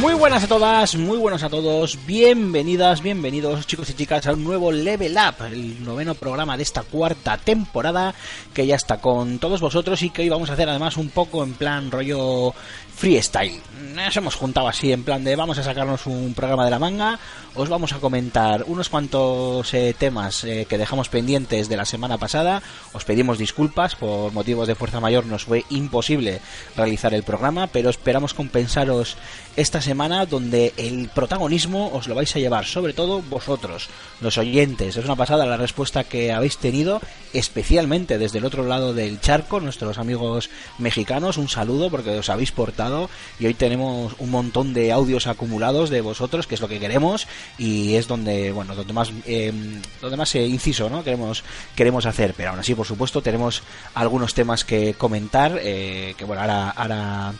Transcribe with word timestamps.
Muy 0.00 0.14
buenas 0.14 0.42
a 0.42 0.48
todas, 0.48 0.96
muy 0.96 1.18
buenos 1.18 1.42
a 1.42 1.50
todos, 1.50 1.98
bienvenidas, 2.06 3.02
bienvenidos 3.02 3.66
chicos 3.66 3.90
y 3.90 3.92
chicas 3.92 4.26
a 4.26 4.32
un 4.32 4.42
nuevo 4.42 4.72
Level 4.72 5.12
Up, 5.12 5.44
el 5.44 5.84
noveno 5.84 6.14
programa 6.14 6.56
de 6.56 6.62
esta 6.62 6.82
cuarta 6.84 7.36
temporada 7.36 8.14
que 8.54 8.66
ya 8.66 8.76
está 8.76 8.98
con 8.98 9.38
todos 9.38 9.60
vosotros 9.60 10.00
y 10.00 10.08
que 10.08 10.22
hoy 10.22 10.30
vamos 10.30 10.48
a 10.48 10.54
hacer 10.54 10.70
además 10.70 10.96
un 10.96 11.10
poco 11.10 11.44
en 11.44 11.52
plan 11.52 11.90
rollo 11.90 12.54
freestyle. 13.00 13.62
Nos 13.94 14.14
hemos 14.14 14.34
juntado 14.34 14.68
así 14.68 14.92
en 14.92 15.04
plan 15.04 15.24
de 15.24 15.34
vamos 15.34 15.56
a 15.56 15.62
sacarnos 15.62 16.06
un 16.06 16.34
programa 16.34 16.66
de 16.66 16.70
la 16.70 16.78
manga, 16.78 17.18
os 17.54 17.68
vamos 17.70 17.94
a 17.94 17.98
comentar 17.98 18.64
unos 18.66 18.90
cuantos 18.90 19.72
eh, 19.72 19.94
temas 19.98 20.44
eh, 20.44 20.66
que 20.68 20.76
dejamos 20.76 21.08
pendientes 21.08 21.70
de 21.70 21.76
la 21.78 21.86
semana 21.86 22.18
pasada, 22.18 22.62
os 22.92 23.04
pedimos 23.04 23.38
disculpas 23.38 23.96
por 23.96 24.32
motivos 24.32 24.68
de 24.68 24.74
fuerza 24.74 25.00
mayor 25.00 25.24
nos 25.24 25.44
fue 25.44 25.64
imposible 25.70 26.40
realizar 26.76 27.14
el 27.14 27.22
programa, 27.22 27.68
pero 27.68 27.88
esperamos 27.88 28.34
compensaros 28.34 29.16
esta 29.56 29.80
semana 29.80 30.26
donde 30.26 30.74
el 30.76 31.08
protagonismo 31.08 31.90
os 31.92 32.06
lo 32.06 32.14
vais 32.14 32.34
a 32.36 32.38
llevar 32.38 32.66
sobre 32.66 32.92
todo 32.92 33.22
vosotros, 33.22 33.88
los 34.20 34.38
oyentes. 34.38 34.96
Es 34.96 35.04
una 35.04 35.16
pasada 35.16 35.46
la 35.46 35.56
respuesta 35.56 36.04
que 36.04 36.32
habéis 36.32 36.58
tenido, 36.58 37.00
especialmente 37.32 38.18
desde 38.18 38.38
el 38.38 38.44
otro 38.44 38.64
lado 38.66 38.94
del 38.94 39.20
charco, 39.20 39.58
nuestros 39.60 39.98
amigos 39.98 40.50
mexicanos. 40.78 41.38
Un 41.38 41.48
saludo 41.48 41.90
porque 41.90 42.18
os 42.18 42.30
habéis 42.30 42.52
portado 42.52 42.89
y 43.38 43.46
hoy 43.46 43.54
tenemos 43.54 44.14
un 44.18 44.30
montón 44.30 44.74
de 44.74 44.92
audios 44.92 45.26
acumulados 45.26 45.90
de 45.90 46.00
vosotros, 46.00 46.46
que 46.46 46.54
es 46.54 46.60
lo 46.60 46.68
que 46.68 46.80
queremos 46.80 47.26
y 47.58 47.94
es 47.94 48.08
donde, 48.08 48.52
bueno, 48.52 48.74
donde 48.74 48.92
más, 48.92 49.12
eh, 49.26 49.52
donde 50.00 50.16
más 50.16 50.34
eh, 50.34 50.46
inciso, 50.46 50.90
¿no? 50.90 51.04
Queremos, 51.04 51.44
queremos 51.74 52.06
hacer. 52.06 52.34
Pero 52.36 52.50
aún 52.50 52.60
así, 52.60 52.74
por 52.74 52.86
supuesto, 52.86 53.22
tenemos 53.22 53.62
algunos 53.94 54.34
temas 54.34 54.64
que 54.64 54.94
comentar, 54.94 55.58
eh, 55.62 56.14
que 56.16 56.24
bueno, 56.24 56.42
ahora, 56.42 56.70
ahora 56.70 57.32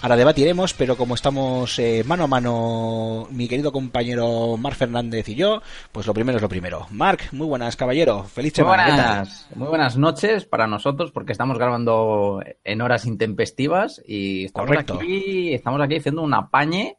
Ahora 0.00 0.14
debatiremos, 0.14 0.74
pero 0.74 0.96
como 0.96 1.16
estamos 1.16 1.76
eh, 1.80 2.04
mano 2.06 2.22
a 2.24 2.26
mano, 2.28 3.26
mi 3.32 3.48
querido 3.48 3.72
compañero 3.72 4.56
Marc 4.56 4.76
Fernández 4.76 5.28
y 5.28 5.34
yo, 5.34 5.60
pues 5.90 6.06
lo 6.06 6.14
primero 6.14 6.36
es 6.36 6.42
lo 6.42 6.48
primero. 6.48 6.86
Marc, 6.90 7.32
muy 7.32 7.48
buenas, 7.48 7.74
caballero. 7.74 8.22
Feliz 8.22 8.52
Muy 8.58 8.64
semana. 8.64 8.84
¿qué 8.84 8.90
tal? 8.92 8.98
buenas, 8.98 9.48
muy 9.56 9.68
buenas 9.68 9.96
noches 9.96 10.44
para 10.44 10.68
nosotros 10.68 11.10
porque 11.10 11.32
estamos 11.32 11.58
grabando 11.58 12.40
en 12.62 12.80
horas 12.80 13.06
intempestivas 13.06 14.00
y 14.06 14.44
estamos 14.44 14.68
Correcto. 14.68 14.94
aquí, 14.94 15.52
estamos 15.52 15.80
aquí 15.82 15.96
haciendo 15.96 16.22
un 16.22 16.32
apañe 16.32 16.96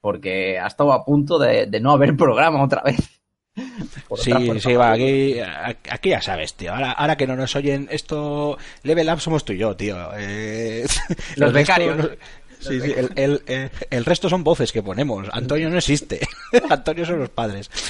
porque 0.00 0.58
ha 0.58 0.66
estado 0.66 0.92
a 0.92 1.04
punto 1.04 1.38
de, 1.38 1.66
de 1.66 1.80
no 1.80 1.92
haber 1.92 2.16
programa 2.16 2.64
otra 2.64 2.82
vez. 2.82 3.20
Por 4.08 4.18
Sí, 4.18 4.32
otra 4.32 4.58
sí, 4.60 4.74
va, 4.74 4.92
aquí, 4.92 5.36
aquí 5.90 6.08
ya 6.08 6.22
sabes, 6.22 6.54
tío. 6.54 6.72
Ahora, 6.72 6.92
ahora 6.92 7.16
que 7.16 7.26
no 7.26 7.36
nos 7.36 7.54
oyen, 7.54 7.86
esto. 7.90 8.56
Level 8.82 9.10
Up 9.10 9.20
somos 9.20 9.44
tú 9.44 9.52
y 9.52 9.58
yo, 9.58 9.76
tío. 9.76 9.94
Eh, 10.16 10.86
Los 11.36 11.52
resto 11.52 11.74
becarios. 11.74 12.10
Sí, 12.62 12.80
sí, 12.80 12.92
el, 12.96 13.10
el- 13.16 13.42
el- 13.46 13.70
el 13.90 14.04
resto 14.04 14.28
son 14.28 14.44
voces 14.44 14.72
que 14.72 14.82
ponemos. 14.82 15.28
Antonio 15.32 15.68
no 15.70 15.78
existe. 15.78 16.20
Antonio 16.70 17.04
son 17.04 17.18
los 17.20 17.28
padres. 17.30 17.70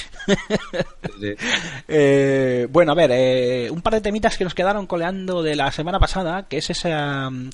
Eh, 1.87 2.67
bueno, 2.71 2.91
a 2.91 2.95
ver, 2.95 3.11
eh, 3.13 3.69
un 3.71 3.81
par 3.81 3.93
de 3.93 4.01
temitas 4.01 4.37
que 4.37 4.43
nos 4.43 4.53
quedaron 4.53 4.87
coleando 4.87 5.43
de 5.43 5.55
la 5.55 5.71
semana 5.71 5.99
pasada, 5.99 6.47
que 6.47 6.57
es 6.57 6.69
esa, 6.69 7.29
mm, 7.29 7.49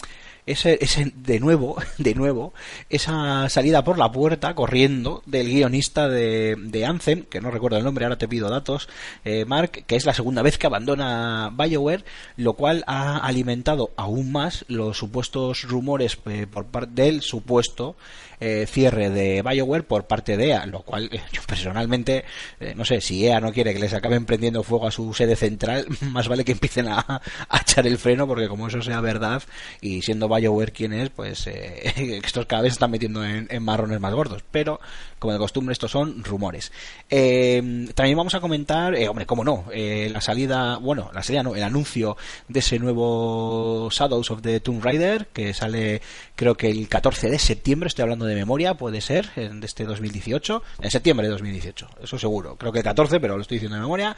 ese, 0.52 0.78
ese 0.82 1.12
de 1.16 1.40
nuevo, 1.40 1.78
de 1.98 2.16
nuevo, 2.16 2.54
esa 2.90 3.48
salida 3.50 3.84
por 3.84 3.98
la 3.98 4.12
puerta 4.12 4.56
corriendo 4.56 5.22
del 5.26 5.48
guionista 5.48 6.08
de, 6.08 6.56
de 6.58 6.86
Anthem, 6.86 7.24
que 7.24 7.42
no 7.42 7.52
recuerdo 7.52 7.78
el 7.78 7.84
nombre, 7.84 8.06
ahora 8.06 8.18
te 8.18 8.28
pido 8.28 8.50
datos, 8.50 8.90
eh, 9.26 9.46
Mark, 9.46 9.84
que 9.86 9.96
es 9.96 10.06
la 10.06 10.14
segunda 10.14 10.42
vez 10.42 10.58
que 10.58 10.68
abandona 10.68 11.52
BioWare, 11.54 12.04
lo 12.38 12.54
cual 12.54 12.84
ha 12.88 13.18
alimentado 13.18 13.92
aún 13.96 14.32
más 14.32 14.66
los 14.68 14.98
supuestos 14.98 15.64
rumores 15.64 16.18
eh, 16.26 16.48
por 16.52 16.66
parte 16.66 17.04
del 17.04 17.22
supuesto 17.22 17.96
eh, 18.40 18.66
cierre 18.68 19.10
de 19.10 19.42
BioWare 19.42 19.84
por 19.84 20.08
parte 20.08 20.38
de 20.38 20.50
EA, 20.50 20.66
lo 20.66 20.82
cual 20.82 21.10
eh, 21.12 21.22
yo 21.32 21.42
personalmente, 21.48 22.26
eh, 22.60 22.74
no 22.76 22.86
sé, 22.86 23.02
si 23.02 23.26
EA 23.26 23.40
no 23.40 23.52
quiere 23.52 23.74
que 23.74 23.80
les 23.80 23.94
acaben 23.94 24.26
prendiendo 24.26 24.64
fuego 24.64 24.88
a 24.88 24.92
su 24.92 25.14
sede 25.14 25.36
central, 25.36 25.86
más 26.12 26.28
vale 26.28 26.46
que 26.46 26.54
empiecen 26.54 26.88
a, 26.88 27.22
echar 27.62 27.86
el 27.88 27.98
freno, 27.98 28.28
porque 28.28 28.48
como 28.48 28.68
eso 28.68 28.82
sea 28.82 29.02
verdad, 29.02 29.44
y 29.82 30.02
siendo 30.02 30.30
BioWare 30.30 30.72
quien 30.72 30.94
es, 30.94 31.10
pues 31.10 31.48
eh, 31.48 32.22
estos 32.24 32.46
cada 32.46 32.64
vez 32.64 32.74
están 32.74 32.92
metiendo 32.92 33.24
en, 33.26 33.48
en 33.50 33.64
marrones 33.64 34.00
más 34.00 34.14
gordos, 34.14 34.44
pero 34.52 34.80
como 35.20 35.34
de 35.34 35.40
costumbre 35.40 35.74
estos 35.74 35.92
son 35.92 36.24
rumores. 36.24 36.72
Eh, 37.10 37.88
también 37.94 38.18
vamos 38.18 38.34
a 38.36 38.40
comentar, 38.40 38.96
eh, 38.96 39.08
hombre, 39.08 39.26
cómo 39.26 39.44
no, 39.44 39.66
eh, 39.72 40.10
la 40.12 40.22
salida, 40.22 40.78
bueno, 40.78 41.12
la 41.14 41.22
salida 41.22 41.44
no, 41.44 41.56
el 41.56 41.64
anuncio 41.64 42.18
de 42.48 42.60
ese 42.60 42.80
nuevo 42.80 43.90
Shadows 43.92 44.32
of 44.32 44.42
the 44.42 44.60
Tomb 44.60 44.84
Raider, 44.84 45.28
que 45.28 45.54
sale 45.54 46.02
creo 46.36 46.56
que 46.56 46.70
el 46.70 46.88
14 46.88 47.30
de 47.30 47.38
septiembre, 47.38 47.88
estoy 47.88 48.04
hablando 48.04 48.26
de 48.26 48.36
memoria, 48.36 48.76
puede 48.76 49.02
ser, 49.02 49.34
de 49.36 49.66
este 49.66 49.84
2018, 49.84 50.64
en 50.82 50.92
septiembre 50.92 51.28
de 51.28 51.32
2018, 51.34 51.90
eso 52.02 52.18
seguro, 52.18 52.56
creo 52.56 52.72
que 52.72 52.80
el 52.80 52.86
14, 52.86 53.20
pero 53.20 53.36
lo 53.36 53.42
estoy 53.42 53.56
diciendo 53.56 53.76
de 53.76 53.82
memoria, 53.82 54.16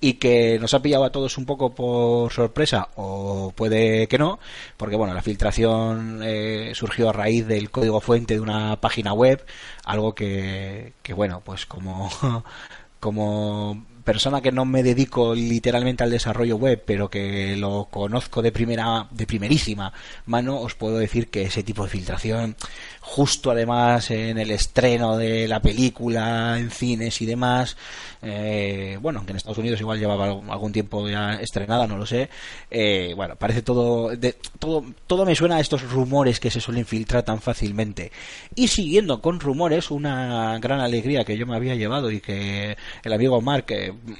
y 0.00 0.14
que 0.14 0.58
nos 0.60 0.74
ha 0.74 0.82
pillado 0.82 1.04
a 1.04 1.10
todos 1.10 1.38
un 1.38 1.46
poco 1.46 1.74
por 1.74 2.30
sorpresa, 2.30 2.90
o 2.96 3.52
puede 3.56 4.06
que 4.08 4.18
no, 4.18 4.38
porque 4.76 4.96
bueno, 4.96 5.14
la 5.14 5.22
filtración 5.22 6.20
eh, 6.22 6.72
surgió 6.74 7.08
a 7.08 7.12
raíz 7.12 7.46
del 7.46 7.70
código 7.70 8.00
fuente 8.00 8.34
de 8.34 8.40
una 8.40 8.80
página 8.80 9.12
web, 9.12 9.44
algo 9.84 10.14
que, 10.14 10.94
que 11.02 11.14
bueno, 11.14 11.42
pues 11.44 11.66
como, 11.66 12.10
como 13.00 13.84
persona 14.04 14.40
que 14.40 14.52
no 14.52 14.64
me 14.64 14.82
dedico 14.82 15.34
literalmente 15.34 16.04
al 16.04 16.10
desarrollo 16.10 16.56
web, 16.56 16.82
pero 16.84 17.08
que 17.08 17.56
lo 17.56 17.88
conozco 17.90 18.42
de 18.42 18.52
primera, 18.52 19.06
de 19.10 19.26
primerísima 19.26 19.92
mano, 20.26 20.60
os 20.60 20.74
puedo 20.74 20.98
decir 20.98 21.28
que 21.28 21.42
ese 21.42 21.62
tipo 21.62 21.84
de 21.84 21.90
filtración, 21.90 22.56
justo 23.00 23.50
además 23.50 24.10
en 24.10 24.38
el 24.38 24.50
estreno 24.50 25.16
de 25.16 25.48
la 25.48 25.60
película, 25.60 26.58
en 26.58 26.70
cines 26.70 27.20
y 27.20 27.26
demás, 27.26 27.76
eh, 28.22 28.98
bueno, 29.00 29.18
aunque 29.18 29.32
en 29.32 29.36
Estados 29.36 29.58
Unidos 29.58 29.80
igual 29.80 29.98
llevaba 29.98 30.26
algún 30.26 30.72
tiempo 30.72 31.08
ya 31.08 31.34
estrenada, 31.34 31.86
no 31.86 31.96
lo 31.96 32.06
sé, 32.06 32.28
eh, 32.70 33.12
bueno, 33.16 33.36
parece 33.36 33.62
todo, 33.62 34.16
de, 34.16 34.36
todo, 34.58 34.84
todo 35.06 35.24
me 35.24 35.34
suena 35.34 35.56
a 35.56 35.60
estos 35.60 35.90
rumores 35.90 36.40
que 36.40 36.50
se 36.50 36.60
suelen 36.60 36.86
filtrar 36.86 37.22
tan 37.24 37.40
fácilmente. 37.40 38.12
Y 38.54 38.68
siguiendo 38.68 39.20
con 39.20 39.40
rumores, 39.40 39.90
una 39.90 40.58
gran 40.58 40.80
alegría 40.80 41.24
que 41.24 41.36
yo 41.36 41.46
me 41.46 41.56
había 41.56 41.74
llevado 41.74 42.10
y 42.10 42.20
que 42.20 42.76
el 43.02 43.12
amigo 43.12 43.40
Mark, 43.40 43.66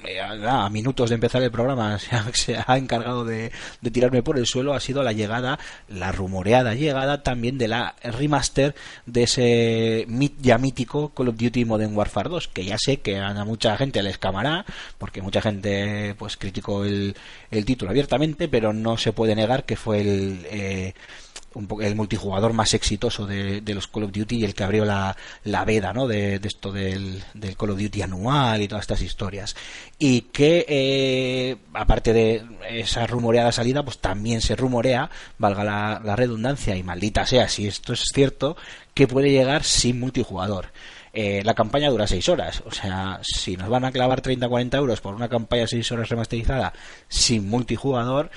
eh, 0.06 0.20
a, 0.20 0.64
a 0.64 0.70
minutos 0.70 1.10
de 1.10 1.14
empezar 1.14 1.42
el 1.42 1.50
programa, 1.50 1.98
se 1.98 2.14
ha, 2.16 2.34
se 2.34 2.56
ha 2.66 2.76
encargado 2.76 3.24
de, 3.24 3.52
tirarme 3.92 4.22
por 4.22 4.38
el 4.38 4.46
suelo, 4.46 4.74
ha 4.74 4.80
sido 4.80 5.02
la 5.02 5.12
llegada, 5.12 5.58
la 5.88 6.12
rumoreada 6.12 6.74
llegada 6.74 7.22
también 7.22 7.58
de 7.58 7.68
la 7.68 7.94
remaster 8.02 8.74
de 9.06 9.22
ese 9.24 10.06
ya 10.40 10.58
mítico 10.58 11.10
Call 11.10 11.28
of 11.28 11.36
Duty 11.36 11.64
Modern 11.64 11.96
Warfare 11.96 12.28
2, 12.28 12.48
que 12.48 12.64
ya 12.64 12.76
sé 12.78 12.98
que 12.98 13.18
a 13.18 13.44
mucha 13.44 13.76
gente 13.76 14.02
les 14.02 14.18
camará, 14.18 14.64
porque 14.98 15.22
mucha 15.22 15.40
gente 15.40 16.14
pues 16.18 16.36
criticó 16.36 16.84
el, 16.84 17.16
el 17.50 17.64
título 17.64 17.90
abiertamente, 17.90 18.48
pero 18.48 18.72
no 18.72 18.96
se 18.96 19.12
puede 19.12 19.34
negar 19.34 19.64
que 19.64 19.76
fue 19.76 20.00
el... 20.00 20.46
eh, 20.50 20.94
un 21.54 21.66
po- 21.66 21.80
el 21.82 21.94
multijugador 21.94 22.52
más 22.52 22.74
exitoso 22.74 23.26
de, 23.26 23.62
los 23.66 23.88
Call 23.88 24.04
of 24.04 24.12
Duty 24.12 24.36
y 24.36 24.44
el 24.44 24.54
que 24.54 24.64
abrió 24.64 24.84
la, 24.84 25.16
la 25.44 25.64
veda 25.64 25.92
¿no? 25.92 26.06
de, 26.06 26.40
esto 26.42 26.72
del, 26.72 27.22
Call 27.58 27.70
of 27.70 27.78
Duty 27.78 28.02
anual 28.02 28.62
y 28.62 28.68
todas 28.68 28.82
estas 28.82 29.02
historias 29.02 29.56
y 29.98 30.22
que 30.22 30.64
eh, 30.68 31.56
aparte 31.74 32.12
de 32.12 32.44
esa 32.70 33.06
rumoreada 33.06 33.52
salida 33.52 33.82
pues 33.82 33.98
también 33.98 34.40
se 34.40 34.56
rumorea 34.56 35.10
valga 35.38 35.64
la, 35.64 36.16
redundancia 36.16 36.76
y 36.76 36.82
maldita 36.82 37.26
sea 37.26 37.48
si 37.48 37.66
esto 37.66 37.92
es 37.92 38.04
cierto 38.12 38.56
que 38.94 39.08
puede 39.08 39.30
llegar 39.30 39.64
sin 39.64 39.98
multijugador 39.98 40.66
eh, 41.14 41.42
la 41.44 41.52
campaña 41.52 41.90
dura 41.90 42.06
6 42.06 42.26
horas. 42.30 42.62
O 42.64 42.70
sea, 42.70 43.20
si 43.22 43.56
nos 43.58 43.68
van 43.68 43.84
a 43.84 43.92
clavar 43.92 44.22
30-40 44.22 44.76
euros 44.78 45.02
por 45.02 45.14
una 45.14 45.28
campaña 45.28 45.66
6 45.66 45.92
horas 45.92 46.08
remasterizada 46.08 46.72
sin 47.08 47.50
multijugador, 47.50 48.30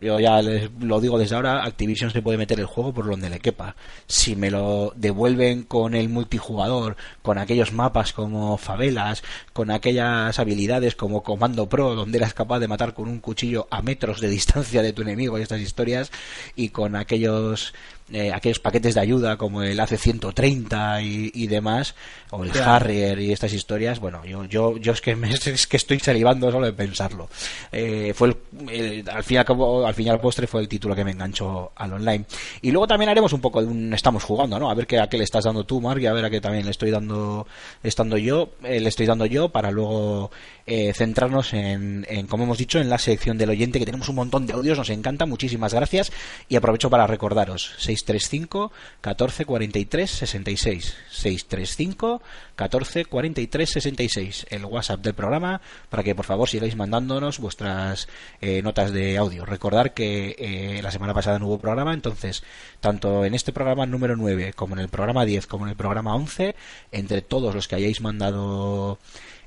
yo 0.00 0.18
ya 0.18 0.40
les 0.40 0.70
lo 0.80 1.00
digo 1.00 1.18
desde 1.18 1.36
ahora, 1.36 1.64
Activision 1.64 2.10
se 2.10 2.22
puede 2.22 2.38
meter 2.38 2.58
el 2.58 2.66
juego 2.66 2.92
por 2.92 3.06
donde 3.06 3.28
le 3.28 3.38
quepa. 3.38 3.76
Si 4.06 4.34
me 4.34 4.50
lo 4.50 4.92
devuelven 4.96 5.64
con 5.64 5.94
el 5.94 6.08
multijugador, 6.08 6.96
con 7.22 7.36
aquellos 7.36 7.72
mapas 7.72 8.12
como 8.12 8.56
favelas, 8.56 9.22
con 9.52 9.70
aquellas 9.70 10.38
habilidades 10.38 10.96
como 10.96 11.22
Comando 11.22 11.68
Pro, 11.68 11.94
donde 11.94 12.18
eras 12.18 12.32
capaz 12.32 12.60
de 12.60 12.68
matar 12.68 12.94
con 12.94 13.08
un 13.08 13.20
cuchillo 13.20 13.68
a 13.70 13.82
metros 13.82 14.20
de 14.20 14.28
distancia 14.28 14.82
de 14.82 14.92
tu 14.92 15.02
enemigo 15.02 15.38
y 15.38 15.42
estas 15.42 15.60
historias, 15.60 16.10
y 16.56 16.70
con 16.70 16.96
aquellos 16.96 17.74
eh, 18.12 18.32
aquellos 18.32 18.58
paquetes 18.58 18.94
de 18.94 19.00
ayuda 19.00 19.36
como 19.36 19.62
el 19.62 19.78
AC-130 19.80 21.02
y, 21.04 21.30
y 21.34 21.46
demás, 21.46 21.94
o 22.30 22.44
el 22.44 22.50
Harrier 22.62 23.18
y 23.18 23.32
estas 23.32 23.52
historias, 23.52 24.00
bueno, 24.00 24.24
yo, 24.24 24.44
yo, 24.44 24.76
yo 24.76 24.92
es 24.92 25.00
que 25.00 25.16
me, 25.16 25.30
es 25.34 25.66
que 25.66 25.76
estoy 25.76 25.98
salivando 26.00 26.50
solo 26.50 26.66
de 26.66 26.72
pensarlo. 26.72 27.28
Eh, 27.72 28.12
fue 28.14 28.28
el, 28.28 28.36
el- 28.70 29.08
al 29.10 29.22
fin 29.24 29.36
y 29.36 29.38
al 29.38 29.44
cabo, 29.44 29.86
al 29.86 29.94
fin 29.94 30.06
y 30.06 30.10
al 30.10 30.20
postre 30.20 30.46
fue 30.46 30.60
el 30.60 30.68
título 30.68 30.94
que 30.94 31.04
me 31.04 31.10
enganchó 31.12 31.72
al 31.76 31.92
online. 31.92 32.24
Y 32.62 32.70
luego 32.70 32.86
también 32.86 33.08
haremos 33.10 33.32
un 33.32 33.40
poco 33.40 33.60
de 33.60 33.66
un 33.68 33.92
estamos 33.94 34.24
jugando, 34.24 34.58
¿no? 34.58 34.70
A 34.70 34.74
ver 34.74 34.86
qué, 34.86 34.98
a 34.98 35.08
qué 35.08 35.18
le 35.18 35.24
estás 35.24 35.44
dando 35.44 35.64
tú, 35.64 35.80
Mark, 35.80 36.00
y 36.00 36.06
a 36.06 36.12
ver 36.12 36.24
a 36.24 36.30
qué 36.30 36.40
también 36.40 36.64
le 36.64 36.70
estoy 36.70 36.90
dando, 36.90 37.46
estando 37.82 38.16
yo, 38.16 38.50
eh, 38.64 38.80
le 38.80 38.88
estoy 38.88 39.06
dando 39.06 39.26
yo 39.26 39.48
para 39.50 39.70
luego 39.70 40.30
eh, 40.72 40.92
centrarnos 40.94 41.52
en, 41.52 42.06
en, 42.08 42.28
como 42.28 42.44
hemos 42.44 42.56
dicho, 42.56 42.78
en 42.78 42.88
la 42.88 42.98
sección 42.98 43.36
del 43.36 43.50
oyente, 43.50 43.80
que 43.80 43.84
tenemos 43.84 44.08
un 44.08 44.14
montón 44.14 44.46
de 44.46 44.52
audios, 44.52 44.78
nos 44.78 44.88
encanta, 44.90 45.26
muchísimas 45.26 45.74
gracias. 45.74 46.12
Y 46.48 46.54
aprovecho 46.54 46.88
para 46.88 47.08
recordaros, 47.08 47.72
635 47.78 48.70
14 49.00 49.44
43 49.46 50.08
66. 50.08 50.94
635 51.10 52.22
14 52.54 53.04
43 53.04 53.68
66. 53.68 54.46
El 54.50 54.64
WhatsApp 54.64 55.00
del 55.00 55.14
programa, 55.14 55.60
para 55.88 56.04
que 56.04 56.14
por 56.14 56.24
favor 56.24 56.48
sigáis 56.48 56.76
mandándonos 56.76 57.40
vuestras 57.40 58.06
eh, 58.40 58.62
notas 58.62 58.92
de 58.92 59.18
audio. 59.18 59.44
Recordar 59.44 59.92
que 59.92 60.36
eh, 60.38 60.82
la 60.84 60.92
semana 60.92 61.14
pasada 61.14 61.40
no 61.40 61.48
hubo 61.48 61.58
programa, 61.58 61.94
entonces, 61.94 62.44
tanto 62.78 63.24
en 63.24 63.34
este 63.34 63.52
programa 63.52 63.86
número 63.86 64.14
9, 64.14 64.52
como 64.52 64.76
en 64.76 64.82
el 64.82 64.88
programa 64.88 65.24
10, 65.24 65.48
como 65.48 65.64
en 65.64 65.70
el 65.70 65.76
programa 65.76 66.14
11, 66.14 66.54
entre 66.92 67.22
todos 67.22 67.56
los 67.56 67.66
que 67.66 67.74
hayáis 67.74 68.00
mandado 68.00 69.00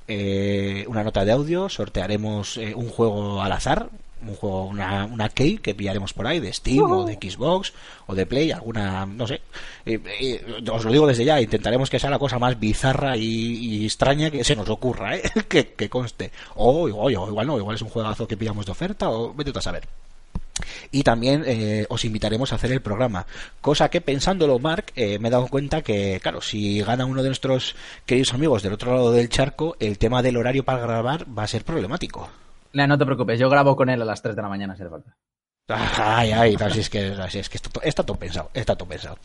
eh, 0.08 0.86
una 0.88 1.04
nota 1.04 1.26
de 1.26 1.32
audio, 1.32 1.70
sortearemos 1.70 2.58
eh, 2.58 2.74
un 2.76 2.90
juego 2.90 3.42
al 3.42 3.52
azar, 3.52 3.90
un 4.26 4.36
juego, 4.36 4.66
una, 4.66 5.04
una 5.06 5.28
key 5.30 5.58
que 5.58 5.76
pillaremos 5.76 6.14
por 6.14 6.26
ahí 6.28 6.40
de 6.40 6.54
Steam 6.54 6.90
o 6.90 7.06
de 7.06 7.16
Xbox 7.16 7.74
o 8.08 8.16
de 8.16 8.26
Play, 8.26 8.52
alguna, 8.52 9.06
no 9.06 9.28
sé. 9.28 9.42
Eh, 9.86 10.00
eh, 10.22 10.64
os 10.72 10.86
lo 10.86 10.92
digo 10.94 11.06
desde 11.08 11.26
ya, 11.26 11.42
intentaremos 11.42 11.90
que 11.90 12.00
sea 12.00 12.10
la 12.10 12.20
cosa 12.20 12.40
más 12.40 12.58
bizarra 12.60 13.18
y, 13.18 13.24
y 13.26 13.86
extraña 13.86 14.32
que 14.32 14.44
se 14.46 14.56
nos 14.56 14.70
ocurra, 14.70 15.18
¿eh? 15.18 15.24
que, 15.50 15.74
que 15.74 15.90
conste. 15.90 16.32
O, 16.56 16.88
igual- 16.88 17.16
o 17.18 17.28
igual 17.28 17.48
no, 17.48 17.58
igual 17.58 17.76
es 17.76 17.82
un 17.82 17.90
juegazo 17.90 18.26
que 18.28 18.38
pillamos 18.38 18.66
de 18.66 18.72
oferta 18.72 19.10
o 19.10 19.34
vete 19.34 19.52
a 19.58 19.62
saber. 19.62 19.84
Y 20.92 21.04
también 21.04 21.44
eh, 21.46 21.86
os 21.90 22.06
invitaremos 22.06 22.52
a 22.52 22.56
hacer 22.56 22.72
el 22.72 22.82
programa. 22.82 23.26
Cosa 23.62 23.90
que 23.90 24.02
pensándolo, 24.02 24.60
Mark, 24.60 24.86
eh, 24.96 25.20
me 25.20 25.28
he 25.28 25.32
dado 25.32 25.48
cuenta 25.48 25.82
que, 25.82 26.20
claro, 26.22 26.42
si 26.42 26.82
gana 26.82 27.06
uno 27.06 27.24
de 27.24 27.30
nuestros 27.30 27.76
queridos 28.06 28.34
amigos 28.34 28.64
del 28.64 28.74
otro 28.74 28.94
lado 28.94 29.12
del 29.12 29.30
charco, 29.30 29.76
el 29.80 29.98
tema 29.98 30.22
del 30.22 30.38
horario 30.38 30.64
para 30.64 30.80
grabar 30.80 31.26
va 31.38 31.44
a 31.44 31.48
ser 31.48 31.64
problemático. 31.64 32.30
No, 32.74 32.88
no 32.88 32.98
te 32.98 33.06
preocupes, 33.06 33.40
yo 33.40 33.50
grabo 33.50 33.76
con 33.76 33.90
él 33.90 34.02
a 34.02 34.06
las 34.06 34.22
3 34.22 34.36
de 34.36 34.42
la 34.42 34.50
mañana 34.50 34.76
si 34.76 34.82
hace 34.82 34.90
falta. 34.90 35.16
Ay, 35.70 36.34
ay, 36.34 36.58
no, 36.58 36.68
es 36.68 36.90
que, 36.90 37.16
si 37.30 37.40
es 37.40 37.48
que 37.48 37.58
está 37.84 38.04
todo 38.04 38.18
pensado, 38.18 38.52
está 38.54 38.76
todo 38.76 38.90
pensado. 38.90 39.18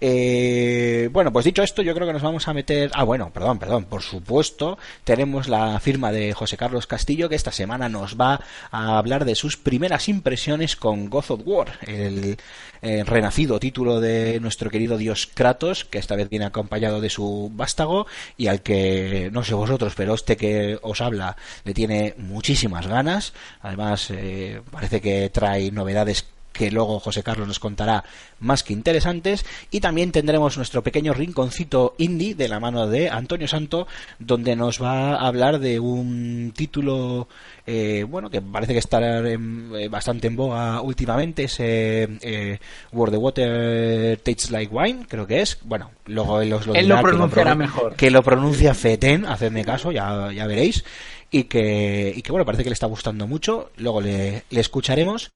Eh, 0.00 1.08
bueno, 1.10 1.32
pues 1.32 1.44
dicho 1.44 1.64
esto, 1.64 1.82
yo 1.82 1.92
creo 1.96 2.06
que 2.06 2.12
nos 2.12 2.22
vamos 2.22 2.46
a 2.46 2.54
meter. 2.54 2.92
Ah, 2.94 3.02
bueno, 3.02 3.32
perdón, 3.32 3.58
perdón, 3.58 3.86
por 3.86 4.02
supuesto, 4.02 4.78
tenemos 5.02 5.48
la 5.48 5.80
firma 5.80 6.12
de 6.12 6.32
José 6.32 6.56
Carlos 6.56 6.86
Castillo 6.86 7.28
que 7.28 7.34
esta 7.34 7.50
semana 7.50 7.88
nos 7.88 8.16
va 8.16 8.40
a 8.70 8.98
hablar 8.98 9.24
de 9.24 9.34
sus 9.34 9.56
primeras 9.56 10.08
impresiones 10.08 10.76
con 10.76 11.10
God 11.10 11.24
of 11.28 11.40
War, 11.44 11.80
el 11.84 12.36
eh, 12.82 13.02
renacido 13.04 13.58
título 13.58 13.98
de 13.98 14.38
nuestro 14.38 14.70
querido 14.70 14.96
dios 14.96 15.26
Kratos, 15.26 15.84
que 15.84 15.98
esta 15.98 16.14
vez 16.14 16.30
viene 16.30 16.44
acompañado 16.44 17.00
de 17.00 17.10
su 17.10 17.50
vástago 17.52 18.06
y 18.36 18.46
al 18.46 18.62
que, 18.62 19.28
no 19.32 19.42
sé 19.42 19.54
vosotros, 19.54 19.94
pero 19.96 20.14
este 20.14 20.36
que 20.36 20.78
os 20.82 21.00
habla 21.00 21.36
le 21.64 21.74
tiene 21.74 22.14
muchísimas 22.16 22.86
ganas. 22.86 23.32
Además, 23.60 24.08
eh, 24.12 24.62
parece 24.70 25.00
que 25.00 25.28
trae 25.30 25.72
novedades 25.80 26.26
que 26.52 26.68
luego 26.72 26.98
José 26.98 27.22
Carlos 27.22 27.46
nos 27.46 27.60
contará 27.60 28.02
más 28.40 28.64
que 28.64 28.72
interesantes 28.72 29.46
y 29.70 29.78
también 29.78 30.10
tendremos 30.10 30.56
nuestro 30.56 30.82
pequeño 30.82 31.14
rinconcito 31.14 31.94
indie 31.96 32.34
de 32.34 32.48
la 32.48 32.58
mano 32.58 32.88
de 32.88 33.08
Antonio 33.08 33.46
Santo 33.46 33.86
donde 34.18 34.56
nos 34.56 34.82
va 34.82 35.14
a 35.14 35.28
hablar 35.28 35.60
de 35.60 35.78
un 35.78 36.52
título 36.54 37.28
eh, 37.68 38.04
bueno 38.06 38.30
que 38.30 38.42
parece 38.42 38.72
que 38.72 38.80
estará 38.80 39.20
en- 39.30 39.70
eh, 39.78 39.88
bastante 39.88 40.26
en 40.26 40.34
boga 40.34 40.80
últimamente 40.82 41.44
ese 41.44 42.08
eh, 42.20 42.58
Where 42.90 43.12
the 43.12 43.16
Water 43.18 44.18
Tastes 44.20 44.50
Like 44.50 44.74
Wine 44.74 45.06
creo 45.08 45.28
que 45.28 45.42
es 45.42 45.56
bueno 45.64 45.92
luego 46.06 46.40
él 46.40 46.52
os 46.52 46.66
lo 46.66 46.74
Él 46.74 46.86
dirá, 46.86 46.96
lo 46.96 47.04
que 47.06 47.10
pronunciará 47.12 47.52
pronun- 47.54 47.58
mejor. 47.58 47.94
que 47.94 48.10
lo 48.10 48.22
pronuncia 48.24 48.74
Feten, 48.74 49.24
hacedme 49.24 49.64
caso, 49.64 49.92
ya, 49.92 50.32
ya 50.32 50.46
veréis, 50.48 50.84
y 51.30 51.44
que, 51.44 52.12
y 52.14 52.22
que 52.22 52.32
bueno, 52.32 52.44
parece 52.44 52.64
que 52.64 52.70
le 52.70 52.74
está 52.74 52.86
gustando 52.86 53.28
mucho, 53.28 53.70
luego 53.76 54.00
le, 54.00 54.42
le 54.50 54.60
escucharemos. 54.60 55.30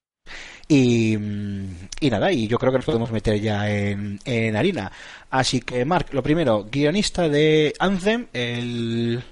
Y, 0.68 1.14
y 2.00 2.10
nada, 2.10 2.32
y 2.32 2.46
yo 2.48 2.58
creo 2.58 2.72
que 2.72 2.78
nos 2.78 2.86
podemos 2.86 3.12
meter 3.12 3.40
ya 3.40 3.70
en, 3.70 4.56
harina. 4.56 4.90
Así 5.30 5.60
que, 5.60 5.84
Mark, 5.84 6.08
lo 6.12 6.22
primero, 6.22 6.66
guionista 6.70 7.28
de 7.28 7.74
Anthem, 7.78 8.26
el 8.32 9.22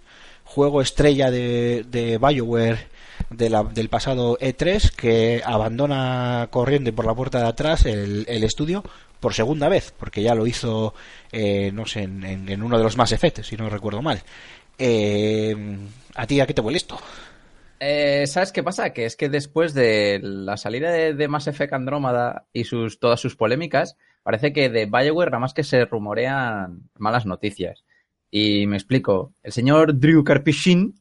juego 0.44 0.82
estrella 0.82 1.30
de, 1.30 1.84
de 1.88 2.18
Bioware 2.18 2.86
de 3.30 3.48
la- 3.48 3.64
del 3.64 3.88
pasado 3.88 4.36
E3, 4.38 4.90
que 4.90 5.42
abandona 5.44 6.48
corriendo 6.50 6.92
por 6.92 7.06
la 7.06 7.14
puerta 7.14 7.38
de 7.40 7.48
atrás 7.48 7.86
el, 7.86 8.26
estudio 8.44 8.84
por 9.20 9.32
segunda 9.32 9.68
vez, 9.68 9.94
porque 9.96 10.22
ya 10.22 10.34
lo 10.34 10.46
hizo, 10.46 10.92
eh, 11.30 11.70
no 11.72 11.86
sé, 11.86 12.02
en, 12.02 12.62
uno 12.62 12.76
de 12.76 12.84
los 12.84 12.96
Mass 12.96 13.12
Effect, 13.12 13.42
si 13.42 13.56
no 13.56 13.70
recuerdo 13.70 14.02
mal. 14.02 14.20
Eh, 14.78 15.56
¿A 16.14 16.26
ti 16.26 16.40
a 16.40 16.46
qué 16.46 16.52
te 16.54 16.60
huele 16.60 16.76
esto? 16.78 16.98
Eh, 17.84 18.28
¿Sabes 18.28 18.52
qué 18.52 18.62
pasa? 18.62 18.92
Que 18.92 19.06
es 19.06 19.16
que 19.16 19.28
después 19.28 19.74
de 19.74 20.20
la 20.22 20.56
salida 20.56 20.92
de, 20.92 21.14
de 21.14 21.26
Mass 21.26 21.48
Effect 21.48 21.72
Andrómada 21.72 22.46
y 22.52 22.62
sus, 22.62 23.00
todas 23.00 23.18
sus 23.18 23.34
polémicas, 23.34 23.96
parece 24.22 24.52
que 24.52 24.68
de 24.68 24.86
Bioware 24.86 25.32
nada 25.32 25.40
más 25.40 25.52
que 25.52 25.64
se 25.64 25.84
rumorean 25.84 26.88
malas 26.96 27.26
noticias. 27.26 27.82
Y 28.30 28.68
me 28.68 28.76
explico. 28.76 29.34
El 29.42 29.50
señor 29.50 29.98
Drew 29.98 30.22
Karpyshyn, 30.22 30.94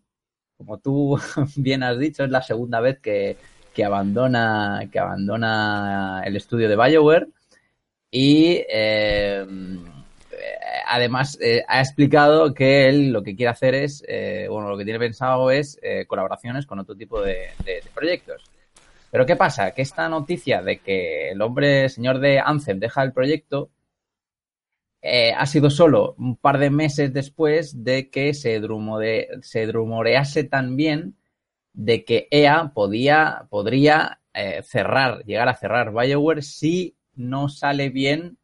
como 0.58 0.80
tú 0.80 1.20
bien 1.56 1.84
has 1.84 2.00
dicho, 2.00 2.24
es 2.24 2.32
la 2.32 2.42
segunda 2.42 2.80
vez 2.80 2.98
que, 3.00 3.38
que 3.76 3.86
abandona, 3.86 4.90
que 4.92 4.98
abandona 4.98 6.24
el 6.26 6.36
estudio 6.36 6.68
de 6.68 6.78
Bioware. 6.78 7.28
Y 8.10 8.64
eh, 8.74 9.46
además 10.88 11.38
eh, 11.42 11.64
ha 11.68 11.80
explicado 11.80 12.54
que 12.54 12.88
él 12.90 13.12
lo 13.12 13.24
que 13.24 13.36
quiere 13.36 13.50
hacer 13.52 13.76
es, 13.76 14.04
eh, 14.08 14.48
bueno, 14.50 14.70
lo 14.70 14.78
que 14.78 14.84
tiene 14.84 15.00
pensado 15.00 15.52
es 15.52 15.80
eh, 15.82 16.06
colaboraciones 16.06 16.66
con 16.66 16.80
otro 16.80 16.96
tipo 16.96 17.22
de, 17.22 17.50
proyectos. 17.94 18.44
Pero 19.12 19.26
¿qué 19.26 19.36
pasa? 19.36 19.72
Que 19.72 19.82
esta 19.82 20.08
noticia 20.10 20.62
de 20.62 20.80
que 20.80 21.32
el 21.32 21.42
hombre, 21.42 21.90
señor 21.90 22.20
de 22.20 22.40
Anthem, 22.40 22.80
deja 22.80 23.04
el 23.04 23.14
proyecto, 23.14 23.70
eh, 25.02 25.34
ha 25.36 25.46
sido 25.46 25.70
solo 25.70 26.16
un 26.18 26.36
par 26.38 26.60
de 26.60 26.70
meses 26.70 27.12
después 27.12 27.84
de 27.84 28.10
que 28.10 28.34
se, 28.34 28.62
drumore- 28.62 29.42
se 29.42 29.70
rumorease 29.72 30.44
también 30.44 31.16
de 31.74 32.06
que 32.06 32.28
EA 32.32 32.72
podía, 32.74 33.48
podría 33.50 34.20
eh, 34.34 34.62
cerrar, 34.64 35.24
llegar 35.26 35.50
a 35.50 35.56
cerrar 35.56 35.92
BioWare 35.92 36.42
si 36.42 36.96
no 37.16 37.50
sale 37.50 37.90
bien 37.90 38.38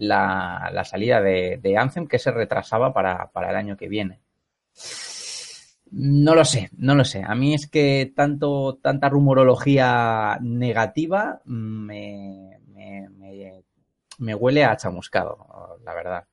la, 0.00 0.70
la 0.72 0.84
salida 0.84 1.20
de, 1.20 1.58
de 1.62 1.76
Anthem 1.76 2.06
que 2.08 2.18
se 2.18 2.30
retrasaba 2.32 2.92
para, 2.92 3.30
para 3.30 3.50
el 3.50 3.56
año 3.56 3.76
que 3.76 3.88
viene. 3.88 4.20
No 5.92 6.34
lo 6.36 6.44
sé, 6.44 6.70
no 6.76 6.94
lo 6.94 7.04
sé. 7.04 7.22
A 7.26 7.34
mí 7.34 7.52
es 7.54 7.66
que 7.68 8.12
tanto, 8.14 8.78
tanta 8.80 9.08
rumorología 9.08 10.38
negativa 10.40 11.40
me, 11.44 12.58
me, 12.68 13.08
me, 14.18 14.34
huele 14.34 14.64
a 14.64 14.76
chamuscado, 14.76 15.78
la 15.84 15.94
verdad. 15.94 16.24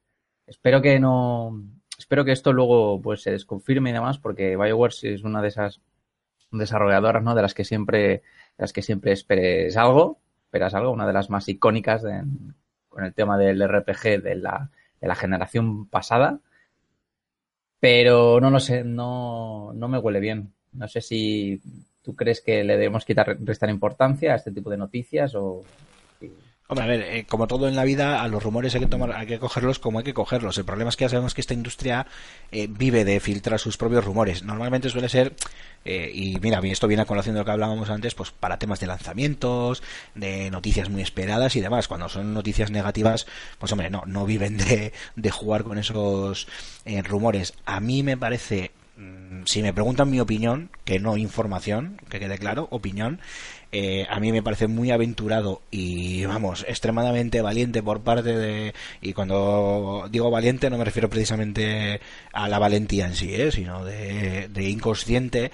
Espero 0.46 0.82
que 0.82 1.00
no. 1.00 1.60
Espero 1.98 2.24
que 2.24 2.32
esto 2.34 2.54
luego 2.54 3.02
pues 3.02 3.24
se 3.24 3.32
desconfirme 3.32 3.90
y 3.90 3.94
demás, 3.94 4.20
porque 4.20 4.56
BioWare 4.56 4.94
es 5.02 5.24
una 5.24 5.42
de 5.42 5.48
esas 5.48 5.82
desarrolladoras, 6.52 7.24
¿no? 7.24 7.34
De 7.34 7.42
las 7.42 7.56
que 7.56 7.66
siempre, 7.66 8.22
las 8.58 8.72
que 8.72 8.84
siempre 8.84 9.12
esperes 9.12 9.76
algo, 9.76 10.20
esperas 10.46 10.76
algo, 10.76 10.92
una 10.92 11.08
de 11.08 11.14
las 11.14 11.32
más 11.32 11.50
icónicas 11.50 12.04
de- 12.04 12.22
con 12.98 13.06
el 13.06 13.14
tema 13.14 13.38
del 13.38 13.62
RPG 13.62 14.24
de 14.24 14.34
la, 14.34 14.72
de 15.00 15.08
la 15.08 15.14
generación 15.14 15.86
pasada. 15.86 16.40
Pero 17.80 18.42
no 18.42 18.50
lo 18.50 18.60
sé, 18.60 18.84
no, 18.84 19.72
no 19.76 19.88
me 19.88 20.00
huele 20.00 20.20
bien. 20.20 20.52
No 20.74 20.88
sé 20.88 21.02
si 21.02 21.62
tú 22.02 22.16
crees 22.16 22.42
que 22.42 22.64
le 22.64 22.74
debemos 22.74 23.06
quitar, 23.06 23.38
restar 23.40 23.70
importancia 23.70 24.34
a 24.34 24.38
este 24.38 24.52
tipo 24.52 24.72
de 24.72 24.78
noticias 24.78 25.36
o... 25.36 25.62
Hombre, 26.70 26.86
a 26.86 26.88
ver, 26.88 27.02
eh, 27.02 27.26
como 27.30 27.46
todo 27.46 27.68
en 27.68 27.76
la 27.76 27.84
vida, 27.84 28.24
a 28.24 28.28
los 28.28 28.42
rumores 28.42 28.74
hay 28.74 28.82
que 28.82 28.88
tomar, 28.88 29.12
hay 29.12 29.28
que 29.28 29.38
cogerlos 29.38 29.78
como 29.78 30.00
hay 30.00 30.04
que 30.04 30.16
cogerlos. 30.16 30.58
El 30.58 30.66
problema 30.66 30.90
es 30.90 30.98
que 30.98 31.06
ya 31.06 31.10
sabemos 31.10 31.36
que 31.36 31.42
esta 31.42 31.54
industria 31.54 32.08
eh, 32.52 32.68
vive 32.68 33.06
de 33.06 33.20
filtrar 33.20 33.60
sus 33.60 33.78
propios 33.78 34.04
rumores. 34.04 34.42
Normalmente 34.42 34.90
suele 34.90 35.08
ser, 35.08 35.34
eh, 35.88 36.12
y 36.14 36.38
mira, 36.42 36.60
esto 36.64 36.86
viene 36.86 37.04
a 37.04 37.06
colación 37.06 37.34
de 37.34 37.40
lo 37.40 37.46
que 37.46 37.52
hablábamos 37.52 37.90
antes, 37.90 38.14
pues 38.14 38.32
para 38.32 38.60
temas 38.60 38.82
de 38.82 38.88
lanzamientos, 38.88 39.82
de 40.16 40.52
noticias 40.52 40.90
muy 40.90 41.02
esperadas 41.02 41.56
y 41.56 41.62
demás. 41.62 41.88
Cuando 41.88 42.10
son 42.10 42.34
noticias 42.34 42.72
negativas, 42.72 43.26
pues 43.58 43.72
hombre, 43.72 43.90
no, 43.90 44.04
no 44.06 44.26
viven 44.26 44.58
de, 44.58 44.92
de 45.16 45.32
jugar 45.32 45.64
con 45.64 45.78
esos 45.78 46.50
eh, 46.84 47.02
rumores. 47.04 47.54
A 47.66 47.80
mí 47.80 48.04
me 48.04 48.18
parece 48.18 48.72
mm, 48.98 49.44
si 49.46 49.62
me 49.62 49.74
preguntan 49.74 50.10
mi 50.10 50.20
opinión, 50.20 50.70
que 50.84 51.00
no 51.00 51.16
información, 51.16 52.02
que 52.10 52.20
quede 52.20 52.38
claro, 52.38 52.68
opinión, 52.70 53.22
eh, 53.72 54.06
a 54.10 54.20
mí 54.20 54.32
me 54.32 54.42
parece 54.44 54.68
muy 54.68 54.92
aventurado 54.92 55.62
y, 55.72 56.26
vamos, 56.26 56.66
extremadamente 56.68 57.42
valiente 57.42 57.84
por 57.84 58.02
parte 58.02 58.36
de... 58.36 58.74
Y 59.02 59.14
cuando 59.14 60.08
digo 60.12 60.32
valiente 60.32 60.70
no 60.70 60.78
me 60.78 60.86
refiero 60.86 61.10
precisamente 61.10 62.00
a 62.34 62.48
la 62.48 62.60
valentía 62.60 63.06
en 63.08 63.16
sí, 63.16 63.34
¿eh? 63.36 63.52
sino 63.52 63.84
de, 63.84 64.50
inconsciente 64.70 65.52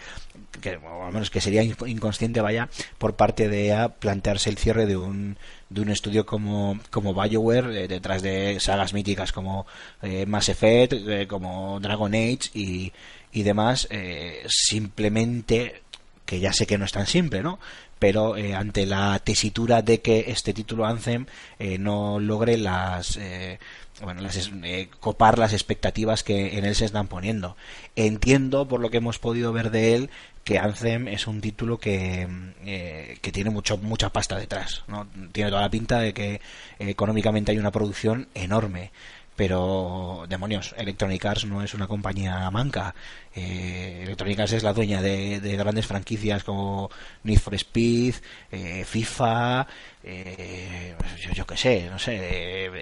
que 0.61 0.69
al 1.05 1.11
menos 1.11 1.29
que 1.31 1.41
sería 1.41 1.63
inc- 1.63 1.89
inconsciente 1.89 2.39
vaya 2.39 2.69
por 2.97 3.15
parte 3.15 3.49
de 3.49 3.67
EA 3.67 3.89
plantearse 3.89 4.49
el 4.49 4.57
cierre 4.57 4.85
de 4.85 4.95
un 4.97 5.37
de 5.69 5.81
un 5.81 5.89
estudio 5.89 6.25
como 6.27 6.79
como 6.91 7.13
BioWare 7.15 7.83
eh, 7.83 7.87
detrás 7.87 8.21
de 8.21 8.59
sagas 8.59 8.93
míticas 8.93 9.31
como 9.31 9.65
eh, 10.03 10.25
Mass 10.27 10.49
Effect 10.49 10.93
eh, 10.93 11.27
como 11.27 11.79
Dragon 11.79 12.13
Age 12.13 12.51
y, 12.53 12.93
y 13.31 13.43
demás 13.43 13.87
eh, 13.89 14.43
simplemente 14.47 15.81
que 16.25 16.39
ya 16.39 16.53
sé 16.53 16.65
que 16.67 16.77
no 16.77 16.85
es 16.85 16.91
tan 16.91 17.07
simple 17.07 17.41
no 17.41 17.59
pero 18.03 18.35
eh, 18.35 18.53
ante 18.53 18.85
la 18.85 19.17
tesitura 19.19 19.81
de 19.81 20.01
que 20.01 20.25
este 20.27 20.53
título 20.53 20.85
Anthem 20.85 21.25
eh, 21.57 21.77
no 21.77 22.19
logre 22.19 22.57
las 22.57 23.15
eh, 23.15 23.59
bueno, 24.01 24.19
las, 24.19 24.51
eh, 24.61 24.89
copar 24.99 25.39
las 25.39 25.53
expectativas 25.53 26.21
que 26.21 26.57
en 26.57 26.65
él 26.65 26.75
se 26.75 26.83
están 26.83 27.07
poniendo. 27.07 27.55
Entiendo, 27.95 28.67
por 28.67 28.81
lo 28.81 28.89
que 28.89 28.97
hemos 28.97 29.19
podido 29.19 29.53
ver 29.53 29.71
de 29.71 29.95
él, 29.95 30.09
que 30.43 30.59
Anthem 30.59 31.07
es 31.07 31.27
un 31.27 31.39
título 31.39 31.77
que, 31.77 32.27
mm, 32.27 33.21
tiene 33.31 33.49
mucho, 33.51 33.77
mucha 33.77 34.09
pasta 34.09 34.37
detrás. 34.37 34.83
Tiene 35.31 35.49
toda 35.49 35.61
la 35.61 35.69
pinta 35.69 35.99
de 35.99 36.13
que 36.13 36.41
económicamente 36.79 37.53
hay 37.53 37.57
una 37.57 37.71
producción 37.71 38.27
enorme. 38.33 38.91
Pero, 39.35 40.25
demonios, 40.29 40.75
Electronic 40.77 41.25
Arts 41.25 41.45
no 41.45 41.63
es 41.63 41.73
una 41.73 41.87
compañía 41.87 42.49
manca. 42.51 42.93
Eh, 43.35 44.01
Electronic 44.03 44.39
Arts 44.39 44.53
es 44.53 44.63
la 44.63 44.73
dueña 44.73 45.01
de, 45.01 45.39
de 45.39 45.55
grandes 45.57 45.87
franquicias 45.87 46.43
como 46.43 46.89
Need 47.23 47.39
for 47.39 47.55
Speed, 47.55 48.15
eh, 48.51 48.85
FIFA, 48.85 49.67
eh, 50.03 50.95
yo, 51.19 51.31
yo 51.31 51.45
qué 51.47 51.57
sé, 51.57 51.89
no 51.89 51.97
sé, 51.99 52.17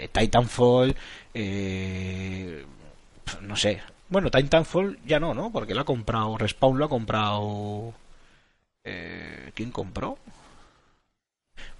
eh, 0.03 0.09
Titanfall, 0.11 0.95
eh, 1.33 2.65
no 3.41 3.55
sé. 3.55 3.81
Bueno, 4.09 4.29
Titanfall 4.29 4.99
ya 5.05 5.19
no, 5.19 5.33
¿no? 5.33 5.51
Porque 5.51 5.73
lo 5.73 5.81
ha 5.81 5.85
comprado, 5.85 6.37
Respawn 6.37 6.77
lo 6.77 6.85
ha 6.85 6.89
comprado... 6.89 7.93
Eh, 8.83 9.51
¿Quién 9.53 9.71
compró? 9.71 10.17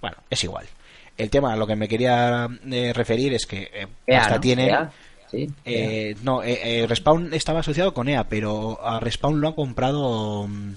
Bueno, 0.00 0.16
es 0.30 0.42
igual. 0.44 0.66
El 1.16 1.30
tema 1.30 1.52
a 1.52 1.56
lo 1.56 1.66
que 1.66 1.76
me 1.76 1.88
quería 1.88 2.48
eh, 2.70 2.92
referir 2.94 3.34
es 3.34 3.46
que 3.46 3.70
eh, 3.72 3.86
EA, 4.06 4.20
hasta 4.20 4.34
¿no? 4.36 4.40
tiene... 4.40 4.66
EA, 4.68 4.90
Sí. 5.30 5.50
Eh, 5.64 6.14
no, 6.22 6.42
eh, 6.42 6.82
eh, 6.82 6.86
Respawn 6.86 7.32
estaba 7.32 7.60
asociado 7.60 7.94
con 7.94 8.06
EA, 8.06 8.24
pero 8.28 8.78
a 8.84 9.00
Respawn 9.00 9.40
lo 9.40 9.48
ha 9.48 9.54
comprado. 9.54 10.46
mm, 10.46 10.72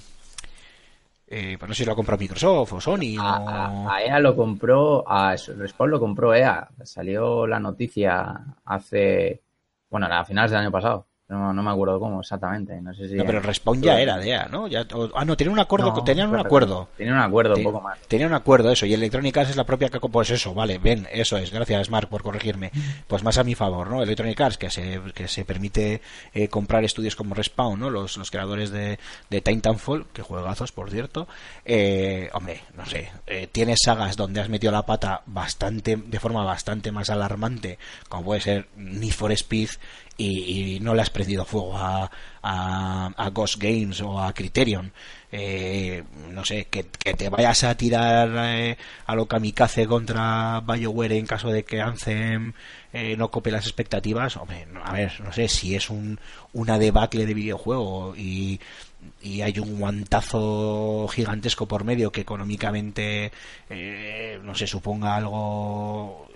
Eh, 1.28 1.58
pues 1.60 1.68
no 1.68 1.74
sé 1.76 1.80
si 1.80 1.86
lo 1.86 1.92
ha 1.92 1.96
comprado 1.96 2.20
Microsoft 2.22 2.72
o 2.74 2.80
Sony 2.80 3.18
A, 3.20 3.40
o. 3.40 3.50
a- 3.90 3.96
a 3.96 4.04
EA 4.04 4.20
lo 4.20 4.36
compró, 4.36 5.04
a 5.10 5.36
Respawn 5.36 5.90
lo 5.92 6.00
compró 6.00 6.34
EA. 6.34 6.70
Salió 6.84 7.46
la 7.48 7.60
noticia 7.60 8.34
hace, 8.64 9.42
bueno, 9.90 10.06
a 10.10 10.24
finales 10.24 10.52
del 10.52 10.62
año 10.62 10.72
pasado. 10.72 11.06
No, 11.28 11.52
no 11.52 11.64
me 11.64 11.72
acuerdo 11.72 12.00
cómo 12.00 12.22
exactamente. 12.22 12.80
No 12.82 12.94
sé 12.94 13.08
si. 13.08 13.16
No, 13.16 13.26
pero 13.26 13.40
Respawn 13.40 13.82
ya 13.82 14.00
era 14.00 14.18
de 14.20 14.30
EA, 14.30 14.48
¿no? 14.48 14.68
Ya, 14.68 14.86
o- 14.94 15.10
ah, 15.16 15.26
no, 15.26 15.36
tenían 15.36 15.54
un 15.54 15.60
acuerdo, 15.60 15.88
No, 15.92 16.04
tenían 16.04 16.30
un 16.30 16.38
acuerdo. 16.38 16.88
Tenían 16.96 17.16
un 17.16 17.22
acuerdo, 17.24 17.56
un 17.56 17.64
poco 17.64 17.82
más. 17.82 18.00
Tenían 18.08 18.30
un 18.30 18.36
acuerdo, 18.36 18.70
eso, 18.70 18.86
y 18.86 18.94
Electronic 18.94 19.36
Arts 19.36 19.50
es 19.50 19.56
la 19.56 19.64
propia 19.64 19.90
que... 19.90 20.00
Pues 20.00 20.30
eso, 20.30 20.54
vale, 20.54 20.78
ven, 20.78 21.08
eso 21.12 21.38
es, 21.38 21.52
gracias 21.52 21.90
Mark 21.90 22.10
por 22.10 22.22
corregirme. 22.22 22.70
Pues 23.08 23.24
más 23.24 23.40
a 23.40 23.44
mi 23.44 23.56
favor, 23.56 23.90
¿no? 23.90 24.04
Electronic 24.04 24.40
Arts, 24.40 24.58
que 24.60 24.70
se, 24.70 25.02
que 25.16 25.28
se 25.28 25.46
permite 25.46 26.00
eh, 26.36 26.48
comprar 26.48 26.84
estudios 26.84 27.16
como 27.16 27.34
Respawn, 27.34 27.80
¿no? 27.80 27.90
Los, 27.90 28.18
los 28.18 28.30
creadores 28.30 28.70
de, 28.70 29.00
de 29.32 29.42
Titanfall, 29.42 30.06
que 30.14 30.22
juegazos, 30.22 30.72
por 30.72 30.92
cierto. 30.92 31.28
Eh, 31.66 32.30
hombre, 32.34 32.62
no 32.78 32.86
sé, 32.86 33.10
eh, 33.26 33.48
tienes 33.52 33.80
sagas 33.84 34.16
donde 34.16 34.42
has 34.42 34.50
metido 34.50 34.72
la 34.72 34.86
pata 34.86 35.24
bastante, 35.26 35.96
de 35.98 36.20
forma 36.20 36.44
bastante 36.44 36.92
más 36.92 37.10
alarmante, 37.10 37.80
como 38.10 38.26
puede 38.26 38.42
ser 38.42 38.68
Need 38.76 39.14
for 39.14 39.32
Speed, 39.32 39.70
y, 40.18 40.76
y 40.76 40.80
no 40.80 40.94
le 40.94 41.02
has 41.02 41.10
prendido 41.10 41.46
fuego 41.46 41.78
a, 41.78 42.10
a, 42.42 43.08
a 43.16 43.30
Ghost 43.30 43.62
Games 43.62 44.02
o 44.02 44.20
a 44.20 44.34
Criterion. 44.34 44.92
Eh, 45.32 46.04
no 46.32 46.46
sé, 46.46 46.68
que, 46.68 46.84
te 46.84 47.30
vayas 47.30 47.64
a 47.66 47.76
tirar 47.76 48.30
eh, 48.48 48.78
a 49.06 49.16
lo 49.16 49.26
kamikaze 49.26 49.86
contra 49.88 50.62
BioWare 50.62 51.18
en 51.18 51.26
caso 51.26 51.50
de 51.50 51.66
que 51.66 51.82
Anthem 51.82 52.54
eh, 52.94 53.18
no 53.18 53.30
cope 53.30 53.52
las 53.52 53.66
expectativas. 53.66 54.38
Hombre, 54.38 54.68
a 54.84 54.94
ver, 54.94 55.20
no 55.22 55.34
sé 55.34 55.50
si 55.50 55.76
es 55.76 55.90
un, 55.90 56.20
una 56.54 56.80
debacle 56.80 57.26
de 57.26 57.34
videojuego 57.34 58.16
y, 58.16 58.62
y 59.22 59.42
hay 59.42 59.60
un 59.60 59.80
guantazo 59.80 61.08
gigantesco 61.10 61.68
por 61.68 61.84
medio 61.84 62.12
que 62.12 62.22
económicamente, 62.22 63.32
eh, 63.70 64.40
no 64.44 64.56
sé, 64.56 64.68
suponga 64.68 65.16
algo 65.18 66.28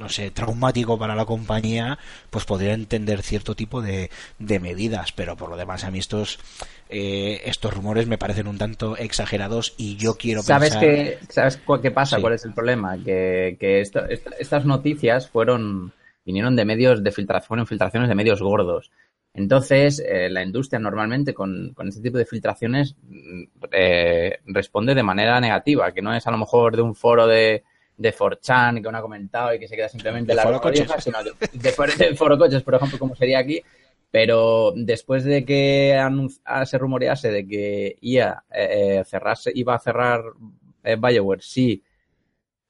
no 0.00 0.08
sé, 0.08 0.30
traumático 0.30 0.98
para 0.98 1.14
la 1.14 1.26
compañía, 1.26 1.98
pues 2.30 2.44
podría 2.46 2.72
entender 2.72 3.22
cierto 3.22 3.54
tipo 3.54 3.82
de, 3.82 4.10
de 4.38 4.58
medidas, 4.58 5.12
pero 5.12 5.36
por 5.36 5.50
lo 5.50 5.56
demás 5.56 5.84
a 5.84 5.90
mí 5.90 5.98
estos 5.98 6.38
eh, 6.88 7.42
estos 7.44 7.72
rumores 7.74 8.06
me 8.08 8.18
parecen 8.18 8.48
un 8.48 8.58
tanto 8.58 8.96
exagerados 8.96 9.74
y 9.76 9.96
yo 9.96 10.14
quiero 10.14 10.42
¿Sabes 10.42 10.70
pensar 10.70 10.80
qué, 10.80 11.18
¿Sabes 11.28 11.60
qué 11.82 11.90
pasa? 11.90 12.16
Sí. 12.16 12.22
¿Cuál 12.22 12.34
es 12.34 12.44
el 12.44 12.54
problema? 12.54 12.96
Que, 13.04 13.56
que 13.60 13.80
esto- 13.80 14.06
esta- 14.06 14.34
estas 14.40 14.64
noticias 14.64 15.28
fueron 15.28 15.92
vinieron 16.24 16.56
de 16.56 16.64
medios 16.64 17.02
de 17.02 17.12
filtración, 17.12 17.46
fueron 17.48 17.66
filtraciones 17.66 18.08
de 18.08 18.14
medios 18.14 18.40
gordos. 18.42 18.90
Entonces, 19.32 20.02
eh, 20.04 20.28
la 20.28 20.42
industria 20.42 20.78
normalmente 20.80 21.32
con, 21.34 21.72
con 21.74 21.88
este 21.88 22.00
tipo 22.02 22.18
de 22.18 22.26
filtraciones 22.26 22.96
mm, 23.02 23.42
eh, 23.72 24.38
responde 24.46 24.94
de 24.94 25.02
manera 25.02 25.40
negativa, 25.40 25.92
que 25.92 26.02
no 26.02 26.14
es 26.14 26.26
a 26.26 26.30
lo 26.30 26.38
mejor 26.38 26.74
de 26.76 26.82
un 26.82 26.94
foro 26.94 27.26
de, 27.26 27.62
de 28.00 28.14
4chan 28.14 28.80
que 28.80 28.88
uno 28.88 28.96
ha 28.98 29.02
comentado 29.02 29.52
y 29.54 29.58
que 29.58 29.68
se 29.68 29.76
queda 29.76 29.88
simplemente 29.90 30.34
la 30.34 30.42
coches. 30.60 30.90
sino 31.00 31.22
de, 31.22 31.32
de 31.52 31.72
de 32.08 32.14
foro 32.16 32.38
coches, 32.38 32.62
por 32.62 32.74
ejemplo, 32.74 32.98
como 32.98 33.14
sería 33.14 33.38
aquí. 33.38 33.60
Pero 34.10 34.72
después 34.74 35.22
de 35.24 35.44
que 35.44 35.94
ah, 36.44 36.64
se 36.66 36.78
rumorease 36.78 37.30
de 37.30 37.46
que 37.46 37.96
IA 38.00 38.42
eh, 38.50 38.98
eh, 39.00 39.04
cerrase, 39.04 39.52
iba 39.54 39.74
a 39.74 39.78
cerrar 39.78 40.22
eh, 40.82 40.96
BioWare 40.96 41.42
si 41.42 41.82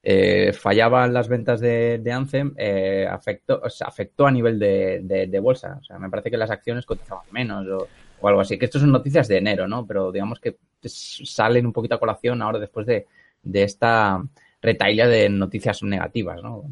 eh, 0.03 0.53
fallaban 0.53 1.13
las 1.13 1.29
ventas 1.29 1.61
de, 1.61 1.99
de 1.99 2.13
Anthem, 2.13 2.55
eh, 2.57 3.07
afectó, 3.09 3.61
o 3.63 3.71
sea, 3.71 3.87
afectó 3.87 4.27
a 4.27 4.31
nivel 4.33 4.59
de, 4.59 5.01
de- 5.03 5.27
de 5.29 5.41
bolsa. 5.41 5.79
O 5.81 5.85
sea, 5.85 5.99
me 5.99 6.11
parece 6.11 6.31
que 6.31 6.37
las 6.39 6.51
acciones 6.51 6.87
cotizaban 6.87 7.25
menos 7.31 7.67
o, 7.69 7.87
o 8.21 8.29
algo 8.29 8.41
así. 8.41 8.59
Que 8.59 8.65
esto 8.65 8.79
son 8.81 8.91
noticias 8.93 9.29
de 9.29 9.37
enero, 9.39 9.69
¿no? 9.69 9.87
Pero 9.87 10.11
digamos 10.11 10.41
que 10.41 10.57
s- 10.83 11.25
salen 11.25 11.67
un 11.67 11.73
poquito 11.73 11.95
a 11.95 12.01
colación 12.01 12.43
ahora 12.43 12.59
después 12.59 12.87
de, 12.87 13.07
de 13.43 13.63
esta 13.63 14.23
retaila 14.62 15.07
de 15.09 15.29
noticias 15.29 15.83
negativas, 15.83 16.43
¿no? 16.43 16.64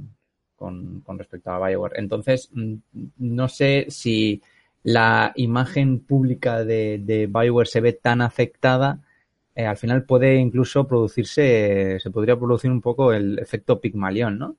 Con, 0.57 1.03
respecto 1.19 1.51
a 1.51 1.69
BioWare. 1.69 1.99
Entonces, 2.01 2.51
mm, 2.53 2.75
no 3.19 3.49
sé 3.49 3.87
si 3.91 4.43
la 4.83 5.33
imagen 5.37 6.01
pública 6.01 6.65
de, 6.65 6.99
de 7.03 7.27
BioWare 7.27 7.69
se 7.69 7.81
ve 7.81 7.93
tan 7.93 8.21
afectada 8.23 9.01
eh, 9.55 9.67
al 9.67 9.77
final 9.77 10.05
puede 10.05 10.37
incluso 10.37 10.87
producirse, 10.87 11.99
se 12.01 12.11
podría 12.13 12.37
producir 12.39 12.71
un 12.71 12.81
poco 12.81 13.13
el 13.13 13.39
efecto 13.41 13.81
Pigmalión, 13.81 14.39
¿no? 14.39 14.57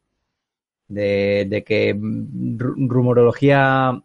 De, 0.88 1.64
que 1.66 1.94
mm, 1.94 2.58
ru- 2.58 2.90
rumorología, 2.90 4.02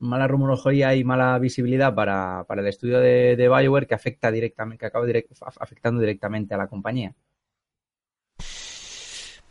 mala 0.00 0.28
rumorología 0.28 0.94
y 0.96 1.04
mala 1.04 1.38
visibilidad 1.38 1.94
para, 1.94 2.44
para 2.48 2.62
el 2.62 2.68
estudio 2.68 3.00
de, 3.00 3.36
de 3.36 3.48
BioWare 3.48 3.86
que 3.88 3.94
afecta 3.94 4.30
directamente, 4.32 4.80
que 4.80 4.86
acaba 4.86 5.06
afectando 5.60 6.00
directamente 6.00 6.54
a 6.54 6.58
la 6.58 6.68
compañía. 6.68 7.14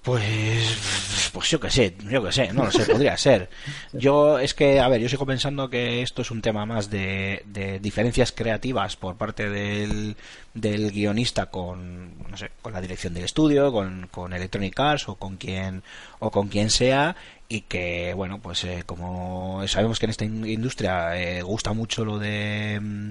Pues, 0.07 1.29
pues 1.33 1.49
yo 1.49 1.59
qué 1.59 1.69
sé, 1.69 1.93
yo 2.09 2.23
qué 2.23 2.31
sé, 2.31 2.53
no 2.53 2.63
lo 2.63 2.71
sé, 2.71 2.85
podría 2.85 3.17
ser. 3.17 3.49
Yo 3.91 4.39
es 4.39 4.53
que, 4.53 4.79
a 4.79 4.87
ver, 4.87 5.01
yo 5.01 5.09
sigo 5.09 5.25
pensando 5.25 5.69
que 5.69 6.01
esto 6.01 6.21
es 6.21 6.31
un 6.31 6.41
tema 6.41 6.65
más 6.65 6.89
de, 6.89 7.43
de 7.45 7.79
diferencias 7.79 8.31
creativas 8.31 8.95
por 8.95 9.17
parte 9.17 9.49
del, 9.49 10.15
del 10.53 10.91
guionista 10.91 11.47
con, 11.47 12.17
no 12.29 12.37
sé, 12.37 12.51
con 12.61 12.71
la 12.71 12.79
dirección 12.79 13.13
del 13.13 13.25
estudio, 13.25 13.73
con, 13.73 14.07
con 14.09 14.31
Electronic 14.31 14.79
Arts 14.79 15.09
o 15.09 15.15
con 15.15 15.35
quien, 15.35 15.83
o 16.19 16.31
con 16.31 16.47
quien 16.47 16.69
sea, 16.69 17.17
y 17.49 17.61
que, 17.63 18.13
bueno, 18.15 18.39
pues 18.39 18.63
eh, 18.63 18.83
como 18.85 19.67
sabemos 19.67 19.99
que 19.99 20.05
en 20.05 20.11
esta 20.11 20.23
in- 20.23 20.45
industria 20.47 21.17
eh, 21.21 21.41
gusta 21.41 21.73
mucho 21.73 22.05
lo 22.05 22.17
de... 22.17 22.79
mm, 22.81 23.09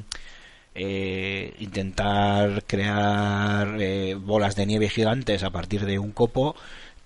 eh, 0.78 1.54
intentar 1.60 2.64
crear 2.66 3.76
eh, 3.80 4.14
bolas 4.14 4.56
de 4.56 4.66
nieve 4.66 4.90
gigantes 4.90 5.42
a 5.42 5.48
partir 5.50 5.86
de 5.86 5.98
un 5.98 6.12
copo 6.12 6.54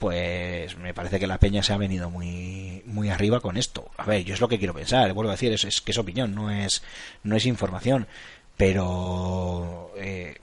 pues 0.00 0.78
me 0.78 0.94
parece 0.94 1.20
que 1.20 1.26
la 1.26 1.38
peña 1.38 1.62
se 1.62 1.74
ha 1.74 1.76
venido 1.76 2.08
muy 2.08 2.82
muy 2.86 3.10
arriba 3.10 3.40
con 3.40 3.58
esto. 3.58 3.90
A 3.98 4.06
ver, 4.06 4.24
yo 4.24 4.32
es 4.32 4.40
lo 4.40 4.48
que 4.48 4.58
quiero 4.58 4.72
pensar, 4.72 5.12
vuelvo 5.12 5.30
a 5.30 5.34
decir, 5.34 5.52
es, 5.52 5.64
es 5.64 5.82
que 5.82 5.92
es 5.92 5.98
opinión, 5.98 6.34
no 6.34 6.50
es 6.50 6.82
no 7.22 7.36
es 7.36 7.44
información, 7.44 8.06
pero 8.56 9.92
eh, 9.98 10.38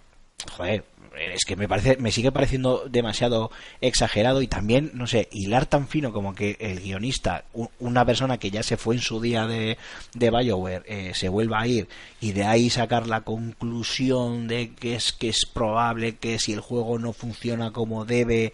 joder, 0.52 0.86
es 1.34 1.44
que 1.44 1.56
me 1.56 1.68
parece 1.68 1.98
me 1.98 2.12
sigue 2.12 2.32
pareciendo 2.32 2.86
demasiado 2.88 3.50
exagerado 3.82 4.44
y 4.44 4.48
también 4.48 4.92
no 4.94 5.08
sé 5.08 5.28
hilar 5.32 5.66
tan 5.66 5.88
fino 5.88 6.14
como 6.14 6.36
que 6.36 6.56
el 6.60 6.80
guionista 6.80 7.46
una 7.80 8.06
persona 8.06 8.38
que 8.38 8.52
ya 8.52 8.62
se 8.62 8.78
fue 8.78 8.94
en 8.94 9.02
su 9.02 9.20
día 9.20 9.48
de, 9.48 9.80
de 10.14 10.30
Bioware 10.30 10.84
eh, 10.86 11.14
se 11.16 11.30
vuelva 11.30 11.62
a 11.62 11.68
ir 11.68 11.88
y 12.22 12.34
de 12.34 12.44
ahí 12.44 12.70
sacar 12.70 13.08
la 13.08 13.22
conclusión 13.22 14.48
de 14.48 14.76
que 14.76 14.94
es 14.94 15.14
que 15.14 15.30
es 15.30 15.48
probable 15.52 16.18
que 16.18 16.38
si 16.38 16.54
el 16.54 16.62
juego 16.62 17.00
no 17.00 17.12
funciona 17.12 17.72
como 17.72 18.06
debe 18.06 18.54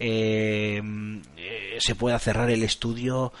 eh, 0.00 0.82
eh, 1.36 1.76
se 1.78 1.94
pueda 1.94 2.18
cerrar 2.18 2.50
el 2.50 2.62
estudio 2.62 3.32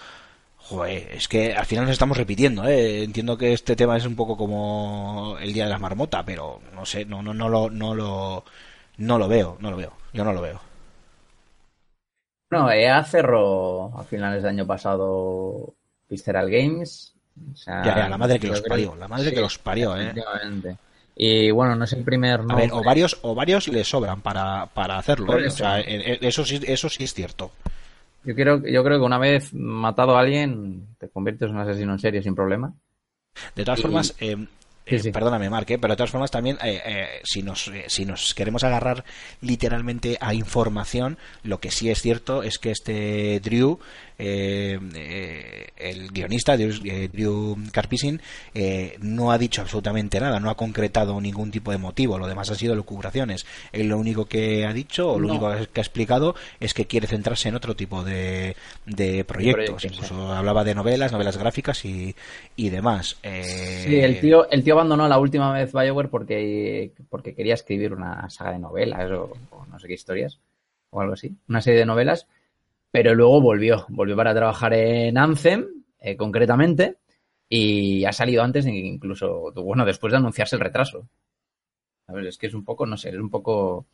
Joder, 0.70 1.10
es 1.10 1.26
que 1.26 1.52
al 1.52 1.66
final 1.66 1.84
nos 1.86 1.94
estamos 1.94 2.16
repitiendo, 2.16 2.64
¿eh? 2.64 3.02
Entiendo 3.02 3.36
que 3.36 3.52
este 3.52 3.74
tema 3.74 3.96
es 3.96 4.06
un 4.06 4.14
poco 4.14 4.36
como 4.36 5.36
el 5.40 5.52
día 5.52 5.64
de 5.64 5.70
la 5.70 5.80
marmota, 5.80 6.24
pero 6.24 6.60
no 6.72 6.86
sé, 6.86 7.04
no, 7.04 7.22
no, 7.22 7.34
no 7.34 7.48
lo, 7.48 7.70
no 7.70 7.92
lo, 7.92 8.44
no 8.98 9.18
lo 9.18 9.26
veo, 9.26 9.56
no 9.58 9.72
lo 9.72 9.76
veo, 9.76 9.92
yo 10.12 10.22
no 10.22 10.32
lo 10.32 10.40
veo. 10.40 10.60
No, 12.50 12.70
EA 12.70 13.02
cerró 13.02 13.98
a 13.98 14.04
finales 14.04 14.44
del 14.44 14.50
año 14.50 14.66
pasado 14.66 15.74
Visceral 16.08 16.48
Games. 16.48 17.14
O 17.52 17.56
sea, 17.56 17.82
Ya, 17.82 17.96
ya, 17.96 18.08
la 18.08 18.18
madre 18.18 18.38
que 18.38 18.46
los 18.46 18.60
parió, 18.60 18.94
la 18.94 19.08
madre 19.08 19.32
que 19.32 19.40
los 19.40 19.58
parió, 19.58 19.96
¿eh? 20.00 20.14
Y 21.16 21.50
bueno, 21.50 21.76
no 21.76 21.84
es 21.84 21.92
el 21.92 22.04
primer 22.04 22.40
A 22.40 22.42
no. 22.44 22.56
ver, 22.56 22.70
o 22.72 22.82
varios, 22.82 23.18
o 23.22 23.34
varios 23.34 23.68
le 23.68 23.84
sobran 23.84 24.22
para, 24.22 24.66
para 24.66 24.96
hacerlo, 24.98 25.34
¿eh? 25.38 25.44
O 25.44 25.46
eso. 25.48 25.56
sea, 25.58 25.80
eso 25.80 26.44
sí, 26.44 26.60
eso 26.66 26.88
sí 26.88 27.04
es 27.04 27.12
cierto. 27.14 27.50
Yo 28.24 28.34
quiero, 28.34 28.58
yo 28.66 28.84
creo 28.84 28.98
que 28.98 29.04
una 29.04 29.18
vez 29.18 29.52
matado 29.54 30.16
a 30.16 30.20
alguien, 30.20 30.86
te 30.98 31.08
conviertes 31.08 31.48
en 31.48 31.56
un 31.56 31.62
asesino 31.62 31.92
en 31.92 31.98
serie 31.98 32.22
sin 32.22 32.34
problema. 32.34 32.74
De 33.54 33.64
todas 33.64 33.78
Y- 33.80 33.82
formas, 33.82 34.14
eh, 34.20 34.36
Sí, 34.86 35.08
eh, 35.08 35.12
perdóname, 35.12 35.48
Mark, 35.48 35.66
eh, 35.70 35.78
pero 35.78 35.92
de 35.92 35.96
todas 35.98 36.10
formas 36.10 36.32
también, 36.32 36.58
eh, 36.64 37.20
si, 37.22 37.42
nos, 37.44 37.70
si 37.86 38.04
nos 38.04 38.34
queremos 38.34 38.64
agarrar 38.64 39.04
literalmente 39.40 40.18
a 40.20 40.34
información, 40.34 41.16
lo 41.44 41.60
que 41.60 41.70
sí 41.70 41.90
es 41.90 42.02
cierto 42.02 42.42
es 42.42 42.58
que 42.58 42.72
este 42.72 43.38
Drew, 43.40 43.78
el 44.20 46.08
guionista, 46.12 46.56
Drew, 46.56 46.72
eh, 46.84 47.70
Karpyshyn, 47.72 48.20
eh, 48.54 48.96
no 49.00 49.32
ha 49.32 49.38
dicho 49.38 49.62
absolutamente 49.62 50.20
nada, 50.20 50.40
no 50.40 50.50
ha 50.50 50.56
concretado 50.56 51.20
ningún 51.20 51.50
tipo 51.50 51.70
de 51.70 51.78
motivo, 51.78 52.18
lo 52.18 52.26
demás 52.26 52.50
han 52.50 52.56
sido 52.56 52.74
lucubraciones. 52.74 53.46
Él 53.72 53.88
lo 53.88 53.98
único 53.98 54.26
que 54.26 54.66
ha 54.66 54.72
dicho, 54.72 55.12
o 55.12 55.18
lo 55.18 55.26
No. 55.28 55.34
único 55.34 55.50
que 55.72 55.80
ha 55.80 55.82
explicado, 55.82 56.34
es 56.58 56.74
que 56.74 56.86
quiere 56.86 57.06
centrarse 57.06 57.48
en 57.48 57.54
otro 57.54 57.74
tipo 57.76 58.04
de, 58.04 58.56
de 58.86 59.24
proyectos. 59.24 59.84
Incluso 59.84 60.32
hablaba 60.32 60.64
de 60.64 60.74
novelas, 60.74 61.12
novelas 61.12 61.36
gráficas 61.36 61.84
y, 61.84 62.14
y 62.56 62.70
demás. 62.70 63.16
Eh, 63.22 63.84
Sí, 63.86 63.96
el 63.96 64.20
tío, 64.20 64.48
el 64.50 64.62
tío 64.62 64.74
abandonó 64.74 65.08
la 65.08 65.18
última 65.18 65.52
vez 65.52 65.72
Bioware 65.72 66.08
porque, 66.10 66.92
porque 67.08 67.34
quería 67.34 67.54
escribir 67.54 67.92
una 67.92 68.28
saga 68.30 68.52
de 68.52 68.58
novelas 68.58 69.10
o, 69.12 69.32
o 69.50 69.66
no 69.66 69.78
sé 69.78 69.88
qué 69.88 69.94
historias 69.94 70.38
o 70.90 71.00
algo 71.00 71.14
así, 71.14 71.32
una 71.48 71.60
serie 71.60 71.78
de 71.80 71.86
novelas, 71.86 72.26
pero 72.90 73.14
luego 73.14 73.40
volvió, 73.40 73.86
volvió 73.88 74.16
para 74.16 74.34
trabajar 74.34 74.74
en 74.74 75.16
Anthem, 75.18 75.66
eh, 75.98 76.16
concretamente, 76.16 76.98
y 77.48 78.04
ha 78.04 78.12
salido 78.12 78.42
antes 78.42 78.64
de 78.64 78.72
incluso, 78.72 79.52
bueno, 79.54 79.84
después 79.84 80.10
de 80.12 80.18
anunciarse 80.18 80.56
el 80.56 80.62
retraso. 80.62 81.08
A 82.06 82.12
ver, 82.12 82.26
es 82.26 82.38
que 82.38 82.46
es 82.48 82.54
un 82.54 82.64
poco, 82.64 82.86
no 82.86 82.96
sé, 82.96 83.10
es 83.10 83.16
un 83.16 83.30
poco... 83.30 83.86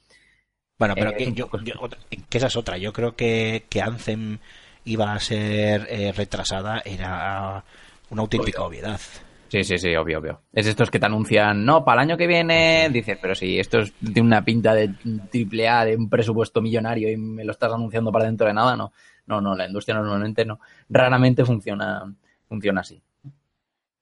Bueno, 0.78 0.94
pero 0.94 1.10
Eh, 1.10 1.16
que, 1.16 1.32
yo, 1.32 1.48
yo- 1.64 1.74
otra- 1.80 1.98
que 2.28 2.38
esa 2.38 2.48
es 2.48 2.56
otra. 2.56 2.76
Yo 2.78 2.92
creo 2.92 3.16
que, 3.16 3.64
que 3.68 3.80
Anthem 3.82 4.38
iba 4.84 5.12
a 5.12 5.20
ser 5.20 5.86
eh, 5.90 6.12
retrasada 6.12 6.82
era 6.84 7.64
una 8.10 8.22
auténtica 8.22 8.62
obviedad. 8.62 9.00
Sí, 9.48 9.62
sí, 9.62 9.78
sí, 9.78 9.94
obvio, 9.94 10.18
obvio. 10.18 10.42
Es 10.52 10.66
estos 10.66 10.90
que 10.90 10.98
te 10.98 11.06
anuncian, 11.06 11.64
no, 11.64 11.84
para 11.84 12.02
el 12.02 12.08
año 12.08 12.16
que 12.16 12.26
viene, 12.26 12.88
dices, 12.90 13.16
pero 13.20 13.34
si 13.34 13.58
esto 13.60 13.78
es 13.78 13.92
de 14.00 14.20
una 14.20 14.44
pinta 14.44 14.74
de 14.74 14.90
triple 15.30 15.68
A, 15.68 15.84
de 15.84 15.96
un 15.96 16.10
presupuesto 16.10 16.60
millonario 16.60 17.10
y 17.10 17.16
me 17.16 17.44
lo 17.44 17.52
estás 17.52 17.73
anunciando 17.73 18.10
para 18.10 18.25
dentro 18.25 18.47
de 18.47 18.54
nada, 18.54 18.76
no. 18.76 18.92
No, 19.26 19.40
no, 19.40 19.54
la 19.54 19.66
industria 19.66 19.97
normalmente 19.97 20.44
no. 20.44 20.60
Raramente 20.88 21.44
funciona, 21.44 22.02
funciona 22.49 22.80
así. 22.80 23.00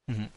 Ujú. 0.09 0.29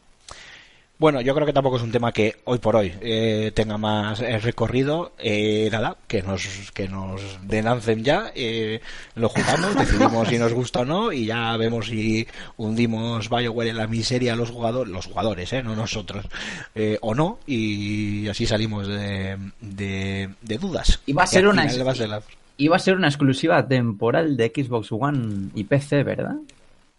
Bueno, 0.98 1.20
yo 1.20 1.32
creo 1.32 1.46
que 1.46 1.52
tampoco 1.52 1.76
es 1.76 1.82
un 1.84 1.92
tema 1.92 2.10
que 2.10 2.34
hoy 2.44 2.58
por 2.58 2.74
hoy 2.74 2.92
eh, 3.00 3.52
tenga 3.54 3.78
más 3.78 4.20
eh, 4.20 4.36
recorrido. 4.40 5.12
Eh, 5.16 5.68
nada, 5.70 5.96
que 6.08 6.22
nos 6.22 6.44
que 6.74 6.88
nos 6.88 7.20
den 7.46 7.68
Anthem 7.68 8.02
ya, 8.02 8.32
eh, 8.34 8.80
lo 9.14 9.28
jugamos, 9.28 9.74
decidimos 9.78 10.26
si 10.26 10.38
nos 10.38 10.52
gusta 10.52 10.80
o 10.80 10.84
no 10.84 11.12
y 11.12 11.26
ya 11.26 11.56
vemos 11.56 11.86
si 11.86 12.26
hundimos 12.56 13.28
BioWare 13.30 13.70
en 13.70 13.76
la 13.76 13.86
miseria 13.86 14.32
a 14.32 14.36
los 14.36 14.50
jugadores, 14.50 14.92
los 14.92 15.06
jugadores, 15.06 15.52
eh, 15.52 15.62
no 15.62 15.76
nosotros, 15.76 16.26
eh, 16.74 16.98
o 17.00 17.14
no, 17.14 17.38
y 17.46 18.26
así 18.26 18.44
salimos 18.44 18.88
de, 18.88 19.36
de, 19.60 20.30
de 20.42 20.58
dudas. 20.58 21.00
Y 21.06 21.12
va 21.12 21.22
a 21.22 21.26
ser 21.28 21.46
una 21.46 21.62
final 21.68 21.86
va 21.86 21.92
a 21.92 21.94
ser 21.94 22.08
la- 22.08 22.22
Iba 22.60 22.74
a 22.74 22.80
ser 22.80 22.96
una 22.96 23.06
exclusiva 23.06 23.68
temporal 23.68 24.36
de 24.36 24.52
Xbox 24.52 24.88
One 24.90 25.50
y 25.54 25.62
PC, 25.62 26.02
¿verdad? 26.02 26.34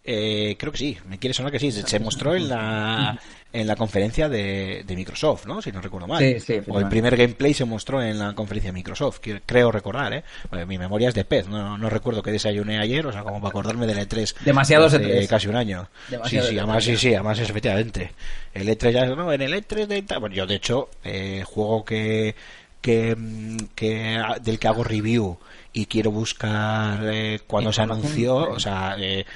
Eh, 0.02 0.56
creo 0.58 0.72
que 0.72 0.78
sí, 0.78 0.96
me 1.06 1.18
quiere 1.18 1.34
sonar 1.34 1.52
que 1.52 1.58
sí. 1.58 1.70
Se 1.70 2.00
mostró 2.00 2.34
en 2.34 2.48
la 2.48 3.20
en 3.52 3.66
la 3.66 3.74
conferencia 3.74 4.28
de, 4.28 4.84
de 4.86 4.96
Microsoft, 4.96 5.46
¿no? 5.46 5.60
Si 5.60 5.72
no 5.72 5.80
recuerdo 5.80 6.06
mal. 6.06 6.18
Sí, 6.20 6.38
sí, 6.38 6.60
o 6.68 6.78
el 6.78 6.88
primer 6.88 7.16
gameplay 7.16 7.52
se 7.52 7.64
mostró 7.64 8.00
en 8.02 8.18
la 8.18 8.32
conferencia 8.34 8.68
de 8.70 8.74
Microsoft, 8.74 9.18
que- 9.18 9.40
creo 9.44 9.72
recordar, 9.72 10.12
¿eh? 10.12 10.22
Bueno, 10.50 10.66
mi 10.66 10.78
memoria 10.78 11.08
es 11.08 11.14
de 11.14 11.24
pez, 11.24 11.48
no, 11.48 11.76
no 11.76 11.90
recuerdo 11.90 12.22
que 12.22 12.30
desayuné 12.30 12.78
ayer, 12.78 13.04
o 13.06 13.12
sea, 13.12 13.22
como 13.24 13.38
para 13.40 13.48
acordarme 13.50 13.86
del 13.88 13.98
E3. 13.98 14.34
Demasiados 14.44 14.94
hace 14.94 15.04
E3. 15.22 15.26
casi 15.26 15.48
un 15.48 15.56
año. 15.56 15.88
Sí, 16.08 16.16
sí, 16.26 16.36
E3, 16.36 16.58
además 16.58 16.84
sí, 16.84 16.96
sí, 16.96 17.14
además 17.14 17.38
es 17.40 17.50
efectivamente. 17.50 18.12
El 18.54 18.68
E3 18.68 18.90
ya, 18.92 19.06
no, 19.06 19.32
en 19.32 19.40
el 19.42 19.52
E3 19.54 19.86
de 19.86 20.02
Bueno, 20.20 20.34
yo 20.36 20.46
de 20.46 20.54
hecho, 20.54 20.88
eh, 21.04 21.42
juego 21.46 21.84
que 21.84 22.34
que, 22.80 23.14
mm, 23.14 23.56
que 23.74 24.16
a- 24.16 24.38
del 24.38 24.58
que 24.58 24.66
hago 24.68 24.82
review 24.84 25.36
y 25.72 25.84
quiero 25.84 26.10
buscar 26.10 27.00
eh, 27.12 27.40
cuando 27.46 27.72
se 27.74 27.82
anunció, 27.82 28.36
o 28.36 28.58
sea, 28.58 28.96
eh, 28.98 29.26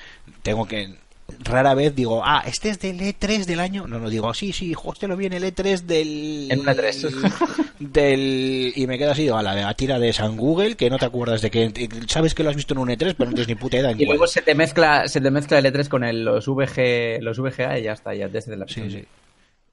tengo 0.43 0.67
que 0.67 0.95
rara 1.41 1.75
vez 1.75 1.95
digo, 1.95 2.23
ah, 2.25 2.43
este 2.47 2.71
es 2.71 2.79
del 2.81 3.01
E3 3.01 3.45
del 3.45 3.61
año. 3.61 3.87
No, 3.87 3.99
no 3.99 4.11
digo, 4.11 4.33
sí, 4.35 4.53
sí, 4.53 4.71
hijo, 4.71 4.93
este 4.93 5.09
lo 5.09 5.17
vi 5.17 5.27
en 5.27 5.33
el 5.35 5.45
E3 5.45 5.81
del. 5.83 6.49
En 6.51 6.61
un 6.61 6.67
E3. 6.67 7.33
del. 7.81 8.73
Y 8.77 8.87
me 8.87 8.99
quedo 8.99 9.13
así, 9.13 9.29
a 9.29 9.43
la, 9.43 9.55
la 9.55 9.75
tira 9.75 9.99
de 9.99 10.13
San 10.13 10.37
Google, 10.37 10.77
que 10.77 10.91
no 10.91 10.99
te 10.99 11.05
acuerdas 11.07 11.43
de 11.43 11.51
que. 11.51 11.73
Sabes 12.09 12.35
que 12.35 12.43
lo 12.43 12.51
has 12.51 12.57
visto 12.57 12.75
en 12.75 12.79
un 12.79 12.89
E3, 12.89 13.15
pero 13.17 13.31
no 13.31 13.35
tienes 13.35 13.49
ni 13.49 13.55
puta 13.55 13.77
idea 13.79 13.91
en 13.91 14.01
Y 14.01 14.05
cuál. 14.07 14.17
luego 14.17 14.27
se 14.27 14.43
te 14.43 14.55
mezcla, 14.55 15.09
se 15.09 15.21
te 15.21 15.31
mezcla 15.31 15.59
el 15.59 15.65
E3 15.67 15.89
con 15.89 16.05
el- 16.05 16.25
los 16.25 16.47
VG, 16.47 17.21
los 17.21 17.39
VGA 17.39 17.79
y 17.79 17.83
ya 17.85 17.93
está, 17.93 18.15
ya 18.15 18.29
desde 18.29 18.57
la 18.57 18.67
Sí, 18.69 18.83
sí. 18.91 19.05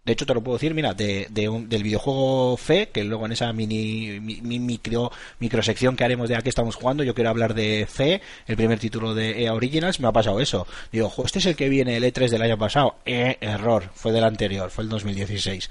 De 0.03 0.13
hecho, 0.13 0.25
te 0.25 0.33
lo 0.33 0.41
puedo 0.41 0.57
decir, 0.57 0.73
mira, 0.73 0.95
de, 0.95 1.27
de 1.29 1.47
un- 1.47 1.69
del 1.69 1.83
videojuego 1.83 2.57
Fe, 2.57 2.89
que 2.91 3.03
luego 3.03 3.27
en 3.27 3.33
esa 3.33 3.53
mini, 3.53 4.19
mi, 4.19 4.41
mi- 4.41 4.57
micro, 4.59 5.11
microsección 5.39 5.95
que 5.95 6.03
haremos 6.03 6.27
de 6.27 6.35
a 6.35 6.41
qué 6.41 6.49
estamos 6.49 6.73
jugando, 6.75 7.03
yo 7.03 7.13
quiero 7.13 7.29
hablar 7.29 7.53
de 7.53 7.85
Fe, 7.87 8.19
el 8.47 8.57
primer 8.57 8.79
título 8.79 9.13
de 9.13 9.43
EA 9.43 9.53
Originals, 9.53 9.99
me 9.99 10.07
ha 10.07 10.11
pasado 10.11 10.39
eso. 10.39 10.65
Digo, 10.91 11.07
"Jo, 11.09 11.23
este 11.25 11.37
es 11.37 11.45
el 11.45 11.55
que 11.55 11.69
viene 11.69 11.97
el 11.97 12.03
E3 12.03 12.31
del 12.31 12.41
año 12.41 12.57
pasado. 12.57 12.95
Eh, 13.05 13.37
error, 13.41 13.91
fue 13.93 14.11
del 14.11 14.23
anterior, 14.23 14.71
fue 14.71 14.83
el 14.85 14.89
2016. 14.89 15.69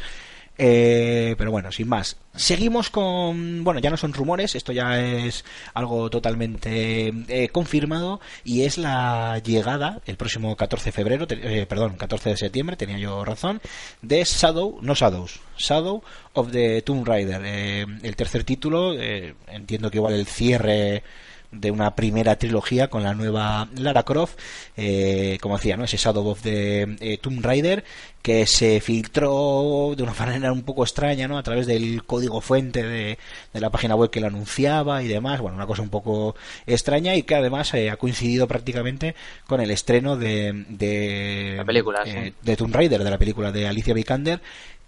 Eh, 0.62 1.36
pero 1.38 1.50
bueno, 1.50 1.72
sin 1.72 1.88
más. 1.88 2.18
Seguimos 2.36 2.90
con. 2.90 3.64
Bueno, 3.64 3.80
ya 3.80 3.88
no 3.88 3.96
son 3.96 4.12
rumores, 4.12 4.54
esto 4.54 4.72
ya 4.72 5.00
es 5.00 5.42
algo 5.72 6.10
totalmente 6.10 7.14
eh, 7.28 7.48
confirmado. 7.48 8.20
Y 8.44 8.64
es 8.64 8.76
la 8.76 9.38
llegada 9.38 10.02
el 10.04 10.18
próximo 10.18 10.54
14 10.56 10.84
de 10.86 10.92
febrero, 10.92 11.26
eh, 11.30 11.64
perdón, 11.66 11.96
14 11.96 12.30
de 12.30 12.36
septiembre, 12.36 12.76
tenía 12.76 12.98
yo 12.98 13.24
razón, 13.24 13.62
de 14.02 14.22
Shadow, 14.22 14.80
no 14.82 14.94
Shadows, 14.94 15.40
Shadow 15.56 16.02
of 16.34 16.50
the 16.52 16.82
Tomb 16.82 17.06
Raider. 17.06 17.40
eh, 17.42 17.86
el 18.02 18.16
tercer 18.16 18.44
título, 18.44 18.92
eh, 19.00 19.34
entiendo 19.48 19.90
que 19.90 19.96
igual 19.96 20.12
el 20.12 20.26
cierre 20.26 21.02
de 21.52 21.70
una 21.70 21.94
primera 21.94 22.36
trilogía 22.36 22.88
con 22.88 23.02
la 23.02 23.14
nueva 23.14 23.68
Lara 23.76 24.04
Croft, 24.04 24.38
eh, 24.76 25.38
como 25.40 25.56
decía, 25.56 25.76
¿no? 25.76 25.84
Ese 25.84 25.96
Shadow 25.96 26.26
of 26.28 26.42
the 26.42 26.82
eh, 27.00 27.18
Tomb 27.18 27.44
Raider 27.44 27.84
que 28.22 28.46
se 28.46 28.80
filtró 28.80 29.94
de 29.96 30.02
una 30.02 30.14
manera 30.18 30.52
un 30.52 30.62
poco 30.62 30.84
extraña, 30.84 31.26
¿no? 31.28 31.38
A 31.38 31.42
través 31.42 31.66
del 31.66 32.04
código 32.04 32.40
fuente 32.40 32.82
de, 32.82 33.18
de 33.52 33.60
la 33.60 33.70
página 33.70 33.94
web 33.94 34.10
que 34.10 34.20
lo 34.20 34.26
anunciaba 34.26 35.02
y 35.02 35.08
demás, 35.08 35.40
bueno, 35.40 35.56
una 35.56 35.66
cosa 35.66 35.82
un 35.82 35.88
poco 35.88 36.34
extraña 36.66 37.14
y 37.14 37.22
que 37.22 37.34
además 37.34 37.72
eh, 37.74 37.90
ha 37.90 37.96
coincidido 37.96 38.46
prácticamente 38.46 39.14
con 39.46 39.60
el 39.60 39.70
estreno 39.70 40.16
de, 40.16 40.64
de 40.68 41.54
La 41.56 41.64
película, 41.64 42.02
eh, 42.04 42.26
sí. 42.26 42.34
de 42.42 42.56
Tomb 42.56 42.74
Raider, 42.74 43.02
de 43.02 43.10
la 43.10 43.18
película 43.18 43.52
de 43.52 43.66
Alicia 43.66 43.94
Vikander, 43.94 44.40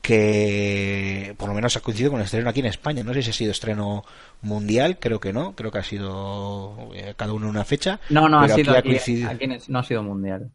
que 0.02 1.34
por 1.38 1.48
lo 1.48 1.54
menos 1.54 1.76
ha 1.76 1.80
coincidido 1.80 2.10
con 2.10 2.20
el 2.20 2.26
estreno 2.26 2.50
aquí 2.50 2.60
en 2.60 2.66
España. 2.66 3.04
No 3.04 3.14
sé 3.14 3.22
si 3.22 3.30
ha 3.30 3.32
sido 3.32 3.52
estreno 3.52 4.04
mundial, 4.42 4.98
creo 4.98 5.20
que 5.20 5.32
no, 5.32 5.54
creo 5.54 5.70
que 5.70 5.78
ha 5.78 5.84
sido 5.84 6.90
eh, 6.94 7.14
cada 7.16 7.32
uno 7.32 7.48
una 7.48 7.64
fecha. 7.64 8.00
No, 8.10 8.28
no, 8.28 8.40
ha 8.40 8.48
sido 8.48 8.76
aquí 8.76 8.96
ha 8.96 9.38
no 9.68 9.78
ha 9.78 9.84
sido 9.84 10.02
mundial. 10.02 10.50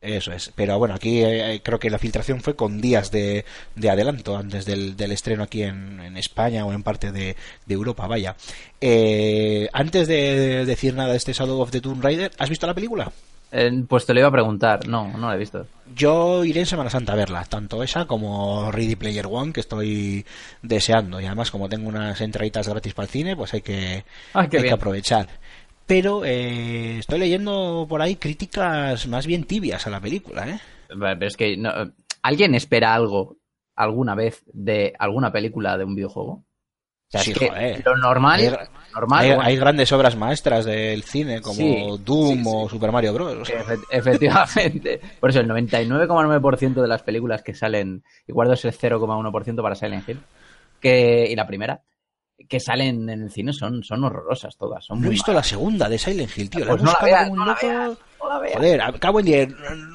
Eso 0.00 0.32
es. 0.32 0.52
Pero 0.56 0.78
bueno, 0.78 0.94
aquí 0.94 1.22
eh, 1.22 1.60
creo 1.62 1.78
que 1.78 1.88
la 1.88 1.98
filtración 1.98 2.40
fue 2.40 2.56
con 2.56 2.80
días 2.80 3.12
de, 3.12 3.44
de 3.76 3.90
adelanto 3.90 4.36
antes 4.36 4.64
del, 4.66 4.96
del 4.96 5.12
estreno 5.12 5.44
aquí 5.44 5.62
en, 5.62 6.00
en 6.00 6.16
España 6.16 6.64
o 6.64 6.72
en 6.72 6.82
parte 6.82 7.12
de, 7.12 7.36
de 7.66 7.74
Europa, 7.74 8.08
vaya. 8.08 8.34
Eh, 8.80 9.68
antes 9.72 10.08
de 10.08 10.64
decir 10.64 10.94
nada 10.94 11.10
de 11.10 11.18
este 11.18 11.32
Shadow 11.32 11.60
of 11.60 11.70
the 11.70 11.80
Tomb 11.80 12.02
Raider, 12.02 12.32
¿has 12.38 12.50
visto 12.50 12.66
la 12.66 12.74
película? 12.74 13.12
Eh, 13.54 13.84
pues 13.86 14.06
te 14.06 14.14
lo 14.14 14.20
iba 14.20 14.28
a 14.28 14.32
preguntar. 14.32 14.88
No, 14.88 15.08
no 15.16 15.28
la 15.28 15.34
he 15.34 15.38
visto. 15.38 15.66
Yo 15.94 16.42
iré 16.44 16.60
en 16.60 16.66
Semana 16.66 16.88
Santa 16.88 17.12
a 17.12 17.16
verla, 17.16 17.44
tanto 17.44 17.82
esa 17.82 18.06
como 18.06 18.72
Ready 18.72 18.96
Player 18.96 19.26
One, 19.30 19.52
que 19.52 19.60
estoy 19.60 20.24
deseando. 20.62 21.20
Y 21.20 21.26
además, 21.26 21.50
como 21.50 21.68
tengo 21.68 21.88
unas 21.88 22.18
entraditas 22.22 22.66
gratis 22.66 22.94
para 22.94 23.04
el 23.04 23.10
cine, 23.10 23.36
pues 23.36 23.52
hay 23.52 23.60
que, 23.60 24.04
qué 24.50 24.56
hay 24.56 24.62
que 24.64 24.72
aprovechar. 24.72 25.28
Pero 25.86 26.24
eh, 26.24 26.98
estoy 27.00 27.18
leyendo 27.18 27.84
por 27.88 28.00
ahí 28.00 28.16
críticas 28.16 29.06
más 29.06 29.26
bien 29.26 29.44
tibias 29.44 29.86
a 29.86 29.90
la 29.90 30.00
película, 30.00 30.48
¿eh? 30.48 30.58
Pero 30.88 31.26
es 31.26 31.36
que 31.36 31.56
no, 31.58 31.70
¿alguien 32.22 32.54
espera 32.54 32.94
algo 32.94 33.36
alguna 33.76 34.14
vez 34.14 34.42
de 34.46 34.94
alguna 34.98 35.30
película 35.32 35.76
de 35.76 35.84
un 35.84 35.94
videojuego? 35.94 36.32
O 36.32 36.44
sea, 37.10 37.20
Sí, 37.20 37.32
es 37.32 37.38
que 37.38 37.48
joder. 37.48 37.82
lo 37.84 37.96
normal, 37.98 38.58
normal 38.94 39.20
hay, 39.20 39.28
bueno, 39.30 39.42
hay 39.42 39.56
grandes 39.56 39.92
obras 39.92 40.16
maestras 40.16 40.64
del 40.64 41.02
cine 41.02 41.40
como 41.40 41.54
Sí, 41.54 41.84
Doom 42.04 42.38
sí, 42.38 42.42
o 42.46 42.68
Super 42.68 42.92
Mario 42.92 43.12
Bros. 43.14 43.48
Efe- 43.48 43.80
Efectivamente. 43.90 45.00
Por 45.20 45.30
eso 45.30 45.40
el 45.40 45.48
99,9% 45.48 46.80
de 46.82 46.88
las 46.88 47.02
películas 47.02 47.42
que 47.42 47.54
salen, 47.54 48.02
y 48.26 48.32
guardo 48.32 48.52
ese 48.54 48.70
0,1% 48.70 49.62
para 49.62 49.74
Silent 49.74 50.08
Hill, 50.08 50.20
que, 50.80 51.26
y 51.30 51.34
la 51.36 51.46
primera, 51.46 51.80
que 52.48 52.58
salen 52.60 53.08
en 53.08 53.22
el 53.22 53.30
cine 53.30 53.52
son, 53.52 53.82
son 53.84 54.04
horrorosas 54.04 54.56
todas. 54.56 54.84
Son 54.84 55.00
No 55.00 55.06
he 55.06 55.10
visto 55.10 55.32
la 55.32 55.42
segunda 55.42 55.88
de 55.88 55.98
Silent 55.98 56.36
Hill, 56.36 56.50
tío. 56.50 56.64
La 56.64 56.72
Pues 56.72 56.82
no 56.82 56.86
la 56.86 56.92
buscado 56.92 57.06
veas, 57.06 57.22
como 57.28 57.32
un 57.32 57.38
no 57.38 57.46
la 57.46 57.52
loco. 57.52 57.66
veas, 57.66 57.98
no 58.20 58.28
la 58.28 58.38
veas. 58.40 58.56
Joder, 58.56 58.80
a 58.82 58.92
cabo 58.94 59.20
en 59.20 59.26
día. 59.26 59.48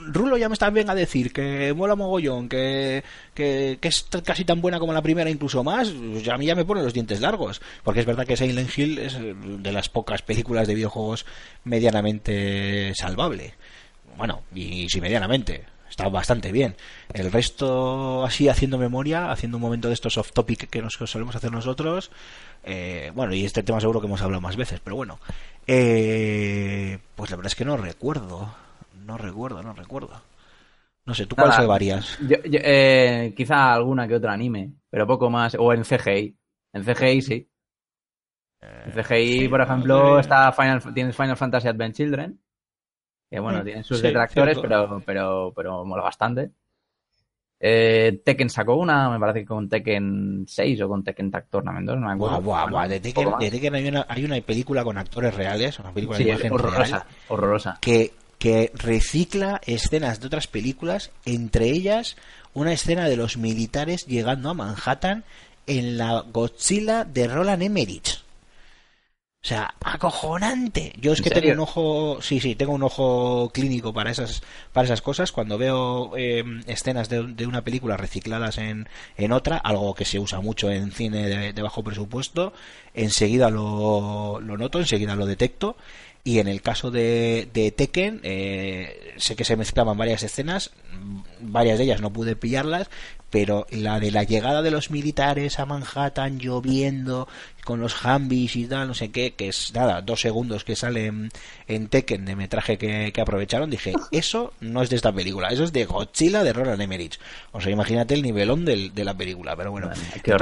Rulo 0.07 0.37
ya 0.37 0.47
me 0.49 0.53
está 0.53 0.69
bien 0.69 0.89
a 0.89 0.95
decir 0.95 1.33
que 1.33 1.73
mola 1.73 1.95
mogollón, 1.95 2.47
que, 2.47 3.03
que, 3.33 3.77
que 3.81 3.87
es 3.89 4.07
casi 4.23 4.45
tan 4.45 4.61
buena 4.61 4.79
como 4.79 4.93
la 4.93 5.01
primera, 5.01 5.29
incluso 5.29 5.63
más. 5.63 5.89
pues 5.89 6.27
a 6.29 6.37
mí 6.37 6.45
ya 6.45 6.55
me 6.55 6.65
ponen 6.65 6.83
los 6.85 6.93
dientes 6.93 7.19
largos. 7.19 7.61
Porque 7.83 7.99
es 7.99 8.05
verdad 8.05 8.25
que 8.25 8.37
Silent 8.37 8.77
Hill 8.77 8.99
es 8.99 9.15
eh, 9.15 9.35
de 9.35 9.71
las 9.71 9.89
pocas 9.89 10.21
películas 10.21 10.67
de 10.67 10.75
videojuegos 10.75 11.25
medianamente 11.65 12.93
salvable. 12.95 13.55
Bueno, 14.17 14.43
y 14.55 14.87
sí, 14.89 14.99
medianamente. 15.01 15.65
Está 15.97 16.09
bastante 16.09 16.51
bien. 16.51 16.75
El 17.11 17.31
resto, 17.31 18.23
así 18.23 18.47
haciendo 18.49 18.77
memoria, 18.77 19.31
haciendo 19.31 19.57
un 19.57 19.63
momento 19.63 19.87
de 19.87 19.95
estos 19.95 20.15
off 20.19 20.31
topic 20.31 20.69
que 20.69 20.79
nos 20.83 20.93
solemos 20.93 21.35
hacer 21.35 21.51
nosotros. 21.51 22.11
eh, 22.63 23.11
bueno, 23.15 23.33
y 23.33 23.43
este 23.45 23.63
tema 23.63 23.79
seguro 23.79 23.99
que 23.99 24.05
hemos 24.05 24.21
hablado 24.21 24.39
más 24.39 24.55
veces, 24.57 24.79
pero 24.79 24.95
bueno. 24.95 25.19
Eh, 25.65 26.99
pues 27.15 27.31
la 27.31 27.37
verdad 27.37 27.47
es 27.51 27.55
que 27.55 27.65
no 27.65 27.77
recuerdo. 27.77 28.53
No 29.05 29.17
recuerdo, 29.17 29.63
no 29.63 29.73
recuerdo. 29.73 30.21
No 31.05 31.15
sé, 31.15 31.25
¿tú 31.25 31.35
cuál 31.35 31.47
Nada. 31.47 31.61
salvarías? 31.61 32.19
Yo- 32.21 32.43
yo, 32.43 32.59
eh, 32.61 33.33
quizá 33.35 33.73
alguna 33.73 34.07
que 34.07 34.15
otra 34.15 34.33
anime, 34.33 34.73
pero 34.91 35.07
poco 35.07 35.31
más. 35.31 35.55
O 35.57 35.73
en 35.73 35.83
CGI. 35.83 36.37
En 36.73 36.83
CGI 36.83 37.21
sí. 37.23 37.49
En 38.61 38.91
CGI, 38.91 39.39
sí, 39.39 39.47
por 39.47 39.61
ejemplo, 39.61 40.17
eh. 40.17 40.21
está 40.21 40.51
Final, 40.51 40.93
tienes 40.93 41.15
Final 41.15 41.37
Fantasy 41.37 41.67
Advent 41.69 41.95
Children. 41.95 42.39
Que 43.29 43.39
bueno, 43.39 43.59
Mm, 43.61 43.65
tienen 43.65 43.83
sus 43.83 43.97
sí, 43.97 44.03
detractores, 44.07 44.57
pero, 44.59 45.01
pero, 45.05 45.53
pero 45.55 45.83
mola 45.85 46.03
bastante. 46.03 46.51
Eh, 47.59 48.21
Tekken 48.23 48.49
sacó 48.51 48.75
una, 48.75 49.09
me 49.09 49.19
parece 49.19 49.39
que 49.39 49.45
con 49.47 49.67
Tekken 49.67 50.45
6 50.47 50.81
o 50.81 50.87
con 50.87 51.03
Tekken 51.03 51.31
Tag 51.31 51.47
Tournament 51.49 51.87
2, 51.87 51.97
no 51.99 52.07
me 52.07 52.13
acuerdo. 52.13 52.41
Buah, 52.41 52.65
buah, 52.65 52.71
buah. 52.71 52.87
De 52.87 52.99
Tekken, 52.99 53.29
de 53.39 53.49
Tekken 53.51 53.75
hay, 53.75 53.87
una, 53.87 54.05
hay 54.07 54.23
una 54.25 54.39
película 54.41 54.83
con 54.83 54.97
actores 54.97 55.33
reales, 55.33 55.79
una 55.79 55.91
película 55.91 56.17
Sí, 56.19 56.23
de 56.25 56.29
imagen 56.31 56.53
horrorosa, 56.53 56.83
real, 56.85 57.03
horrorosa. 57.29 57.77
que, 57.81 58.13
que 58.37 58.71
recicla 58.75 59.59
escenas 59.65 60.19
de 60.21 60.27
otras 60.27 60.45
películas, 60.47 61.11
entre 61.25 61.65
ellas 61.69 62.15
una 62.53 62.71
escena 62.73 63.09
de 63.09 63.17
los 63.17 63.37
militares 63.37 64.05
llegando 64.05 64.51
a 64.51 64.53
Manhattan 64.53 65.23
en 65.65 65.97
la 65.97 66.21
Godzilla 66.31 67.03
de 67.05 67.27
Roland 67.27 67.63
Emmerich. 67.63 68.23
O 69.43 69.47
sea, 69.47 69.75
acojonante. 69.81 70.91
Yo 70.99 71.13
es 71.13 71.19
¿En 71.19 71.23
que 71.23 71.29
tengo 71.29 71.53
un 71.53 71.59
ojo, 71.59 72.21
sí, 72.21 72.39
sí, 72.41 72.55
tengo 72.55 72.73
un 72.73 72.83
ojo 72.83 73.49
clínico 73.53 73.93
para 73.93 74.11
esas, 74.11 74.41
para 74.73 74.85
esas 74.85 75.01
cosas. 75.01 75.31
Cuando 75.31 75.57
veo 75.57 76.11
eh, 76.17 76.43
escenas 76.65 77.07
de, 77.07 77.23
de 77.23 77.45
una 77.47 77.63
película 77.63 77.95
recicladas 77.95 78.57
en, 78.57 78.89
en 79.15 79.31
otra, 79.31 79.55
algo 79.57 79.93
que 79.93 80.03
se 80.05 80.19
usa 80.19 80.41
mucho 80.41 80.69
en 80.69 80.91
cine 80.91 81.27
de, 81.27 81.53
de 81.53 81.61
bajo 81.61 81.83
presupuesto, 81.83 82.51
enseguida 82.93 83.49
lo, 83.49 84.41
lo 84.41 84.57
noto, 84.57 84.79
enseguida 84.79 85.15
lo 85.15 85.25
detecto. 85.25 85.77
Y 86.27 86.39
en 86.39 86.49
el 86.49 86.61
caso 86.61 86.91
de, 86.91 87.47
de 87.53 87.71
Tekken, 87.71 88.19
eh, 88.23 89.13
sé 89.15 89.37
que 89.37 89.45
se 89.45 89.55
mezclaban 89.55 89.97
varias 89.97 90.23
escenas, 90.23 90.71
mm, 90.99 91.19
varias 91.39 91.77
de 91.77 91.85
ellas 91.85 92.01
no 92.01 92.11
pude 92.11 92.35
pillarlas, 92.35 92.89
pero 93.29 93.65
la 93.71 94.01
de 94.01 94.11
la 94.11 94.23
llegada 94.23 94.61
de 94.61 94.69
los 94.71 94.91
militares 94.91 95.57
a 95.57 95.65
Manhattan 95.65 96.37
lloviendo 96.37 97.29
con 97.63 97.79
los 97.79 98.03
Humvees 98.03 98.57
y 98.57 98.65
tal, 98.67 98.89
no 98.89 98.93
sé 98.93 99.09
qué, 99.09 99.35
que 99.35 99.47
es 99.47 99.73
nada, 99.73 100.01
dos 100.01 100.19
segundos 100.19 100.65
que 100.65 100.75
sale 100.75 101.05
en, 101.05 101.29
en 101.69 101.87
Tekken 101.87 102.25
de 102.25 102.35
metraje 102.35 102.77
que, 102.77 103.13
que 103.13 103.21
aprovecharon, 103.21 103.69
dije, 103.69 103.93
eso 104.11 104.51
no 104.59 104.81
es 104.81 104.89
de 104.89 104.97
esta 104.97 105.13
película, 105.13 105.47
eso 105.47 105.63
es 105.63 105.71
de 105.71 105.85
Godzilla 105.85 106.43
de 106.43 106.51
Roland 106.51 106.81
Emmerich. 106.81 107.17
O 107.53 107.61
sea, 107.61 107.71
imagínate 107.71 108.15
el 108.15 108.21
nivelón 108.21 108.65
del- 108.65 108.93
de 108.93 109.05
la 109.05 109.13
película, 109.13 109.55
pero 109.55 109.71
bueno, 109.71 109.89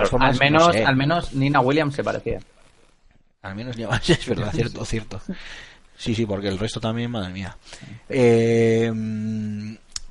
formas, 0.09 0.33
al, 0.33 0.39
menos, 0.39 0.65
no 0.67 0.73
sé. 0.73 0.83
al 0.83 0.95
menos 0.95 1.33
Nina 1.33 1.59
Williams 1.59 1.93
se 1.93 2.03
parecía. 2.03 2.39
Al 3.43 3.53
menos 3.53 3.77
es 4.09 4.25
verdad, 4.27 4.51
cierto, 4.51 4.83
cierto. 4.85 5.21
Sí, 5.97 6.13
sí, 6.15 6.25
porque 6.25 6.47
el 6.47 6.59
resto 6.59 6.79
también, 6.79 7.09
madre 7.11 7.31
mía. 7.33 7.57
Eh, 8.09 8.91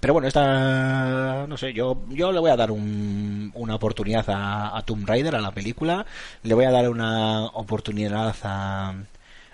pero 0.01 0.13
bueno, 0.13 0.29
esta, 0.29 1.47
no 1.49 1.57
sé, 1.57 1.73
yo, 1.73 2.03
yo 2.11 2.31
le 2.33 2.41
voy 2.41 2.51
a 2.51 2.57
dar 2.57 2.71
un- 2.71 3.51
una 3.55 3.75
oportunidad 3.75 4.29
a, 4.29 4.77
a 4.77 4.83
Tomb 4.83 5.07
Raider, 5.09 5.35
a 5.37 5.41
la 5.41 5.53
película. 5.53 6.05
Le 6.43 6.55
voy 6.55 6.65
a 6.67 6.71
dar 6.71 6.89
una 6.91 7.47
oportunidad 7.47 8.35
a 8.43 8.95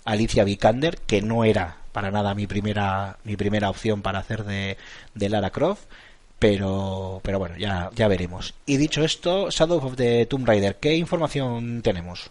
Alicia 0.05 0.45
Vikander, 0.45 0.99
que 0.99 1.23
no 1.23 1.45
era 1.45 1.77
para 1.93 2.11
nada 2.11 2.35
mi 2.35 2.47
primera, 2.47 3.19
mi 3.25 3.37
primera 3.37 3.71
opción 3.71 4.03
para 4.03 4.19
hacer 4.21 4.45
de, 4.45 4.77
de 5.15 5.29
Lara 5.29 5.51
Croft. 5.51 5.85
Pero, 6.39 7.21
pero 7.23 7.39
bueno, 7.39 7.57
ya, 7.59 7.91
ya 7.95 8.09
veremos. 8.09 8.55
Y 8.65 8.79
dicho 8.79 9.05
esto, 9.05 9.51
Shadow 9.51 9.77
of 9.85 9.97
the 9.97 10.25
Tomb 10.27 10.47
Raider, 10.47 10.77
¿qué 10.81 10.95
información 10.97 11.83
tenemos? 11.83 12.31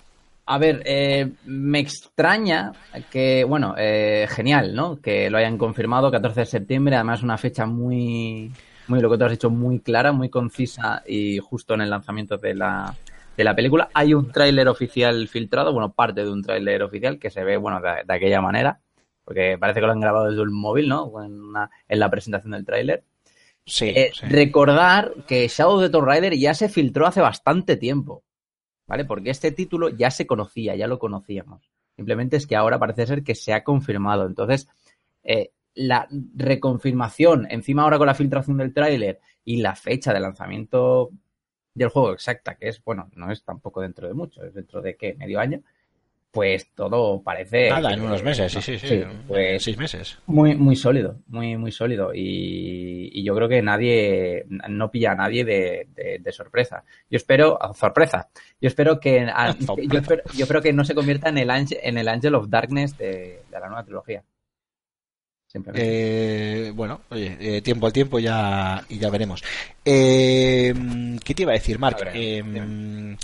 A 0.51 0.57
ver, 0.57 0.81
eh, 0.85 1.29
me 1.45 1.77
extraña 1.79 2.71
que, 3.11 3.43
bueno, 3.43 3.75
eh, 3.77 4.25
genial, 4.29 4.73
¿no? 4.73 4.99
Que 4.99 5.29
lo 5.29 5.37
hayan 5.37 5.57
confirmado, 5.59 6.09
14 6.09 6.39
de 6.39 6.45
septiembre, 6.47 6.95
además 6.95 7.21
una 7.21 7.37
fecha 7.37 7.67
muy, 7.67 8.51
muy, 8.87 8.99
lo 8.99 9.11
que 9.11 9.17
tú 9.19 9.25
has 9.25 9.31
dicho, 9.31 9.51
muy 9.51 9.79
clara, 9.79 10.11
muy 10.11 10.29
concisa 10.29 11.03
y 11.07 11.37
justo 11.37 11.75
en 11.75 11.81
el 11.81 11.91
lanzamiento 11.91 12.37
de 12.37 12.55
la, 12.55 12.95
de 13.37 13.43
la 13.43 13.55
película. 13.55 13.89
Hay 13.93 14.15
un 14.15 14.31
tráiler 14.31 14.67
oficial 14.69 15.27
filtrado, 15.27 15.71
bueno, 15.71 15.93
parte 15.93 16.23
de 16.23 16.31
un 16.31 16.41
tráiler 16.41 16.81
oficial 16.81 17.19
que 17.19 17.29
se 17.29 17.43
ve, 17.43 17.57
bueno, 17.57 17.79
de, 17.79 18.03
de 18.07 18.13
aquella 18.15 18.41
manera, 18.41 18.79
porque 19.23 19.55
parece 19.59 19.81
que 19.81 19.85
lo 19.85 19.91
han 19.91 19.99
grabado 20.01 20.29
desde 20.31 20.41
un 20.41 20.51
móvil, 20.53 20.89
¿no? 20.89 21.11
En, 21.23 21.39
una- 21.41 21.69
en 21.87 21.99
la 21.99 22.09
presentación 22.09 22.53
del 22.53 22.65
tráiler. 22.65 23.03
Sí, 23.67 23.89
Eh, 23.89 24.09
sí. 24.15 24.25
Recordar 24.25 25.13
que 25.27 25.47
Shadow 25.47 25.75
of 25.75 25.83
the 25.83 25.89
Tomb 25.91 26.05
Raider 26.07 26.33
ya 26.35 26.55
se 26.55 26.69
filtró 26.69 27.05
hace 27.05 27.21
bastante 27.21 27.77
tiempo, 27.77 28.23
¿vale? 28.89 29.05
Porque 29.05 29.29
este 29.29 29.51
título 29.51 29.89
ya 29.89 30.09
se 30.09 30.25
conocía, 30.25 30.75
ya 30.75 30.87
lo 30.87 30.97
conocíamos. 30.97 31.71
Simplemente 31.95 32.37
es 32.37 32.47
que 32.47 32.55
ahora 32.55 32.79
parece 32.79 33.05
ser 33.05 33.23
que 33.23 33.35
se 33.35 33.53
ha 33.53 33.63
confirmado. 33.63 34.25
Entonces, 34.25 34.67
eh, 35.23 35.51
la 35.75 36.07
reconfirmación, 36.35 37.47
encima 37.51 37.83
ahora 37.83 37.99
con 37.99 38.07
la 38.07 38.15
filtración 38.15 38.57
del 38.57 38.73
tráiler 38.73 39.19
y 39.45 39.57
la 39.57 39.75
fecha 39.75 40.11
de 40.11 40.19
lanzamiento 40.19 41.11
del 41.75 41.89
juego 41.89 42.11
exacta, 42.13 42.55
que 42.55 42.67
es, 42.69 42.83
bueno, 42.83 43.09
no 43.15 43.31
es 43.31 43.43
tampoco 43.43 43.79
dentro 43.81 44.07
de 44.07 44.15
mucho, 44.15 44.43
es 44.43 44.55
dentro 44.55 44.81
de 44.81 44.97
qué, 44.97 45.13
medio 45.13 45.39
año, 45.39 45.61
pues 46.31 46.69
todo 46.75 47.23
parece... 47.23 47.69
Nada, 47.69 47.91
en 47.93 48.01
unos 48.01 48.21
meses, 48.23 48.51
sí, 48.51 48.61
sí, 48.61 48.77
sí. 48.77 49.03
pues 49.27 49.63
Seis 49.63 49.77
meses. 49.77 50.19
muy, 50.27 50.55
muy 50.55 50.75
sólido, 50.75 51.19
muy, 51.27 51.57
muy 51.57 51.71
sólido. 51.71 52.11
Y, 52.13 53.09
y 53.11 53.23
yo 53.23 53.33
creo 53.35 53.49
que 53.49 53.61
nadie, 53.63 54.45
no 54.47 54.91
pilla 54.91 55.13
a 55.13 55.15
nadie 55.15 55.43
de, 55.43 55.87
de- 55.95 56.19
de 56.19 56.31
sorpresa. 56.31 56.83
Yo 57.09 57.17
espero, 57.17 57.57
ah, 57.59 57.73
sorpresa. 57.73 58.29
Yo 58.61 58.67
espero 58.67 58.99
que, 58.99 59.21
a- 59.21 59.53
Sorpresa. 59.53 59.89
yo 59.93 59.99
espero, 59.99 60.23
yo 60.35 60.43
espero 60.43 60.61
que 60.61 60.73
no 60.73 60.85
se 60.85 60.93
convierta 60.93 61.29
en 61.29 61.39
el 61.39 61.49
Angel, 61.49 61.79
en 61.81 61.97
el 61.97 62.07
Angel 62.07 62.35
of 62.35 62.47
Darkness 62.49 62.95
de, 62.97 63.41
de 63.49 63.59
la 63.59 63.67
nueva 63.67 63.83
trilogía. 63.83 64.23
Simplemente. 65.47 66.67
Eh, 66.67 66.71
bueno, 66.71 67.01
oye, 67.09 67.35
eh, 67.39 67.61
tiempo 67.63 67.87
al 67.87 67.93
tiempo 67.93 68.19
ya, 68.19 68.83
y 68.87 68.99
ya 68.99 69.09
veremos. 69.09 69.43
Eh, 69.83 70.71
¿Qué 71.25 71.33
te 71.33 71.41
iba 71.41 71.53
a 71.53 71.55
decir, 71.55 71.79
Mark? 71.79 71.97
A 72.01 72.05
ver, 72.05 72.13
Eh. 72.15 73.15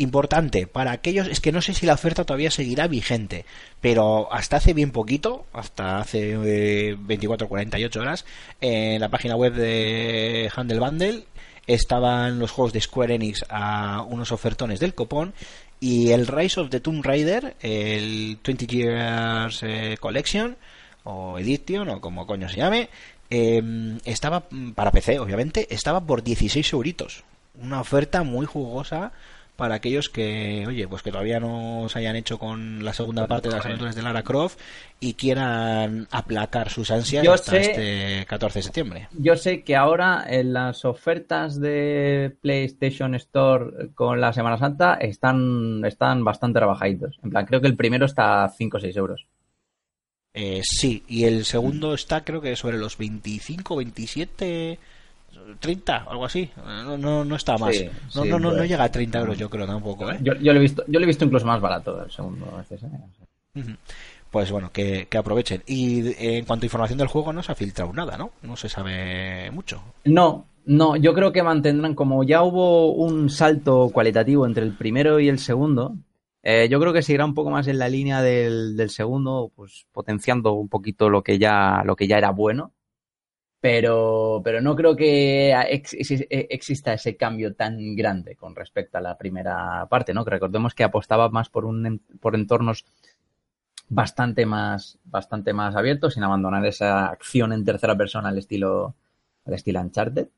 Importante, 0.00 0.66
para 0.66 0.92
aquellos, 0.92 1.28
es 1.28 1.40
que 1.40 1.52
no 1.52 1.62
sé 1.62 1.74
si 1.74 1.86
la 1.86 1.94
oferta 1.94 2.24
todavía 2.24 2.50
seguirá 2.50 2.86
vigente, 2.88 3.44
pero 3.80 4.32
hasta 4.32 4.56
hace 4.56 4.74
bien 4.74 4.90
poquito, 4.90 5.46
hasta 5.52 5.98
hace 5.98 6.36
eh, 6.44 6.96
24 6.98 7.48
48 7.48 8.00
horas, 8.00 8.24
en 8.60 9.00
la 9.00 9.08
página 9.08 9.36
web 9.36 9.54
de 9.54 10.50
Handle 10.54 10.80
Bundle 10.80 11.24
estaban 11.66 12.38
los 12.38 12.50
juegos 12.50 12.72
de 12.72 12.80
Square 12.80 13.14
Enix 13.14 13.44
a 13.48 14.02
unos 14.02 14.32
ofertones 14.32 14.80
del 14.80 14.94
copón 14.94 15.34
y 15.78 16.10
el 16.10 16.26
Rise 16.26 16.60
of 16.60 16.70
the 16.70 16.80
Tomb 16.80 17.04
Raider, 17.04 17.56
el 17.60 18.38
20 18.44 18.66
Years 18.66 19.62
eh, 19.62 19.96
Collection 20.00 20.56
o 21.04 21.38
Edition 21.38 21.88
o 21.88 22.00
como 22.00 22.26
coño 22.26 22.48
se 22.48 22.56
llame, 22.56 22.88
eh, 23.30 23.62
estaba, 24.04 24.48
para 24.74 24.90
PC 24.90 25.20
obviamente, 25.20 25.72
estaba 25.72 26.00
por 26.00 26.22
16 26.22 26.72
euritos. 26.72 27.22
Una 27.54 27.80
oferta 27.80 28.22
muy 28.22 28.46
jugosa 28.46 29.12
para 29.60 29.76
aquellos 29.76 30.08
que, 30.10 30.64
oye, 30.66 30.88
pues 30.88 31.02
que 31.02 31.12
todavía 31.12 31.38
no 31.38 31.86
se 31.88 32.00
hayan 32.00 32.16
hecho 32.16 32.38
con 32.38 32.84
la 32.84 32.92
segunda 32.92 33.28
parte 33.28 33.48
de 33.48 33.54
las 33.54 33.64
aventuras 33.64 33.94
de 33.94 34.02
Lara 34.02 34.24
Croft 34.24 34.58
y 34.98 35.14
quieran 35.14 36.08
aplacar 36.10 36.70
sus 36.70 36.90
ansias 36.90 37.22
Yo 37.24 37.32
hasta 37.34 37.52
sé- 37.52 37.60
este 37.60 38.26
14 38.26 38.58
de 38.58 38.62
septiembre. 38.64 39.08
Yo 39.12 39.36
sé 39.36 39.62
que 39.62 39.76
ahora 39.76 40.24
en 40.26 40.52
las 40.52 40.84
ofertas 40.84 41.60
de 41.60 42.34
PlayStation 42.40 43.14
Store 43.14 43.90
con 43.94 44.20
la 44.20 44.32
Semana 44.32 44.58
Santa 44.58 44.94
están, 44.94 45.84
están 45.84 46.24
bastante 46.24 46.58
rebajaditos. 46.58 47.18
En 47.22 47.30
plan, 47.30 47.46
creo 47.46 47.60
que 47.60 47.68
el 47.68 47.76
primero 47.76 48.06
está 48.06 48.42
a 48.44 48.48
5 48.48 48.78
o 48.78 48.80
6 48.80 48.96
euros. 48.96 49.26
Eh, 50.32 50.60
sí, 50.64 51.02
y 51.08 51.24
el 51.24 51.44
segundo 51.44 51.92
está 51.92 52.24
creo 52.24 52.40
que 52.40 52.54
sobre 52.56 52.78
los 52.78 52.96
25, 52.96 53.76
27, 53.76 54.78
30, 55.58 55.96
algo 56.08 56.24
así. 56.24 56.50
No, 56.56 56.96
no, 56.96 57.24
no 57.24 57.36
está 57.36 57.58
más. 57.58 57.76
Sí, 57.76 57.88
no, 58.14 58.22
sí, 58.22 58.28
no, 58.28 58.38
no, 58.38 58.50
no 58.50 58.56
pues. 58.58 58.68
llega 58.68 58.84
a 58.84 58.90
30 58.90 59.18
euros, 59.18 59.38
yo 59.38 59.50
creo 59.50 59.66
tampoco. 59.66 60.10
¿eh? 60.10 60.18
Yo, 60.22 60.34
yo 60.34 60.52
lo 60.52 60.58
he 60.58 60.62
visto, 60.62 60.84
yo 60.86 60.98
lo 60.98 61.04
he 61.04 61.06
visto 61.06 61.24
incluso 61.24 61.46
más 61.46 61.60
barato 61.60 62.02
el 62.04 62.10
segundo. 62.10 62.46
¿eh? 63.54 63.76
Pues 64.30 64.50
bueno, 64.52 64.70
que, 64.72 65.06
que 65.10 65.18
aprovechen. 65.18 65.62
Y 65.66 66.08
eh, 66.08 66.38
en 66.38 66.44
cuanto 66.44 66.64
a 66.64 66.68
información 66.68 66.98
del 66.98 67.08
juego, 67.08 67.32
no 67.32 67.42
se 67.42 67.52
ha 67.52 67.56
filtrado 67.56 67.92
nada, 67.92 68.16
¿no? 68.16 68.30
No 68.42 68.56
se 68.56 68.68
sabe 68.68 69.50
mucho. 69.50 69.82
No, 70.04 70.46
no, 70.64 70.96
yo 70.96 71.14
creo 71.14 71.32
que 71.32 71.42
mantendrán, 71.42 71.94
como 71.94 72.22
ya 72.22 72.42
hubo 72.42 72.92
un 72.92 73.28
salto 73.28 73.90
cualitativo 73.92 74.46
entre 74.46 74.64
el 74.64 74.76
primero 74.76 75.18
y 75.18 75.28
el 75.28 75.38
segundo, 75.38 75.96
eh, 76.42 76.68
yo 76.70 76.80
creo 76.80 76.92
que 76.92 77.02
seguirá 77.02 77.24
un 77.24 77.34
poco 77.34 77.50
más 77.50 77.66
en 77.66 77.78
la 77.78 77.88
línea 77.88 78.22
del, 78.22 78.76
del 78.76 78.90
segundo, 78.90 79.50
pues 79.54 79.86
potenciando 79.92 80.52
un 80.52 80.68
poquito 80.68 81.10
lo 81.10 81.22
que 81.22 81.38
ya, 81.38 81.82
lo 81.84 81.96
que 81.96 82.06
ya 82.06 82.18
era 82.18 82.30
bueno. 82.30 82.72
Pero, 83.60 84.40
pero 84.42 84.62
no 84.62 84.74
creo 84.74 84.96
que 84.96 85.52
ex- 85.68 85.92
ex- 85.92 86.26
exista 86.30 86.94
ese 86.94 87.16
cambio 87.16 87.54
tan 87.54 87.94
grande 87.94 88.34
con 88.34 88.54
respecto 88.56 88.96
a 88.98 89.02
la 89.02 89.18
primera 89.18 89.86
parte, 89.90 90.14
¿no? 90.14 90.24
Que 90.24 90.30
recordemos 90.30 90.74
que 90.74 90.84
apostaba 90.84 91.28
más 91.28 91.50
por 91.50 91.66
un 91.66 92.00
por 92.20 92.34
entornos 92.34 92.86
bastante 93.88 94.46
más, 94.46 94.98
bastante 95.04 95.52
más 95.52 95.76
abiertos, 95.76 96.14
sin 96.14 96.22
abandonar 96.24 96.64
esa 96.64 97.08
acción 97.10 97.52
en 97.52 97.64
tercera 97.64 97.96
persona 97.96 98.28
al 98.30 98.38
estilo, 98.38 98.94
al 99.44 99.54
estilo 99.54 99.80
Uncharted. 99.80 100.28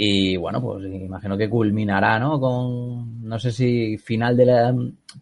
Y 0.00 0.36
bueno, 0.36 0.62
pues 0.62 0.84
imagino 0.84 1.36
que 1.36 1.50
culminará, 1.50 2.20
¿no? 2.20 2.38
Con, 2.38 3.20
no 3.26 3.38
sé 3.40 3.50
si 3.50 3.98
final 3.98 4.36
de 4.36 4.46
la, 4.46 4.72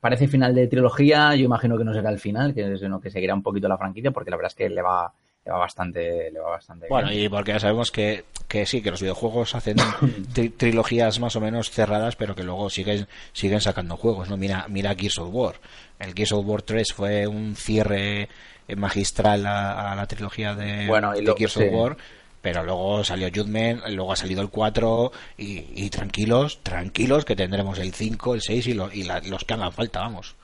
parece 0.01 0.29
final 0.29 0.55
de 0.55 0.67
trilogía, 0.69 1.35
yo 1.35 1.47
imagino 1.47 1.79
que 1.79 1.85
no 1.85 1.95
será 1.95 2.11
el 2.11 2.19
final, 2.19 2.53
que, 2.53 2.77
sino 2.77 3.01
que 3.01 3.11
seguirá 3.11 3.35
un 3.35 3.43
poquito 3.43 3.69
la 3.69 3.79
franquicia, 3.79 4.11
porque 4.11 4.31
la 4.31 4.37
verdad 4.37 4.53
es 4.53 4.55
que 4.55 4.69
le 4.69 4.83
va, 4.83 5.15
le 5.47 5.53
va 5.53 5.59
bastante, 5.59 6.31
le 6.33 6.41
va 6.41 6.51
bastante 6.51 6.89
Bueno, 6.91 7.09
bien. 7.09 7.23
y 7.25 7.29
porque 7.29 7.53
ya 7.53 7.61
sabemos 7.61 7.91
que, 7.93 8.25
que 8.49 8.67
sí, 8.67 8.83
que 8.83 8.91
los 8.91 9.01
videojuegos 9.01 9.55
hacen 9.55 9.77
tri- 10.35 10.53
trilogías 10.57 11.21
más 11.21 11.37
o 11.37 11.41
menos 11.41 11.71
cerradas, 11.71 12.17
pero 12.17 12.35
que 12.35 12.43
luego 12.43 12.69
siguen, 12.69 13.07
siguen 13.33 13.61
sacando 13.61 13.97
juegos, 13.97 14.29
¿no? 14.29 14.37
Mira, 14.37 14.67
mira 14.69 14.95
Gears 14.97 15.19
of 15.19 15.29
War. 15.33 15.55
El 16.01 16.15
Gears 16.15 16.33
of 16.33 16.45
War 16.47 16.63
3 16.63 16.93
fue 16.93 17.27
un 17.29 17.55
cierre 17.57 18.29
eh, 18.69 18.77
magistral 18.77 19.47
a, 19.47 19.93
a 19.93 19.95
la 19.97 20.07
trilogía 20.07 20.55
de, 20.55 20.89
Bueno, 20.89 21.15
y 21.17 21.25
de 21.25 21.33
Gears 21.37 21.53
sí. 21.53 21.63
of 21.63 21.73
War. 21.73 21.97
Pero 22.43 22.63
luego 22.65 23.03
salió 23.03 23.29
Judgment, 23.35 23.83
luego 23.89 24.13
ha 24.13 24.17
salido 24.17 24.41
el 24.43 24.51
4 24.51 25.11
y, 25.39 25.65
y 25.85 25.91
tranquilos, 25.91 26.61
tranquilos 26.63 27.25
que 27.25 27.35
tendremos 27.35 27.79
el 27.79 27.93
5, 27.93 28.35
el 28.35 28.43
6 28.43 28.67
y, 28.69 28.75
lo- 28.75 28.93
y 28.93 29.03
la- 29.05 29.21
los 29.21 29.45
que 29.45 29.55
hagan 29.55 29.73
falta, 29.73 30.01
vamos. 30.01 30.35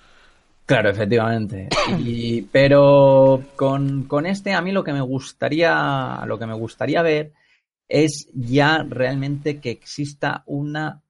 Claro, 0.73 0.89
efectivamente. 0.89 1.69
Y, 1.99 2.43
pero 2.51 3.43
con, 3.57 4.05
con 4.05 4.25
este, 4.25 4.55
a 4.55 4.63
mí 4.63 4.73
lo 4.73 4.83
que 4.83 4.95
me 4.95 5.03
gustaría, 5.03 6.25
lo 6.27 6.39
que 6.39 6.47
me 6.47 6.55
gustaría 6.55 7.03
ver 7.03 7.35
es 7.89 8.31
ya 8.33 8.83
realmente 8.89 9.61
que 9.61 9.71
exista 9.71 10.43
una, 10.47 11.03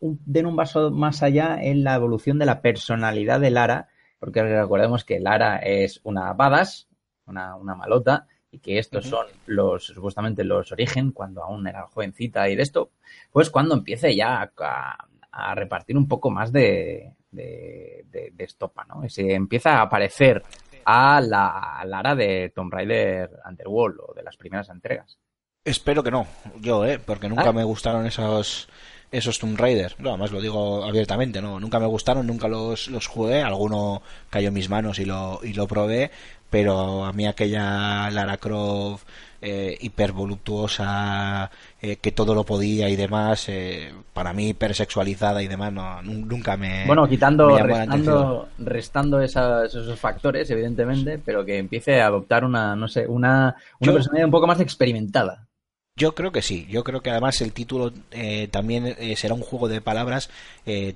un, 0.00 0.18
den 0.24 0.46
un 0.46 0.56
paso 0.56 0.90
más 0.90 1.22
allá 1.22 1.62
en 1.62 1.84
la 1.84 1.94
evolución 1.94 2.38
de 2.38 2.46
la 2.46 2.62
personalidad 2.62 3.38
de 3.38 3.50
Lara, 3.50 3.88
porque 4.18 4.42
recordemos 4.42 5.04
que 5.04 5.20
Lara 5.20 5.58
es 5.58 6.00
una 6.04 6.32
badass, 6.32 6.88
una, 7.26 7.54
una 7.56 7.74
malota, 7.74 8.26
y 8.50 8.60
que 8.60 8.78
estos 8.78 9.04
son 9.04 9.26
los, 9.44 9.84
supuestamente 9.84 10.42
los 10.42 10.72
origen, 10.72 11.12
cuando 11.12 11.44
aún 11.44 11.66
era 11.66 11.86
jovencita 11.86 12.48
y 12.48 12.56
de 12.56 12.62
esto, 12.62 12.92
pues 13.30 13.50
cuando 13.50 13.74
empiece 13.74 14.16
ya 14.16 14.50
a, 14.56 15.06
a 15.30 15.54
repartir 15.54 15.98
un 15.98 16.08
poco 16.08 16.30
más 16.30 16.50
de, 16.50 17.12
de, 17.32 18.04
de- 18.10 18.30
de 18.32 18.44
estopa, 18.44 18.84
¿no? 18.84 19.04
Y 19.04 19.10
se 19.10 19.34
empieza 19.34 19.78
a 19.78 19.82
aparecer 19.82 20.42
a 20.84 21.20
la 21.20 21.82
Lara 21.86 22.14
de 22.14 22.52
Tomb 22.54 22.72
Raider 22.72 23.30
Underworld 23.48 23.98
o 24.08 24.14
de 24.14 24.22
las 24.22 24.36
primeras 24.36 24.68
entregas. 24.68 25.18
Espero 25.64 26.02
que 26.02 26.10
no, 26.10 26.26
yo, 26.60 26.84
¿eh? 26.84 26.98
Porque 26.98 27.28
nunca 27.28 27.48
Ah. 27.50 27.52
me 27.52 27.64
gustaron 27.64 28.06
esos 28.06 28.68
esos 29.12 29.38
Tomb 29.38 29.58
Raider. 29.58 29.94
No, 29.98 30.08
además 30.08 30.32
lo 30.32 30.40
digo 30.40 30.84
abiertamente, 30.84 31.42
no, 31.42 31.60
nunca 31.60 31.78
me 31.78 31.84
gustaron, 31.86 32.26
nunca 32.26 32.48
los, 32.48 32.88
los 32.88 33.06
jugué, 33.06 33.42
alguno 33.42 34.00
cayó 34.30 34.48
en 34.48 34.54
mis 34.54 34.70
manos 34.70 34.98
y 34.98 35.04
lo, 35.04 35.38
y 35.42 35.52
lo 35.52 35.66
probé, 35.68 36.10
pero 36.48 37.04
a 37.04 37.12
mí 37.12 37.26
aquella 37.26 38.10
Lara 38.10 38.38
Croft 38.38 39.06
eh, 39.42 39.76
hipervoluptuosa, 39.80 41.50
eh, 41.80 41.96
que 41.96 42.12
todo 42.12 42.34
lo 42.34 42.44
podía 42.44 42.88
y 42.88 42.96
demás, 42.96 43.48
eh, 43.48 43.92
para 44.14 44.32
mí 44.32 44.48
hipersexualizada 44.50 45.42
y 45.42 45.48
demás, 45.48 45.72
no, 45.72 46.00
nun- 46.02 46.26
nunca 46.26 46.56
me... 46.56 46.86
Bueno, 46.86 47.08
quitando, 47.08 47.48
me 47.50 47.62
restando, 47.62 48.48
restando 48.58 49.20
esas- 49.20 49.74
esos 49.74 49.98
factores, 49.98 50.48
evidentemente, 50.50 51.18
pero 51.18 51.44
que 51.44 51.58
empiece 51.58 52.00
a 52.00 52.06
adoptar 52.06 52.44
una, 52.44 52.76
no 52.76 52.88
sé, 52.88 53.06
una, 53.06 53.56
una 53.80 53.90
Yo- 53.90 53.94
personalidad 53.94 54.26
un 54.26 54.32
poco 54.32 54.46
más 54.46 54.60
experimentada. 54.60 55.48
Yo 55.94 56.14
creo 56.14 56.32
que 56.32 56.40
sí, 56.40 56.66
yo 56.70 56.84
creo 56.84 57.02
que 57.02 57.10
además 57.10 57.42
el 57.42 57.52
título 57.52 57.92
eh, 58.12 58.48
también 58.50 58.86
eh, 58.98 59.14
será 59.16 59.34
un 59.34 59.42
juego 59.42 59.68
de 59.68 59.82
palabras, 59.82 60.30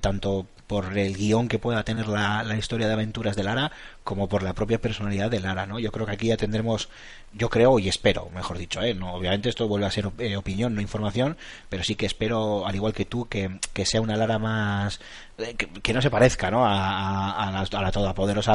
tanto 0.01 0.47
por 0.65 0.97
el 0.97 1.15
guion 1.15 1.47
que 1.47 1.59
pueda 1.59 1.83
tener 1.83 2.07
la, 2.07 2.43
la 2.43 2.57
historia 2.57 2.87
de 2.87 2.93
aventuras 2.93 3.35
de 3.35 3.43
Lara, 3.43 3.71
como 4.07 4.29
por 4.29 4.41
la 4.41 4.53
propia 4.53 4.79
personalidad 4.79 5.29
de 5.29 5.41
Lara, 5.41 5.65
¿no? 5.65 5.79
Yo 5.79 5.91
creo 5.91 6.05
que 6.05 6.13
aquí 6.13 6.27
ya 6.27 6.37
tendremos, 6.37 6.87
yo 7.33 7.49
creo 7.49 7.77
y 7.77 7.89
espero, 7.89 8.29
mejor 8.33 8.57
dicho, 8.57 8.81
¿eh? 8.81 8.93
No, 8.93 9.13
obviamente 9.13 9.49
esto 9.49 9.67
vuelve 9.67 9.85
a 9.85 9.91
ser 9.91 10.09
eh, 10.19 10.37
opinión, 10.37 10.73
no 10.73 10.79
información, 10.79 11.35
pero 11.67 11.83
sí 11.83 11.95
que 11.95 12.05
espero, 12.05 12.65
al 12.65 12.73
igual 12.73 12.93
que 12.93 13.03
tú, 13.03 13.27
que, 13.27 13.59
que 13.73 13.85
sea 13.85 13.99
una 13.99 14.15
Lara 14.15 14.39
más, 14.39 15.01
eh, 15.39 15.55
que, 15.55 15.67
no 15.93 16.01
se 16.01 16.09
parezca, 16.09 16.49
¿no? 16.49 16.65
A, 16.65 17.31
a- 17.33 17.47
a 17.49 17.51
la, 17.51 17.59
a 17.59 17.81
la 17.81 17.91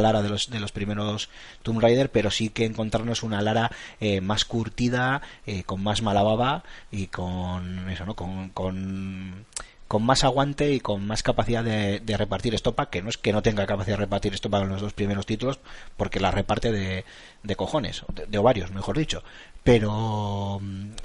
Lara 0.00 0.22
de 0.22 0.30
los, 0.30 0.48
de 0.48 0.58
los 0.58 0.72
primeros 0.72 1.28
Tomb 1.62 1.80
Raider, 1.80 2.10
pero 2.10 2.30
sí 2.30 2.48
que 2.48 2.64
encontrarnos 2.64 3.22
una 3.22 3.42
Lara 3.42 3.70
eh, 4.00 4.22
más 4.22 4.46
curtida, 4.46 5.20
con 5.64 5.82
más 5.82 6.00
mala 6.00 6.22
baba 6.22 6.64
y 6.90 7.08
con 7.08 7.90
eso, 7.90 8.06
¿no? 8.06 8.14
Con, 8.16 8.48
con, 8.48 9.44
con 9.92 10.05
más 10.07 10.24
aguante 10.24 10.72
y 10.72 10.81
con 10.81 11.07
más 11.07 11.22
capacidad 11.22 11.62
de, 11.62 12.00
de 12.00 12.16
repartir 12.16 12.55
estopa, 12.55 12.88
que 12.88 13.02
no 13.02 13.11
es 13.11 13.18
que 13.18 13.31
no 13.31 13.42
tenga 13.42 13.66
capacidad 13.66 13.98
de 13.98 14.05
repartir 14.05 14.33
estopa 14.33 14.59
en 14.62 14.70
los 14.70 14.81
dos 14.81 14.94
primeros 14.94 15.26
títulos, 15.26 15.59
porque 15.98 16.18
la 16.18 16.31
reparte 16.31 16.72
de, 16.72 17.05
de 17.42 17.57
cojones, 17.57 18.02
de, 18.14 18.24
de 18.24 18.38
ovarios, 18.38 18.70
mejor 18.70 18.96
dicho. 18.96 19.22
Pero, 19.62 20.59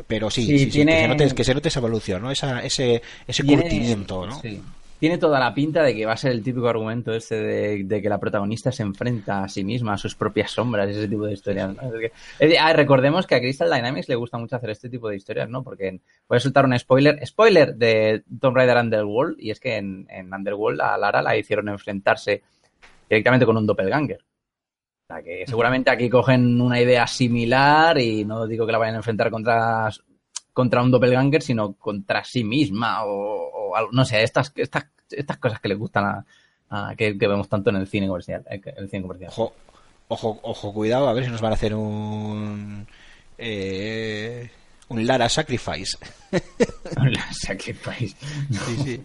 pero 0.08 0.32
sí, 0.32 0.45
Sí, 0.45 0.60
sí, 0.60 0.65
tiene- 0.71 0.93
que, 0.93 1.02
se 1.02 1.08
note, 1.10 1.36
que 1.36 1.43
se 1.43 1.54
note 1.54 1.67
esa 1.67 1.80
evolución, 1.80 2.21
¿no? 2.21 2.32
Esa, 2.32 2.63
ese, 2.63 3.02
ese 3.28 3.43
Tiene- 3.43 3.62
curtimiento, 3.63 4.26
¿no? 4.26 4.41
sí. 4.41 4.63
Tiene 4.99 5.19
toda 5.19 5.39
la 5.39 5.53
pinta 5.53 5.83
de 5.83 5.95
que 5.95 6.05
va 6.07 6.13
a 6.13 6.17
ser 6.17 6.31
el 6.31 6.41
típico 6.41 6.67
argumento 6.67 7.13
este 7.13 7.36
de, 7.36 8.01
que 8.01 8.10
la 8.10 8.19
protagonista 8.19 8.71
se 8.71 8.81
enfrenta 8.81 9.43
a 9.43 9.47
sí 9.47 9.63
misma, 9.63 9.93
a 9.93 9.97
sus 9.97 10.15
propias 10.15 10.51
sombras, 10.51 10.89
ese 10.89 11.07
tipo 11.07 11.25
de 11.25 11.33
historias. 11.33 11.75
ah, 12.60 12.73
recordemos 12.73 13.27
que 13.27 13.36
a 13.36 13.39
Crystal 13.39 13.69
Dynamics 13.71 14.10
le 14.10 14.15
gusta 14.15 14.39
mucho 14.39 14.55
hacer 14.55 14.71
este 14.71 14.89
tipo 14.89 15.07
de 15.07 15.17
historias, 15.17 15.47
¿no? 15.49 15.63
Porque 15.63 15.99
voy 16.27 16.38
a 16.38 16.39
soltar 16.39 16.65
un 16.65 16.77
spoiler, 16.79 17.25
spoiler 17.27 17.75
de 17.75 18.23
Tomb 18.39 18.55
Raider 18.55 18.77
Underworld, 18.77 19.36
y 19.39 19.51
es 19.51 19.60
que 19.60 19.75
en, 19.75 20.07
en 20.10 20.33
Underworld 20.33 20.81
a 20.81 20.97
Lara 20.97 21.21
la 21.21 21.38
hicieron 21.38 21.69
enfrentarse 21.69 22.41
directamente 23.07 23.45
con 23.45 23.57
un 23.57 23.67
doppelganger. 23.67 24.23
O 25.10 25.13
sea, 25.13 25.23
que 25.23 25.45
seguramente 25.47 25.89
aquí 25.89 26.10
cogen 26.10 26.60
una 26.60 26.81
idea 26.81 27.05
similar 27.07 27.97
y 27.97 28.25
no 28.25 28.45
digo 28.45 28.65
que 28.65 28.71
la 28.71 28.77
vayan 28.77 28.95
a 28.95 28.97
enfrentar 28.97 29.29
contra, 29.29 29.89
contra 30.58 30.82
un 30.82 30.89
doppelganger, 30.89 31.43
sino 31.43 31.74
contra 31.74 32.24
sí 32.24 32.43
misma 32.43 33.06
o, 33.06 33.12
o 33.70 33.76
algo, 33.76 33.91
no 33.91 34.04
sé, 34.06 34.24
estas, 34.24 34.52
estas, 34.56 34.88
estas 35.12 35.38
cosas 35.38 35.60
que 35.60 35.67
les 35.67 35.78
gustan 35.78 36.26
a, 36.72 36.96
que, 36.98 37.15
que 37.15 37.28
vemos 37.28 37.48
tanto 37.48 37.70
en 37.70 37.76
el 37.76 37.86
cine 37.88 38.08
comercial. 38.08 38.43
eh, 38.50 38.60
el 38.76 38.89
cine 38.89 39.04
comercial. 39.04 39.30
Ojo, 39.34 39.54
ojo, 40.08 40.39
ojo, 40.41 40.74
cuidado, 40.74 41.08
a 41.08 41.13
ver 41.13 41.26
si 41.26 41.30
nos 41.30 41.41
van 41.41 41.52
a 41.52 41.56
hacer 41.56 41.76
un. 41.76 42.88
Eh, 43.38 44.50
un 44.89 45.06
Lara 45.06 45.30
Sacrifice. 45.30 45.96
La 46.96 47.32
Sacrifice. 47.32 48.15
Sí, 48.65 48.78
sí. 48.84 49.02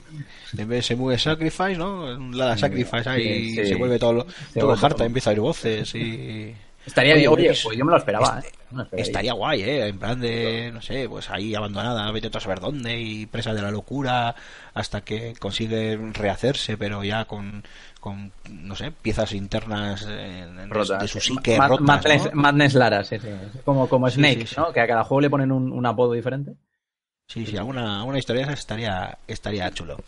En 0.57 0.69
vez 0.69 0.79
de 0.79 0.83
se 0.83 0.97
mueve 0.97 1.19
Sacrifice, 1.19 1.77
¿no? 1.77 2.17
Un 2.17 2.35
Lara 2.35 2.57
Sacrifice 2.57 3.11
ahí 3.11 3.51
Sí, 3.51 3.57
sí. 3.57 3.67
se 3.67 3.75
vuelve 3.75 3.99
todo, 3.99 4.27
Se 4.55 4.61
todo 4.61 4.73
harta, 4.73 5.05
empieza 5.05 5.29
a 5.29 5.33
oír 5.33 5.41
voces 5.51 5.95
y. 5.95 6.55
Estaría 6.85 7.13
Oye, 7.13 7.21
bien, 7.21 7.33
oye, 7.33 7.47
pues- 7.63 7.79
yo 7.79 7.85
me 7.85 7.93
lo 7.93 7.97
esperaba. 7.99 8.39
Este- 8.39 8.49
¿eh? 8.49 8.53
Me 8.71 8.77
lo 8.79 8.83
esperaría. 8.85 9.05
Estaría 9.07 9.33
guay, 9.35 9.63
¿eh? 9.63 9.87
En 9.89 9.99
plan 9.99 10.21
de, 10.21 10.71
no 10.73 10.83
sé, 10.83 11.09
pues 11.09 11.31
ahí 11.31 11.55
abandonada, 11.55 12.11
vete 12.11 12.29
a 12.37 12.41
saber 12.41 12.59
dónde 12.61 12.99
y 13.01 13.27
presa 13.27 13.55
de 13.55 13.63
la 13.63 13.71
locura 13.71 14.35
hasta 14.75 15.03
que 15.03 15.35
consigue 15.39 15.97
rehacerse, 16.13 16.77
pero 16.77 17.05
ya 17.05 17.25
con, 17.27 17.63
con 18.01 18.33
no 18.51 18.75
sé, 18.75 18.91
piezas 18.91 19.33
internas 19.33 20.07
eh, 20.09 20.47
de, 20.57 20.67
Rotas. 20.67 21.03
de 21.03 21.09
su 21.09 21.21
psique 21.21 21.57
rotas, 21.57 21.81
Madness, 21.81 22.25
¿no? 22.35 22.41
Madness 22.41 22.75
Lara, 22.75 23.05
sí, 23.05 23.19
sí. 23.21 23.29
Como, 23.65 23.89
como 23.89 24.11
Snake, 24.11 24.47
sí. 24.47 24.55
¿no? 24.57 24.73
Que 24.73 24.81
a 24.81 24.87
cada 24.87 25.05
juego 25.05 25.21
le 25.21 25.31
ponen 25.31 25.53
un, 25.53 25.71
un 25.73 25.87
apodo 25.87 26.13
diferente. 26.15 26.55
Sí, 27.29 27.47
sí, 27.47 27.57
alguna, 27.57 28.01
alguna 28.01 28.19
historia 28.19 28.43
esa 28.43 28.53
estaría, 28.53 29.19
estaría 29.27 29.71
chulo. 29.71 29.99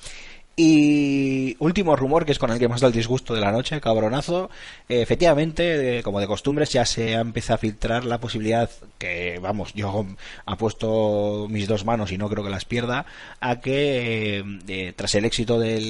Y 0.57 1.57
último 1.59 1.97
rumor, 1.97 2.25
que 2.25 2.31
es 2.31 2.38
con 2.38 2.53
el 2.53 2.61
que 2.61 2.69
más 2.69 2.81
da 2.81 2.87
el 2.87 2.93
disgusto 2.93 3.35
de 3.35 3.40
la 3.40 3.51
noche, 3.51 3.81
cabronazo. 3.81 4.51
Eh, 4.88 5.03
efectivamente, 5.03 6.01
como 6.05 6.21
de 6.21 6.29
costumbre, 6.29 6.64
ya 6.67 6.85
se 6.87 7.17
ha 7.17 7.21
empezado 7.21 7.57
a 7.57 7.59
filtrar 7.59 8.05
la 8.05 8.21
posibilidad, 8.21 8.71
que 8.97 9.40
vamos, 9.43 9.75
yo 9.75 10.07
apuesto 10.47 11.49
mis 11.51 11.67
dos 11.67 11.85
manos 11.85 12.12
y 12.12 12.19
no 12.19 12.29
creo 12.29 12.45
que 12.45 12.51
las 12.51 12.67
pierda, 12.67 13.05
a 13.40 13.61
que 13.61 14.38
eh, 14.38 14.45
eh, 14.69 14.93
tras 14.95 15.17
el 15.17 15.25
éxito 15.25 15.59
de 15.59 15.81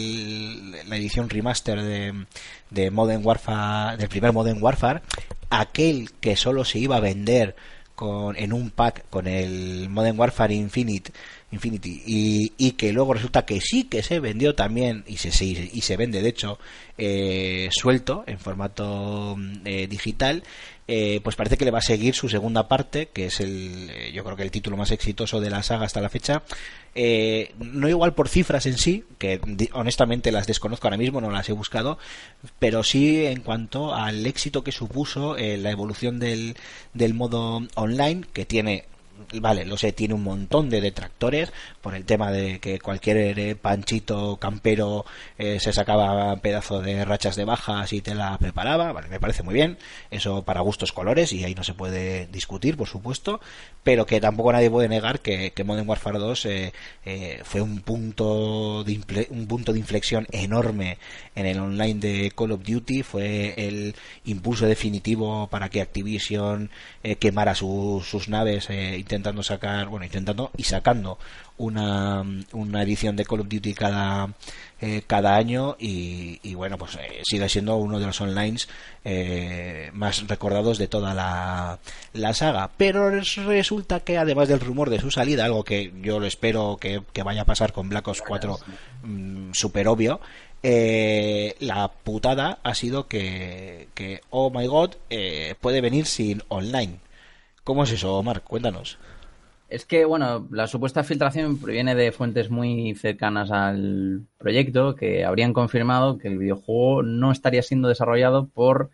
la 0.87 0.96
edición 0.96 1.29
remaster 1.29 1.83
de, 1.83 2.24
de 2.70 2.90
Modern 2.90 3.24
Warfare, 3.24 3.98
del 3.98 4.09
primer 4.09 4.33
Modern 4.33 4.62
Warfare, 4.62 5.03
aquel 5.50 6.11
que 6.20 6.37
solo 6.37 6.64
se 6.64 6.79
iba 6.79 6.96
a 6.96 7.00
vender 7.00 7.55
con, 7.94 8.37
en 8.37 8.53
un 8.53 8.70
pack 8.70 9.05
con 9.11 9.27
el 9.27 9.88
Modern 9.88 10.18
Warfare 10.18 10.55
Infinite, 10.55 11.12
Infinity. 11.55 12.03
Y, 12.07 12.53
y 12.59 12.73
que 12.73 12.93
luego 12.93 13.14
resulta 13.14 13.45
que 13.47 13.61
sí 13.61 13.85
que 13.85 14.03
se 14.03 14.21
vendió 14.21 14.55
también 14.55 15.05
y 15.07 15.17
se, 15.17 15.31
se- 15.33 15.47
y 15.73 15.81
se 15.81 15.97
vende 15.97 16.21
de 16.23 16.29
hecho 16.29 16.59
eh, 16.99 17.69
suelto 17.73 18.25
en 18.27 18.38
formato 18.38 19.35
mm, 19.38 19.53
eh, 19.64 19.87
digital 19.88 20.45
eh, 20.87 21.21
pues 21.25 21.35
parece 21.35 21.57
que 21.57 21.64
le 21.64 21.71
va 21.71 21.79
a 21.79 21.83
seguir 21.83 22.14
su 22.14 22.29
segunda 22.29 22.69
parte 22.69 23.09
que 23.12 23.27
es 23.27 23.40
el 23.40 23.88
eh, 23.90 24.12
yo 24.12 24.23
creo 24.23 24.37
que 24.37 24.43
el 24.43 24.51
título 24.51 24.77
más 24.77 24.90
exitoso 24.90 25.40
de 25.40 25.49
la 25.51 25.62
saga 25.62 25.87
hasta 25.87 26.01
la 26.03 26.11
fecha. 26.11 26.43
No 27.59 27.88
igual 27.88 28.14
por 28.14 28.29
cifras 28.29 28.67
en 28.67 28.79
sí 28.79 29.05
que 29.19 29.40
honestamente 29.73 30.31
las 30.31 30.47
desconozco 30.47 30.87
ahora 30.87 30.97
mismo 30.97 31.21
no 31.21 31.31
las 31.31 31.49
he 31.49 31.53
buscado 31.53 31.99
pero 32.61 32.85
sí 32.85 33.25
en 33.27 33.40
cuanto 33.40 33.95
al 33.95 34.25
éxito 34.27 34.62
que 34.62 34.71
supuso 34.73 35.37
la 35.37 35.71
evolución 35.71 36.21
del, 36.21 36.55
del 36.93 37.14
modo 37.14 37.62
online 37.75 38.23
que 38.33 38.45
tiene 38.47 38.85
vale, 39.40 39.64
lo 39.64 39.77
sé, 39.77 39.92
tiene 39.92 40.14
un 40.14 40.22
montón 40.22 40.70
de 40.70 40.81
detractores 40.81 41.53
por 41.81 41.94
el 41.94 42.05
tema 42.05 42.31
de 42.31 42.59
que 42.61 42.79
cualquier 42.79 43.38
eh, 43.38 43.57
panchito 43.57 44.37
campero 44.37 45.05
eh, 45.38 45.59
se 45.61 45.72
sacaba 45.72 46.37
pedazo 46.37 46.81
de 46.81 47.05
rachas 47.05 47.37
de 47.37 47.44
bajas 47.44 47.92
y 47.92 48.00
te 48.00 48.14
la 48.14 48.37
preparaba, 48.38 48.92
vale, 48.92 49.09
me 49.09 49.20
parece 49.20 49.42
muy 49.42 49.55
bien, 49.55 49.79
eso 50.11 50.42
para 50.42 50.61
gustos 50.61 50.92
colores 50.92 51.33
y 51.33 51.44
ahí 51.44 51.55
no 51.55 51.64
se 51.64 51.74
puede 51.74 52.27
discutir, 52.27 52.77
por 52.77 52.88
supuesto, 52.88 53.40
pero 53.83 54.07
que 54.07 54.20
tampoco 54.20 54.53
nadie 54.53 54.70
puede 54.70 54.88
negar 54.88 55.20
que, 55.20 55.53
que 55.53 55.64
Modern 55.64 55.88
Warfare 55.88 56.18
2 56.18 56.46
eh, 56.46 56.72
eh, 57.05 57.40
fue 57.44 57.61
un 57.61 57.81
punto 57.81 58.85
de 58.85 59.27
un 59.31 59.46
punto 59.46 59.72
de 59.72 59.79
inflexión 59.79 60.27
enorme 60.33 60.98
en 61.35 61.46
el 61.46 61.59
online 61.59 62.00
de 62.00 62.33
Call 62.37 62.53
of 62.53 62.62
Duty, 62.62 63.03
fue 63.03 63.55
el 63.57 63.94
impulso 64.24 64.66
definitivo 64.66 65.48
para 65.48 65.68
que 65.68 65.81
Activision 65.83 66.70
quemara 67.18 67.55
su- 67.55 68.03
sus 68.07 68.29
naves 68.29 68.68
intentando 69.14 69.42
sacar, 69.42 69.87
bueno, 69.88 70.05
intentando 70.05 70.50
y 70.57 70.64
sacando 70.64 71.18
una, 71.57 72.24
una 72.53 72.83
edición 72.83 73.14
de 73.16 73.24
Call 73.24 73.40
of 73.40 73.48
Duty 73.48 73.74
cada, 73.74 74.29
eh, 74.81 75.03
cada 75.07 75.37
año 75.37 75.77
y, 75.79 76.55
bueno, 76.55 76.77
pues 76.77 76.96
eh, 76.96 77.22
sigue 77.24 77.48
siendo 77.48 77.77
uno 77.77 78.00
de 78.00 78.07
los 78.07 78.20
online 78.20 78.59
eh, 79.05 79.90
más 79.92 80.27
recordados 80.27 80.79
de 80.79 80.88
toda 80.88 81.14
la, 81.14 81.79
la 82.12 82.35
saga. 82.35 82.70
Pero 82.77 83.09
res- 83.11 83.37
resulta 83.37 84.00
que 84.00 84.18
además 84.18 84.48
del 84.48 84.61
rumor 84.61 84.90
de 84.90 85.00
su 85.00 85.11
salida, 85.11 85.44
algo 85.44 85.62
que 85.64 85.92
yo 86.03 86.18
lo 86.18 86.27
espero 86.27 86.77
que, 86.81 87.03
que 87.12 87.22
vaya 87.22 87.42
a 87.42 87.46
pasar 87.46 87.72
con 87.72 87.88
Black 87.88 88.09
Ops 88.09 88.22
4 88.22 88.59
mm, 89.05 89.53
super 89.53 89.87
obvio, 89.88 90.20
eh, 90.66 91.55
la 91.61 91.88
putada 91.88 92.59
ha 92.62 92.74
sido 92.74 93.07
que, 93.07 93.88
que 93.94 94.22
oh 94.31 94.50
my 94.50 94.66
god, 94.66 94.92
eh, 95.11 95.55
puede 95.61 95.81
venir 95.83 96.07
sin 96.07 96.42
online. 96.48 96.98
¿Cómo 97.64 97.85
es 97.85 97.92
eso, 97.92 98.14
Omar? 98.18 98.42
Cuéntanos. 98.42 98.98
Es 99.68 99.87
que, 99.87 100.05
bueno, 100.05 100.46
la 100.50 100.66
supuesta 100.66 101.03
filtración 101.03 101.59
proviene 101.59 101.94
de 101.94 102.12
fuentes 102.12 102.50
muy 102.50 102.94
cercanas 102.94 103.50
al 103.50 104.27
proyecto 104.38 104.94
que 104.94 105.24
habrían 105.24 105.53
confirmado 105.55 106.18
que 106.18 106.29
el 106.29 106.38
videojuego 106.38 107.03
no 107.03 107.33
estaría 107.33 107.62
siendo 107.62 107.88
desarrollado 107.88 108.46
por 108.48 108.90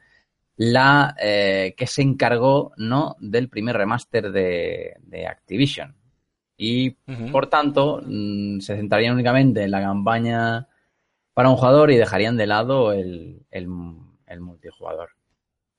la 0.56 1.16
eh, 1.20 1.74
que 1.76 1.86
se 1.86 2.02
encargó 2.02 2.72
no 2.76 3.16
del 3.18 3.48
primer 3.48 3.76
remaster 3.76 4.30
de, 4.30 4.94
de 5.02 5.26
Activision. 5.26 5.96
Y 6.56 6.90
por 7.32 7.48
tanto, 7.48 8.02
mm, 8.04 8.60
se 8.60 8.76
centrarían 8.76 9.14
únicamente 9.14 9.62
en 9.64 9.70
la 9.70 9.80
campaña 9.82 10.68
para 11.34 11.50
un 11.50 11.56
jugador 11.56 11.90
y 11.90 11.96
dejarían 11.96 12.36
de 12.36 12.46
lado 12.46 12.92
el, 12.92 13.44
el- 13.50 13.68
el 14.26 14.40
multijugador. 14.40 15.10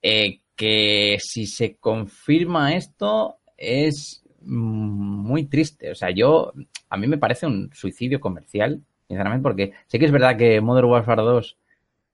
Eh, 0.01 0.41
que 0.61 1.17
si 1.19 1.47
se 1.47 1.77
confirma 1.77 2.75
esto 2.75 3.37
es 3.57 4.23
muy 4.41 5.45
triste. 5.45 5.89
O 5.91 5.95
sea, 5.95 6.11
yo, 6.11 6.53
a 6.89 6.97
mí 6.97 7.07
me 7.07 7.17
parece 7.17 7.47
un 7.47 7.71
suicidio 7.73 8.19
comercial, 8.19 8.81
sinceramente, 9.07 9.41
porque 9.43 9.73
sé 9.87 9.97
que 9.97 10.05
es 10.05 10.11
verdad 10.11 10.37
que 10.37 10.61
Modern 10.61 10.87
Warfare 10.89 11.23
2 11.23 11.57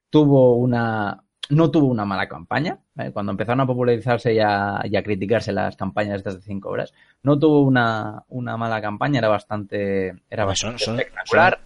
tuvo 0.10 0.56
una, 0.56 1.24
no 1.50 1.72
tuvo 1.72 1.88
una 1.88 2.06
mala 2.06 2.28
campaña. 2.28 2.80
¿vale? 2.96 3.12
Cuando 3.12 3.32
empezaron 3.34 3.60
a 3.62 3.68
popularizarse 3.68 4.34
y 4.34 4.40
a, 4.40 4.82
y 4.86 4.96
a 4.96 5.04
criticarse 5.04 5.52
las 5.52 5.76
campañas 5.76 6.16
estas 6.18 6.36
de 6.36 6.42
5 6.42 6.70
horas, 6.70 6.94
no 7.24 7.38
tuvo 7.38 7.62
una, 7.64 8.24
una 8.30 8.56
mala 8.58 8.82
campaña, 8.82 9.20
era 9.20 9.28
bastante, 9.28 10.08
era 10.30 10.44
son- 10.44 10.48
bastante 10.48 10.84
son- 10.86 11.00
espectacular. 11.00 11.60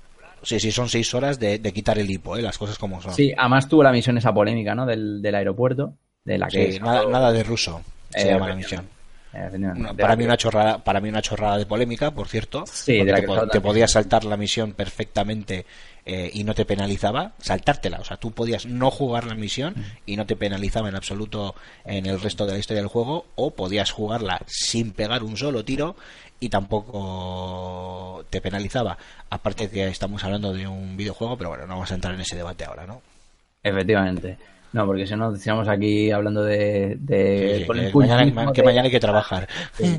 Sí, 0.44 0.60
sí, 0.60 0.72
son 0.72 0.90
seis 0.90 1.14
horas 1.14 1.40
de, 1.40 1.60
de 1.60 1.72
quitar 1.72 2.00
el 2.00 2.10
hipo, 2.10 2.36
¿eh? 2.36 2.42
las 2.42 2.58
cosas 2.58 2.80
como 2.80 3.00
son. 3.00 3.14
Sí, 3.14 3.32
además 3.38 3.70
tuvo 3.70 3.84
la 3.84 3.92
misión 3.92 4.18
esa 4.18 4.34
polémica, 4.34 4.74
¿no? 4.74 4.88
Del, 4.88 5.22
del 5.22 5.36
aeropuerto, 5.36 5.94
de 6.24 6.38
la 6.38 6.48
que 6.48 6.74
Sí, 6.74 6.80
nada, 6.80 7.06
nada 7.08 7.32
de 7.32 7.44
ruso 7.44 7.82
se 8.10 8.22
Eh, 8.28 8.32
llama 8.32 8.48
la 8.50 8.56
misión. 8.56 8.88
Eh, 9.34 9.50
Una- 9.76 9.94
para 9.94 10.16
mí 10.18 10.24
que- 10.24 10.28
una 10.28 10.38
chorrada, 10.38 10.78
para 10.84 11.00
mí 11.00 11.08
una 11.08 11.22
chorrada 11.22 11.58
de 11.58 11.66
polémica, 11.66 12.12
por 12.12 12.28
cierto. 12.28 12.66
Sí, 12.68 12.98
de 12.98 13.06
la 13.06 13.22
te, 13.22 13.24
po- 13.28 13.40
se 13.40 13.48
te 13.48 13.62
podías 13.62 13.92
saltar 13.92 14.26
la 14.26 14.36
misión 14.36 14.74
perfectamente 14.74 15.66
eh, 16.06 16.30
y 16.34 16.44
no 16.44 16.54
te 16.56 16.66
penalizaba, 16.66 17.32
saltártela, 17.40 18.00
o 18.00 18.04
sea, 18.04 18.18
tú 18.18 18.32
podías 18.32 18.66
no 18.66 18.90
jugar 18.92 19.26
la 19.26 19.36
misión 19.36 19.76
y 20.08 20.18
no 20.18 20.26
te 20.26 20.36
penalizaba 20.36 20.90
en 20.90 20.96
absoluto 20.96 21.54
en 21.86 22.08
el 22.08 22.20
resto 22.20 22.46
de 22.48 22.54
la 22.54 22.58
historia 22.58 22.82
del 22.82 22.90
juego, 22.90 23.28
o 23.36 23.52
podías 23.52 23.92
jugarla 23.92 24.42
sin 24.48 24.92
pegar 24.94 25.22
un 25.24 25.38
solo 25.38 25.64
tiro 25.64 25.96
y 26.40 26.50
tampoco 26.50 28.26
te 28.30 28.42
penalizaba. 28.42 28.98
Aparte 29.30 29.70
que 29.70 29.88
estamos 29.88 30.24
hablando 30.24 30.54
de 30.54 30.68
un 30.68 30.98
videojuego, 30.98 31.38
pero 31.38 31.50
bueno, 31.52 31.66
no 31.68 31.74
vamos 31.76 31.92
a 31.92 31.96
entrar 31.96 32.14
en 32.16 32.22
ese 32.22 32.36
debate 32.36 32.66
ahora, 32.66 32.86
¿no? 32.88 33.02
Efectivamente. 33.64 34.38
No, 34.74 34.86
porque 34.86 35.06
si 35.06 35.16
no, 35.16 35.34
estamos 35.34 35.68
aquí 35.68 36.12
hablando 36.12 36.44
de... 36.44 36.96
de 37.00 37.66
Sí, 37.66 37.72
el 37.72 37.92
que 37.92 37.98
mañana, 37.98 38.52
que 38.54 38.62
de- 38.62 38.66
mañana 38.66 38.86
hay 38.86 38.92
que 38.92 39.00
trabajar. 39.00 39.48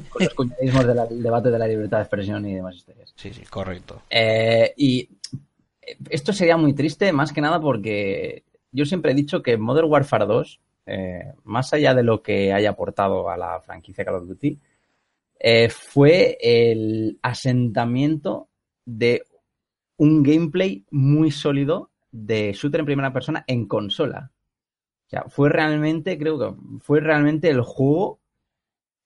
con 0.09 0.25
los 0.25 0.35
cuñadismos 0.35 0.87
del 0.87 0.97
del 1.09 1.23
debate 1.23 1.51
de 1.51 1.59
la 1.59 1.69
libertad 1.69 1.99
de 1.99 2.03
expresión 2.05 2.47
y 2.47 2.55
demás 2.55 2.75
historias. 2.77 3.13
Sí, 3.17 3.33
sí, 3.35 3.43
correcto. 3.51 4.03
Eh, 4.09 4.73
y 4.77 5.09
esto 6.09 6.33
sería 6.33 6.57
muy 6.57 6.73
triste, 6.73 7.13
más 7.13 7.33
que 7.33 7.41
nada 7.43 7.61
porque 7.61 8.45
yo 8.71 8.87
siempre 8.87 9.13
he 9.13 9.15
dicho 9.15 9.43
que 9.43 9.59
Modern 9.59 9.91
Warfare 9.91 10.25
2, 10.27 10.61
eh, 10.87 11.33
más 11.45 11.73
allá 11.75 11.95
de 11.95 12.03
lo 12.03 12.23
que 12.23 12.53
haya 12.53 12.71
aportado 12.71 13.29
a 13.29 13.37
la 13.37 13.61
franquicia 13.61 14.05
Call 14.05 14.15
of 14.17 14.27
Duty, 14.27 14.59
eh, 15.39 15.69
fue 15.69 16.39
el 16.41 17.19
asentamiento 17.21 18.49
de 18.87 19.23
un 19.99 20.23
gameplay 20.23 20.85
muy 20.91 21.31
sólido 21.31 21.91
de 22.11 22.53
shooter 22.53 22.81
en 22.81 22.87
primera 22.87 23.13
persona 23.13 23.45
en 23.47 23.67
consola. 23.67 24.31
Sea, 25.13 25.25
fue 25.29 25.49
realmente, 25.51 26.17
creo 26.19 26.39
que 26.39 26.55
fue 26.81 27.01
realmente 27.01 27.51
el 27.51 27.61
juego 27.61 28.19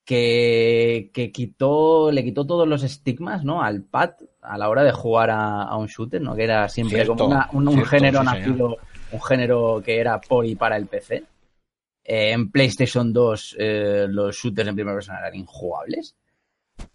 que, 0.05 1.11
que 1.12 1.33
quitó, 1.33 2.12
le 2.12 2.23
quitó 2.23 2.47
todos 2.47 2.69
los 2.69 2.85
estigmas, 2.85 3.45
¿no? 3.45 3.62
Al 3.62 3.83
pad 3.83 4.11
a 4.40 4.57
la 4.57 4.69
hora 4.69 4.85
de 4.85 4.92
jugar 4.92 5.31
a, 5.31 5.62
a 5.64 5.77
un 5.77 5.88
shooter, 5.88 6.23
¿no? 6.23 6.37
Que 6.37 6.45
era 6.45 6.69
siempre 6.69 6.99
Cierto, 6.99 7.16
como 7.16 7.31
una- 7.35 7.49
un, 7.53 7.66
un 7.66 7.75
cierto, 7.75 7.90
género 7.90 8.19
sí, 8.21 8.25
nacido, 8.25 8.77
un 9.11 9.21
género 9.23 9.83
que 9.85 9.99
era 9.99 10.21
por 10.21 10.47
y 10.47 10.55
para 10.55 10.77
el 10.77 10.87
PC. 10.87 11.25
Eh, 12.05 12.31
en 12.31 12.53
PlayStation 12.53 13.12
2 13.12 13.57
eh, 13.59 14.07
los 14.09 14.37
shooters 14.37 14.69
en 14.69 14.77
primera 14.77 14.95
persona 14.97 15.19
eran 15.19 15.35
injugables. 15.35 16.14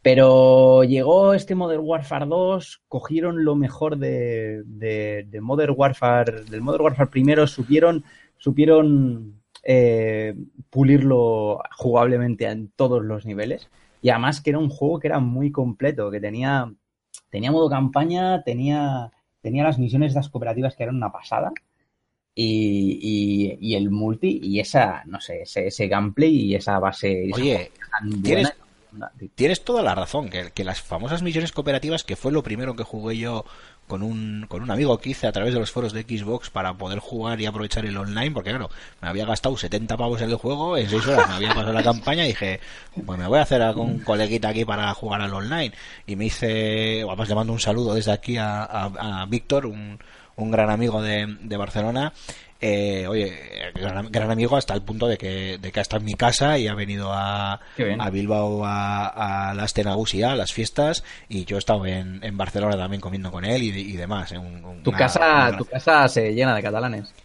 Pero 0.02 0.84
llegó 0.84 1.34
este 1.34 1.54
Modern 1.56 1.82
Warfare 1.84 2.28
2, 2.28 2.84
cogieron 2.88 3.44
lo 3.44 3.56
mejor 3.56 3.98
de, 3.98 4.62
de, 4.66 5.26
de 5.30 5.42
Modern 5.42 5.74
Warfare, 5.76 6.44
del 6.44 6.62
Modern 6.62 6.84
Warfare 6.86 7.10
primero, 7.10 7.46
supieron, 7.48 8.04
supieron 8.42 9.42
eh, 9.64 10.36
pulirlo 10.72 11.62
jugablemente 11.78 12.46
en 12.48 12.72
todos 12.76 13.04
los 13.04 13.26
niveles. 13.26 13.70
Y 14.02 14.10
además 14.10 14.42
que 14.42 14.50
era 14.50 14.58
un 14.60 14.70
juego 14.70 15.00
que 15.00 15.08
era 15.08 15.20
muy 15.20 15.52
completo, 15.52 16.10
que 16.10 16.20
tenía, 16.20 16.74
tenía 17.30 17.52
modo 17.52 17.70
campaña, 17.70 18.42
tenía, 18.44 19.12
tenía 19.42 19.64
las 19.64 19.78
misiones 19.78 20.14
de 20.14 20.20
las 20.20 20.30
cooperativas 20.30 20.76
que 20.76 20.84
eran 20.84 20.96
una 20.96 21.12
pasada. 21.12 21.52
y, 22.34 22.98
y, 23.02 23.58
y 23.62 23.76
el 23.76 23.92
multi 23.92 24.40
y 24.42 24.60
esa, 24.60 25.04
no 25.06 25.20
sé, 25.22 25.44
ese, 25.44 25.68
ese 25.68 25.88
gameplay 25.88 26.34
y 26.34 26.56
esa 26.56 26.80
base 26.80 27.30
Oye, 27.34 27.72
tan 27.92 28.10
buena. 28.10 28.24
tienes- 28.24 28.54
Tienes 29.36 29.64
toda 29.64 29.82
la 29.84 29.96
razón, 29.96 30.30
que, 30.30 30.52
que 30.54 30.66
las 30.66 30.82
famosas 30.82 31.24
misiones 31.24 31.54
cooperativas, 31.54 32.04
que 32.04 32.18
fue 32.18 32.34
lo 32.34 32.44
primero 32.44 32.76
que 32.76 32.84
jugué 32.84 33.18
yo 33.18 33.46
con 33.92 34.04
un, 34.04 34.46
con 34.48 34.64
un 34.64 34.72
amigo 34.72 34.98
que 35.00 35.10
hice 35.10 35.28
a 35.28 35.34
través 35.34 35.54
de 35.54 35.60
los 35.60 35.70
foros 35.70 35.92
de 35.92 36.04
Xbox 36.04 36.50
para 36.50 36.74
poder 36.76 37.00
jugar 37.00 37.42
y 37.42 37.46
aprovechar 37.46 37.86
el 37.86 37.98
online, 37.98 38.32
porque 38.32 38.52
claro, 38.52 38.70
me 39.02 39.10
había 39.10 39.26
gastado 39.26 39.58
70 39.58 39.98
pavos 39.98 40.22
en 40.22 40.30
el 40.30 40.38
juego, 40.38 40.78
en 40.78 40.90
6 40.90 41.06
horas 41.08 41.28
me 41.28 41.36
había 41.36 41.50
pasado 41.50 41.74
la 41.74 41.84
campaña 41.84 42.24
y 42.24 42.30
dije, 42.30 42.62
pues 43.06 43.20
me 43.20 43.28
voy 43.28 43.40
a 43.40 43.42
hacer 43.42 43.62
un 43.76 44.00
coleguita 44.00 44.48
aquí 44.48 44.64
para 44.64 44.94
jugar 44.94 45.20
al 45.20 45.34
online. 45.34 45.74
Y 46.08 46.16
me 46.16 46.24
hice, 46.28 47.02
además 47.06 47.28
le 47.28 47.36
mando 47.36 47.52
un 47.52 47.60
saludo 47.60 47.94
desde 47.96 48.14
aquí 48.14 48.38
a, 48.38 48.64
a- 48.64 49.24
a 49.24 49.26
Víctor, 49.26 49.66
un, 49.66 50.00
un 50.38 50.52
gran 50.52 50.70
amigo 50.70 51.02
de, 51.02 51.38
de 51.42 51.58
Barcelona. 51.58 52.14
Eh, 52.62 53.08
oye, 53.08 53.72
gran, 53.74 54.12
gran 54.12 54.30
amigo 54.32 54.56
hasta 54.56 54.74
el 54.76 54.84
punto 54.84 55.08
de 55.08 55.18
que, 55.18 55.58
de 55.58 55.72
que 55.72 55.80
ha 55.80 55.82
estado 55.82 56.00
en 56.02 56.06
mi 56.06 56.14
casa 56.14 56.58
y 56.60 56.68
ha 56.68 56.76
venido 56.76 57.12
a, 57.12 57.60
Bilbao 58.12 58.64
a, 58.66 59.50
a 59.50 59.54
las 59.56 59.74
Tenagusia, 59.74 60.32
a 60.32 60.36
las 60.36 60.54
fiestas, 60.54 61.04
y 61.28 61.46
yo 61.46 61.56
he 61.56 61.60
estado 61.60 61.86
en, 61.88 62.24
en 62.24 62.38
Barcelona 62.38 62.78
también 62.78 63.02
comiendo 63.02 63.32
con 63.32 63.46
él 63.46 63.64
y, 63.64 63.70
y 63.70 63.98
demás. 63.98 64.32
un- 64.34 64.64
un- 64.64 64.84
Tu 64.84 64.90
una- 64.92 64.98
casa, 64.98 65.50
una- 65.50 65.58
tu 65.58 65.66
casa 65.66 66.08
se 66.08 66.34
llena 66.34 66.56
de 66.56 66.62
catalanes. 66.64 67.16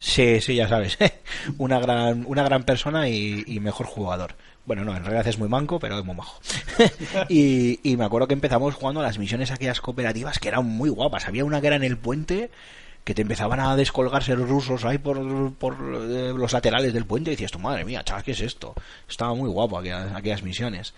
Sí, 0.00 0.40
sí, 0.40 0.54
ya 0.54 0.68
sabes. 0.68 0.96
una 1.58 1.80
gran, 1.80 2.24
una 2.26 2.42
gran 2.44 2.62
persona 2.64 3.08
y, 3.08 3.42
y 3.46 3.60
mejor 3.60 3.86
jugador. 3.86 4.36
Bueno, 4.64 4.84
no, 4.84 4.94
en 4.96 5.02
realidad 5.02 5.26
es 5.26 5.38
muy 5.38 5.48
manco, 5.48 5.78
pero 5.80 5.98
es 5.98 6.04
muy 6.04 6.14
majo. 6.14 6.40
y, 7.28 7.80
y 7.82 7.96
me 7.96 8.04
acuerdo 8.04 8.28
que 8.28 8.34
empezamos 8.34 8.74
jugando 8.74 9.00
a 9.00 9.02
las 9.04 9.18
misiones 9.18 9.50
aquellas 9.50 9.80
cooperativas 9.80 10.38
que 10.38 10.48
eran 10.48 10.66
muy 10.66 10.90
guapas. 10.90 11.26
Había 11.26 11.44
una 11.44 11.60
que 11.60 11.66
era 11.68 11.76
en 11.76 11.84
el 11.84 11.96
puente 11.96 12.50
que 13.08 13.14
te 13.14 13.22
empezaban 13.22 13.58
a 13.58 13.74
descolgarse 13.74 14.36
los 14.36 14.46
rusos 14.46 14.84
ahí 14.84 14.98
por, 14.98 15.54
por 15.54 15.72
eh, 15.74 16.30
los 16.36 16.52
laterales 16.52 16.92
del 16.92 17.06
puente 17.06 17.30
y 17.30 17.32
decías, 17.32 17.50
tu 17.50 17.58
madre 17.58 17.82
mía, 17.86 18.04
chaval, 18.04 18.22
¿qué 18.22 18.32
es 18.32 18.40
esto? 18.42 18.74
Estaba 19.08 19.32
muy 19.32 19.48
guapo 19.48 19.78
aquellas, 19.78 20.14
aquellas 20.14 20.42
misiones. 20.42 20.92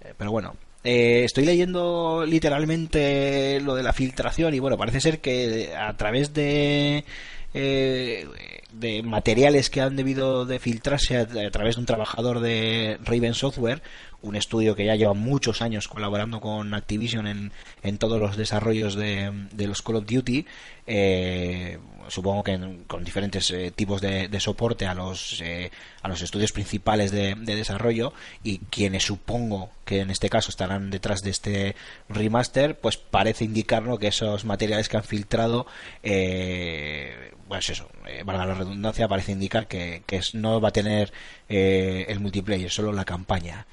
Eh, 0.00 0.12
pero 0.18 0.32
bueno, 0.32 0.56
eh, 0.82 1.22
estoy 1.22 1.44
leyendo 1.44 2.24
literalmente 2.26 3.60
lo 3.60 3.76
de 3.76 3.84
la 3.84 3.92
filtración 3.92 4.54
y 4.54 4.58
bueno, 4.58 4.76
parece 4.76 5.00
ser 5.00 5.20
que 5.20 5.72
a 5.76 5.96
través 5.96 6.34
de 6.34 7.04
de 7.52 9.02
materiales 9.04 9.70
que 9.70 9.82
han 9.82 9.94
debido 9.94 10.46
de 10.46 10.58
filtrarse 10.58 11.18
a, 11.18 11.20
a 11.20 11.50
través 11.52 11.76
de 11.76 11.80
un 11.80 11.86
trabajador 11.86 12.40
de 12.40 12.98
Raven 13.04 13.34
Software, 13.34 13.82
un 14.22 14.36
estudio 14.36 14.74
que 14.74 14.84
ya 14.84 14.96
lleva 14.96 15.14
muchos 15.14 15.62
años 15.62 15.88
colaborando 15.88 16.40
con 16.40 16.74
Activision 16.74 17.26
en, 17.26 17.52
en 17.82 17.98
todos 17.98 18.20
los 18.20 18.36
desarrollos 18.36 18.94
de, 18.94 19.32
de 19.52 19.66
los 19.66 19.82
Call 19.82 19.96
of 19.96 20.06
Duty, 20.06 20.46
eh, 20.86 21.78
supongo 22.08 22.42
que 22.42 22.58
con 22.86 23.04
diferentes 23.04 23.50
eh, 23.50 23.70
tipos 23.74 24.00
de, 24.00 24.28
soporte 24.40 24.86
a 24.86 24.94
los 24.94 25.40
eh, 25.40 25.70
a 26.02 26.08
los 26.08 26.20
estudios 26.20 26.52
principales 26.52 27.10
de, 27.10 27.34
de 27.36 27.56
desarrollo 27.56 28.12
y 28.42 28.58
quienes 28.58 29.04
supongo 29.04 29.70
que 29.84 30.00
en 30.00 30.10
este 30.10 30.28
caso 30.28 30.50
estarán 30.50 30.90
detrás 30.90 31.22
de 31.22 31.30
este 31.30 31.76
remaster 32.08 32.78
pues 32.78 32.96
parece 32.96 33.44
indicarnos 33.44 33.98
que 33.98 34.08
esos 34.08 34.44
materiales 34.44 34.88
que 34.88 34.96
han 34.96 35.04
filtrado 35.04 35.66
eh, 36.02 37.32
pues 37.48 37.70
eso 37.70 37.88
eh, 38.08 38.22
valga 38.24 38.46
la 38.46 38.54
redundancia 38.54 39.08
parece 39.08 39.32
indicar 39.32 39.68
que, 39.68 40.02
que 40.06 40.20
no 40.34 40.60
va 40.60 40.68
a 40.68 40.72
tener 40.72 41.12
el 41.48 42.18
multiplayer 42.18 42.70
solo 42.70 42.92
la 42.92 43.04
campaña 43.04 43.66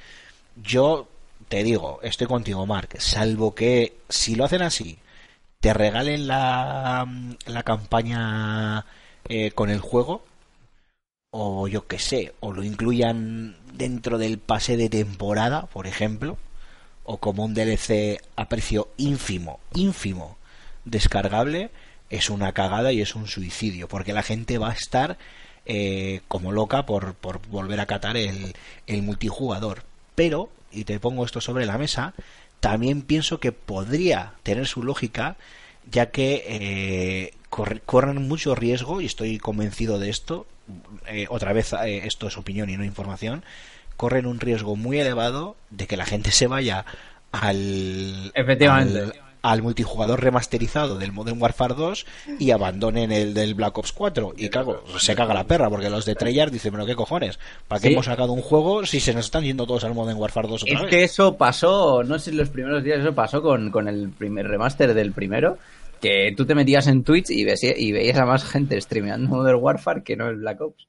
yo 0.64 1.08
te 1.48 1.64
digo, 1.64 2.00
estoy 2.04 2.28
contigo, 2.28 2.66
Mark, 2.66 2.90
salvo 3.00 3.56
que 3.56 3.98
si 4.10 4.36
lo 4.36 4.46
hacen 4.46 4.62
así, 4.62 5.00
te 5.60 5.74
regalen 5.74 6.28
la, 6.28 7.08
la 7.46 7.64
campaña 7.64 8.86
eh, 9.28 9.52
con 9.52 9.70
el 9.70 9.80
juego, 9.80 10.24
o 11.32 11.68
yo 11.68 11.88
que 11.88 12.00
sé, 12.00 12.34
o 12.40 12.54
lo 12.54 12.64
incluyan 12.64 13.56
dentro 13.74 14.18
del 14.18 14.40
pase 14.40 14.78
de 14.78 14.90
temporada, 14.90 15.68
por 15.68 15.88
ejemplo, 15.88 16.38
o 17.04 17.18
como 17.18 17.46
un 17.46 17.54
DLC 17.54 18.22
a 18.36 18.50
precio 18.50 18.90
ínfimo, 18.98 19.60
ínfimo, 19.74 20.38
descargable, 20.86 21.72
es 22.10 22.30
una 22.30 22.54
cagada 22.54 22.92
y 22.92 23.02
es 23.02 23.16
un 23.16 23.28
suicidio, 23.28 23.88
porque 23.88 24.14
la 24.14 24.24
gente 24.24 24.58
va 24.58 24.70
a 24.70 24.74
estar 24.74 25.18
eh, 25.66 26.22
como 26.28 26.52
loca 26.52 26.86
por, 26.86 27.16
por 27.16 27.46
volver 27.48 27.80
a 27.80 27.86
catar 27.86 28.18
el, 28.18 28.54
el 28.88 29.02
multijugador. 29.04 29.84
Pero, 30.20 30.50
y 30.70 30.84
te 30.84 31.00
pongo 31.00 31.24
esto 31.24 31.40
sobre 31.40 31.66
la 31.66 31.78
mesa, 31.78 32.14
también 32.60 33.04
pienso 33.04 33.40
que 33.40 33.54
podría 33.54 34.34
tener 34.44 34.68
su 34.68 34.84
lógica, 34.84 35.38
ya 35.90 36.08
que 36.12 36.44
eh, 36.46 37.34
corre- 37.50 37.80
corren 37.86 38.28
mucho 38.28 38.54
riesgo, 38.54 39.00
y 39.00 39.06
estoy 39.06 39.38
convencido 39.38 39.98
de 39.98 40.10
esto, 40.10 40.46
eh, 41.08 41.28
otra 41.30 41.54
vez 41.54 41.72
eh, 41.72 42.02
esto 42.06 42.28
es 42.28 42.36
opinión 42.38 42.70
y 42.70 42.76
no 42.76 42.84
información, 42.84 43.46
corren 43.96 44.26
un 44.26 44.42
riesgo 44.42 44.76
muy 44.76 45.00
elevado 45.00 45.56
de 45.70 45.88
que 45.88 45.96
la 45.96 46.06
gente 46.06 46.32
se 46.32 46.48
vaya 46.48 46.84
al, 47.32 48.34
Efectivamente. 48.36 49.00
al, 49.00 49.14
al 49.42 49.62
multijugador 49.62 50.22
remasterizado 50.22 50.98
del 50.98 51.12
Modern 51.14 51.42
Warfare 51.42 51.74
2 51.76 52.06
y 52.40 52.52
abandonen 52.52 53.12
el 53.12 53.34
del 53.34 53.54
Black 53.56 53.78
Ops 53.78 53.92
4. 53.94 54.34
Y 54.38 54.50
claro, 54.50 54.84
se 54.98 55.16
caga 55.16 55.34
la 55.34 55.46
perra, 55.46 55.70
porque 55.70 55.90
los 55.90 56.06
de 56.06 56.16
Treyarch 56.16 56.52
dicen, 56.52 56.72
pero 56.74 56.86
qué 56.86 56.96
cojones, 56.96 57.40
¿para 57.68 57.80
qué 57.82 57.88
Sí. 57.88 57.94
hemos 57.94 58.06
sacado 58.06 58.34
un 58.34 58.42
juego 58.42 58.86
si 58.86 59.00
se 59.00 59.14
nos 59.14 59.26
están 59.26 59.44
yendo 59.44 59.66
todos 59.66 59.84
al 59.86 59.94
Modern 59.94 60.18
Warfare 60.20 60.48
2 60.48 60.64
otra 60.64 60.74
Es 60.76 60.82
vez? 60.82 60.90
que 60.90 61.04
eso 61.04 61.38
pasó, 61.38 62.04
no 62.04 62.20
sé 62.20 62.26
si 62.26 62.32
en 62.32 62.38
los 62.38 62.50
primeros 62.50 62.84
días 62.84 63.00
eso 63.00 63.14
pasó 63.16 63.42
con, 63.42 63.72
con 63.72 63.88
el 63.88 64.10
primer 64.10 64.48
remaster 64.48 64.94
del 64.94 65.14
primero, 65.14 65.58
que 66.02 66.34
tú 66.36 66.46
te 66.46 66.56
metías 66.56 66.88
en 66.88 67.04
Twitch 67.04 67.30
y, 67.30 67.44
ves- 67.46 67.64
y 67.78 67.92
veías 67.92 68.18
a 68.18 68.26
más 68.26 68.44
gente 68.44 68.80
streameando 68.82 69.30
Modern 69.30 69.60
Warfare 69.62 70.04
que 70.04 70.16
no 70.16 70.28
el 70.30 70.38
Black 70.38 70.62
Ops. 70.62 70.88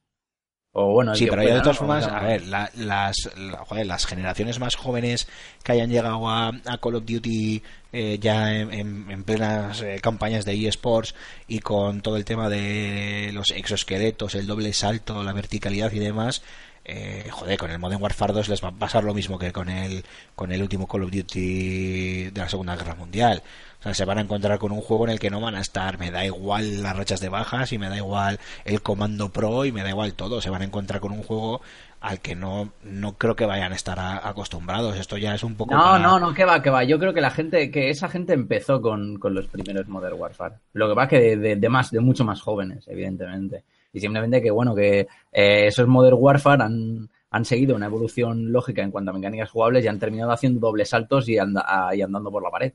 O 0.73 0.93
bueno, 0.93 1.11
el 1.11 1.17
Sí, 1.17 1.27
pero 1.29 1.43
ya 1.43 1.55
de 1.55 1.59
todas 1.61 1.77
formas, 1.77 2.07
a 2.07 2.21
ver, 2.21 2.47
la- 2.47 2.71
las, 2.75 3.15
la- 3.37 3.57
joder, 3.57 3.85
las 3.87 4.05
generaciones 4.05 4.57
más 4.59 4.75
jóvenes 4.77 5.27
que 5.63 5.73
hayan 5.73 5.89
llegado 5.89 6.29
a, 6.29 6.47
a 6.47 6.77
Call 6.77 6.95
of 6.95 7.03
Duty 7.05 7.61
eh, 7.91 8.17
ya 8.21 8.53
en, 8.53 8.73
en- 8.73 9.11
en 9.11 9.23
plenas 9.25 9.81
eh, 9.81 9.99
campañas 10.01 10.45
de 10.45 10.65
eSports 10.67 11.13
y 11.49 11.59
con 11.59 11.99
todo 12.01 12.15
el 12.15 12.23
tema 12.23 12.47
de 12.47 13.31
los 13.33 13.51
exoesqueletos, 13.51 14.33
el 14.35 14.47
doble 14.47 14.71
salto, 14.71 15.21
la 15.25 15.33
verticalidad 15.33 15.91
y 15.91 15.99
demás, 15.99 16.41
eh, 16.85 17.27
joder, 17.29 17.57
con 17.57 17.71
el 17.71 17.79
Modern 17.79 18.01
Warfare 18.01 18.33
2 18.33 18.49
les 18.49 18.63
va 18.63 18.69
a 18.69 18.71
pasar 18.71 19.03
lo 19.03 19.13
mismo 19.13 19.37
que 19.39 19.51
con 19.51 19.69
el, 19.69 20.03
con 20.35 20.51
el 20.51 20.61
último 20.61 20.87
Call 20.87 21.03
of 21.03 21.11
Duty 21.11 22.31
de 22.31 22.41
la 22.41 22.49
Segunda 22.49 22.75
Guerra 22.75 22.95
Mundial. 22.95 23.41
O 23.79 23.83
sea, 23.83 23.93
se 23.95 24.05
van 24.05 24.19
a 24.19 24.21
encontrar 24.21 24.59
con 24.59 24.71
un 24.71 24.81
juego 24.81 25.05
en 25.05 25.11
el 25.13 25.19
que 25.19 25.29
no 25.31 25.41
van 25.41 25.55
a 25.55 25.61
estar, 25.61 25.97
me 25.97 26.11
da 26.11 26.23
igual 26.25 26.83
las 26.83 26.95
rachas 26.95 27.19
de 27.19 27.29
bajas 27.29 27.71
y 27.73 27.77
me 27.79 27.89
da 27.89 27.97
igual 27.97 28.39
el 28.65 28.81
comando 28.81 29.29
pro 29.29 29.65
y 29.65 29.71
me 29.71 29.81
da 29.83 29.89
igual 29.89 30.13
todo. 30.13 30.39
Se 30.41 30.49
van 30.51 30.61
a 30.61 30.65
encontrar 30.65 30.99
con 31.01 31.11
un 31.11 31.23
juego 31.23 31.61
al 31.99 32.19
que 32.19 32.35
no, 32.35 32.71
no 32.83 33.13
creo 33.17 33.35
que 33.35 33.45
vayan 33.45 33.71
a 33.73 33.75
estar 33.75 33.99
a- 33.99 34.27
acostumbrados. 34.27 34.97
Esto 34.97 35.17
ya 35.17 35.33
es 35.35 35.43
un 35.43 35.55
poco... 35.55 35.73
No, 35.75 35.81
para- 35.81 35.99
no, 35.99 36.19
no, 36.19 36.33
que 36.33 36.45
va, 36.45 36.61
que 36.61 36.69
va. 36.69 36.83
Yo 36.83 36.99
creo 36.99 37.13
que 37.13 37.21
la 37.21 37.31
gente, 37.31 37.71
que 37.71 37.89
esa 37.89 38.07
gente 38.09 38.33
empezó 38.33 38.81
con, 38.81 39.17
con 39.17 39.33
los 39.33 39.47
primeros 39.47 39.87
Modern 39.87 40.15
Warfare. 40.19 40.55
Lo 40.73 40.87
que 40.87 40.93
va 40.95 41.07
que 41.07 41.19
de, 41.19 41.37
de, 41.37 41.55
de 41.55 41.69
más, 41.69 41.89
de 41.91 41.99
mucho 42.01 42.23
más 42.23 42.41
jóvenes, 42.41 42.87
evidentemente. 42.87 43.63
Y 43.93 43.99
simplemente 43.99 44.41
que, 44.41 44.51
bueno, 44.51 44.73
que 44.75 45.01
eh, 45.31 45.67
esos 45.67 45.87
Modern 45.87 46.17
Warfare 46.19 46.63
han, 46.63 47.09
han 47.29 47.45
seguido 47.45 47.75
una 47.75 47.87
evolución 47.87 48.51
lógica 48.51 48.81
en 48.81 48.91
cuanto 48.91 49.11
a 49.11 49.13
mecánicas 49.13 49.49
jugables 49.49 49.83
y 49.83 49.87
han 49.87 49.99
terminado 49.99 50.31
haciendo 50.31 50.59
dobles 50.59 50.89
saltos 50.89 51.27
y, 51.29 51.37
anda- 51.37 51.65
ah, 51.67 51.93
y 51.95 52.01
andando 52.01 52.31
por 52.31 52.41
la 52.43 52.49
pared. 52.49 52.73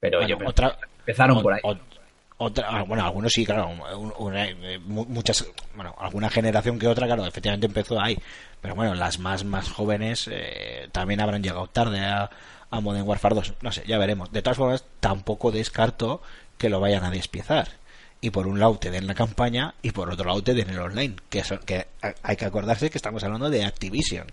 Pero 0.00 0.18
Bueno, 0.18 0.28
yo 0.28 0.38
creo 0.38 0.50
otra, 0.50 0.70
que 0.78 0.86
empezaron 1.00 1.38
o- 1.38 1.42
por 1.42 1.52
ahí. 1.54 1.60
o- 1.64 1.76
otra, 2.40 2.68
ah, 2.70 2.82
bueno, 2.84 3.04
algunos 3.04 3.32
sí, 3.32 3.44
claro. 3.44 3.70
una- 4.18 4.46
eh, 4.48 4.78
mu- 4.78 5.06
muchas, 5.06 5.44
bueno, 5.74 5.94
alguna 5.98 6.30
generación 6.30 6.78
que 6.78 6.86
otra, 6.86 7.06
claro, 7.06 7.26
efectivamente 7.26 7.66
empezó 7.66 8.00
ahí. 8.00 8.16
Pero 8.60 8.74
bueno, 8.76 8.94
las 8.94 9.18
más, 9.18 9.44
más 9.44 9.70
jóvenes 9.70 10.28
eh, 10.30 10.88
también 10.92 11.20
habrán 11.20 11.42
llegado 11.42 11.66
tarde 11.68 12.00
a, 12.00 12.30
a 12.70 12.80
Modern 12.80 13.08
Warfare 13.08 13.34
2. 13.34 13.54
No 13.62 13.72
sé, 13.72 13.82
ya 13.88 13.98
veremos. 13.98 14.30
De 14.30 14.42
todas 14.42 14.56
formas, 14.56 14.84
tampoco 15.00 15.50
descarto 15.50 16.20
que 16.58 16.68
lo 16.68 16.78
vayan 16.80 17.02
a 17.04 17.10
despiezar. 17.10 17.68
Y 18.20 18.30
por 18.30 18.46
un 18.48 18.58
lado 18.58 18.76
te 18.78 18.90
den 18.90 19.06
la 19.06 19.14
campaña 19.14 19.74
y 19.80 19.92
por 19.92 20.10
otro 20.10 20.26
lado 20.26 20.42
te 20.42 20.52
den 20.54 20.70
el 20.70 20.78
online. 20.80 21.14
Que, 21.30 21.44
son- 21.44 21.58
que 21.60 21.86
hay 22.22 22.36
que 22.36 22.44
acordarse 22.44 22.90
que 22.90 22.98
estamos 22.98 23.22
hablando 23.22 23.48
de 23.50 23.64
Activision. 23.64 24.26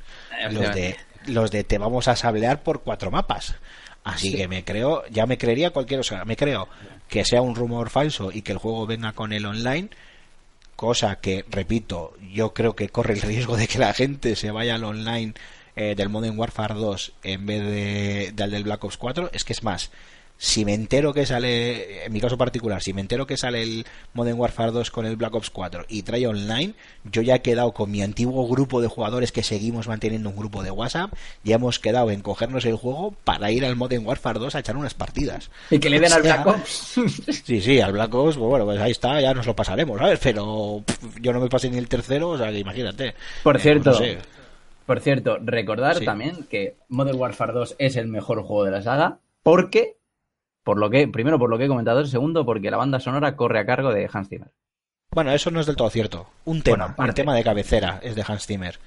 Los 0.51 0.63
de, 0.75 0.97
los 1.27 1.51
de 1.51 1.63
te 1.63 1.77
vamos 1.77 2.07
a 2.07 2.15
sablear 2.15 2.63
por 2.63 2.81
cuatro 2.81 3.11
mapas. 3.11 3.55
Así 4.03 4.29
que 4.35 4.47
me 4.47 4.63
creo, 4.63 5.03
ya 5.09 5.25
me 5.25 5.37
creería 5.37 5.71
cualquier, 5.71 5.99
o 5.99 6.03
sea, 6.03 6.25
me 6.25 6.35
creo 6.35 6.67
que 7.09 7.25
sea 7.25 7.41
un 7.41 7.55
rumor 7.55 7.89
falso 7.89 8.31
y 8.31 8.41
que 8.43 8.51
el 8.51 8.59
juego 8.59 8.85
venga 8.85 9.13
con 9.13 9.33
el 9.33 9.45
online, 9.45 9.89
cosa 10.75 11.15
que, 11.17 11.45
repito, 11.49 12.13
yo 12.31 12.53
creo 12.53 12.75
que 12.75 12.89
corre 12.89 13.13
el 13.15 13.21
riesgo 13.21 13.57
de 13.57 13.67
que 13.67 13.79
la 13.79 13.93
gente 13.93 14.35
se 14.35 14.51
vaya 14.51 14.75
al 14.75 14.83
online 14.83 15.33
eh, 15.75 15.95
del 15.95 16.09
Modern 16.09 16.37
Warfare 16.37 16.75
2 16.75 17.13
en 17.23 17.45
vez 17.45 17.61
de, 17.63 18.31
del 18.33 18.51
del 18.51 18.63
Black 18.63 18.83
Ops 18.83 18.97
4. 18.97 19.29
Es 19.33 19.43
que 19.43 19.53
es 19.53 19.63
más, 19.63 19.91
si 20.37 20.65
me 20.65 20.73
entero 20.73 21.13
que 21.13 21.25
sale, 21.25 22.05
en 22.05 22.11
mi 22.13 22.19
caso 22.19 22.37
particular, 22.37 22.81
si 22.83 22.91
me 22.93 23.01
entero 23.01 23.25
que 23.25 23.37
sale 23.37 23.63
el 23.63 23.85
Modern 24.13 24.37
Warfare 24.39 24.71
2 24.71 24.91
con 24.91 25.05
el 25.05 25.15
Black 25.15 25.33
Ops 25.33 25.49
4 25.49 25.85
y 25.87 26.03
trae 26.03 26.27
online, 26.27 26.73
yo 27.05 27.21
ya 27.21 27.35
he 27.35 27.41
quedado 27.41 27.71
con 27.73 27.89
mi 27.89 28.01
antiguo 28.01 28.45
grupo 28.47 28.81
de 28.81 28.87
jugadores 28.87 29.31
que 29.31 29.43
seguimos 29.43 29.87
manteniendo 29.87 30.29
un 30.29 30.35
grupo 30.35 30.61
de 30.61 30.71
WhatsApp, 30.71 31.13
ya 31.43 31.55
hemos 31.55 31.79
quedado 31.79 32.11
en 32.11 32.21
cogernos 32.21 32.65
el 32.65 32.75
juego 32.75 33.15
para 33.23 33.49
ir 33.51 33.63
al 33.65 33.75
Modern 33.77 34.05
Warfare 34.05 34.39
2 34.39 34.55
a 34.55 34.59
echar 34.59 34.75
unas 34.77 34.93
partidas. 34.93 35.49
Y 35.71 35.79
que 35.79 35.89
le 35.89 35.99
den 35.99 36.11
al 36.11 36.19
O 36.21 36.23
sea, 36.23 36.43
Black 36.43 36.47
Ops. 36.57 36.99
Sí, 37.45 37.61
sí, 37.61 37.79
al 37.79 37.93
Black 37.93 38.13
Ops, 38.13 38.35
pues 38.35 38.49
bueno, 38.49 38.65
pues 38.65 38.79
ahí 38.81 38.91
está, 38.91 39.21
ya 39.21 39.33
nos 39.33 39.45
lo 39.45 39.55
pasaremos, 39.55 39.97
¿sabes? 39.99 40.19
Pero 40.21 40.83
pff, 40.85 41.19
yo 41.21 41.31
no 41.31 41.39
me 41.39 41.47
pasé 41.49 41.69
ni 41.69 41.77
el 41.77 41.87
tercero, 41.87 42.29
o 42.29 42.37
sea, 42.37 42.51
que 42.51 42.59
imagínate. 42.59 43.15
Por 43.43 43.55
Eh, 43.57 43.59
cierto, 43.59 43.91
no 43.91 43.97
sé. 43.97 44.17
Por 44.85 44.99
cierto, 44.99 45.37
recordar 45.41 45.97
Sí. 45.97 46.05
también 46.05 46.45
que 46.49 46.75
Modern 46.89 47.17
Warfare 47.17 47.53
2 47.53 47.75
es 47.79 47.95
el 47.95 48.07
mejor 48.07 48.41
juego 48.43 48.65
de 48.65 48.71
la 48.71 48.81
saga, 48.83 49.17
porque, 49.41 49.95
por 50.65 50.77
lo 50.77 50.89
que, 50.89 51.07
primero 51.07 51.39
por 51.39 51.49
lo 51.49 51.57
que 51.57 51.63
he 51.65 51.67
comentado, 51.69 52.01
y 52.01 52.07
segundo 52.07 52.43
porque 52.45 52.69
la 52.69 52.75
banda 52.77 52.99
sonora 52.99 53.37
corre 53.37 53.59
a 53.59 53.65
cargo 53.65 53.93
de 53.93 54.09
Hans 54.11 54.27
Zimmer. 54.27 54.51
Bueno, 55.11 55.31
eso 55.31 55.49
no 55.51 55.61
es 55.61 55.65
del 55.65 55.77
todo 55.77 55.89
cierto. 55.89 56.27
Un 56.43 56.61
tema, 56.61 56.93
Bueno, 56.97 57.09
el 57.11 57.15
tema 57.15 57.33
de 57.35 57.43
cabecera 57.43 57.99
es 58.03 58.15
de 58.15 58.25
Hans 58.27 58.45
Zimmer. 58.45 58.77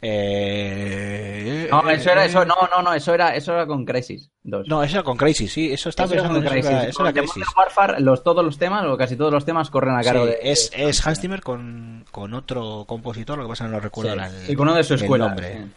Eh, 0.00 1.68
No, 1.70 1.88
eso 1.90 2.10
era 2.10 2.24
eh, 2.24 2.28
eso, 2.28 2.44
no, 2.44 2.54
no, 2.74 2.82
no, 2.82 2.92
eso 2.94 3.14
era, 3.14 3.34
eso 3.34 3.52
era 3.54 3.66
con 3.66 3.84
Crisis 3.84 4.30
2. 4.42 4.68
No, 4.68 4.82
eso 4.82 4.96
era 4.96 5.02
con 5.02 5.16
Crazy, 5.16 5.48
sí, 5.48 5.72
eso 5.72 5.88
estaba 5.88 6.06
Eso 6.06 6.14
era 6.14 6.22
pensando 6.24 6.48
con 6.48 6.52
en 6.56 6.58
eso, 6.60 6.70
era- 6.70 6.84
eso 6.88 7.06
era 7.08 7.24
Warfare, 7.56 8.00
los, 8.00 8.22
todos 8.22 8.44
los 8.44 8.58
temas, 8.58 8.84
o 8.86 8.96
casi 8.96 9.16
todos 9.16 9.32
los 9.32 9.44
temas, 9.44 9.70
corren 9.70 9.96
a 9.96 10.02
cargo 10.02 10.24
Sí, 10.24 10.30
de. 10.30 10.38
es, 10.42 10.70
es 10.74 11.06
Hans 11.06 11.20
Zimmer 11.20 11.40
con, 11.42 12.04
con 12.10 12.34
otro 12.34 12.84
compositor, 12.86 13.38
lo 13.38 13.44
que 13.44 13.48
pasa 13.50 13.66
no 13.68 13.80
recuerdo 13.80 14.12
Sí, 14.14 14.18
el, 14.46 14.50
y 14.52 14.54
con 14.54 14.68
uno 14.68 14.76
de 14.76 14.84
su 14.84 14.94
el 14.94 15.02
escuela. 15.02 15.26
nombre. 15.28 15.52
sí. 15.54 15.70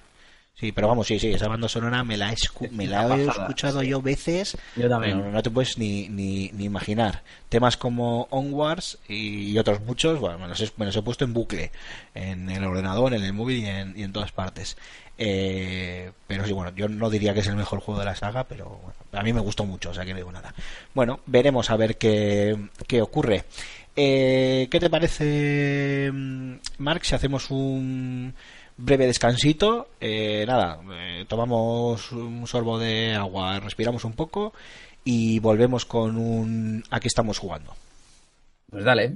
Sí, 0.59 0.71
pero 0.73 0.89
vamos, 0.89 1.07
sí, 1.07 1.17
sí, 1.19 1.29
esa 1.31 1.47
banda 1.47 1.69
sonora 1.69 2.03
me 2.03 2.17
la 2.17 2.31
he, 2.31 2.35
escu- 2.35 2.65
Es 2.65 2.71
me 2.73 2.85
la 2.85 3.05
he 3.05 3.25
pasada, 3.25 3.43
escuchado 3.45 3.81
sí. 3.81 3.87
yo 3.87 4.01
veces. 4.01 4.57
Yo 4.75 4.89
también. 4.89 5.17
No, 5.17 5.31
no 5.31 5.41
te 5.41 5.49
puedes 5.49 5.77
ni, 5.77 6.09
ni, 6.09 6.49
ni 6.53 6.65
imaginar. 6.65 7.23
Temas 7.47 7.77
como 7.77 8.27
Onwards 8.29 8.97
y 9.07 9.57
otros 9.57 9.79
muchos, 9.81 10.19
bueno, 10.19 10.37
me 10.37 10.47
los, 10.49 10.59
he, 10.59 10.69
me 10.75 10.85
los 10.85 10.95
he 10.97 11.01
puesto 11.01 11.23
en 11.23 11.33
bucle. 11.33 11.71
En 12.13 12.49
el 12.49 12.63
ordenador, 12.65 13.13
en 13.13 13.23
el 13.23 13.31
móvil 13.31 13.59
y 13.59 13.65
en, 13.67 13.93
y 13.97 14.03
en 14.03 14.11
todas 14.11 14.33
partes. 14.33 14.75
Eh, 15.17 16.11
pero 16.27 16.45
sí, 16.45 16.51
bueno, 16.53 16.71
yo 16.75 16.87
no 16.89 17.09
diría 17.09 17.33
que 17.33 17.39
es 17.41 17.47
el 17.47 17.55
mejor 17.55 17.79
juego 17.79 17.99
de 17.99 18.05
la 18.05 18.15
saga, 18.15 18.43
pero 18.45 18.65
bueno, 18.81 18.95
a 19.13 19.21
mí 19.23 19.33
me 19.33 19.41
gustó 19.41 19.65
mucho, 19.65 19.89
o 19.91 19.93
sea 19.93 20.03
que 20.05 20.11
no 20.11 20.17
digo 20.17 20.31
nada. 20.31 20.53
Bueno, 20.93 21.19
veremos 21.25 21.69
a 21.69 21.77
ver 21.77 21.97
qué, 21.97 22.57
qué 22.87 23.01
ocurre. 23.01 23.45
Eh, 23.95 24.67
¿Qué 24.71 24.79
te 24.79 24.89
parece, 24.89 26.09
mm, 26.13 26.53
Mark, 26.77 27.03
si 27.05 27.15
hacemos 27.15 27.49
un 27.51 28.33
breve 28.79 29.07
descansito? 29.07 29.89
Eh, 29.99 30.45
nada, 30.47 30.79
eh, 30.93 31.25
tomamos 31.27 32.11
un 32.11 32.47
sorbo 32.47 32.79
de 32.79 33.13
agua, 33.15 33.59
respiramos 33.59 34.05
un 34.05 34.13
poco 34.13 34.53
y 35.03 35.39
volvemos 35.39 35.85
con 35.85 36.17
un... 36.17 36.83
Aquí 36.89 37.07
estamos 37.07 37.37
jugando. 37.37 37.73
Pues 38.69 38.83
dale. 38.83 39.15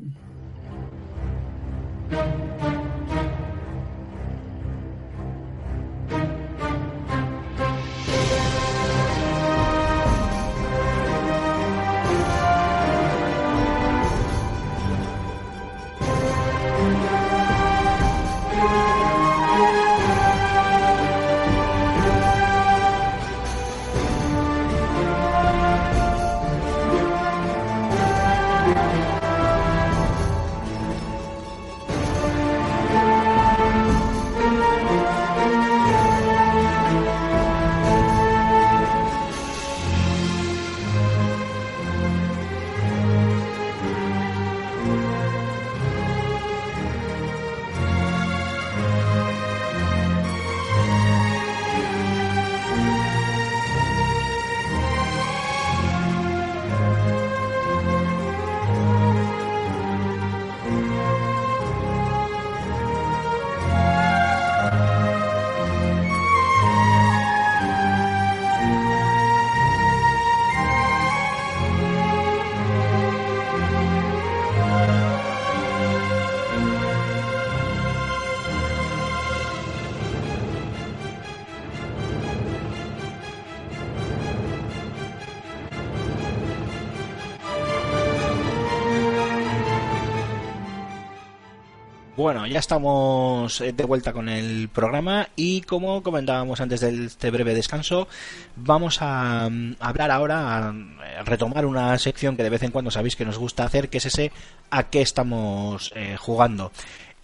Bueno, 92.24 92.48
ya 92.48 92.60
estamos 92.60 93.60
eh, 93.60 93.74
de 93.74 93.84
vuelta 93.84 94.14
con 94.14 94.30
el 94.30 94.70
programa 94.70 95.28
y 95.36 95.60
como 95.60 96.02
comentábamos 96.04 96.62
antes 96.62 96.80
de 96.80 97.08
este 97.08 97.32
breve 97.32 97.54
descanso, 97.54 98.08
vamos 98.56 99.00
a, 99.02 99.50
mm, 99.52 99.76
hablar 99.82 100.10
ahora, 100.10 100.70
a, 100.70 100.72
eh, 100.72 101.24
retomar 101.26 101.66
una 101.66 101.98
sección 102.00 102.38
que 102.38 102.44
de 102.44 102.50
vez 102.50 102.64
en 102.64 102.72
cuando 102.72 102.92
sabéis 102.92 103.18
que 103.18 103.26
nos 103.26 103.38
gusta 103.38 103.66
hacer, 103.66 103.90
que 103.90 103.98
es 103.98 104.06
ese 104.06 104.32
a 104.72 104.84
qué 104.84 105.02
estamos 105.02 105.92
eh, 105.96 106.16
jugando. 106.18 106.72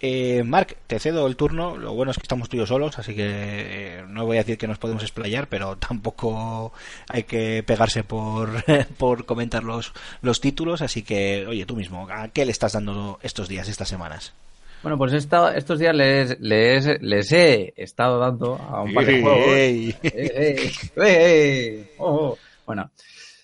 Eh, 0.00 0.42
Marc, 0.44 0.76
te 0.86 0.98
cedo 0.98 1.26
el 1.26 1.36
turno. 1.36 1.78
Lo 1.78 1.94
bueno 1.94 2.10
es 2.10 2.18
que 2.18 2.24
estamos 2.24 2.50
tú 2.50 2.56
y 2.56 2.60
yo 2.60 2.66
solos, 2.66 2.98
así 2.98 3.14
que 3.14 4.04
no 4.06 4.26
voy 4.26 4.36
a 4.36 4.40
decir 4.40 4.58
que 4.58 4.68
nos 4.68 4.76
podemos 4.76 5.02
explayar, 5.02 5.48
pero 5.48 5.76
tampoco 5.78 6.74
hay 7.08 7.22
que 7.22 7.62
pegarse 7.66 8.04
por, 8.04 8.50
por 8.98 9.24
comentar 9.24 9.64
los, 9.64 9.94
los 10.20 10.42
títulos. 10.42 10.82
Así 10.82 11.02
que, 11.02 11.46
oye, 11.48 11.64
tú 11.64 11.74
mismo, 11.74 12.06
¿a 12.10 12.28
qué 12.28 12.44
le 12.44 12.52
estás 12.52 12.74
dando 12.74 13.18
estos 13.22 13.48
días, 13.48 13.66
estas 13.66 13.88
semanas? 13.88 14.34
Bueno, 14.82 14.96
pues 14.96 15.12
he 15.12 15.16
estado- 15.18 15.50
estos 15.50 15.78
días 15.78 15.94
les, 15.94 16.40
les, 16.40 17.00
les 17.02 17.32
he 17.32 17.72
estado 17.76 18.18
dando 18.18 18.56
a 18.56 18.82
un 18.82 18.94
par 18.94 19.04
de 19.04 19.20
juegos. 19.20 19.46
Ey. 19.48 19.96
Eh, 20.02 20.10
eh, 20.12 20.72
eh, 20.96 21.94
oh, 21.98 22.30
oh. 22.32 22.38
Bueno, 22.66 22.90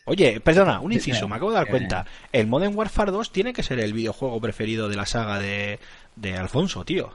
Oye, 0.08 0.40
perdona, 0.40 0.78
un 0.80 0.92
inciso, 0.92 1.26
me 1.26 1.34
acabo 1.34 1.50
de 1.50 1.56
dar 1.56 1.66
dime. 1.66 1.78
cuenta. 1.78 2.06
El 2.32 2.46
Modern 2.46 2.76
Warfare 2.76 3.10
2 3.10 3.32
tiene 3.32 3.52
que 3.52 3.64
ser 3.64 3.80
el 3.80 3.92
videojuego 3.92 4.40
preferido 4.40 4.88
de 4.88 4.94
la 4.96 5.04
saga 5.04 5.40
de, 5.40 5.80
de 6.14 6.36
Alfonso, 6.36 6.84
tío. 6.84 7.10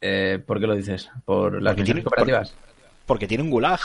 eh, 0.00 0.38
¿por 0.46 0.60
qué 0.60 0.66
lo 0.68 0.76
dices? 0.76 1.10
¿Por 1.24 1.60
las 1.60 1.72
Porque 1.72 1.80
misiones 1.82 1.86
tiene- 1.86 2.04
cooperativas? 2.04 2.54
Porque 3.06 3.26
tiene 3.26 3.42
un 3.44 3.50
gulag. 3.50 3.80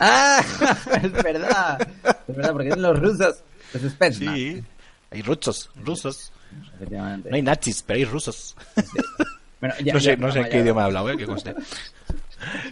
¡Ah! 0.00 0.42
Es 1.02 1.12
verdad. 1.12 1.78
Es 2.26 2.36
verdad, 2.36 2.52
porque 2.52 2.66
tienen 2.66 2.82
los 2.82 2.98
rusos. 2.98 3.42
Los 3.72 3.92
Spetsnaz. 3.92 4.34
Hay 5.10 5.22
rusos, 5.22 5.70
rusos. 5.76 6.32
Efectivamente. 6.78 7.30
No 7.30 7.36
hay 7.36 7.42
nazis, 7.42 7.82
pero 7.82 7.98
hay 7.98 8.04
rusos. 8.04 8.56
Bueno, 9.60 9.74
ya- 9.84 9.92
no 9.94 10.00
sé, 10.00 10.06
ya, 10.10 10.16
no 10.16 10.30
sé 10.32 10.38
vamos, 10.38 10.50
qué 10.52 10.60
idioma 10.60 10.82
he 10.82 10.84
hablado, 10.84 11.10
¿eh? 11.10 11.16
Que 11.16 11.26
conste. 11.26 11.54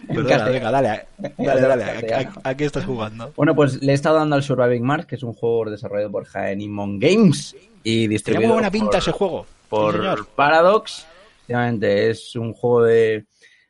En 0.07 0.15
Perdona, 0.15 0.45
venga, 0.45 0.71
dale. 0.71 0.87
Dale, 1.37 1.59
En 1.61 1.67
dale. 1.67 1.83
castellano. 1.83 2.31
¿A, 2.41 2.47
a- 2.47 2.51
a 2.51 2.55
qué 2.57 2.63
estás 2.65 2.85
jugando? 2.85 3.33
Bueno, 3.35 3.53
pues 3.53 3.81
le 3.83 3.91
he 3.91 3.95
estado 3.95 4.15
dando 4.17 4.37
al 4.37 4.43
Surviving 4.43 4.81
Mars, 4.83 5.05
que 5.05 5.15
es 5.15 5.23
un 5.23 5.33
juego 5.33 5.69
desarrollado 5.69 6.09
por 6.09 6.23
Jaenimon 6.25 6.97
Games 6.99 7.53
y 7.83 8.07
distribuido 8.07 8.47
muy 8.47 8.53
buena 8.55 8.71
pinta 8.71 8.91
por, 8.91 8.99
ese 8.99 9.11
juego. 9.11 9.45
Por. 9.67 10.25
Paradox. 10.29 11.05
Efectivamente, 11.39 12.09
es 12.09 12.33
un 12.37 12.53
juego 12.53 12.83
de, 12.83 13.25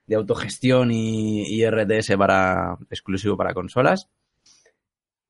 de 0.06 0.16
autogestión 0.16 0.92
y, 0.92 1.48
y 1.48 1.66
RTS 1.68 2.16
para 2.16 2.78
exclusivo 2.92 3.36
para 3.36 3.56
consolas. 3.56 4.08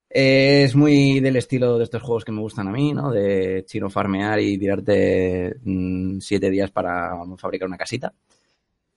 Es 0.10 0.74
muy 0.76 1.20
del 1.20 1.36
estilo 1.36 1.78
de 1.78 1.84
estos 1.84 2.02
juegos 2.02 2.24
que 2.24 2.32
me 2.32 2.40
gustan 2.40 2.68
a 2.68 2.72
mí, 2.72 2.94
¿no? 2.94 3.12
De 3.12 3.66
chino 3.68 3.90
farmear 3.90 4.40
y 4.40 4.58
tirarte 4.58 5.56
mm, 5.64 6.20
siete 6.20 6.50
días 6.50 6.72
para 6.72 7.12
fabricar 7.38 7.68
una 7.68 7.78
casita. 7.78 8.14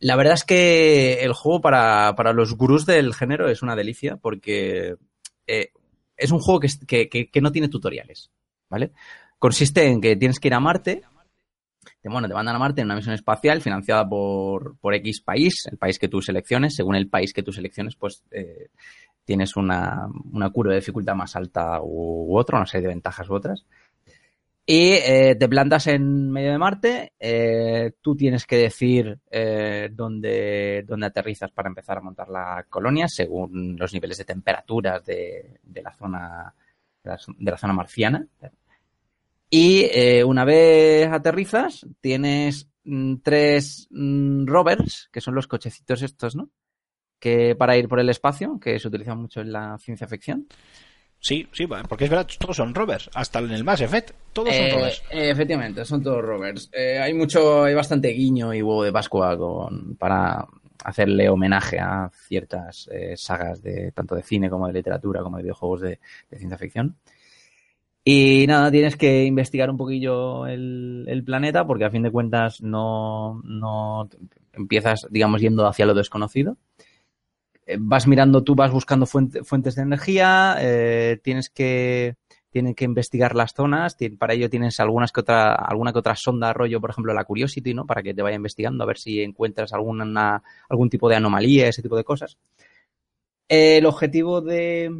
La 0.00 0.16
verdad 0.16 0.34
es 0.34 0.44
que 0.44 1.22
el 1.24 1.32
juego 1.34 1.61
para, 1.61 2.14
para 2.16 2.32
los 2.32 2.54
gurús 2.56 2.86
del 2.86 3.14
género 3.14 3.48
es 3.48 3.62
una 3.62 3.76
delicia 3.76 4.16
porque 4.16 4.96
eh, 5.46 5.72
es 6.16 6.30
un 6.32 6.40
juego 6.40 6.61
que, 6.61 7.08
que- 7.08 7.30
que 7.30 7.40
no 7.40 7.52
tiene 7.52 7.68
tutoriales, 7.68 8.30
¿vale? 8.70 8.92
Consiste 9.38 9.86
en 9.86 10.00
que 10.00 10.16
tienes 10.16 10.40
que 10.40 10.48
ir 10.48 10.54
a 10.54 10.61
Marte, 10.61 11.02
te, 12.02 12.08
bueno, 12.08 12.28
te 12.28 12.34
mandan 12.34 12.56
a 12.56 12.58
Marte 12.58 12.80
en 12.80 12.86
una 12.86 12.96
misión 12.96 13.14
espacial 13.14 13.61
financiada 13.61 14.08
por, 14.08 14.76
por 14.78 14.94
X 14.94 15.20
país, 15.20 15.66
el 15.70 15.78
país 15.78 15.98
que 15.98 16.08
tú 16.08 16.20
selecciones, 16.22 16.74
según 16.74 16.94
el 16.96 17.08
país 17.08 17.32
que 17.32 17.42
tú 17.42 17.52
selecciones, 17.52 17.96
pues 17.96 18.22
eh, 18.30 18.68
tienes 19.31 19.55
una, 19.55 20.09
una 20.33 20.51
cura 20.51 20.70
de 20.70 20.81
dificultad 20.81 21.14
más 21.14 21.37
alta 21.37 21.81
u, 21.81 22.37
otro, 22.37 22.57
una 22.57 22.66
serie 22.66 22.89
de 22.89 22.95
ventajas 22.95 23.31
u 23.31 23.35
otras. 23.35 23.64
Y 24.66 24.95
eh, 24.95 25.37
te 25.39 25.49
plantas 25.49 25.87
en 25.87 26.33
medio 26.33 26.51
de 26.51 26.59
Marte, 26.59 27.12
eh, 27.16 27.93
tú 28.01 28.16
tienes 28.16 28.45
que 28.45 28.57
decir 28.57 29.20
eh, 29.31 29.89
dónde, 29.93 30.83
dónde 30.85 31.07
aterrizas 31.07 31.53
para 31.53 31.68
empezar 31.68 31.99
a 31.99 32.01
montar 32.01 32.28
la 32.28 32.66
colonia 32.68 33.07
según 33.07 33.76
los 33.78 33.95
niveles 33.95 34.18
de 34.18 34.24
temperaturas 34.24 35.07
de, 35.07 35.61
de 35.62 35.81
la 35.81 35.93
zona 35.93 36.53
de 37.05 37.51
la, 37.53 37.57
zona 37.57 37.72
marciana. 37.72 38.26
Y 39.49 40.22
una 40.24 40.45
vez 40.45 41.07
aterrizas, 41.07 41.87
tienes 42.01 42.68
mm, 42.83 43.18
tres 43.22 43.87
mm, 43.93 44.45
rovers, 44.47 45.09
que 45.12 45.20
son 45.20 45.37
los 45.37 45.47
cochecitos 45.47 46.03
estos, 46.03 46.35
¿no? 46.35 46.51
Que 47.21 47.55
para 47.55 47.77
ir 47.77 47.87
por 47.89 48.01
el 48.01 48.09
espacio, 48.09 48.59
que 48.61 48.79
se 48.81 48.89
utilizan 48.89 49.18
mucho 49.18 49.41
en 49.43 49.53
la 49.53 49.79
ciencia 49.79 50.09
ficción. 50.09 50.47
Sí, 51.23 51.47
sí, 51.53 51.66
porque 51.87 52.05
es 52.05 52.11
verdad, 52.11 52.27
todos 52.39 52.57
son 52.57 52.75
rovers. 52.75 53.11
Hasta 53.14 53.41
en 53.41 53.51
el 53.51 53.62
Mass 53.62 53.83
Effect, 53.83 54.12
todos 54.33 54.55
son 54.55 54.64
Eh, 54.64 54.73
rovers. 54.73 55.03
efectivamente, 55.11 55.85
son 55.85 56.03
todos 56.03 56.23
rovers. 56.25 56.71
Eh, 56.73 56.99
hay 56.99 57.12
mucho, 57.12 57.64
hay 57.64 57.75
bastante 57.75 58.09
guiño 58.09 58.55
y 58.55 58.62
huevo 58.62 58.83
de 58.85 58.91
Pascua 58.93 59.37
con, 59.37 59.97
para 59.97 60.47
hacerle 60.83 61.29
homenaje 61.29 61.79
a 61.79 62.11
ciertas 62.27 62.89
eh, 62.91 63.14
sagas 63.18 63.62
de 63.62 63.93
tanto 63.93 64.14
de 64.14 64.23
cine 64.23 64.49
como 64.49 64.66
de 64.66 64.73
literatura 64.73 65.23
como 65.23 65.37
de 65.37 65.43
videojuegos 65.43 65.83
de, 65.83 66.01
de 66.31 66.39
ciencia 66.39 66.57
ficción. 66.57 66.97
Y 68.03 68.47
nada, 68.49 68.71
tienes 68.71 68.97
que 68.97 69.25
investigar 69.27 69.68
un 69.68 69.77
poquillo 69.77 70.47
el, 70.47 71.05
el 71.07 71.23
planeta 71.23 71.66
porque 71.66 71.85
a 71.85 71.91
fin 71.91 72.03
de 72.03 72.11
cuentas 72.11 72.62
no, 72.62 73.43
no 73.45 74.09
empiezas, 74.55 75.07
digamos, 75.11 75.43
yendo 75.43 75.66
hacia 75.66 75.85
lo 75.85 75.93
desconocido. 75.93 76.57
Eh, 77.71 77.77
Vas 77.81 78.07
mirando, 78.07 78.43
tú 78.43 78.55
vas 78.55 78.73
buscando 78.73 79.07
fuente- 79.07 79.45
fuentes 79.45 79.75
de 79.77 79.83
energía, 79.83 80.57
eh, 80.61 81.18
tienes 81.23 81.51
que 81.51 82.16
tienen 82.53 82.75
que 82.75 82.85
investigar 82.85 83.37
las 83.37 83.55
zonas. 83.55 83.97
Para 84.18 84.35
ello 84.35 84.51
tienes 84.51 84.81
algunas 84.81 85.12
que 85.12 85.21
otra, 85.21 85.55
alguna 85.55 85.93
que 85.93 86.01
otra 86.01 86.16
sonda, 86.16 86.53
rollo, 86.53 86.81
por 86.81 86.91
ejemplo, 86.91 87.14
la 87.14 87.25
Curiosity, 87.25 87.75
¿no? 87.75 87.87
Para 87.87 88.03
que 88.03 88.12
te 88.12 88.23
vaya 88.23 88.35
investigando 88.37 88.83
a 88.83 88.89
ver 88.89 88.99
si 88.99 89.21
encuentras 89.23 89.73
alguna, 89.73 90.43
algún 90.68 90.91
tipo 90.91 91.09
de 91.09 91.14
anomalía, 91.16 91.68
ese 91.68 91.81
tipo 91.83 91.97
de 91.97 92.03
cosas. 92.03 92.37
El 93.49 93.87
objetivo 93.87 94.41
de, 94.41 94.91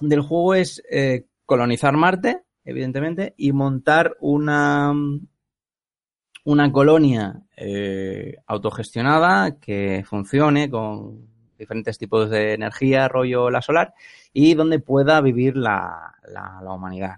del 0.00 0.20
juego 0.20 0.54
es 0.54 0.82
eh, 0.90 1.26
colonizar 1.46 1.96
Marte, 1.96 2.42
evidentemente, 2.64 3.34
y 3.36 3.52
montar 3.52 4.16
una, 4.20 4.92
una 6.44 6.70
colonia 6.72 7.40
autogestionada 8.46 9.58
que 9.58 10.04
funcione 10.06 10.68
con 10.70 11.33
diferentes 11.58 11.98
tipos 11.98 12.30
de 12.30 12.54
energía, 12.54 13.08
rollo 13.08 13.50
la 13.50 13.62
solar, 13.62 13.94
y 14.32 14.54
donde 14.54 14.78
pueda 14.78 15.20
vivir 15.20 15.56
la, 15.56 16.14
la, 16.28 16.72
humanidad. 16.72 17.16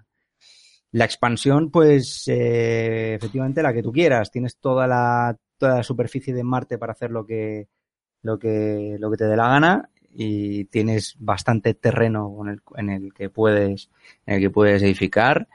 La 0.93 1.05
expansión, 1.05 1.71
pues, 1.71 2.25
eh, 2.29 3.15
efectivamente, 3.15 3.63
la 3.63 3.73
que 3.73 3.83
tú 3.83 3.93
quieras. 3.93 4.31
Tienes 4.31 4.59
toda 4.59 4.87
la, 4.87 5.37
toda 5.59 5.77
la 5.77 5.83
superficie 5.83 6.35
de 6.35 6.45
Marte 6.45 6.79
para 6.79 6.93
hacer 6.93 7.11
lo 7.11 7.27
que, 7.27 7.69
lo 8.23 8.39
que, 8.39 8.97
lo 8.99 9.11
que 9.11 9.17
te 9.17 9.25
dé 9.27 9.37
la 9.37 9.49
gana 9.49 9.91
y 10.19 10.65
tienes 10.67 11.15
bastante 11.19 11.75
terreno 11.75 12.35
en 12.77 12.91
el 12.91 13.13
que 13.13 13.29
puedes, 13.29 13.91
en 14.25 14.35
el 14.35 14.41
que 14.41 14.51
puedes 14.51 14.83
edificar. 14.83 15.49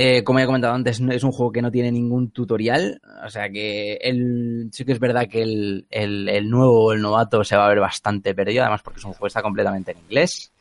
Eh, 0.00 0.22
como 0.22 0.38
ya 0.38 0.44
he 0.44 0.46
comentado 0.46 0.74
antes, 0.74 1.00
es 1.00 1.24
un 1.24 1.32
juego 1.32 1.50
que 1.50 1.60
no 1.60 1.72
tiene 1.72 1.90
ningún 1.90 2.30
tutorial, 2.30 3.00
o 3.26 3.28
sea 3.28 3.50
que 3.50 3.94
el, 3.94 4.68
sí 4.72 4.84
que 4.84 4.92
es 4.92 5.00
verdad 5.00 5.26
que 5.28 5.42
el, 5.42 5.88
el, 5.90 6.28
el 6.28 6.48
nuevo 6.48 6.84
o 6.84 6.92
el 6.92 7.00
novato 7.02 7.42
se 7.42 7.56
va 7.56 7.66
a 7.66 7.68
ver 7.68 7.80
bastante 7.80 8.32
perdido, 8.32 8.62
además 8.62 8.82
porque 8.82 9.00
es 9.00 9.04
un 9.04 9.10
juego 9.10 9.24
que 9.24 9.28
está 9.28 9.42
completamente 9.42 9.90
en 9.90 9.98
inglés. 9.98 10.52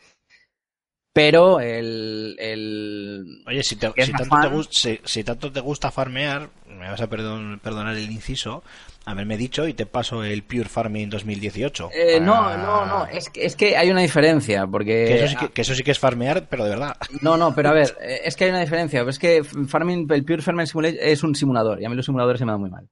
Pero 1.14 1.60
el, 1.60 2.36
el, 2.40 3.44
Oye, 3.48 3.62
si, 3.64 3.76
te- 3.76 3.92
si 4.06 4.12
tanto 4.12 4.24
te 4.24 4.30
fan. 4.48 4.64
si- 4.72 5.00
si 5.04 5.24
tanto 5.24 5.52
te 5.52 5.60
gusta 5.60 5.92
farmear, 5.92 6.50
me 6.68 6.90
vas 6.90 7.02
a 7.02 7.08
perdon- 7.10 7.60
perdonar 7.60 7.96
el 7.96 8.10
inciso, 8.12 8.64
haberme 9.08 9.38
dicho 9.38 9.68
y 9.68 9.74
te 9.74 9.86
paso 9.86 10.24
el 10.24 10.44
Pure 10.44 10.66
Farming 10.66 11.10
2018. 11.10 11.90
Eh, 11.94 12.20
no, 12.20 12.34
para- 12.34 12.58
no, 12.58 12.86
no, 12.86 13.06
es 13.08 13.30
que, 13.30 13.46
es 13.46 13.56
que 13.56 13.78
hay 13.78 13.90
una 13.90 14.02
diferencia, 14.02 14.68
porque... 14.68 15.06
Que 15.06 15.16
eso, 15.16 15.28
sí 15.28 15.36
que, 15.38 15.50
que 15.54 15.62
eso 15.62 15.74
sí 15.76 15.84
que 15.84 15.92
es 15.92 16.00
farmear, 16.00 16.48
pero 16.50 16.66
de 16.66 16.72
verdad. 16.72 16.96
No, 17.22 17.38
no, 17.38 17.56
pero 17.56 17.70
a 17.70 17.74
ver, 17.74 17.98
eh, 18.02 18.20
es 18.26 18.36
que 18.36 18.44
hay 18.44 18.50
una 18.50 18.60
diferencia. 18.60 19.02
Es 19.08 19.18
que 19.18 19.44
Farming, 19.44 20.08
el 20.12 20.26
Pure 20.26 20.42
Farming 20.42 20.68
Simulator 20.68 21.00
es 21.02 21.24
un 21.24 21.36
simulador 21.36 21.82
y 21.82 21.86
a 21.86 21.90
mí 21.90 21.96
los 21.96 22.06
simuladores 22.06 22.40
se 22.40 22.46
me 22.46 22.52
dan 22.52 22.62
muy 22.62 22.70
mal. 22.70 22.88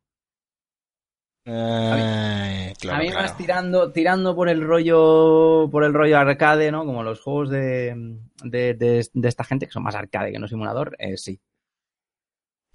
Eh, 1.47 2.73
claro, 2.79 2.97
a 2.97 2.99
mí 3.01 3.09
claro. 3.09 3.21
más 3.21 3.37
tirando, 3.37 3.91
tirando 3.91 4.35
por 4.35 4.49
el 4.49 4.61
rollo, 4.65 5.69
por 5.69 5.83
el 5.83 5.93
rollo 5.93 6.17
arcade, 6.17 6.71
¿no? 6.71 6.85
Como 6.85 7.03
los 7.03 7.21
juegos 7.21 7.49
de, 7.51 7.93
de, 8.43 8.73
de- 8.73 9.07
de 9.13 9.27
esta 9.27 9.43
gente 9.43 9.67
que 9.67 9.71
son 9.71 9.83
más 9.83 9.95
arcade 9.95 10.31
que 10.31 10.39
no 10.39 10.47
simulador, 10.47 10.95
eh, 10.97 11.17
sí. 11.17 11.39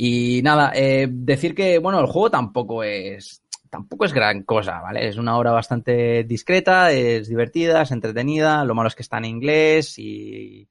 Y 0.02 0.40
nada, 0.42 0.72
eh, 0.74 1.08
decir 1.10 1.54
que, 1.54 1.78
bueno, 1.78 2.00
el 2.00 2.06
juego 2.06 2.30
tampoco 2.30 2.82
es, 2.82 3.42
tampoco 3.68 4.06
es 4.06 4.14
gran 4.14 4.44
cosa, 4.44 4.80
¿vale? 4.80 5.06
Es 5.06 5.18
una 5.18 5.36
obra 5.36 5.52
bastante 5.52 6.24
discreta, 6.24 6.90
es 6.90 7.28
divertida, 7.28 7.82
es 7.82 7.90
entretenida. 7.90 8.64
Lo 8.64 8.74
malo 8.74 8.88
es 8.88 8.94
que 8.94 9.02
está 9.02 9.18
en 9.18 9.26
inglés 9.26 9.98
y, 9.98 10.66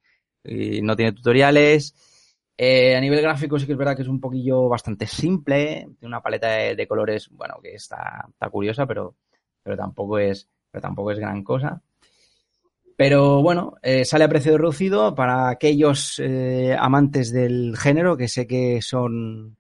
no 0.82 0.96
tiene 0.96 1.12
tutoriales. 1.12 1.94
Eh, 2.58 2.96
a 2.96 3.02
nivel 3.02 3.22
gráfico 3.22 3.60
sí 3.60 3.68
que 3.68 3.74
es 3.74 3.78
verdad 3.78 3.96
que 3.96 4.02
es 4.02 4.08
un 4.08 4.20
poquillo 4.20 4.68
bastante 4.68 5.06
simple, 5.06 5.88
tiene 6.00 6.08
una 6.08 6.24
paleta 6.24 6.48
de, 6.48 6.76
de 6.76 6.88
colores, 6.88 7.30
bueno, 7.30 7.60
que 7.62 7.76
está, 7.76 8.26
está 8.32 8.50
curiosa, 8.50 8.88
pero, 8.88 9.16
pero 9.62 9.78
tampoco 9.78 10.18
es, 10.18 10.50
pero 10.72 10.82
tampoco 10.82 11.12
es 11.12 11.20
gran 11.20 11.44
cosa. 11.44 11.80
Pero 13.00 13.42
bueno, 13.42 13.76
eh, 13.82 14.04
sale 14.04 14.26
a 14.26 14.30
precio 14.30 14.58
reducido 14.58 15.16
para 15.16 15.48
aquellos 15.50 16.20
eh, 16.20 16.76
amantes 16.78 17.32
del 17.32 17.78
género 17.78 18.18
que 18.18 18.28
sé 18.28 18.46
que 18.46 18.82
son 18.82 19.56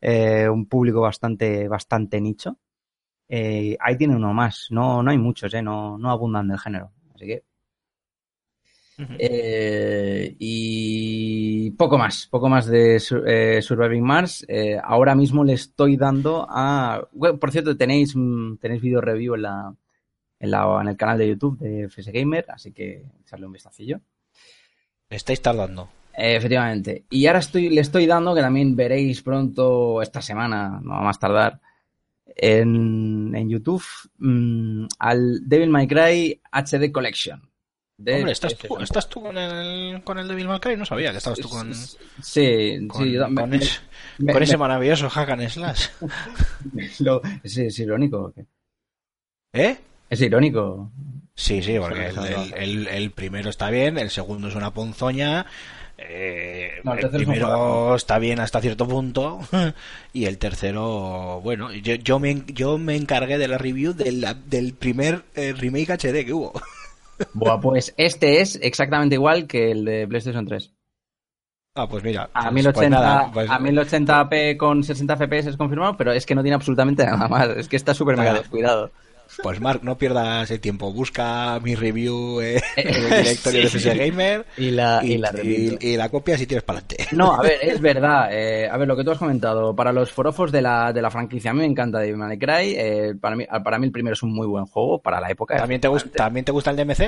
eh, 0.00 0.48
un 0.48 0.66
público 0.66 1.00
bastante, 1.00 1.68
bastante 1.68 2.20
nicho. 2.20 2.58
Ahí 3.80 3.96
tiene 3.96 4.16
uno 4.16 4.34
más, 4.34 4.66
no, 4.70 5.02
no 5.04 5.10
hay 5.12 5.18
muchos, 5.18 5.54
eh, 5.54 5.62
no, 5.62 5.98
no 5.98 6.10
abundan 6.10 6.48
del 6.48 6.58
género. 6.58 6.90
Así 7.14 7.26
que 7.26 7.44
eh, 9.18 10.34
y 10.38 11.70
poco 11.72 11.98
más, 11.98 12.26
poco 12.30 12.48
más 12.48 12.66
de 12.66 12.98
Sur- 13.00 13.24
eh, 13.28 13.62
Surviving 13.62 14.02
Mars. 14.04 14.44
Eh, 14.48 14.78
ahora 14.82 15.14
mismo 15.14 15.44
le 15.44 15.54
estoy 15.54 15.96
dando 15.96 16.46
a. 16.48 17.06
bueno, 17.12 17.38
por 17.38 17.50
cierto, 17.50 17.76
tenéis, 17.76 18.14
mm, 18.16 18.56
tenéis 18.56 18.82
video 18.82 19.00
review 19.00 19.34
en, 19.34 19.42
la, 19.42 19.74
en, 20.40 20.50
la, 20.50 20.78
en 20.80 20.88
el 20.88 20.96
canal 20.96 21.18
de 21.18 21.28
YouTube 21.28 21.58
de 21.58 21.84
FS 21.88 22.10
Gamer, 22.10 22.46
así 22.48 22.72
que 22.72 23.04
echarle 23.22 23.46
un 23.46 23.52
vistacillo. 23.52 24.00
Le 25.08 25.16
estáis 25.16 25.40
tardando. 25.40 25.88
Eh, 26.14 26.36
efectivamente. 26.36 27.04
Y 27.10 27.26
ahora 27.26 27.38
estoy, 27.38 27.68
le 27.68 27.80
estoy 27.80 28.06
dando, 28.06 28.34
que 28.34 28.40
también 28.40 28.74
veréis 28.74 29.22
pronto 29.22 30.02
esta 30.02 30.20
semana, 30.20 30.80
no 30.82 30.90
va 30.90 30.98
a 31.00 31.04
más 31.04 31.18
tardar, 31.18 31.60
en, 32.36 33.32
en 33.34 33.48
YouTube, 33.48 33.84
mm, 34.18 34.86
al 34.98 35.40
Devil 35.48 35.70
May 35.70 35.86
Cry 35.86 36.40
HD 36.52 36.90
Collection. 36.92 37.42
de 37.98 38.14
Hombre, 38.16 38.32
¿estás 38.32 38.56
tú. 38.56 38.78
¿estás 38.78 39.08
tú 39.08 39.20
con 39.20 39.36
el, 39.36 40.02
con 40.04 40.18
el 40.18 40.26
Devil 40.28 40.48
May 40.48 40.60
Cry? 40.60 40.76
No 40.76 40.86
sabía 40.86 41.10
que 41.10 41.18
estabas 41.18 41.38
tú 41.40 41.48
con, 41.48 41.74
Sí, 41.74 42.86
con, 42.88 43.02
sí, 43.04 43.12
yo- 43.12 43.24
con 43.24 43.50
me- 43.50 44.32
con 44.32 44.42
ese 44.42 44.56
maravilloso 44.56 45.10
hack 45.10 45.28
and 45.30 45.48
slash. 45.48 45.88
lo- 47.00 47.20
es, 47.42 47.58
es 47.58 47.78
irónico. 47.78 48.32
¿Eh? 49.52 49.76
Es 50.10 50.20
irónico. 50.20 50.90
Sí, 51.34 51.62
sí, 51.62 51.78
porque 51.80 52.08
el, 52.08 52.18
el- 52.18 52.24
sí. 52.44 52.52
el- 52.56 52.88
el 52.88 53.10
primero 53.12 53.48
está 53.48 53.70
bien, 53.70 53.96
el 53.96 54.10
segundo 54.10 54.48
es 54.48 54.54
una 54.56 54.72
ponzoña, 54.74 55.46
eh, 55.96 56.80
No, 56.84 56.94
el 56.94 57.08
primero 57.10 57.94
está 57.94 58.18
bien 58.18 58.40
hasta 58.40 58.60
cierto 58.60 58.86
punto 58.88 59.38
y 60.12 60.24
el 60.26 60.36
tercero, 60.38 61.40
bueno, 61.42 61.72
yo, 61.72 61.94
yo, 61.94 62.18
me, 62.18 62.42
yo 62.46 62.76
me 62.78 62.96
encargué 62.96 63.38
de 63.38 63.48
la 63.48 63.56
review 63.58 63.92
de 63.94 64.12
la- 64.12 64.34
del 64.34 64.74
primer 64.74 65.22
eh, 65.34 65.54
remake 65.56 65.90
HD 65.90 66.24
que 66.26 66.32
hubo. 66.34 66.52
Buah, 67.34 67.60
pues 67.60 67.94
este 67.96 68.40
es 68.40 68.58
exactamente 68.62 69.14
igual 69.14 69.46
que 69.46 69.70
el 69.70 69.84
de 69.84 70.08
PlayStation 70.08 70.46
3. 70.46 70.72
Ah, 71.76 71.86
pues 71.88 72.02
mira, 72.02 72.28
A 72.34 72.50
pues- 72.50 72.54
1080, 72.54 72.72
pues 72.72 72.90
nada, 72.90 73.30
pues- 73.32 73.50
a 73.50 73.58
1080p 73.60 74.56
con 74.56 74.82
60 74.82 75.16
FPS 75.16 75.50
es 75.50 75.56
confirmado, 75.56 75.96
pero 75.96 76.12
es 76.12 76.26
que 76.26 76.34
no 76.34 76.42
tiene 76.42 76.56
absolutamente 76.56 77.04
nada 77.06 77.28
más. 77.28 77.48
Es 77.50 77.68
que 77.68 77.76
está 77.76 77.94
súper 77.94 78.16
mega 78.16 78.34
descuidado. 78.34 78.90
Pues 79.42 79.60
Mark, 79.60 79.80
no 79.82 79.96
pierdas 79.96 80.50
el 80.50 80.60
tiempo, 80.60 80.92
busca 80.92 81.58
mi 81.60 81.74
review 81.74 82.40
eh, 82.40 82.60
en 82.76 82.88
el 82.88 82.94
Sí, 83.10 83.14
directorio 83.16 83.60
de. 83.62 83.66
FS 83.68 83.94
Gamer 83.94 84.46
Y 84.56 84.70
la, 84.70 85.00
y, 85.02 85.12
y 85.12 85.18
la 85.18 85.32
y- 85.42 85.96
la 85.96 86.08
copias 86.08 86.40
y 86.40 86.46
tienes 86.46 86.62
para 86.64 86.80
adelante. 86.80 87.06
No, 87.16 87.32
a 87.34 87.42
ver, 87.42 87.58
es 87.62 87.80
verdad. 87.80 88.28
eh, 88.32 88.68
a 88.68 88.76
ver, 88.76 88.88
lo 88.88 88.96
que 88.96 89.04
tú 89.04 89.10
has 89.12 89.18
comentado. 89.18 89.74
Para 89.74 89.92
los 89.92 90.10
forofos 90.12 90.50
de 90.52 90.62
la, 90.62 90.92
de 90.92 91.00
la 91.02 91.10
franquicia, 91.10 91.52
a 91.52 91.54
mí 91.54 91.60
me 91.60 91.66
encanta 91.66 91.98
Devil 92.00 92.16
May 92.16 92.38
Cry. 92.38 92.74
eh, 92.76 93.14
para, 93.20 93.36
mí, 93.36 93.46
para 93.64 93.78
mí 93.78 93.86
el 93.86 93.92
primero 93.92 94.14
es 94.14 94.22
un 94.22 94.32
muy 94.34 94.46
buen 94.46 94.66
juego 94.66 94.98
para 94.98 95.20
la 95.20 95.30
época. 95.30 95.56
¿También 95.56 95.80
te, 95.80 95.88
gusta, 95.88 96.10
¿También 96.10 96.44
te 96.44 96.52
gusta 96.52 96.70
el 96.70 96.76
DMC? 96.76 97.00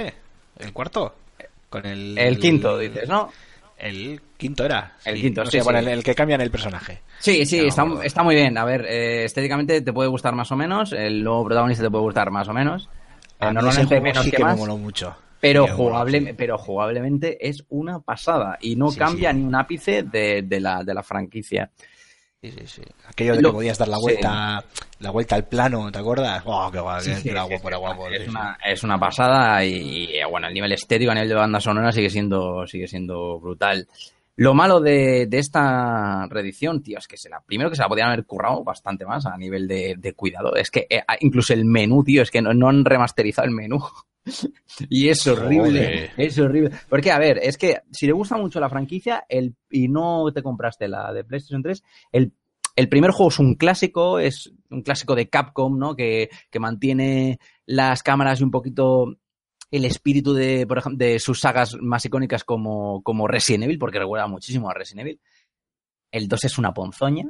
¿El 0.60 0.72
cuarto? 0.72 1.14
Con 1.68 1.86
el, 1.86 2.16
El 2.18 2.38
quinto, 2.38 2.78
dices, 2.78 3.08
¿no? 3.08 3.30
El 3.82 4.20
quinto 4.36 4.64
era. 4.64 4.96
El 5.04 5.20
quinto, 5.20 5.42
no 5.42 5.50
sí, 5.50 5.58
sé, 5.58 5.64
bueno, 5.64 5.80
el, 5.80 5.88
el 5.88 6.04
que 6.04 6.14
cambian 6.14 6.40
el 6.40 6.50
personaje. 6.50 7.02
Sí, 7.18 7.44
sí, 7.44 7.60
No, 7.60 7.66
está, 7.66 7.86
está 8.04 8.22
muy 8.22 8.34
bien. 8.36 8.56
A 8.56 8.64
ver, 8.64 8.86
eh, 8.88 9.24
estéticamente 9.24 9.80
te 9.80 9.92
puede 9.92 10.08
gustar 10.08 10.34
más 10.34 10.52
o 10.52 10.56
menos. 10.56 10.92
El 10.92 11.24
nuevo 11.24 11.44
protagonista 11.44 11.82
te 11.82 11.90
puede 11.90 12.04
gustar 12.04 12.30
más 12.30 12.48
o 12.48 12.52
menos. 12.52 12.88
A 13.40 13.48
mí 13.48 13.54
normalmente 13.54 13.88
juego 13.88 14.04
menos 14.04 14.24
sí 14.24 14.30
que, 14.30 14.36
que, 14.36 14.44
me 14.44 14.54
moló 14.54 14.76
mucho. 14.78 15.16
Pero, 15.40 15.66
jugable, 15.66 16.20
sí. 16.20 16.32
pero 16.36 16.56
jugablemente 16.56 17.48
es 17.48 17.64
una 17.68 17.98
pasada 17.98 18.56
y 18.60 18.76
no 18.76 18.92
Sí, 18.92 18.98
cambia 19.00 19.32
sí. 19.32 19.38
ni 19.38 19.44
un 19.44 19.56
ápice 19.56 20.04
de, 20.04 20.42
de 20.42 20.60
la, 20.60 20.84
de 20.84 20.94
la 20.94 21.02
franquicia. 21.02 21.68
Sí, 22.42 22.50
sí, 22.50 22.66
sí. 22.66 22.82
Aquello 23.06 23.36
de 23.36 23.42
Lo- 23.42 23.50
que 23.50 23.54
podías 23.54 23.78
dar 23.78 23.86
la 23.86 23.98
sí. 23.98 24.02
vuelta, 24.02 24.64
la 24.98 25.10
vuelta 25.12 25.36
al 25.36 25.46
plano, 25.46 25.92
¿te 25.92 26.00
acuerdas? 26.00 26.42
¡Oh, 26.44 26.68
qué 26.72 26.80
guay! 26.80 27.00
Sí, 27.02 27.10
qué- 27.10 27.16
sí, 27.18 27.22
qué 27.22 27.30
era 27.30 27.44
sí, 27.44 27.50
guapo, 27.50 27.68
era 27.68 27.76
guapo, 27.76 28.08
sí, 28.08 28.14
es, 28.16 28.28
una, 28.28 28.58
es 28.66 28.82
una 28.82 28.98
pasada 28.98 29.64
y, 29.64 30.10
y, 30.10 30.24
bueno, 30.28 30.48
el 30.48 30.54
nivel 30.54 30.72
estético, 30.72 31.12
a 31.12 31.14
nivel 31.14 31.28
de 31.28 31.34
banda 31.36 31.60
sonora 31.60 31.92
sigue 31.92 32.10
siendo, 32.10 32.66
sigue 32.66 32.88
siendo 32.88 33.38
brutal. 33.38 33.86
Lo 34.34 34.54
malo 34.54 34.80
de, 34.80 35.26
de 35.28 35.38
esta 35.38 36.26
reedición, 36.26 36.82
tío, 36.82 36.98
es 36.98 37.06
que 37.06 37.16
se 37.16 37.28
la, 37.28 37.40
primero 37.42 37.70
que 37.70 37.76
se 37.76 37.82
la 37.82 37.88
podían 37.88 38.08
haber 38.08 38.24
currado 38.24 38.64
bastante 38.64 39.06
más 39.06 39.24
a 39.24 39.36
nivel 39.36 39.68
de, 39.68 39.94
de 39.96 40.12
cuidado. 40.14 40.56
Es 40.56 40.68
que 40.72 40.88
eh, 40.90 41.02
incluso 41.20 41.52
el 41.54 41.64
menú, 41.64 42.02
tío, 42.02 42.22
es 42.22 42.30
que 42.32 42.42
no, 42.42 42.52
no 42.52 42.68
han 42.70 42.84
remasterizado 42.84 43.46
el 43.46 43.54
menú. 43.54 43.78
y 44.88 45.08
es 45.08 45.26
horrible, 45.26 46.10
Joder. 46.10 46.12
es 46.16 46.38
horrible. 46.38 46.70
Porque, 46.88 47.10
a 47.10 47.18
ver, 47.18 47.38
es 47.42 47.56
que 47.56 47.80
si 47.90 48.06
le 48.06 48.12
gusta 48.12 48.36
mucho 48.36 48.60
la 48.60 48.68
franquicia 48.68 49.24
el, 49.28 49.54
y 49.70 49.88
no 49.88 50.32
te 50.32 50.42
compraste 50.42 50.88
la 50.88 51.12
de 51.12 51.24
PlayStation 51.24 51.62
3, 51.62 51.82
el, 52.12 52.32
el 52.76 52.88
primer 52.88 53.10
juego 53.10 53.30
es 53.30 53.38
un 53.38 53.54
clásico, 53.54 54.18
es 54.18 54.52
un 54.70 54.82
clásico 54.82 55.14
de 55.14 55.28
Capcom, 55.28 55.78
¿no? 55.78 55.96
Que, 55.96 56.30
que 56.50 56.60
mantiene 56.60 57.38
las 57.66 58.02
cámaras 58.02 58.40
y 58.40 58.44
un 58.44 58.50
poquito 58.50 59.16
el 59.70 59.84
espíritu 59.86 60.34
de, 60.34 60.66
por 60.66 60.78
ejemplo, 60.78 61.04
de 61.04 61.18
sus 61.18 61.40
sagas 61.40 61.76
más 61.80 62.04
icónicas 62.04 62.44
como, 62.44 63.02
como 63.02 63.26
Resident 63.26 63.64
Evil, 63.64 63.78
porque 63.78 63.98
recuerda 63.98 64.26
muchísimo 64.26 64.68
a 64.70 64.74
Resident 64.74 65.00
Evil. 65.06 65.20
El 66.10 66.28
2 66.28 66.44
es 66.44 66.58
una 66.58 66.74
ponzoña, 66.74 67.26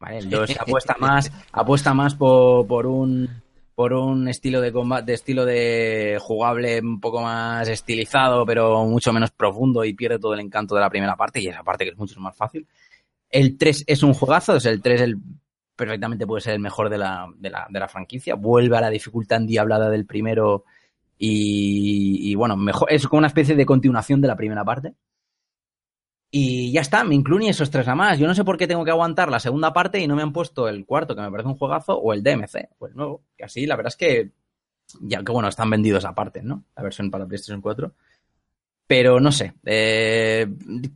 ¿vale? 0.00 0.18
El 0.18 0.28
2 0.28 0.56
apuesta 0.60 0.96
más, 0.98 1.30
apuesta 1.52 1.94
más 1.94 2.16
por, 2.16 2.66
por 2.66 2.86
un 2.86 3.43
por 3.74 3.92
un 3.92 4.28
estilo 4.28 4.60
de 4.60 4.72
combate, 4.72 5.14
estilo 5.14 5.44
de 5.44 6.18
jugable 6.20 6.80
un 6.80 7.00
poco 7.00 7.20
más 7.20 7.68
estilizado, 7.68 8.46
pero 8.46 8.84
mucho 8.86 9.12
menos 9.12 9.32
profundo 9.32 9.84
y 9.84 9.94
pierde 9.94 10.18
todo 10.18 10.34
el 10.34 10.40
encanto 10.40 10.74
de 10.74 10.80
la 10.80 10.90
primera 10.90 11.16
parte 11.16 11.40
y 11.40 11.48
esa 11.48 11.62
parte 11.62 11.84
que 11.84 11.90
es 11.90 11.98
mucho 11.98 12.20
más 12.20 12.36
fácil. 12.36 12.66
El 13.30 13.58
3 13.58 13.84
es 13.86 14.02
un 14.02 14.14
juegazo, 14.14 14.56
es 14.56 14.66
el 14.66 14.80
3 14.80 15.00
el, 15.00 15.16
perfectamente 15.74 16.26
puede 16.26 16.40
ser 16.40 16.54
el 16.54 16.60
mejor 16.60 16.88
de 16.88 16.98
la, 16.98 17.26
de 17.36 17.50
la, 17.50 17.66
de 17.68 17.80
la 17.80 17.88
franquicia, 17.88 18.36
vuelve 18.36 18.76
a 18.76 18.80
la 18.80 18.90
dificultad 18.90 19.38
endiablada 19.38 19.90
del 19.90 20.06
primero 20.06 20.64
y, 21.18 22.30
y, 22.30 22.34
bueno, 22.34 22.56
mejor, 22.56 22.92
es 22.92 23.06
como 23.08 23.18
una 23.18 23.28
especie 23.28 23.56
de 23.56 23.66
continuación 23.66 24.20
de 24.20 24.28
la 24.28 24.36
primera 24.36 24.64
parte. 24.64 24.94
Y 26.36 26.72
ya 26.72 26.80
está, 26.80 27.04
me 27.04 27.14
incluyen 27.14 27.50
esos 27.50 27.70
tres 27.70 27.86
a 27.86 27.94
más. 27.94 28.18
Yo 28.18 28.26
no 28.26 28.34
sé 28.34 28.42
por 28.42 28.58
qué 28.58 28.66
tengo 28.66 28.84
que 28.84 28.90
aguantar 28.90 29.30
la 29.30 29.38
segunda 29.38 29.72
parte 29.72 30.00
y 30.00 30.08
no 30.08 30.16
me 30.16 30.22
han 30.22 30.32
puesto 30.32 30.68
el 30.68 30.84
cuarto, 30.84 31.14
que 31.14 31.22
me 31.22 31.30
parece 31.30 31.48
un 31.48 31.56
juegazo, 31.56 31.96
o 31.96 32.12
el 32.12 32.24
DMC, 32.24 32.70
o 32.80 32.88
el 32.88 32.96
nuevo. 32.96 33.22
Que 33.36 33.44
así, 33.44 33.66
la 33.66 33.76
verdad 33.76 33.92
es 33.92 33.96
que, 33.96 34.32
ya 35.00 35.22
que 35.22 35.30
bueno, 35.30 35.46
están 35.46 35.70
vendidos 35.70 36.04
aparte, 36.04 36.42
¿no? 36.42 36.64
La 36.74 36.82
versión 36.82 37.08
para 37.08 37.24
PlayStation 37.24 37.60
4. 37.60 37.94
Pero 38.88 39.20
no 39.20 39.30
sé, 39.30 39.54
eh, 39.64 40.48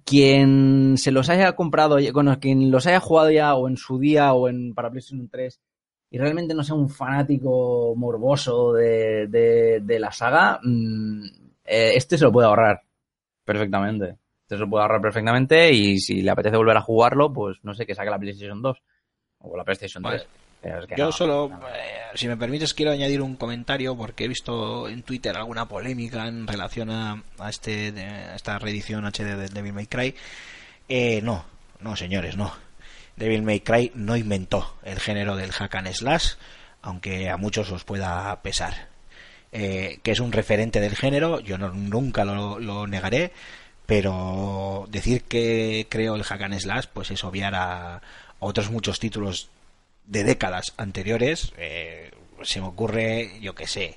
quien 0.04 0.96
se 0.98 1.12
los 1.12 1.28
haya 1.28 1.52
comprado, 1.54 1.98
bueno, 2.12 2.40
quien 2.40 2.72
los 2.72 2.88
haya 2.88 2.98
jugado 2.98 3.30
ya 3.30 3.54
o 3.54 3.68
en 3.68 3.76
su 3.76 4.00
día 4.00 4.32
o 4.32 4.48
en 4.48 4.74
para 4.74 4.90
PlayStation 4.90 5.28
3 5.28 5.60
y 6.10 6.18
realmente 6.18 6.52
no 6.52 6.64
sea 6.64 6.74
un 6.74 6.90
fanático 6.90 7.94
morboso 7.96 8.72
de, 8.72 9.28
de, 9.28 9.82
de 9.84 9.98
la 10.00 10.10
saga, 10.10 10.58
mmm, 10.64 11.24
eh, 11.64 11.92
este 11.94 12.18
se 12.18 12.24
lo 12.24 12.32
puede 12.32 12.48
ahorrar 12.48 12.82
perfectamente. 13.44 14.16
Se 14.48 14.56
lo 14.56 14.68
puede 14.68 14.82
ahorrar 14.82 15.00
perfectamente 15.02 15.70
y 15.72 15.98
si 15.98 16.22
le 16.22 16.30
apetece 16.30 16.56
volver 16.56 16.76
a 16.76 16.80
jugarlo, 16.80 17.32
pues 17.32 17.58
no 17.62 17.74
sé, 17.74 17.84
que 17.86 17.94
saque 17.94 18.10
la 18.10 18.18
PlayStation 18.18 18.62
2 18.62 18.82
o 19.40 19.56
la 19.56 19.64
PlayStation 19.64 20.02
3. 20.02 20.12
Vale. 20.22 20.26
Pero 20.60 20.80
es 20.80 20.86
que 20.86 20.96
Yo 20.96 21.04
no, 21.06 21.12
solo, 21.12 21.48
no. 21.48 21.68
eh, 21.68 22.00
si 22.14 22.26
me 22.26 22.36
permites, 22.36 22.74
quiero 22.74 22.90
añadir 22.90 23.20
un 23.22 23.36
comentario 23.36 23.96
porque 23.96 24.24
he 24.24 24.28
visto 24.28 24.88
en 24.88 25.02
Twitter 25.02 25.36
alguna 25.36 25.68
polémica 25.68 26.26
en 26.26 26.46
relación 26.48 26.90
a, 26.90 27.22
a 27.38 27.48
este, 27.50 27.92
a 28.00 28.34
esta 28.34 28.58
reedición 28.58 29.04
HD 29.04 29.36
de 29.36 29.48
Devil 29.48 29.72
May 29.74 29.86
Cry. 29.86 30.14
Eh, 30.88 31.20
no, 31.22 31.44
no, 31.80 31.94
señores, 31.94 32.36
no. 32.36 32.52
Devil 33.16 33.42
May 33.42 33.60
Cry 33.60 33.92
no 33.94 34.16
inventó 34.16 34.76
el 34.82 34.98
género 34.98 35.36
del 35.36 35.52
hack 35.52 35.74
and 35.76 35.92
slash, 35.92 36.32
aunque 36.82 37.28
a 37.30 37.36
muchos 37.36 37.70
os 37.70 37.84
pueda 37.84 38.40
pesar. 38.42 38.88
Eh, 39.52 40.00
que 40.02 40.10
es 40.10 40.20
un 40.20 40.32
referente 40.32 40.80
del 40.80 40.96
género, 40.96 41.38
yo 41.40 41.56
no- 41.56 41.70
nunca 41.72 42.24
lo, 42.24 42.58
lo 42.58 42.86
negaré, 42.86 43.32
pero 43.88 44.86
decir 44.90 45.22
que 45.22 45.86
creo 45.88 46.14
el 46.14 46.22
hack 46.22 46.42
and 46.42 46.60
slash, 46.60 46.84
pues 46.92 47.10
es 47.10 47.24
obviar 47.24 47.54
a, 47.54 48.02
otros 48.38 48.70
muchos 48.70 49.00
títulos 49.00 49.48
de 50.04 50.24
décadas 50.24 50.74
anteriores. 50.76 51.54
eh, 51.56 52.10
se 52.42 52.60
me 52.60 52.66
ocurre, 52.66 53.40
yo 53.40 53.54
que 53.54 53.66
sé, 53.66 53.96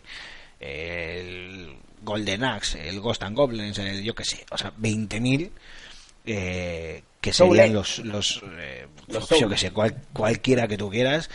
el 0.61 1.75
Golden 2.03 2.45
Axe, 2.45 2.87
el 2.87 3.01
Ghost 3.01 3.21
and 3.23 3.35
Goblins, 3.35 3.77
el, 3.79 4.01
yo 4.01 4.15
que 4.15 4.23
sé, 4.23 4.45
o 4.49 4.57
sea, 4.57 4.71
20.000 4.79 5.51
eh, 6.25 7.03
que 7.19 7.33
serían 7.33 7.73
los, 7.73 7.99
los, 7.99 8.41
eh, 8.59 8.87
Los 9.09 9.27
yo 9.41 9.49
que 9.49 9.57
sé, 9.57 9.71
cual- 9.71 10.01
cualquiera 10.13 10.69
que 10.69 10.77
tú 10.77 10.89
quieras, 10.89 11.29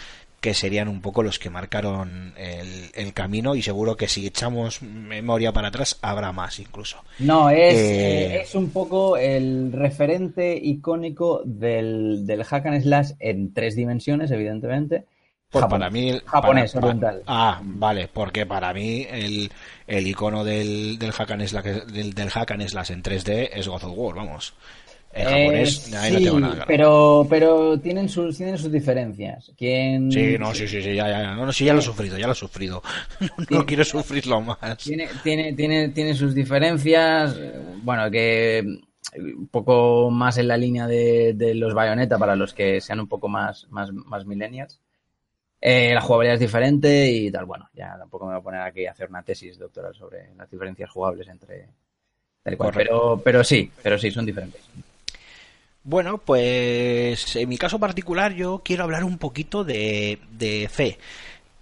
que 0.46 0.54
serían 0.54 0.86
un 0.86 1.00
poco 1.00 1.24
los 1.24 1.40
que 1.40 1.50
marcaron 1.50 2.32
el, 2.36 2.90
el 2.94 3.12
camino 3.12 3.56
y 3.56 3.62
seguro 3.62 3.96
que 3.96 4.06
si 4.06 4.24
echamos 4.28 4.80
memoria 4.80 5.50
para 5.50 5.68
atrás 5.68 5.98
habrá 6.02 6.30
más 6.30 6.60
incluso. 6.60 6.98
No, 7.18 7.50
es, 7.50 7.74
Eh, 7.74 8.26
eh, 8.36 8.40
es 8.42 8.54
un 8.54 8.70
poco 8.70 9.16
el 9.16 9.72
referente 9.72 10.56
icónico 10.56 11.42
del, 11.44 12.24
del 12.26 12.44
hack 12.44 12.66
and 12.66 12.80
slash 12.80 13.10
en 13.18 13.52
tres 13.52 13.74
dimensiones, 13.74 14.30
evidentemente. 14.30 15.04
Pues 15.50 15.62
Japón. 15.64 15.80
para 15.80 15.90
mí 15.90 16.12
Japonés, 16.24 16.72
para- 16.74 16.86
oriental. 16.86 17.22
ah 17.26 17.60
vale 17.64 18.06
porque 18.06 18.46
para 18.46 18.72
mí 18.72 19.04
el, 19.10 19.50
el 19.88 20.06
icono 20.06 20.44
del, 20.44 20.96
del 20.98 21.10
hack 21.10 21.30
and 21.32 21.46
slash 21.48 21.64
del, 21.86 22.14
del 22.14 22.30
hack 22.30 22.52
and 22.52 22.68
slash 22.68 22.92
en 22.92 23.02
3D 23.02 23.50
es 23.52 23.66
God 23.66 23.82
of 23.84 23.92
War 23.96 24.14
vamos 24.14 24.54
en 25.16 25.28
Eh, 25.28 25.30
japonés 25.30 25.94
ahí 25.94 26.12
no 26.12 26.18
tengo 26.18 26.40
nada 26.40 26.54
claro. 26.54 26.68
pero, 26.68 27.26
pero 27.28 27.80
tienen 27.80 28.08
sus, 28.08 28.36
tienen 28.36 28.58
sus 28.58 28.70
diferencias. 28.70 29.52
Quien, 29.56 30.10
sí 30.12 30.36
no 30.38 30.54
sí 30.54 30.68
sí 30.68 30.82
sí 30.82 30.94
ya 30.94 31.08
ya 31.08 31.34
no 31.34 31.46
no 31.46 31.52
sí 31.52 31.64
ya 31.64 31.72
lo 31.72 31.80
he 31.80 31.82
sufrido 31.82 32.18
ya 32.18 32.26
lo 32.26 32.32
he 32.32 32.36
sufrido 32.36 32.82
no, 33.50 33.64
quiero 33.66 33.84
sufrirlo 33.84 34.40
más 34.40 34.58
Tiene, 34.78 35.08
tiene, 35.22 35.52
tiene, 35.54 35.88
tiene 35.90 36.14
sus 36.14 36.34
diferencias, 36.34 37.36
eh, 37.38 37.52
bueno, 37.82 38.10
que 38.10 38.58
eh, 38.58 38.64
un 39.36 39.48
poco 39.48 40.10
más 40.10 40.38
en 40.38 40.48
la 40.48 40.56
línea 40.56 40.86
de, 40.86 41.32
de 41.34 41.54
los 41.54 41.74
Bayonetta 41.74 42.18
para 42.18 42.36
los 42.36 42.52
que 42.52 42.80
sean 42.80 43.00
un 43.00 43.08
poco 43.08 43.28
más, 43.28 43.66
más, 43.70 43.92
más 43.92 44.26
millennials. 44.26 44.80
Eh, 45.60 45.94
la 45.94 46.00
jugabilidad 46.02 46.34
es 46.34 46.40
diferente 46.40 47.10
y 47.10 47.30
tal, 47.30 47.46
bueno, 47.46 47.68
ya 47.72 47.96
tampoco 47.98 48.26
me 48.26 48.32
voy 48.32 48.40
a 48.40 48.44
poner 48.44 48.60
aquí 48.60 48.86
a 48.86 48.92
hacer 48.92 49.08
una 49.08 49.22
tesis 49.22 49.58
doctoral 49.58 49.94
sobre 49.94 50.34
las 50.36 50.50
diferencias 50.50 50.90
jugables 50.90 51.26
entre 51.28 51.68
tal 52.42 52.56
cual, 52.58 52.72
pero, 52.74 53.20
pero 53.24 53.42
sí, 53.42 53.68
pero 53.82 53.98
sí, 53.98 54.10
son 54.10 54.26
diferentes. 54.26 54.60
Bueno, 55.88 56.18
pues 56.18 57.36
en 57.36 57.48
mi 57.48 57.56
caso 57.58 57.78
particular 57.78 58.34
yo 58.34 58.60
quiero 58.64 58.82
hablar 58.82 59.04
un 59.04 59.18
poquito 59.18 59.62
de, 59.62 60.18
de 60.32 60.68
fe. 60.68 60.98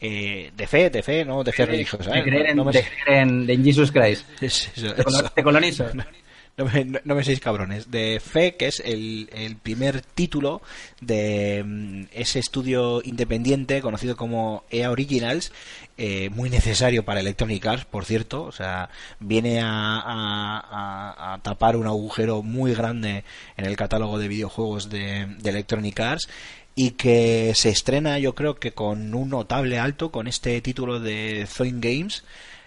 Eh, 0.01 0.51
de 0.57 0.66
fe, 0.66 0.89
de 0.89 1.03
fe, 1.03 1.25
no 1.27 1.45
de 1.45 1.53
fe 1.53 1.66
religiosa. 1.66 2.11
De 2.11 2.18
¿eh? 2.20 2.22
creer 2.22 2.47
en, 2.47 2.57
No 2.57 2.64
me- 2.64 2.72
de 2.72 2.83
creer 3.05 3.18
en, 3.22 3.49
en 3.51 3.62
Jesus 3.64 3.93
Christ. 3.93 4.27
Eso, 4.43 4.70
eso. 4.97 5.31
te 5.35 5.43
colonizo. 5.43 5.87
No 6.57 6.67
me, 6.67 6.85
no- 6.85 7.15
me 7.17 7.25
seáis 7.25 7.41
cabrones. 7.41 7.91
De 7.91 8.21
Fe, 8.25 8.55
que 8.57 8.69
es 8.69 8.79
el, 8.79 9.29
el 9.33 9.57
primer 9.57 10.03
título 10.03 10.63
de 11.01 11.65
mm, 11.67 12.05
ese 12.13 12.39
estudio 12.39 13.03
independiente 13.05 13.81
conocido 13.83 14.15
como 14.17 14.63
EA 14.71 14.93
Originals, 14.93 15.51
eh, 15.99 16.31
muy 16.31 16.51
necesario 16.51 17.05
para 17.05 17.19
Electronic 17.21 17.67
Arts, 17.67 17.85
por 17.87 18.05
cierto. 18.05 18.45
O 18.45 18.53
sea, 18.53 18.89
viene 19.19 19.61
a- 19.63 21.35
a 21.35 21.39
tapar 21.43 21.77
un 21.77 21.87
agujero 21.89 22.43
muy 22.43 22.73
grande 22.75 23.25
en 23.57 23.65
el 23.65 23.77
catálogo 23.77 24.19
de 24.19 24.29
videojuegos 24.29 24.91
de, 24.91 25.27
de 25.39 25.51
Electronic 25.51 25.99
Arts 26.01 26.29
y 26.77 26.93
que 26.93 27.53
se 27.57 27.71
estrena 27.71 28.19
yo 28.19 28.35
creo 28.35 28.57
que 28.57 28.73
con 28.73 29.15
un 29.15 29.29
notable 29.31 29.79
alto 29.79 30.11
con 30.11 30.27
este 30.29 30.61
título 30.61 30.99
de 31.01 31.47
Zoin 31.49 31.81
Games 31.81 32.25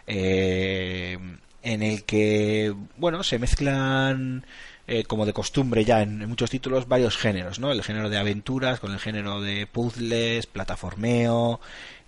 eh, 0.07 1.17
en 1.67 1.83
el 1.83 2.03
que 2.05 2.73
bueno 2.97 3.23
se 3.23 3.39
mezclan 3.39 4.45
eh, 4.87 5.03
como 5.03 5.25
de 5.25 5.33
costumbre 5.33 5.83
ya 5.83 6.01
en, 6.01 6.21
en 6.21 6.29
muchos 6.29 6.49
títulos 6.49 6.87
varios 6.87 7.17
géneros 7.17 7.59
no 7.59 7.71
el 7.71 7.83
género 7.83 8.09
de 8.09 8.17
aventuras 8.17 8.79
con 8.79 8.93
el 8.93 8.99
género 8.99 9.41
de 9.41 9.67
puzzles 9.67 10.47
plataformeo 10.47 11.59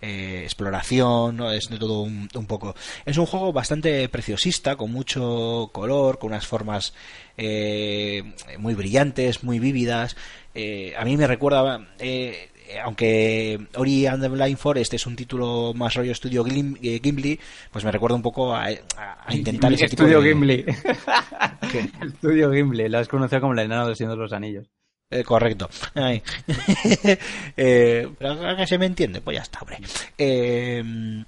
eh, 0.01 0.41
exploración 0.43 1.35
no 1.35 1.51
es 1.51 1.69
de 1.69 1.77
todo 1.77 2.01
un, 2.01 2.29
un 2.33 2.45
poco. 2.45 2.75
Es 3.05 3.17
un 3.17 3.25
juego 3.25 3.51
bastante 3.51 4.07
preciosista 4.07 4.75
con 4.77 4.91
mucho 4.91 5.69
color 5.73 6.19
con 6.19 6.29
unas 6.29 6.47
formas 6.47 6.93
eh, 7.37 8.23
muy 8.57 8.75
brillantes 8.75 9.43
muy 9.43 9.59
vívidas. 9.59 10.15
Eh, 10.55 10.93
a 10.97 11.03
mí 11.05 11.17
me 11.17 11.27
recuerda 11.27 11.87
eh, 11.99 12.49
aunque 12.83 13.59
Ori 13.75 14.05
and 14.05 14.21
the 14.21 14.29
Blind 14.29 14.57
Forest 14.57 14.93
es 14.93 15.05
un 15.07 15.15
título 15.15 15.73
más 15.73 15.93
rollo 15.95 16.11
estudio 16.11 16.43
Glim- 16.43 16.77
eh, 16.81 16.99
Gimli, 17.03 17.39
pues 17.71 17.83
me 17.85 17.91
recuerda 17.91 18.15
un 18.15 18.21
poco 18.21 18.53
a, 18.55 18.65
a- 18.65 19.23
a 19.25 19.35
intentar 19.35 19.73
ese 19.73 19.87
tipo 19.87 20.03
Estudio 20.03 20.21
de... 20.21 20.29
Gimli. 20.29 20.65
¿Qué? 21.71 21.89
Estudio 22.05 22.51
Gimli, 22.53 22.89
lo 22.89 22.99
has 22.99 23.07
conocido 23.07 23.41
como 23.41 23.53
del 23.87 23.95
Señor 23.95 24.13
de 24.13 24.17
los 24.19 24.33
Anillos. 24.33 24.67
Eh, 25.11 25.23
correcto. 25.23 25.69
Ay. 25.95 26.21
Eh, 27.57 28.07
pero 28.17 28.55
que 28.55 28.67
se 28.67 28.77
me 28.77 28.85
entiende, 28.85 29.21
pues 29.21 29.37
ya 29.37 29.41
está, 29.43 29.59
hombre. 29.59 29.77
Eh, 30.17 31.23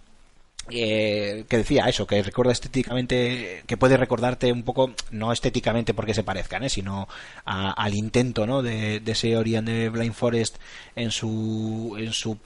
eh, 0.69 1.45
que 1.49 1.57
decía 1.57 1.85
eso, 1.85 2.05
que 2.07 2.21
recuerda 2.21 2.51
estéticamente, 2.53 3.63
que 3.67 3.77
puede 3.77 3.97
recordarte 3.97 4.51
un 4.51 4.63
poco, 4.63 4.93
no 5.11 5.31
estéticamente 5.33 5.93
porque 5.93 6.13
se 6.13 6.23
parezcan, 6.23 6.63
¿eh? 6.63 6.69
sino 6.69 7.07
a- 7.45 7.71
al 7.71 7.93
intento 7.95 8.45
¿no? 8.45 8.61
de, 8.61 8.99
de 8.99 9.11
ese 9.11 9.35
Ori 9.35 9.55
and 9.55 9.67
the 9.67 9.89
Blind 9.89 10.13
Forest 10.13 10.57
en 10.95 11.11
su, 11.11 11.95
en 11.99 12.13
su 12.13 12.37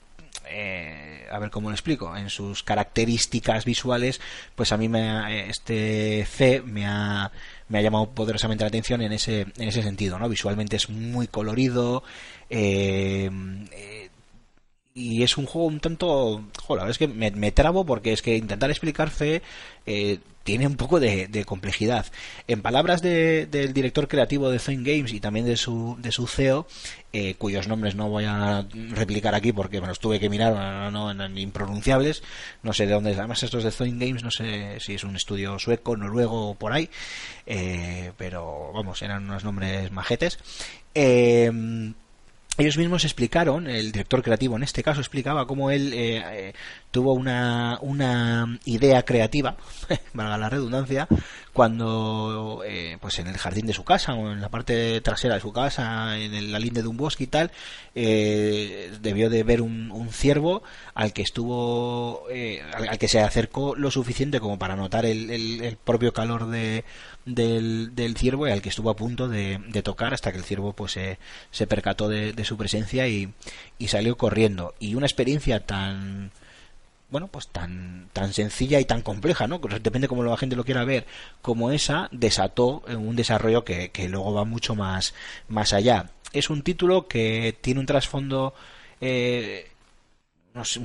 eh, 0.48 1.26
a 1.30 1.38
ver 1.40 1.50
cómo 1.50 1.68
lo 1.70 1.74
explico, 1.74 2.16
en 2.16 2.30
sus 2.30 2.62
características 2.62 3.64
visuales, 3.64 4.20
pues 4.54 4.70
a 4.72 4.76
mí 4.76 4.88
me 4.88 5.48
este 5.48 6.24
C 6.24 6.62
me 6.64 6.86
ha, 6.86 7.32
me 7.68 7.78
ha 7.78 7.82
llamado 7.82 8.10
poderosamente 8.10 8.62
la 8.62 8.68
atención 8.68 9.02
en 9.02 9.12
ese, 9.12 9.40
en 9.40 9.68
ese 9.68 9.82
sentido, 9.82 10.18
¿no? 10.20 10.28
Visualmente 10.28 10.76
es 10.76 10.88
muy 10.88 11.26
colorido, 11.26 12.04
eh, 12.48 13.28
eh, 13.72 14.08
y 14.96 15.22
es 15.22 15.36
un 15.36 15.44
juego 15.44 15.68
un 15.68 15.78
tanto. 15.78 16.42
Joder, 16.62 16.88
es 16.88 16.96
que 16.96 17.06
me, 17.06 17.52
trabo 17.52 17.84
porque 17.84 18.14
es 18.14 18.22
que 18.22 18.34
intentar 18.34 18.70
explicar 18.70 19.10
fe 19.10 19.42
eh, 19.84 20.20
tiene 20.42 20.66
un 20.66 20.76
poco 20.76 21.00
de, 21.00 21.44
complejidad. 21.44 22.06
En 22.48 22.62
palabras 22.62 23.02
de- 23.02 23.46
del 23.46 23.74
director 23.74 24.08
creativo 24.08 24.48
de 24.48 24.58
Zoin 24.58 24.82
Games 24.84 25.12
y 25.12 25.20
también 25.20 25.44
de 25.44 25.58
su, 25.58 25.98
de 26.00 26.12
su 26.12 26.26
CEO, 26.26 26.66
eh, 27.12 27.34
cuyos 27.34 27.68
nombres 27.68 27.94
no 27.94 28.08
voy 28.08 28.24
a 28.24 28.66
replicar 28.90 29.34
aquí 29.34 29.52
porque 29.52 29.82
me 29.82 29.86
los 29.86 30.00
tuve 30.00 30.18
que 30.18 30.30
mirar, 30.30 30.90
no, 30.90 31.12
no, 31.12 31.38
impronunciables, 31.38 32.22
no 32.62 32.72
sé 32.72 32.86
de 32.86 32.94
dónde, 32.94 33.12
además 33.12 33.42
estos 33.42 33.64
de 33.64 33.72
Zoin 33.72 33.98
Games, 33.98 34.22
no 34.22 34.30
sé 34.30 34.80
si 34.80 34.94
es 34.94 35.04
un 35.04 35.14
estudio 35.14 35.58
sueco, 35.58 35.96
noruego 35.96 36.50
o 36.50 36.54
por 36.54 36.72
ahí, 36.72 36.88
eh, 37.44 38.12
pero 38.16 38.72
vamos, 38.72 39.02
eran 39.02 39.24
unos 39.24 39.44
nombres 39.44 39.90
majetes. 39.92 40.38
Eh, 40.94 41.92
ellos 42.58 42.78
mismos 42.78 43.04
explicaron, 43.04 43.66
el 43.66 43.92
director 43.92 44.22
creativo 44.22 44.56
en 44.56 44.62
este 44.62 44.82
caso 44.82 45.00
explicaba 45.00 45.46
cómo 45.46 45.70
él 45.70 45.92
eh, 45.92 46.22
eh, 46.26 46.52
tuvo 46.96 47.12
una, 47.12 47.78
una 47.82 48.58
idea 48.64 49.02
creativa, 49.02 49.54
valga 50.14 50.38
la 50.38 50.48
redundancia, 50.48 51.06
cuando 51.52 52.62
eh, 52.64 52.96
pues 53.02 53.18
en 53.18 53.26
el 53.26 53.36
jardín 53.36 53.66
de 53.66 53.74
su 53.74 53.84
casa 53.84 54.14
o 54.14 54.32
en 54.32 54.40
la 54.40 54.48
parte 54.48 54.98
trasera 55.02 55.34
de 55.34 55.42
su 55.42 55.52
casa, 55.52 56.16
en 56.16 56.50
la 56.52 56.58
linde 56.58 56.80
de 56.80 56.88
un 56.88 56.96
bosque 56.96 57.24
y 57.24 57.26
tal, 57.26 57.50
eh, 57.94 58.92
debió 59.02 59.28
de 59.28 59.42
ver 59.42 59.60
un, 59.60 59.90
un 59.90 60.08
ciervo 60.08 60.62
al 60.94 61.12
que 61.12 61.20
estuvo, 61.20 62.24
eh, 62.30 62.62
al, 62.72 62.96
que 62.96 63.08
se 63.08 63.20
acercó 63.20 63.76
lo 63.76 63.90
suficiente 63.90 64.40
como 64.40 64.58
para 64.58 64.74
notar 64.74 65.04
el, 65.04 65.30
el- 65.30 65.76
propio 65.76 66.14
calor 66.14 66.46
de, 66.48 66.84
del, 67.26 68.16
ciervo 68.16 68.48
y 68.48 68.52
al 68.52 68.62
que 68.62 68.70
estuvo 68.70 68.88
a 68.88 68.96
punto 68.96 69.28
de, 69.28 69.60
tocar 69.84 70.14
hasta 70.14 70.32
que 70.32 70.38
el 70.38 70.44
ciervo 70.44 70.72
pues 70.72 70.92
se, 70.92 71.18
se 71.50 71.66
percató 71.66 72.08
de, 72.08 72.32
de 72.32 72.44
su 72.46 72.56
presencia 72.56 73.06
y 73.06 73.34
salió 73.86 74.16
corriendo. 74.16 74.74
Y 74.80 74.94
una 74.94 75.04
experiencia 75.06 75.60
tan 75.60 76.30
bueno, 77.10 77.28
pues 77.28 77.48
tan, 77.48 78.08
tan 78.12 78.32
sencilla 78.32 78.80
y 78.80 78.84
tan 78.84 79.02
compleja, 79.02 79.46
¿no? 79.46 79.58
Depende 79.58 80.08
cómo 80.08 80.24
la 80.24 80.36
gente 80.36 80.56
lo 80.56 80.64
quiera 80.64 80.84
ver, 80.84 81.06
como 81.40 81.70
esa 81.70 82.08
desató 82.10 82.82
en 82.88 82.96
un 82.98 83.16
desarrollo 83.16 83.64
que, 83.64 83.90
que 83.90 84.08
luego 84.08 84.34
va 84.34 84.44
mucho 84.44 84.74
más, 84.74 85.14
más 85.48 85.72
allá. 85.72 86.10
Es 86.32 86.50
un 86.50 86.62
título 86.62 87.06
que 87.06 87.56
tiene 87.60 87.80
un 87.80 87.86
trasfondo, 87.86 88.54
eh, 89.00 89.70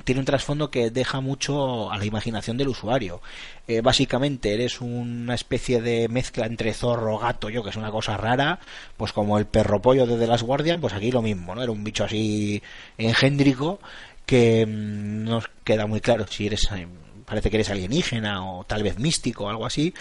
tiene 0.04 0.20
un 0.20 0.26
trasfondo 0.26 0.70
que 0.70 0.92
deja 0.92 1.22
mucho 1.22 1.92
a 1.92 1.98
la 1.98 2.06
imaginación 2.06 2.56
del 2.58 2.68
usuario. 2.68 3.22
Eh, 3.68 3.82
básicamente 3.82 4.54
eres 4.54 4.80
una 4.80 5.34
especie 5.34 5.82
de 5.82 6.08
mezcla 6.08 6.46
entre 6.46 6.74
zorro, 6.74 7.18
gato, 7.18 7.50
yo 7.50 7.64
que 7.64 7.70
es 7.72 7.78
una 7.78 7.90
cosa 7.90 8.16
rara, 8.18 8.60
pues 8.96 9.12
como 9.12 9.40
el 9.40 9.46
perro 9.48 9.82
pollo 9.82 10.06
de 10.06 10.18
The 10.18 10.28
Last 10.28 10.44
Guardian, 10.44 10.82
pues 10.82 10.94
aquí 10.94 11.12
lo 11.12 11.22
mismo, 11.22 11.56
¿no? 11.56 11.64
Era 11.64 11.72
un 11.72 11.84
bicho 11.84 12.04
así 12.04 12.62
engéndrico 12.98 13.80
que 14.26 14.66
mm, 14.66 15.24
no 15.24 15.42
queda 15.64 15.88
muy 15.88 16.02
claro 16.02 16.26
si 16.28 16.48
eres 16.48 16.68
eh, 16.76 16.88
parece 17.26 17.50
que 17.50 17.58
eres 17.58 17.70
alienígena 17.70 18.46
o 18.46 18.64
tal 18.66 18.84
vez 18.84 19.00
místico 19.00 19.46
o 19.46 19.50
algo 19.50 19.66
así 19.66 19.94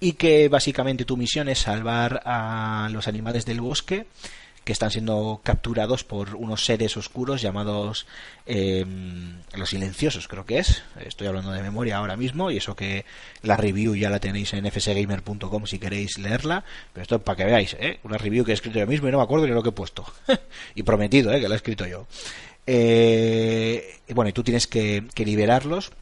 y 0.00 0.12
que 0.12 0.48
básicamente 0.48 1.04
tu 1.04 1.16
misión 1.16 1.48
es 1.48 1.60
salvar 1.60 2.22
a 2.24 2.88
los 2.92 3.08
animales 3.08 3.44
del 3.44 3.60
bosque 3.60 4.06
que 4.66 4.72
están 4.72 4.90
siendo 4.90 5.40
capturados 5.44 6.02
por 6.02 6.34
unos 6.34 6.64
seres 6.64 6.96
oscuros 6.96 7.40
llamados 7.40 8.04
eh, 8.46 8.84
los 9.54 9.70
silenciosos 9.70 10.26
creo 10.26 10.44
que 10.44 10.58
es 10.58 10.82
estoy 11.04 11.28
hablando 11.28 11.52
de 11.52 11.62
memoria 11.62 11.98
ahora 11.98 12.16
mismo 12.16 12.50
y 12.50 12.56
eso 12.56 12.74
que 12.74 13.04
la 13.42 13.56
review 13.56 13.94
ya 13.94 14.10
la 14.10 14.18
tenéis 14.18 14.54
en 14.54 14.68
fsgamer.com 14.68 15.66
si 15.66 15.78
queréis 15.78 16.18
leerla 16.18 16.64
pero 16.92 17.02
esto 17.02 17.20
para 17.20 17.36
que 17.36 17.44
veáis 17.44 17.76
¿eh? 17.78 18.00
una 18.02 18.18
review 18.18 18.44
que 18.44 18.50
he 18.50 18.54
escrito 18.54 18.80
yo 18.80 18.88
mismo 18.88 19.06
y 19.06 19.12
no 19.12 19.18
me 19.18 19.24
acuerdo 19.24 19.46
ni 19.46 19.52
lo 19.52 19.62
que 19.62 19.68
he 19.68 19.72
puesto 19.72 20.04
y 20.74 20.82
prometido 20.82 21.32
¿eh? 21.32 21.40
que 21.40 21.48
la 21.48 21.54
he 21.54 21.58
escrito 21.58 21.86
yo 21.86 22.08
eh, 22.66 24.00
bueno, 24.14 24.28
y 24.28 24.32
tú 24.32 24.42
tienes 24.42 24.66
que, 24.66 25.04
que 25.14 25.24
liberarlos. 25.24 25.92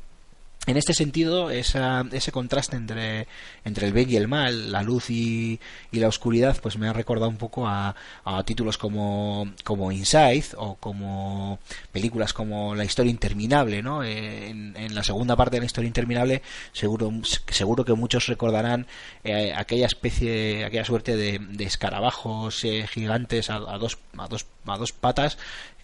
En 0.67 0.79
este 0.79 0.95
sentido, 0.95 1.51
esa, 1.51 2.07
ese 2.11 2.33
contraste 2.33 2.77
entre, 2.77 3.27
entre 3.67 3.87
el 3.87 3.93
bien 3.93 4.09
y 4.09 4.17
el 4.17 4.29
mal, 4.29 4.73
la 4.73 4.83
luz 4.83 5.11
y, 5.11 5.61
y 5.93 5.99
la 5.99 6.09
oscuridad, 6.09 6.57
pues 6.63 6.79
me 6.79 6.89
ha 6.89 6.95
recordado 6.95 7.29
un 7.29 7.37
poco 7.37 7.67
a, 7.69 7.95
a 8.25 8.43
títulos 8.45 8.79
como, 8.79 9.53
como 9.63 9.93
Inside 9.93 10.47
o 10.57 10.77
como 10.77 11.59
películas 11.93 12.33
como 12.33 12.75
La 12.75 12.87
historia 12.87 13.11
interminable, 13.11 13.83
¿no? 13.83 14.03
Eh, 14.05 14.49
En, 14.49 14.75
en 14.75 14.95
la 14.95 15.03
segunda 15.05 15.37
parte 15.37 15.57
de 15.57 15.61
La 15.61 15.67
historia 15.67 15.89
interminable, 15.89 16.41
seguro, 16.73 17.13
seguro 17.51 17.85
que 17.85 17.93
muchos 17.93 18.27
recordarán 18.27 18.87
eh, 19.23 19.53
aquella 19.55 19.85
especie, 19.85 20.65
aquella 20.65 20.87
suerte 20.87 21.15
de, 21.15 21.41
de 21.41 21.65
escarabajos 21.65 22.65
eh, 22.65 22.87
gigantes 22.87 23.51
a, 23.51 23.57
a 23.57 23.77
dos, 23.77 23.99
a, 24.17 24.29
dos, 24.29 24.47
a 24.65 24.79
dos 24.79 24.93
patas 24.93 25.37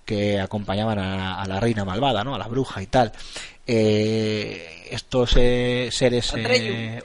que 0.04 0.40
acompañaban 0.40 0.98
a, 0.98 1.40
a 1.40 1.46
la 1.46 1.60
reina 1.60 1.84
malvada, 1.84 2.24
¿no? 2.24 2.34
A 2.34 2.38
la 2.38 2.48
bruja 2.48 2.82
y 2.82 2.86
tal. 2.86 3.12
Eh, 3.66 4.88
estos 4.90 5.34
eh, 5.36 5.88
seres... 5.92 6.32
eh, 6.34 7.00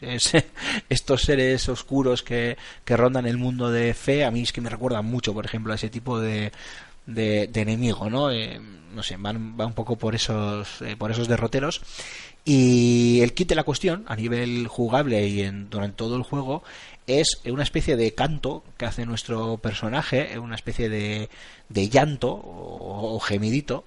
es- 0.00 0.32
estos 0.88 1.22
seres 1.22 1.68
oscuros 1.68 2.22
que, 2.22 2.56
que 2.84 2.96
rondan 2.96 3.26
el 3.26 3.38
mundo 3.38 3.70
de 3.70 3.94
fe, 3.94 4.24
a 4.24 4.30
mí 4.30 4.42
es 4.42 4.52
que 4.52 4.60
me 4.60 4.70
recuerdan 4.70 5.04
mucho, 5.06 5.32
por 5.34 5.44
ejemplo, 5.44 5.72
a 5.72 5.76
ese 5.76 5.88
tipo 5.90 6.20
de, 6.20 6.52
de, 7.06 7.46
de 7.48 7.60
enemigo, 7.60 8.08
¿no? 8.10 8.30
Eh, 8.30 8.60
no 8.94 9.02
sé, 9.02 9.16
van, 9.18 9.58
va 9.58 9.66
un 9.66 9.74
poco 9.74 9.96
por 9.96 10.14
esos, 10.14 10.80
eh, 10.82 10.96
por 10.96 11.10
esos 11.10 11.28
derroteros. 11.28 11.82
Y 12.48 13.22
el 13.22 13.34
kit 13.34 13.48
de 13.48 13.56
la 13.56 13.64
cuestión, 13.64 14.04
a 14.06 14.14
nivel 14.14 14.68
jugable 14.68 15.26
y 15.26 15.42
en, 15.42 15.68
durante 15.68 15.96
todo 15.96 16.14
el 16.16 16.22
juego, 16.22 16.62
es 17.08 17.40
una 17.44 17.64
especie 17.64 17.96
de 17.96 18.14
canto 18.14 18.62
que 18.76 18.86
hace 18.86 19.04
nuestro 19.04 19.58
personaje, 19.58 20.38
una 20.38 20.54
especie 20.54 20.88
de, 20.88 21.28
llanto 21.68 22.30
o, 22.30 23.16
o 23.16 23.20
gemidito 23.20 23.84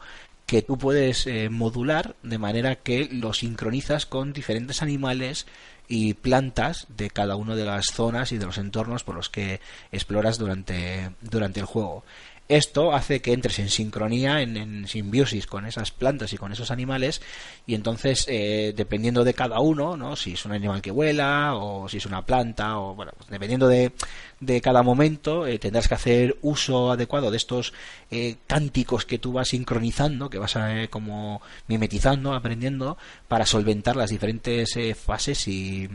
que 0.49 0.64
tú 0.64 0.78
puedes 0.80 1.28
eh, 1.28 1.47
modular 1.49 2.16
de 2.24 2.39
manera 2.39 2.76
que 2.76 3.07
lo 3.12 3.34
sincronizas 3.34 4.07
con 4.07 4.34
diferentes 4.34 4.82
animales 4.82 5.45
y 5.88 6.16
plantas 6.16 6.88
de 6.89 7.12
cada 7.12 7.36
una 7.36 7.55
de 7.55 7.66
las 7.66 7.86
zonas 7.93 8.32
y 8.32 8.39
de 8.39 8.47
los 8.47 8.57
entornos 8.57 9.03
por 9.03 9.14
los 9.14 9.30
que 9.30 9.62
exploras 9.91 10.39
durante, 10.39 11.12
durante 11.22 11.60
el 11.60 11.68
juego. 11.68 12.03
Esto 12.50 12.93
hace 12.93 13.22
que 13.22 13.32
entres 13.32 13.60
en 13.60 13.70
sincronía, 13.70 14.41
en, 14.41 14.88
simbiosis 14.88 15.45
con 15.45 15.68
esas 15.68 15.91
plantas 15.91 16.34
y 16.34 16.38
con 16.38 16.52
esos 16.52 16.72
animales, 16.72 17.22
y 17.68 17.76
entonces, 17.76 18.26
eh, 18.28 18.74
dependiendo 18.76 19.24
de 19.24 19.36
cada 19.36 19.60
uno, 19.60 19.95
¿no? 19.95 20.16
si 20.16 20.34
es 20.34 20.45
un 20.45 20.54
animal 20.54 20.82
que 20.82 20.89
vuela, 20.89 21.54
o 21.56 21.88
si 21.88 21.97
es 21.97 22.08
una 22.08 22.26
planta, 22.26 22.80
o 22.80 22.95
bueno, 22.95 23.12
pues 23.16 23.30
dependiendo 23.30 23.68
de, 23.68 23.91
de 24.39 24.62
cada 24.62 24.82
momento, 24.82 25.45
eh, 25.45 25.60
tendrás 25.60 25.88
que 25.88 25.93
hacer 25.93 26.38
uso 26.41 26.91
adecuado 26.91 27.30
de 27.30 27.38
estos 27.38 27.72
eh, 28.10 28.38
cánticos 28.47 29.06
que 29.06 29.20
tú 29.20 29.34
vas 29.34 29.50
sincronizando, 29.50 30.32
que 30.32 30.39
vas 30.39 30.56
a, 30.56 30.82
eh, 30.82 30.89
como 30.89 31.43
mimetizando, 31.68 32.34
aprendiendo, 32.34 32.97
para 33.28 33.45
solventar 33.45 33.95
las 33.95 34.10
diferentes 34.10 34.76
eh, 34.76 34.95
fases 34.95 35.47
y 35.47 35.88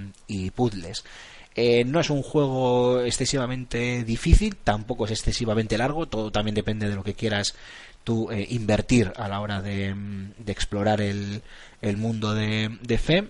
puzzles. 0.54 1.04
Eh, 1.56 1.84
no 1.84 2.00
es 2.00 2.10
un 2.10 2.22
juego 2.22 3.00
excesivamente 3.02 4.02
difícil, 4.04 4.56
tampoco 4.56 5.04
es 5.04 5.12
excesivamente 5.12 5.78
largo, 5.78 6.06
todo 6.06 6.32
también 6.32 6.54
depende 6.56 6.88
de 6.88 6.96
lo 6.96 7.04
que 7.04 7.14
quieras 7.14 7.54
tú 8.02 8.30
eh, 8.30 8.46
invertir 8.50 9.12
a 9.16 9.28
la 9.28 9.40
hora 9.40 9.62
de, 9.62 9.94
mm, 9.94 10.32
de 10.38 10.52
explorar 10.52 11.00
el, 11.00 11.42
el 11.80 11.96
mundo 11.96 12.34
de, 12.34 12.76
de 12.82 12.98
fe. 12.98 13.28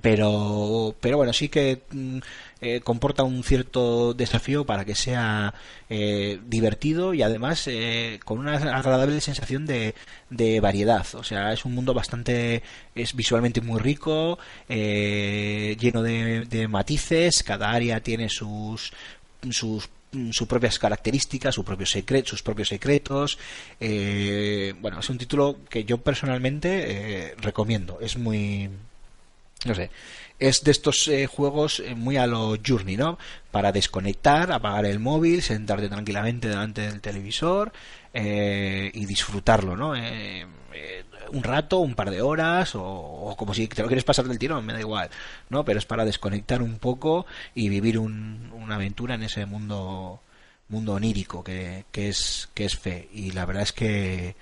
Pero, 0.00 0.94
pero 1.00 1.18
bueno, 1.18 1.32
sí 1.32 1.48
que 1.48 1.82
mm, 1.90 2.18
eh, 2.62 2.80
comporta 2.80 3.24
un 3.24 3.44
cierto 3.44 4.14
desafío 4.14 4.64
para 4.64 4.86
que 4.86 4.94
sea 4.94 5.52
eh, 5.90 6.40
divertido 6.46 7.12
y 7.12 7.22
además 7.22 7.66
eh, 7.66 8.20
con 8.24 8.38
una 8.38 8.54
agradable 8.54 9.20
sensación 9.20 9.66
de, 9.66 9.94
de 10.30 10.60
variedad. 10.60 11.06
O 11.14 11.24
sea, 11.24 11.52
es 11.52 11.66
un 11.66 11.74
mundo 11.74 11.92
bastante, 11.92 12.62
es 12.94 13.14
visualmente 13.14 13.60
muy 13.60 13.80
rico, 13.80 14.38
eh, 14.68 15.76
lleno 15.78 16.02
de, 16.02 16.46
de 16.46 16.68
matices, 16.68 17.42
cada 17.42 17.70
área 17.70 18.00
tiene 18.00 18.28
sus, 18.30 18.92
sus 19.50 19.90
sus 20.30 20.46
propias 20.46 20.78
características, 20.78 21.54
sus 21.54 21.64
propios 21.64 21.90
secretos, 21.90 22.30
sus 22.30 22.42
propios 22.42 22.68
secretos. 22.68 23.38
Eh, 23.80 24.74
bueno, 24.80 25.00
es 25.00 25.08
un 25.08 25.18
título 25.18 25.60
que 25.70 25.84
yo 25.84 25.98
personalmente 25.98 27.30
eh, 27.30 27.34
recomiendo. 27.38 27.98
Es 28.00 28.18
muy, 28.18 28.68
no 29.64 29.74
sé, 29.74 29.90
es 30.38 30.64
de 30.64 30.70
estos 30.70 31.06
eh, 31.08 31.26
juegos 31.26 31.80
eh, 31.80 31.94
muy 31.94 32.16
a 32.16 32.26
lo 32.26 32.56
Journey, 32.66 32.96
¿no? 32.96 33.18
Para 33.50 33.72
desconectar, 33.72 34.50
apagar 34.52 34.86
el 34.86 34.98
móvil, 34.98 35.42
sentarte 35.42 35.88
tranquilamente 35.88 36.48
delante 36.48 36.82
del 36.82 37.00
televisor 37.00 37.72
eh, 38.14 38.90
y 38.94 39.06
disfrutarlo, 39.06 39.76
¿no? 39.76 39.94
Eh, 39.96 40.46
eh, 40.74 41.04
un 41.32 41.42
rato, 41.42 41.78
un 41.78 41.94
par 41.94 42.10
de 42.10 42.20
horas, 42.22 42.74
o, 42.74 42.82
o 42.84 43.36
como 43.36 43.54
si 43.54 43.66
te 43.68 43.82
lo 43.82 43.88
quieres 43.88 44.04
pasar 44.04 44.26
del 44.26 44.38
tirón, 44.38 44.64
me 44.66 44.72
da 44.72 44.80
igual, 44.80 45.08
¿no? 45.50 45.64
Pero 45.64 45.78
es 45.78 45.86
para 45.86 46.04
desconectar 46.04 46.60
un 46.62 46.78
poco 46.78 47.26
y 47.54 47.68
vivir 47.68 47.98
un- 47.98 48.50
una 48.54 48.74
aventura 48.76 49.14
en 49.14 49.22
ese 49.22 49.46
mundo 49.46 50.20
mundo 50.68 50.94
onírico 50.94 51.44
que, 51.44 51.84
que 51.92 52.08
es 52.08 52.48
que 52.54 52.64
es 52.64 52.78
fe 52.78 53.08
y 53.12 53.32
la 53.32 53.44
verdad 53.44 53.62
es 53.64 53.72
que 53.72 54.34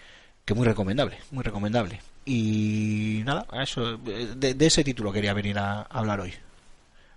que 0.45 0.55
muy 0.55 0.64
recomendable, 0.66 1.18
muy 1.32 1.43
recomendable. 1.45 2.01
Y 2.33 3.24
nada, 3.24 3.45
eso 3.61 3.97
de, 3.97 4.55
de 4.55 4.66
ese 4.66 4.85
título 4.85 5.12
quería 5.12 5.35
venir 5.35 5.59
a, 5.59 5.81
a 5.81 5.99
hablar 5.99 6.20
hoy. 6.20 6.33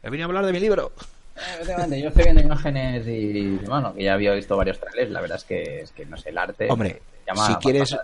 He 0.01 0.09
venido 0.09 0.25
a 0.25 0.29
hablar 0.29 0.43
de 0.43 0.51
mi 0.51 0.59
libro. 0.59 0.91
Yo 1.67 2.07
estoy 2.07 2.23
viendo 2.23 2.41
imágenes 2.41 3.07
y, 3.07 3.57
bueno, 3.67 3.93
que 3.93 4.05
ya 4.05 4.15
había 4.15 4.33
visto 4.33 4.57
varios 4.57 4.79
trailers, 4.79 5.11
la 5.11 5.21
verdad 5.21 5.37
es 5.37 5.43
que, 5.43 5.81
es 5.81 5.91
que 5.91 6.07
no 6.07 6.17
sé, 6.17 6.29
el 6.29 6.37
arte 6.39 6.67
Hombre, 6.67 7.03
llama 7.27 7.45
si 7.45 7.53
quieres-. 7.55 7.95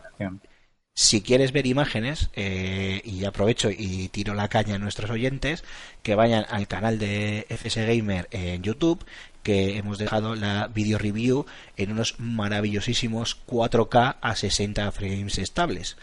Si 0.94 1.22
quieres 1.22 1.52
ver 1.52 1.66
imágenes, 1.66 2.30
eh, 2.34 3.02
y 3.06 3.24
aprovecho 3.24 3.70
y 3.72 4.10
tiro 4.10 4.34
la 4.34 4.50
caña 4.50 4.76
a 4.76 4.80
nuestros 4.80 5.10
oyentes, 5.10 5.64
que 6.04 6.14
vayan 6.14 6.46
al 6.50 6.68
canal 6.68 7.00
de 7.00 7.46
FS 7.50 7.86
Gamer 7.86 8.28
en 8.32 8.62
YouTube, 8.62 9.04
que 9.42 9.78
hemos 9.78 9.98
dejado 9.98 10.36
la 10.36 10.68
video 10.68 10.98
review 10.98 11.46
en 11.78 11.94
unos 11.94 12.20
maravillosísimos 12.20 13.38
4K 13.48 14.18
a 14.20 14.36
60 14.36 14.92
frames 14.92 15.38
estables. 15.38 15.96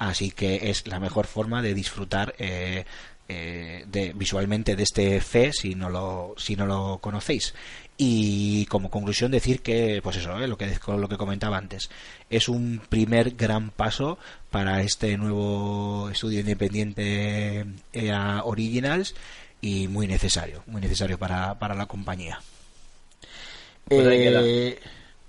Así 0.00 0.30
que 0.30 0.70
es 0.70 0.86
la 0.86 0.98
mejor 0.98 1.26
forma 1.26 1.60
de 1.60 1.74
disfrutar 1.74 2.34
eh, 2.38 2.86
eh, 3.28 3.84
de, 3.86 4.14
visualmente 4.14 4.74
de 4.74 4.82
este 4.82 5.20
fe 5.20 5.52
si 5.52 5.74
no 5.74 5.90
lo, 5.90 6.34
si 6.38 6.56
no 6.56 6.64
lo 6.64 7.00
conocéis. 7.02 7.52
Y 7.98 8.64
como 8.66 8.90
conclusión 8.90 9.30
decir 9.30 9.60
que, 9.60 10.00
pues 10.02 10.16
eso, 10.16 10.40
eh, 10.40 10.48
lo 10.48 10.56
que 10.56 10.74
lo 10.86 11.06
que 11.06 11.18
comentaba 11.18 11.58
antes, 11.58 11.90
es 12.30 12.48
un 12.48 12.80
primer 12.88 13.32
gran 13.32 13.68
paso 13.68 14.18
para 14.48 14.80
este 14.80 15.18
nuevo 15.18 16.08
estudio 16.10 16.40
independiente 16.40 17.66
EA 17.92 18.40
Originals 18.44 19.14
y 19.60 19.86
muy 19.86 20.06
necesario, 20.06 20.62
muy 20.66 20.80
necesario 20.80 21.18
para, 21.18 21.58
para 21.58 21.74
la 21.74 21.84
compañía. 21.84 22.40
Pues 23.84 24.78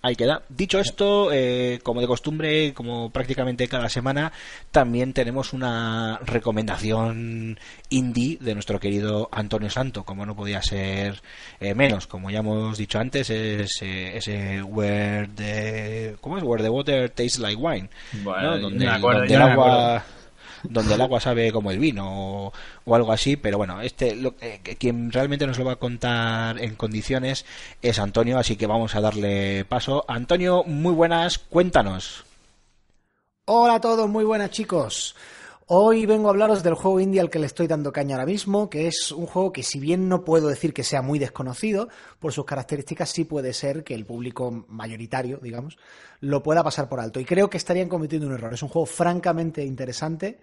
ahí 0.02 0.16
queda. 0.16 0.44
Dicho 0.50 0.80
esto, 0.80 1.32
eh, 1.32 1.80
como 1.84 2.02
de 2.02 2.08
costumbre, 2.08 2.74
como 2.74 3.10
prácticamente 3.12 3.68
cada 3.68 3.90
semana, 3.90 4.32
también 4.72 5.14
tenemos 5.14 5.54
una 5.54 6.20
recomendación 6.26 7.60
indie 7.90 8.38
de 8.40 8.54
nuestro 8.54 8.80
querido 8.80 9.30
Antonio 9.32 9.70
Santo, 9.70 10.04
como 10.04 10.26
no 10.26 10.36
podía 10.36 10.62
ser 10.62 11.22
eh, 11.60 11.76
menos. 11.76 12.08
Como 12.08 12.30
ya 12.30 12.40
hemos 12.40 12.78
dicho 12.78 13.00
antes, 13.00 13.30
es 13.30 13.82
eh, 13.82 14.18
ese 14.18 14.62
Where 14.64 15.28
the, 15.36 16.16
¿cómo 16.22 16.38
es? 16.38 16.44
Where 16.44 16.64
the 16.64 16.70
Water 16.70 17.10
Tastes 17.10 17.40
Like 17.40 17.62
Wine. 17.62 17.90
Bueno, 18.24 18.58
Donde, 18.58 18.86
me 18.86 18.92
acuerdo, 18.92 19.20
donde 19.20 19.34
yo 19.34 19.40
el 19.40 19.46
me 19.46 19.52
agua 19.52 20.06
donde 20.64 20.96
el 20.96 21.02
agua 21.02 21.20
sabe 21.20 21.52
como 21.52 21.72
el 21.72 21.80
vino 21.80 22.52
o, 22.86 22.96
algo 22.96 23.12
así, 23.12 23.38
pero 23.38 23.58
bueno, 23.58 23.82
este 23.82 24.16
lo, 24.16 24.36
eh, 24.42 24.60
quien 24.80 25.12
realmente 25.12 25.48
nos 25.48 25.58
lo 25.58 25.66
va 25.66 25.74
a 25.74 25.78
contar 25.78 26.62
en 26.62 26.76
condiciones 26.76 27.46
es 27.82 28.00
Antonio, 28.00 28.38
así 28.38 28.56
que 28.56 28.68
vamos 28.68 28.96
a 28.96 29.02
darle 29.02 29.66
paso. 29.66 30.06
Antonio, 30.08 30.64
muy 30.66 30.94
buenas, 30.94 31.40
cuéntanos. 31.40 32.26
Hola 33.46 33.76
a 33.76 33.82
todos, 33.82 34.10
muy 34.10 34.24
buenas 34.24 34.52
chicos. 34.52 35.16
Hoy 35.74 36.06
vengo 36.06 36.28
a 36.28 36.32
hablaros 36.32 36.64
del 36.64 36.74
juego 36.74 37.00
indie 37.00 37.22
al 37.22 37.30
que 37.30 37.40
le 37.40 37.46
estoy 37.46 37.66
dando 37.66 37.94
caña 37.94 38.18
ahora 38.18 38.26
mismo, 38.26 38.70
que 38.70 38.88
es 38.88 39.14
un 39.14 39.26
juego 39.26 39.54
que 39.54 39.64
si 39.64 39.80
bien 39.80 40.10
no 40.10 40.26
puedo 40.26 40.50
decir 40.50 40.74
que 40.74 40.84
sea 40.84 41.02
muy 41.02 41.18
desconocido, 41.18 41.88
por 42.20 42.34
sus 42.34 42.44
características 42.44 43.10
sí 43.10 43.24
puede 43.24 43.54
ser 43.54 43.86
que 43.86 43.94
el 43.94 44.06
público 44.06 44.66
mayoritario, 44.68 45.40
digamos, 45.42 45.78
lo 46.20 46.44
pueda 46.44 46.62
pasar 46.62 46.90
por 46.90 47.00
alto. 47.00 47.22
Y 47.22 47.24
creo 47.24 47.50
que 47.50 47.56
estarían 47.56 47.88
cometiendo 47.88 48.28
un 48.28 48.34
error. 48.34 48.54
Es 48.54 48.62
un 48.64 48.68
juego 48.68 48.86
francamente 48.86 49.64
interesante 49.64 50.42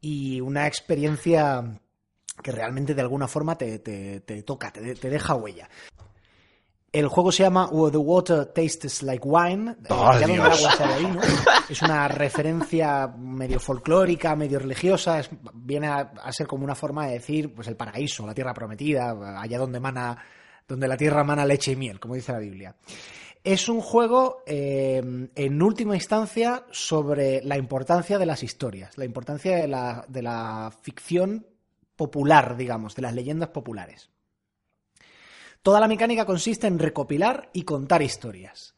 y 0.00 0.40
una 0.40 0.66
experiencia 0.66 1.78
que 2.42 2.50
realmente 2.50 2.94
de 2.94 3.02
alguna 3.02 3.28
forma 3.28 3.58
te, 3.58 3.80
toca, 4.46 4.72
te 4.72 5.10
deja 5.10 5.34
huella. 5.34 5.68
El 6.94 7.08
juego 7.08 7.32
se 7.32 7.42
llama 7.42 7.66
Where 7.72 7.90
the 7.90 7.98
Water 7.98 8.46
Tastes 8.46 9.02
Like 9.02 9.26
Wine. 9.26 9.72
eh, 9.72 9.76
¡Oh, 9.90 10.12
el 10.12 10.24
Dios! 10.30 10.58
agua 10.64 10.76
sabe 10.76 10.94
a 10.94 10.98
vino. 10.98 11.20
Es 11.68 11.82
una 11.82 12.06
referencia 12.06 13.08
medio 13.18 13.58
folclórica, 13.58 14.36
medio 14.36 14.60
religiosa. 14.60 15.18
es- 15.18 15.28
viene 15.54 15.88
a, 15.88 16.12
a 16.22 16.32
ser 16.32 16.46
como 16.46 16.62
una 16.64 16.76
forma 16.76 17.06
de 17.06 17.14
decir, 17.14 17.52
pues 17.52 17.66
el 17.66 17.76
paraíso, 17.76 18.24
la 18.26 18.32
tierra 18.34 18.54
prometida, 18.54 19.40
allá 19.40 19.58
donde 19.58 19.80
mana, 19.80 20.16
donde 20.68 20.86
la 20.86 20.96
tierra 20.96 21.24
mana 21.24 21.44
leche 21.44 21.72
y 21.72 21.76
miel, 21.76 21.98
como 21.98 22.14
dice 22.14 22.30
la 22.32 22.38
Biblia. 22.38 22.76
Es 23.42 23.68
un 23.68 23.80
juego, 23.80 24.44
eh, 24.46 25.02
en 25.34 25.62
última 25.62 25.96
instancia, 25.96 26.64
sobre 26.70 27.42
la 27.42 27.58
importancia 27.58 28.18
de 28.18 28.26
las 28.26 28.42
historias, 28.44 28.96
la 28.96 29.04
importancia 29.04 29.56
de 29.56 29.66
la, 29.68 30.04
de 30.08 30.22
la 30.22 30.72
ficción 30.80 31.44
popular, 31.96 32.56
digamos, 32.56 32.94
de 32.94 33.02
las 33.02 33.14
leyendas 33.14 33.48
populares. 33.50 34.10
Toda 35.64 35.80
la 35.80 35.88
mecánica 35.88 36.26
consiste 36.26 36.66
en 36.66 36.78
recopilar 36.78 37.48
y 37.54 37.62
contar 37.62 38.02
historias. 38.02 38.74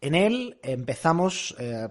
En 0.00 0.14
él 0.14 0.60
empezamos. 0.62 1.56
eh, 1.58 1.88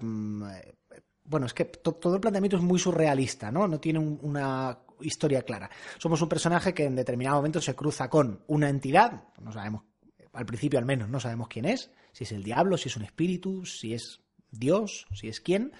bueno, 1.25 1.45
es 1.45 1.53
que 1.53 1.65
to- 1.65 1.91
todo 1.95 2.15
el 2.15 2.21
planteamiento 2.21 2.55
es 2.55 2.63
muy 2.63 2.79
surrealista, 2.79 3.51
¿no? 3.51 3.67
No 3.67 3.81
tiene 3.81 3.99
un- 3.99 4.17
una 4.23 4.79
historia 5.01 5.41
clara. 5.43 5.69
Somos 5.97 6.21
un 6.21 6.29
personaje 6.29 6.73
que 6.73 6.85
en 6.85 6.95
determinado 6.95 7.35
momento 7.35 7.59
se 7.59 7.75
cruza 7.75 8.09
con 8.09 8.41
una 8.47 8.69
entidad, 8.69 9.25
no 9.41 9.51
sabemos, 9.51 9.83
al 10.31 10.45
principio 10.45 10.79
al 10.79 10.85
menos, 10.85 11.09
no 11.09 11.19
sabemos 11.19 11.49
quién 11.49 11.65
es, 11.65 11.91
si 12.13 12.23
es 12.23 12.31
el 12.31 12.41
diablo, 12.43 12.77
si 12.77 12.87
es 12.87 12.95
un 12.95 13.03
espíritu, 13.03 13.65
si 13.65 13.93
es 13.93 14.21
Dios, 14.49 15.05
si 15.13 15.27
es 15.27 15.41
quién, 15.41 15.73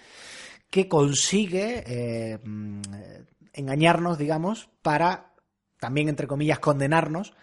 que 0.69 0.87
consigue 0.89 2.37
mm, 2.43 2.81
eh, 2.93 3.25
engañarnos, 3.53 4.17
digamos, 4.17 4.69
para 4.81 5.33
también, 5.79 6.09
entre 6.09 6.27
comillas, 6.27 6.59
condenarnos 6.59 7.33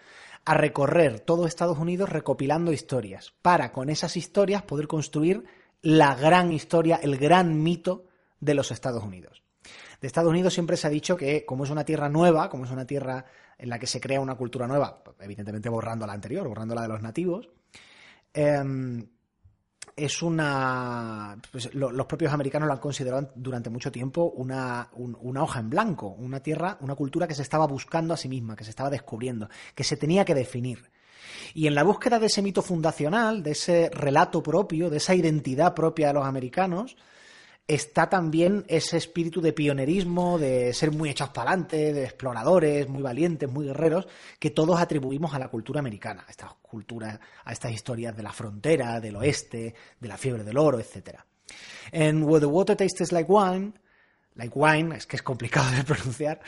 a 0.47 0.55
recorrer 0.55 1.20
todo 1.20 1.47
Estados 1.47 1.76
Unidos 1.76 2.09
recopilando 2.09 2.72
historias, 2.72 3.34
para 3.42 3.72
con 3.72 3.90
esas 3.90 4.16
historias 4.16 4.62
poder 4.62 4.86
construir 4.86 5.44
la 5.82 6.14
gran 6.14 6.53
historia, 6.53 6.97
el 7.03 7.18
gran 7.18 7.62
mito 7.62 8.07
de 8.40 8.55
los 8.55 8.70
Estados 8.70 9.03
Unidos. 9.03 9.42
De 10.01 10.07
Estados 10.07 10.30
Unidos 10.30 10.55
siempre 10.55 10.76
se 10.76 10.86
ha 10.86 10.90
dicho 10.90 11.16
que 11.16 11.44
como 11.44 11.64
es 11.64 11.70
una 11.70 11.84
tierra 11.84 12.09
nueva, 12.09 12.49
como 12.49 12.64
es 12.64 12.70
una 12.70 12.86
tierra 12.86 13.24
en 13.59 13.68
la 13.68 13.80
que 13.80 13.88
se 13.88 14.01
crea 14.01 14.20
una 14.20 14.36
cultura 14.36 14.68
nueva, 14.68 15.03
evidentemente 15.20 15.68
borrando 15.68 16.07
la 16.07 16.12
anterior, 16.12 16.47
borrando 16.47 16.76
la 16.76 16.82
de 16.82 16.88
los 16.88 17.03
nativos, 17.03 17.49
em, 18.32 19.05
es 19.97 20.22
una. 20.22 21.38
pues, 21.51 21.74
lo- 21.74 21.90
los 21.90 22.07
propios 22.07 22.32
americanos 22.32 22.66
lo 22.66 22.74
han 22.74 22.80
considerado 22.80 23.32
durante 23.34 23.70
mucho 23.70 23.90
tiempo 23.90 24.32
una, 24.36 24.90
un- 24.92 25.16
una 25.20 25.42
hoja 25.42 25.61
en 25.61 25.70
blanco, 25.70 26.09
una 26.09 26.40
tierra, 26.40 26.76
una 26.80 26.94
cultura 26.94 27.26
que 27.26 27.34
se 27.34 27.42
estaba 27.42 27.66
buscando 27.66 28.12
a 28.12 28.16
sí 28.18 28.28
misma, 28.28 28.55
que 28.57 28.64
se 28.64 28.70
estaba 28.70 28.90
descubriendo, 28.90 29.49
que 29.74 29.84
se 29.84 29.97
tenía 29.97 30.24
que 30.24 30.34
definir. 30.34 30.90
Y 31.55 31.66
en 31.66 31.74
la 31.74 31.82
búsqueda 31.82 32.18
de 32.18 32.26
ese 32.26 32.42
mito 32.42 32.61
fundacional, 32.62 33.42
de 33.42 33.53
ese 33.53 33.90
relato 33.90 34.42
propio, 34.42 34.90
de 34.90 34.99
esa 34.99 35.14
identidad 35.14 35.74
propia 35.74 36.09
de 36.09 36.14
los 36.14 36.26
americanos, 36.26 36.97
está 37.68 38.08
también 38.08 38.64
ese 38.68 38.96
espíritu 38.96 39.40
de 39.40 39.52
pionerismo, 39.52 40.38
de 40.38 40.72
ser 40.72 40.92
muy 40.92 41.10
echados 41.10 41.34
para 41.34 41.50
adelante, 41.50 41.92
de 41.92 42.04
exploradores, 42.04 42.88
muy 42.88 43.02
valientes, 43.02 43.50
muy 43.50 43.66
guerreros, 43.66 44.06
que 44.38 44.50
todos 44.50 44.78
atribuimos 44.80 45.34
a 45.34 45.38
la 45.38 45.48
cultura 45.48 45.80
americana, 45.80 46.24
a 46.26 46.30
estas 46.30 46.54
culturas, 46.62 47.18
a 47.44 47.52
estas 47.52 47.72
historias 47.72 48.16
de 48.16 48.22
la 48.22 48.32
frontera, 48.32 49.00
del 49.00 49.16
oeste, 49.16 49.74
de 49.98 50.08
la 50.08 50.16
fiebre 50.16 50.44
del 50.44 50.58
oro, 50.58 50.78
etc. 50.78 51.20
En 51.90 52.22
Where 52.22 52.40
the 52.40 52.46
Water 52.46 52.76
Tastes 52.76 53.10
Like 53.10 53.30
Wine, 53.30 53.72
like 54.36 54.52
wine, 54.56 54.96
es 54.96 55.06
que 55.06 55.16
es 55.16 55.22
complicado 55.22 55.70
de 55.72 55.82
pronunciar, 55.84 56.40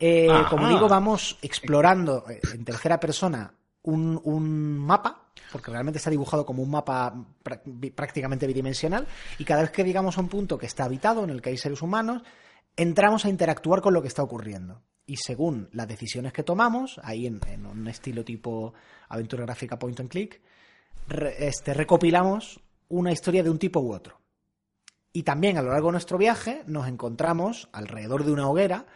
eh, 0.00 0.28
Ajá. 0.28 0.48
como 0.48 0.68
digo, 0.68 0.88
vamos 0.88 1.38
explorando 1.42 2.24
eh, 2.28 2.40
en 2.52 2.64
tercera 2.64 2.98
persona 2.98 3.52
un, 3.90 4.78
mapa, 4.78 5.30
porque 5.52 5.70
realmente 5.70 5.98
está 5.98 6.10
dibujado 6.10 6.44
como 6.44 6.62
un 6.62 6.70
mapa 6.70 7.14
prácticamente 7.94 8.46
bidimensional, 8.46 9.06
y 9.38 9.44
cada 9.44 9.62
vez 9.62 9.70
que 9.70 9.84
llegamos 9.84 10.18
a 10.18 10.20
un 10.20 10.28
punto 10.28 10.58
que 10.58 10.66
está 10.66 10.84
habitado, 10.84 11.24
en 11.24 11.30
el 11.30 11.42
que 11.42 11.50
hay 11.50 11.56
seres 11.56 11.82
humanos, 11.82 12.22
entramos 12.76 13.24
a 13.24 13.28
interactuar 13.28 13.80
con 13.80 13.94
lo 13.94 14.02
que 14.02 14.08
está 14.08 14.22
ocurriendo. 14.22 14.82
Y 15.06 15.16
según 15.16 15.68
las 15.72 15.88
decisiones 15.88 16.32
que 16.32 16.42
tomamos, 16.42 17.00
ahí 17.02 17.26
en, 17.26 17.40
un 17.66 17.88
estilo 17.88 18.24
tipo 18.24 18.74
aventura 19.08 19.44
gráfica 19.44 19.78
point 19.78 19.98
and 20.00 20.10
click, 20.10 20.40
este, 21.38 21.72
recopilamos 21.72 22.60
una 22.88 23.12
historia 23.12 23.42
de 23.42 23.50
un 23.50 23.58
tipo 23.58 23.80
u 23.80 23.92
otro. 23.92 24.20
Y 25.12 25.22
también 25.22 25.56
a 25.56 25.62
lo 25.62 25.70
largo 25.70 25.88
de 25.88 25.92
nuestro 25.92 26.18
viaje 26.18 26.62
nos 26.66 26.86
encontramos 26.86 27.68
alrededor 27.72 28.24
de 28.24 28.32
una 28.32 28.48
hoguera 28.48 28.86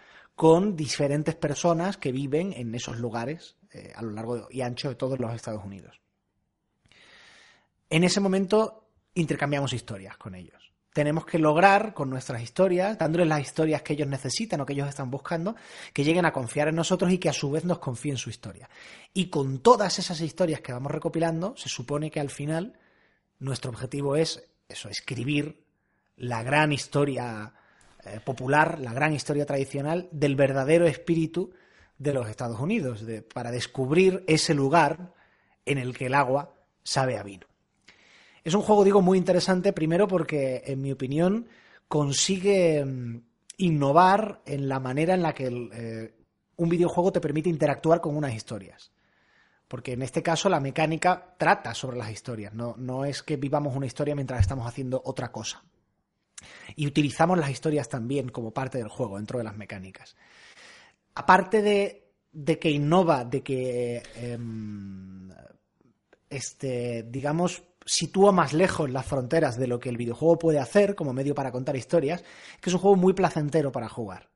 con 0.42 0.74
diferentes 0.74 1.36
personas 1.36 1.98
que 1.98 2.10
viven 2.10 2.52
en 2.52 2.74
esos 2.74 2.98
lugares 2.98 3.54
eh, 3.70 3.92
a 3.94 4.02
lo 4.02 4.10
largo 4.10 4.48
y 4.50 4.62
ancho 4.62 4.88
de 4.88 4.96
todos 4.96 5.20
los 5.20 5.32
Estados 5.32 5.64
Unidos. 5.64 6.00
En 7.88 8.02
ese 8.02 8.18
momento 8.18 8.88
intercambiamos 9.14 9.72
historias 9.72 10.16
con 10.16 10.34
ellos. 10.34 10.72
Tenemos 10.92 11.26
que 11.26 11.38
lograr 11.38 11.94
con 11.94 12.10
nuestras 12.10 12.42
historias, 12.42 12.98
dándoles 12.98 13.28
las 13.28 13.40
historias 13.40 13.82
que 13.82 13.92
ellos 13.92 14.08
necesitan 14.08 14.60
o 14.60 14.66
que 14.66 14.72
ellos 14.72 14.88
están 14.88 15.12
buscando, 15.12 15.54
que 15.92 16.02
lleguen 16.02 16.26
a 16.26 16.32
confiar 16.32 16.66
en 16.66 16.74
nosotros 16.74 17.12
y 17.12 17.18
que 17.18 17.28
a 17.28 17.32
su 17.32 17.52
vez 17.52 17.64
nos 17.64 17.78
confíen 17.78 18.16
su 18.16 18.28
historia. 18.28 18.68
Y 19.14 19.26
con 19.26 19.60
todas 19.60 20.00
esas 20.00 20.20
historias 20.22 20.60
que 20.60 20.72
vamos 20.72 20.90
recopilando, 20.90 21.54
se 21.56 21.68
supone 21.68 22.10
que 22.10 22.18
al 22.18 22.30
final 22.30 22.76
nuestro 23.38 23.70
objetivo 23.70 24.16
es 24.16 24.44
eso, 24.68 24.88
escribir 24.88 25.62
la 26.16 26.42
gran 26.42 26.72
historia 26.72 27.54
eh, 28.04 28.20
popular, 28.24 28.78
la 28.80 28.92
gran 28.92 29.12
historia 29.12 29.46
tradicional 29.46 30.08
del 30.10 30.36
verdadero 30.36 30.86
espíritu 30.86 31.52
de 31.98 32.12
los 32.12 32.28
Estados 32.28 32.58
Unidos, 32.58 33.04
para 33.32 33.50
descubrir 33.50 34.24
ese 34.26 34.54
lugar 34.54 35.12
en 35.64 35.78
el 35.78 35.96
que 35.96 36.06
el 36.06 36.14
agua 36.14 36.54
sabe 36.82 37.16
a 37.16 37.22
vino. 37.22 37.46
Es 38.44 38.54
un 38.54 38.62
juego, 38.62 38.84
digo, 38.84 39.02
muy 39.02 39.18
interesante, 39.18 39.72
primero 39.72 40.08
porque, 40.08 40.62
en 40.66 40.82
mi 40.82 40.90
opinión, 40.90 41.46
consigue 41.86 42.84
mm, 42.84 43.22
innovar 43.58 44.42
en 44.46 44.68
la 44.68 44.80
manera 44.80 45.14
en 45.14 45.22
la 45.22 45.32
que 45.32 45.46
eh, 45.46 46.14
un 46.56 46.68
videojuego 46.68 47.12
te 47.12 47.20
permite 47.20 47.48
interactuar 47.48 48.00
con 48.00 48.16
unas 48.16 48.34
historias. 48.34 48.90
Porque 49.68 49.92
en 49.92 50.02
este 50.02 50.22
caso 50.22 50.48
la 50.48 50.60
mecánica 50.60 51.34
trata 51.38 51.72
sobre 51.72 51.96
las 51.96 52.10
historias, 52.10 52.52
no, 52.52 52.74
no 52.76 53.04
es 53.04 53.22
que 53.22 53.36
vivamos 53.36 53.74
una 53.76 53.86
historia 53.86 54.14
mientras 54.14 54.40
estamos 54.40 54.66
haciendo 54.66 55.00
otra 55.04 55.30
cosa. 55.30 55.62
Y 56.76 56.86
utilizamos 56.86 57.38
las 57.38 57.50
historias 57.50 57.88
también 57.88 58.28
como 58.28 58.52
parte 58.52 58.78
del 58.78 58.88
juego, 58.88 59.16
dentro 59.16 59.38
de 59.38 59.44
las 59.44 59.56
mecánicas. 59.56 60.16
Aparte 61.14 61.62
de, 61.62 62.12
de 62.32 62.58
que 62.58 62.70
innova, 62.70 63.24
de 63.24 63.42
que 63.42 64.02
em, 64.16 65.30
este, 66.30 67.04
digamos, 67.04 67.62
sitúa 67.84 68.32
más 68.32 68.52
lejos 68.52 68.90
las 68.90 69.06
fronteras 69.06 69.58
de 69.58 69.66
lo 69.66 69.78
que 69.78 69.88
el 69.88 69.96
videojuego 69.96 70.38
puede 70.38 70.58
hacer 70.58 70.94
como 70.94 71.12
medio 71.12 71.34
para 71.34 71.52
contar 71.52 71.76
historias, 71.76 72.22
que 72.60 72.70
es 72.70 72.74
un 72.74 72.80
juego 72.80 72.96
muy 72.96 73.12
placentero 73.12 73.72
para 73.72 73.88
jugar. 73.88 74.30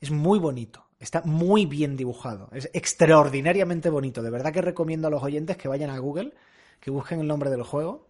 Es 0.00 0.10
muy 0.10 0.38
bonito, 0.38 0.86
está 1.00 1.22
muy 1.22 1.66
bien 1.66 1.96
dibujado, 1.96 2.48
es 2.52 2.70
extraordinariamente 2.72 3.90
bonito. 3.90 4.22
De 4.22 4.30
verdad 4.30 4.52
que 4.52 4.62
recomiendo 4.62 5.08
a 5.08 5.10
los 5.10 5.22
oyentes 5.22 5.56
que 5.56 5.68
vayan 5.68 5.90
a 5.90 5.98
Google, 5.98 6.34
que 6.80 6.90
busquen 6.90 7.20
el 7.20 7.26
nombre 7.26 7.50
del 7.50 7.62
juego 7.62 8.07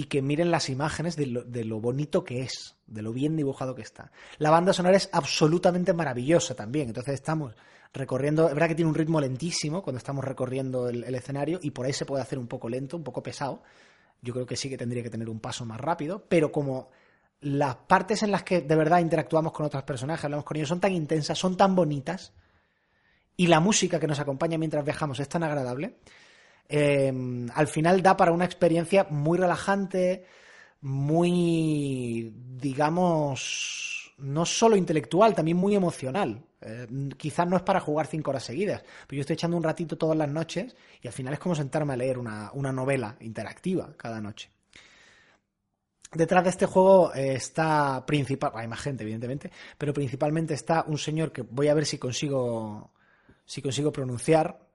y 0.00 0.04
que 0.04 0.22
miren 0.22 0.50
las 0.50 0.70
imágenes 0.70 1.14
de 1.14 1.26
lo, 1.26 1.44
de 1.44 1.62
lo 1.62 1.78
bonito 1.78 2.24
que 2.24 2.40
es, 2.40 2.74
de 2.86 3.02
lo 3.02 3.12
bien 3.12 3.36
dibujado 3.36 3.74
que 3.74 3.82
está. 3.82 4.10
La 4.38 4.48
banda 4.48 4.72
sonora 4.72 4.96
es 4.96 5.10
absolutamente 5.12 5.92
maravillosa 5.92 6.54
también, 6.54 6.88
entonces 6.88 7.12
estamos 7.12 7.54
recorriendo, 7.92 8.48
es 8.48 8.54
verdad 8.54 8.68
que 8.68 8.76
tiene 8.76 8.88
un 8.88 8.94
ritmo 8.94 9.20
lentísimo 9.20 9.82
cuando 9.82 9.98
estamos 9.98 10.24
recorriendo 10.24 10.88
el, 10.88 11.04
el 11.04 11.14
escenario 11.14 11.60
y 11.62 11.72
por 11.72 11.84
ahí 11.84 11.92
se 11.92 12.06
puede 12.06 12.22
hacer 12.22 12.38
un 12.38 12.46
poco 12.46 12.70
lento, 12.70 12.96
un 12.96 13.04
poco 13.04 13.22
pesado. 13.22 13.62
Yo 14.22 14.32
creo 14.32 14.46
que 14.46 14.56
sí 14.56 14.70
que 14.70 14.78
tendría 14.78 15.02
que 15.02 15.10
tener 15.10 15.28
un 15.28 15.38
paso 15.38 15.66
más 15.66 15.78
rápido, 15.78 16.24
pero 16.26 16.50
como 16.50 16.88
las 17.42 17.76
partes 17.76 18.22
en 18.22 18.30
las 18.30 18.42
que 18.42 18.62
de 18.62 18.76
verdad 18.76 19.00
interactuamos 19.00 19.52
con 19.52 19.66
otros 19.66 19.82
personajes, 19.82 20.24
hablamos 20.24 20.46
con 20.46 20.56
ellos, 20.56 20.70
son 20.70 20.80
tan 20.80 20.92
intensas, 20.92 21.36
son 21.36 21.58
tan 21.58 21.74
bonitas, 21.74 22.32
y 23.36 23.48
la 23.48 23.60
música 23.60 24.00
que 24.00 24.06
nos 24.06 24.18
acompaña 24.18 24.56
mientras 24.56 24.82
viajamos 24.82 25.20
es 25.20 25.28
tan 25.28 25.42
agradable, 25.42 25.98
eh, 26.70 27.12
al 27.54 27.66
final 27.66 28.02
da 28.02 28.16
para 28.16 28.32
una 28.32 28.44
experiencia 28.44 29.06
muy 29.10 29.38
relajante, 29.38 30.24
muy, 30.80 32.32
digamos, 32.34 34.14
no 34.18 34.46
solo 34.46 34.76
intelectual, 34.76 35.34
también 35.34 35.56
muy 35.56 35.74
emocional. 35.74 36.44
Eh, 36.60 36.86
quizás 37.16 37.48
no 37.48 37.56
es 37.56 37.62
para 37.62 37.80
jugar 37.80 38.06
cinco 38.06 38.30
horas 38.30 38.44
seguidas, 38.44 38.82
pero 39.06 39.16
yo 39.16 39.20
estoy 39.22 39.34
echando 39.34 39.56
un 39.56 39.62
ratito 39.62 39.96
todas 39.96 40.16
las 40.16 40.28
noches 40.28 40.76
y 41.00 41.06
al 41.08 41.12
final 41.12 41.32
es 41.32 41.40
como 41.40 41.54
sentarme 41.54 41.94
a 41.94 41.96
leer 41.96 42.18
una, 42.18 42.50
una 42.52 42.70
novela 42.70 43.16
interactiva 43.20 43.92
cada 43.96 44.20
noche. 44.20 44.50
Detrás 46.12 46.44
de 46.44 46.50
este 46.50 46.66
juego 46.66 47.14
eh, 47.14 47.34
está 47.34 48.04
principal, 48.04 48.52
hay 48.54 48.68
más 48.68 48.80
gente 48.80 49.04
evidentemente, 49.04 49.50
pero 49.78 49.94
principalmente 49.94 50.54
está 50.54 50.84
un 50.86 50.98
señor 50.98 51.32
que 51.32 51.42
voy 51.42 51.68
a 51.68 51.74
ver 51.74 51.86
si 51.86 51.98
consigo 51.98 52.92
si 53.44 53.62
consigo 53.62 53.90
pronunciar. 53.90 54.69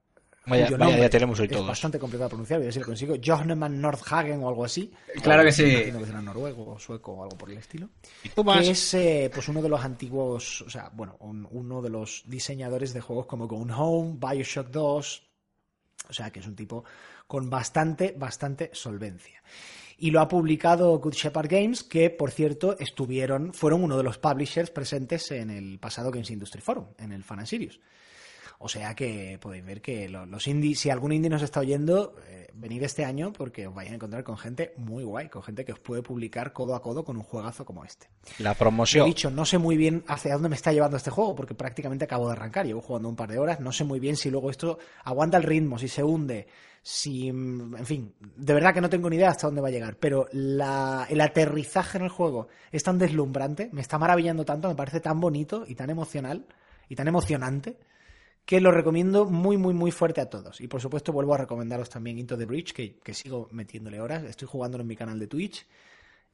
Vaya, 0.48 0.66
vaya 0.66 0.78
nombre 0.78 0.96
día 1.00 1.10
tenemos 1.10 1.40
hoy 1.40 1.46
es 1.48 1.52
todos. 1.52 1.68
bastante 1.68 1.98
complicado 2.00 2.26
de 2.28 2.30
pronunciar, 2.30 2.60
voy 2.60 2.66
a 2.66 2.68
ver 2.68 2.74
si 2.74 2.80
lo 2.80 2.86
consigo. 2.86 3.16
Johanneman 3.24 3.82
Nordhagen 3.82 4.44
o 4.44 4.50
algo 4.50 4.64
así. 4.66 4.92
Claro 5.24 5.44
que 5.44 5.52
sí. 5.52 5.64
Entiendo 5.64 6.00
que 6.00 6.06
será 6.06 6.22
noruego 6.22 6.74
o 6.74 6.80
sueco 6.80 7.14
o 7.14 7.24
algo 7.24 7.38
por 7.38 7.50
el 7.52 7.58
estilo. 7.58 7.90
¿Y 8.24 8.30
tú 8.30 8.44
más? 8.44 8.62
Que 8.62 8.72
es 8.72 8.94
eh, 8.94 9.32
pues 9.34 9.48
uno 9.50 9.62
de 9.62 9.70
los 9.70 9.84
antiguos, 9.84 10.62
o 10.62 10.70
sea, 10.70 10.90
bueno, 10.94 11.18
un- 11.20 11.48
uno 11.52 11.82
de 11.82 11.90
los 11.90 12.24
diseñadores 12.28 12.94
de 12.94 13.02
juegos 13.02 13.26
como 13.26 13.48
Gone 13.48 13.74
Home, 13.76 14.18
Bioshock 14.20 14.68
2, 14.70 15.24
o 16.10 16.14
sea, 16.14 16.30
que 16.32 16.40
es 16.40 16.48
un 16.48 16.56
tipo 16.56 16.84
con 17.28 17.50
bastante, 17.50 18.14
bastante 18.18 18.70
solvencia. 18.74 19.42
Y 19.98 20.12
lo 20.12 20.20
ha 20.20 20.28
publicado 20.28 21.00
Good 21.00 21.14
Shepherd 21.14 21.48
Games, 21.50 21.82
que 21.82 22.10
por 22.10 22.30
cierto 22.30 22.78
estuvieron, 22.78 23.54
fueron 23.54 23.82
uno 23.84 23.98
de 23.98 24.04
los 24.04 24.18
publishers 24.18 24.70
presentes 24.70 25.32
en 25.32 25.50
el 25.50 25.80
pasado 25.80 26.12
Games 26.12 26.30
Industry 26.30 26.62
Forum, 26.62 26.88
en 27.00 27.14
el 27.14 27.24
Fan 27.24 27.40
and 27.40 27.48
Serious. 27.48 27.80
O 28.60 28.68
sea 28.70 28.96
que 28.96 29.38
podéis 29.42 29.66
ver 29.66 29.82
que 29.82 30.08
lo- 30.10 30.26
los 30.26 30.48
indies, 30.48 30.80
si 30.80 30.90
algún 30.90 31.12
indie 31.12 31.30
nos 31.30 31.42
está 31.42 31.60
oyendo, 31.60 32.16
eh, 32.28 32.48
venid 32.54 32.82
este 32.84 33.04
año 33.04 33.34
porque 33.34 33.68
os 33.68 33.76
vais 33.76 33.92
a 33.92 33.96
encontrar 33.96 34.24
con 34.24 34.38
gente 34.38 34.74
muy 34.78 35.04
guay, 35.04 35.28
con 35.30 35.44
gente 35.44 35.66
que 35.66 35.74
os 35.74 35.80
puede 35.80 36.02
publicar 36.02 36.54
codo 36.54 36.74
a 36.74 36.82
codo 36.82 37.04
con 37.04 37.18
un 37.18 37.24
juegazo 37.24 37.66
como 37.66 37.84
este. 37.84 38.08
La 38.40 38.54
promoción. 38.54 39.06
dicho, 39.08 39.30
no 39.30 39.46
sé 39.46 39.58
muy 39.58 39.76
bien 39.78 40.04
hacia 40.08 40.34
dónde 40.34 40.50
me 40.50 40.56
está 40.56 40.72
llevando 40.72 40.96
este 40.98 41.12
juego, 41.12 41.36
porque 41.36 41.54
prácticamente 41.54 42.06
acabo 42.06 42.28
de 42.28 42.34
arrancar, 42.34 42.66
llevo 42.66 42.82
jugando 42.82 43.10
un 43.10 43.16
par 43.16 43.30
de 43.30 43.38
horas, 43.40 43.60
no 43.60 43.72
sé 43.72 43.84
muy 43.84 44.00
bien 44.00 44.16
si 44.16 44.30
luego 44.32 44.50
esto 44.50 44.80
aguanta 45.04 45.38
el 45.38 45.44
ritmo, 45.44 45.78
si 45.78 45.88
se 45.90 46.02
hunde, 46.04 46.48
si... 46.82 47.32
mm, 47.32 47.76
En 47.76 47.86
fin, 47.86 48.14
de 48.38 48.54
verdad 48.54 48.74
que 48.74 48.82
no 48.82 48.90
tengo 48.90 49.10
ni 49.10 49.18
idea 49.18 49.32
hasta 49.32 49.48
dónde 49.48 49.62
va 49.62 49.68
a 49.68 49.72
llegar, 49.72 49.98
pero 49.98 50.28
la- 50.32 51.06
el 51.10 51.20
aterrizaje 51.20 51.98
en 51.98 52.06
el 52.06 52.10
juego 52.10 52.48
es 52.72 52.84
tan 52.84 52.98
deslumbrante, 52.98 53.70
me 53.74 53.82
está 53.82 53.98
maravillando 53.98 54.46
tanto, 54.46 54.70
me 54.70 54.76
parece 54.76 55.02
tan 55.02 55.20
bonito 55.20 55.66
y 55.68 55.76
tan 55.76 55.90
emocional 55.90 56.46
y 56.88 56.96
tan 56.96 57.08
emocionante 57.10 57.78
que 58.46 58.62
lo 58.62 58.72
recomiendo 58.72 59.26
muy, 59.26 59.58
muy, 59.58 59.74
muy 59.74 59.92
fuerte 59.92 60.22
a 60.22 60.30
todos. 60.30 60.62
Y 60.62 60.68
por 60.68 60.82
supuesto 60.82 61.12
vuelvo 61.12 61.34
a 61.34 61.40
recomendaros 61.40 61.90
también 61.90 62.20
Into 62.20 62.38
the 62.38 62.46
Bridge, 62.46 62.74
que, 62.74 63.00
que 63.00 63.14
sigo 63.14 63.50
metiéndole 63.52 64.00
horas, 64.00 64.24
estoy 64.24 64.48
jugándolo 64.48 64.84
en 64.84 64.88
mi 64.88 64.96
canal 64.96 65.20
de 65.20 65.28
Twitch 65.28 65.66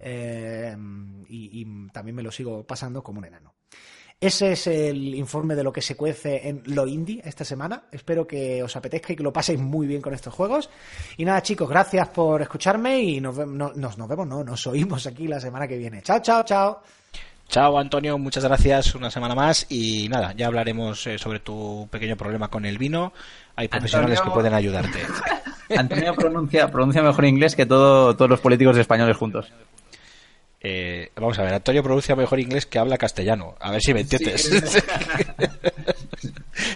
eh, 0.04 0.76
y, 1.30 1.90
también 1.92 2.16
me 2.16 2.24
lo 2.24 2.32
sigo 2.32 2.66
pasando 2.66 3.04
como 3.04 3.20
un 3.20 3.26
enano. 3.26 3.54
Ese 4.20 4.52
es 4.52 4.68
el 4.68 5.16
informe 5.16 5.56
de 5.56 5.64
lo 5.64 5.74
que 5.74 5.82
se 5.82 5.96
cuece 5.96 6.48
en 6.48 6.62
lo 6.66 6.86
indie 6.86 7.22
esta 7.26 7.44
semana. 7.44 7.86
Espero 7.92 8.28
que 8.28 8.62
os 8.62 8.76
apetezca 8.76 9.14
y 9.14 9.16
que 9.16 9.24
lo 9.24 9.34
paséis 9.34 9.60
muy 9.60 9.88
bien 9.88 10.02
con 10.02 10.14
estos 10.14 10.34
juegos. 10.34 10.70
Y 11.18 11.26
nada, 11.26 11.42
chicos, 11.42 11.68
gracias 11.68 12.10
por 12.10 12.42
escucharme 12.42 13.00
y 13.02 13.20
nos, 13.20 13.36
nos, 13.48 13.98
nos 13.98 14.08
vemos, 14.08 14.28
no, 14.28 14.44
nos 14.44 14.68
oímos 14.68 15.08
aquí 15.08 15.28
la 15.28 15.40
semana 15.40 15.68
que 15.68 15.78
viene. 15.78 16.04
Chao, 16.04 16.20
chao, 16.22 16.44
chao. 16.44 16.84
Chao, 17.52 17.78
Antonio, 17.78 18.18
muchas 18.18 18.46
gracias 18.46 18.96
una 18.96 19.12
semana 19.12 19.36
más 19.36 19.66
y 19.68 20.08
nada, 20.08 20.34
ya 20.38 20.48
hablaremos 20.48 21.06
eh, 21.06 21.18
sobre 21.18 21.42
tu 21.42 21.86
pequeño 21.92 22.16
problema 22.16 22.48
con 22.48 22.64
el 22.64 22.78
vino. 22.78 23.12
Hay 23.58 23.68
profesionales 23.68 24.20
Antonio. 24.20 24.32
que 24.32 24.36
pueden 24.36 24.54
ayudarte. 24.54 25.00
Antonio 25.78 26.16
pronuncia, 26.16 26.72
pronuncia 26.72 27.04
mejor 27.04 27.26
inglés 27.26 27.58
que 27.58 27.66
todo, 27.66 28.16
todos 28.16 28.32
los 28.32 28.40
políticos 28.40 28.78
españoles 28.78 29.18
juntos. 29.18 29.52
Eh, 30.62 31.12
vamos 31.18 31.38
a 31.40 31.44
ver, 31.44 31.56
Antonio 31.56 31.84
pronuncia 31.84 32.16
mejor 32.16 32.40
inglés 32.40 32.66
que 32.66 32.80
habla 32.80 32.98
castellano. 32.98 33.56
A 33.60 33.70
ver 33.70 33.82
si 33.82 33.94
me 33.94 34.00
entiendes. 34.00 34.50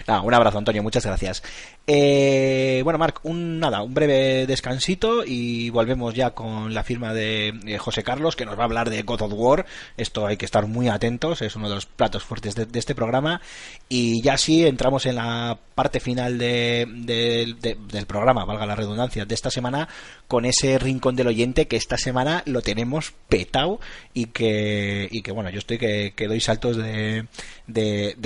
Nada, 0.06 0.20
un 0.20 0.34
abrazo, 0.34 0.58
Antonio, 0.58 0.82
muchas 0.82 1.06
gracias. 1.06 1.42
Eh, 1.88 2.80
bueno, 2.82 2.98
Marc, 2.98 3.20
un, 3.22 3.60
nada, 3.60 3.82
un 3.82 3.94
breve 3.94 4.44
descansito 4.46 5.22
y 5.24 5.70
volvemos 5.70 6.12
ya 6.14 6.30
con 6.30 6.74
la 6.74 6.82
firma 6.82 7.14
de 7.14 7.76
José 7.78 8.02
Carlos, 8.02 8.34
que 8.34 8.44
nos 8.44 8.56
va 8.58 8.62
a 8.62 8.64
hablar 8.64 8.90
de 8.90 9.02
God 9.02 9.22
of 9.22 9.32
War. 9.34 9.66
Esto 9.96 10.26
hay 10.26 10.36
que 10.36 10.46
estar 10.46 10.66
muy 10.66 10.88
atentos, 10.88 11.42
es 11.42 11.54
uno 11.54 11.68
de 11.68 11.76
los 11.76 11.86
platos 11.86 12.24
fuertes 12.24 12.56
de, 12.56 12.66
este 12.76 12.96
programa. 12.96 13.40
Y 13.88 14.20
ya 14.20 14.36
sí, 14.36 14.66
entramos 14.66 15.06
en 15.06 15.14
la 15.14 15.58
parte 15.76 16.00
final 16.00 16.38
de- 16.38 16.86
de- 16.90 17.54
de- 17.60 17.76
del 17.92 18.06
programa, 18.06 18.44
valga 18.44 18.66
la 18.66 18.74
redundancia, 18.74 19.24
de 19.24 19.34
esta 19.34 19.50
semana, 19.50 19.88
con 20.26 20.44
ese 20.44 20.78
rincón 20.78 21.14
del 21.14 21.28
oyente 21.28 21.68
que 21.68 21.76
esta 21.76 21.98
semana 21.98 22.42
lo 22.46 22.62
tenemos 22.62 23.12
petado 23.28 23.78
y 24.12 24.26
que, 24.26 25.06
y 25.12 25.22
que 25.22 25.30
bueno, 25.30 25.50
yo 25.50 25.58
estoy 25.58 25.78
que, 25.78 26.12
doy 26.26 26.40
saltos 26.40 26.76
de 26.78 27.26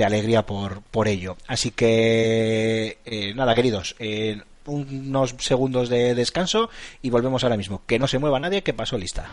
alegría 0.03 0.45
por, 0.45 0.81
por 0.81 1.07
ello. 1.07 1.37
Así 1.47 1.69
que, 1.71 2.97
eh, 3.05 3.33
nada, 3.35 3.50
queridos, 3.55 3.95
eh, 3.99 4.41
unos 4.65 5.35
segundos 5.39 5.89
de 5.89 6.15
descanso 6.15 6.69
y 7.01 7.09
volvemos 7.09 7.43
ahora 7.43 7.57
mismo. 7.57 7.83
Que 7.85 7.99
no 7.99 8.07
se 8.07 8.19
mueva 8.19 8.39
nadie, 8.39 8.63
que 8.63 8.73
pasó 8.73 8.97
lista. 8.97 9.29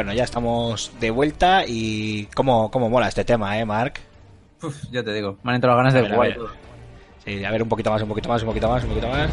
Bueno, 0.00 0.14
ya 0.14 0.24
estamos 0.24 0.92
de 0.98 1.10
vuelta 1.10 1.64
y 1.68 2.24
cómo, 2.34 2.70
cómo 2.70 2.88
mola 2.88 3.08
este 3.08 3.22
tema, 3.22 3.58
¿eh, 3.58 3.66
Mark? 3.66 4.00
Uf, 4.62 4.84
ya 4.90 5.04
te 5.04 5.12
digo, 5.12 5.36
me 5.42 5.50
han 5.50 5.56
entrado 5.56 5.76
ganas 5.76 5.92
de 5.92 6.08
jugar. 6.08 6.38
Sí, 7.22 7.44
a 7.44 7.50
ver, 7.50 7.62
un 7.62 7.68
poquito 7.68 7.90
más, 7.90 8.00
un 8.00 8.08
poquito 8.08 8.30
más, 8.30 8.40
un 8.40 8.48
poquito 8.48 8.66
más, 8.66 8.82
un 8.82 8.88
poquito 8.88 9.08
más. 9.08 9.30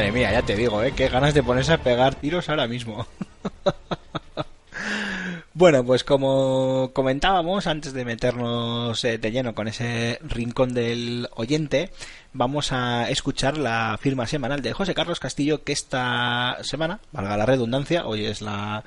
Madre 0.00 0.12
mía, 0.12 0.32
ya 0.32 0.40
te 0.40 0.56
digo, 0.56 0.82
¿eh? 0.82 0.94
Qué 0.96 1.10
ganas 1.10 1.34
de 1.34 1.42
ponerse 1.42 1.74
a 1.74 1.82
pegar 1.82 2.14
tiros 2.14 2.48
ahora 2.48 2.66
mismo. 2.66 3.06
Bueno, 5.52 5.84
pues 5.84 6.04
como 6.04 6.90
comentábamos 6.94 7.66
antes 7.66 7.92
de 7.92 8.06
meternos 8.06 9.04
eh, 9.04 9.18
de 9.18 9.30
lleno 9.30 9.54
con 9.54 9.68
ese 9.68 10.18
rincón 10.22 10.72
del 10.72 11.28
oyente, 11.34 11.90
vamos 12.32 12.72
a 12.72 13.10
escuchar 13.10 13.58
la 13.58 13.98
firma 14.00 14.26
semanal 14.26 14.62
de 14.62 14.72
José 14.72 14.94
Carlos 14.94 15.20
Castillo 15.20 15.62
que 15.62 15.72
esta 15.72 16.56
semana, 16.62 17.00
valga 17.12 17.36
la 17.36 17.44
redundancia, 17.44 18.06
hoy 18.06 18.24
es 18.24 18.40
la 18.40 18.84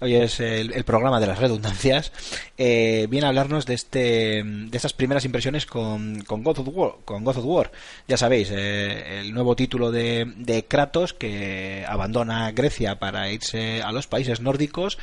hoy 0.00 0.14
es 0.14 0.40
el, 0.40 0.84
programa 0.84 1.20
de 1.20 1.26
las 1.26 1.38
redundancias, 1.38 2.12
eh, 2.56 3.06
viene 3.10 3.26
a 3.26 3.28
hablarnos 3.28 3.66
de 3.66 3.74
este 3.74 4.42
de 4.44 4.76
estas 4.76 4.92
primeras 4.92 5.24
impresiones 5.24 5.66
con, 5.66 6.22
con 6.22 6.42
God 6.42 6.60
of 6.60 6.68
War, 6.72 6.92
con 7.04 7.24
God 7.24 7.38
of 7.38 7.44
War. 7.44 7.72
Ya 8.06 8.16
sabéis, 8.16 8.50
eh, 8.50 9.20
el 9.20 9.34
nuevo 9.34 9.56
título 9.56 9.90
de, 9.90 10.32
de 10.36 10.64
Kratos 10.64 11.14
que 11.14 11.84
abandona 11.88 12.50
Grecia 12.52 12.98
para 12.98 13.30
irse 13.30 13.82
a 13.82 13.92
los 13.92 14.06
países 14.06 14.40
nórdicos 14.40 14.98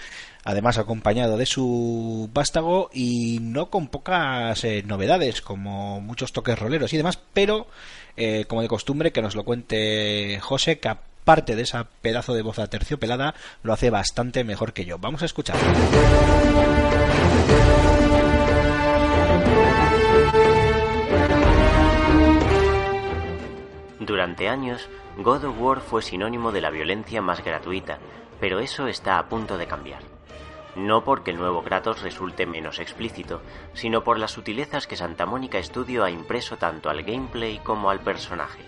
además 0.46 0.78
acompañado 0.78 1.38
de 1.38 1.48
su 1.48 2.30
vástago 2.32 2.90
y 2.94 3.40
no 3.42 3.70
con 3.72 3.88
pocas 3.88 4.64
eh, 4.64 4.84
novedades 4.86 5.42
como 5.42 6.00
muchos 6.00 6.32
toques 6.32 6.58
roleros 6.58 6.94
y 6.94 6.98
demás, 6.98 7.20
pero 7.34 7.68
eh, 8.16 8.46
como 8.48 8.62
de 8.62 8.68
costumbre 8.68 9.12
que 9.12 9.24
nos 9.24 9.36
lo 9.36 9.44
cuente 9.44 10.40
José, 10.42 10.80
que 10.80 10.88
aparte 11.26 11.56
de 11.56 11.64
esa 11.64 11.88
pedazo 12.04 12.36
de 12.36 12.44
voz 12.44 12.60
aterciopelada 12.60 13.34
lo 13.64 13.74
hace 13.74 13.90
bastante 13.90 14.44
mejor 14.44 14.74
que 14.74 14.86
yo. 14.86 15.00
Vamos 15.00 15.24
a 15.24 15.26
escuchar. 15.26 15.58
Durante 24.00 24.50
años, 24.50 24.88
God 25.18 25.46
of 25.46 25.60
War 25.60 25.82
fue 25.82 26.04
sinónimo 26.04 26.52
de 26.52 26.62
la 26.62 26.70
violencia 26.70 27.24
más 27.24 27.44
gratuita, 27.44 27.98
pero 28.40 28.60
eso 28.60 28.88
está 28.88 29.18
a 29.18 29.28
punto 29.28 29.58
de 29.58 29.66
cambiar. 29.66 30.04
No 30.76 31.04
porque 31.04 31.32
el 31.32 31.38
nuevo 31.38 31.64
Kratos 31.64 32.04
resulte 32.04 32.46
menos 32.46 32.78
explícito, 32.78 33.42
sino 33.74 34.04
por 34.04 34.20
las 34.20 34.30
sutilezas 34.30 34.86
que 34.86 34.96
Santa 34.96 35.26
Mónica 35.26 35.64
Studio 35.64 36.04
ha 36.04 36.12
impreso 36.12 36.58
tanto 36.58 36.92
al 36.92 37.02
gameplay 37.02 37.58
como 37.64 37.90
al 37.90 38.02
personaje. 38.02 38.62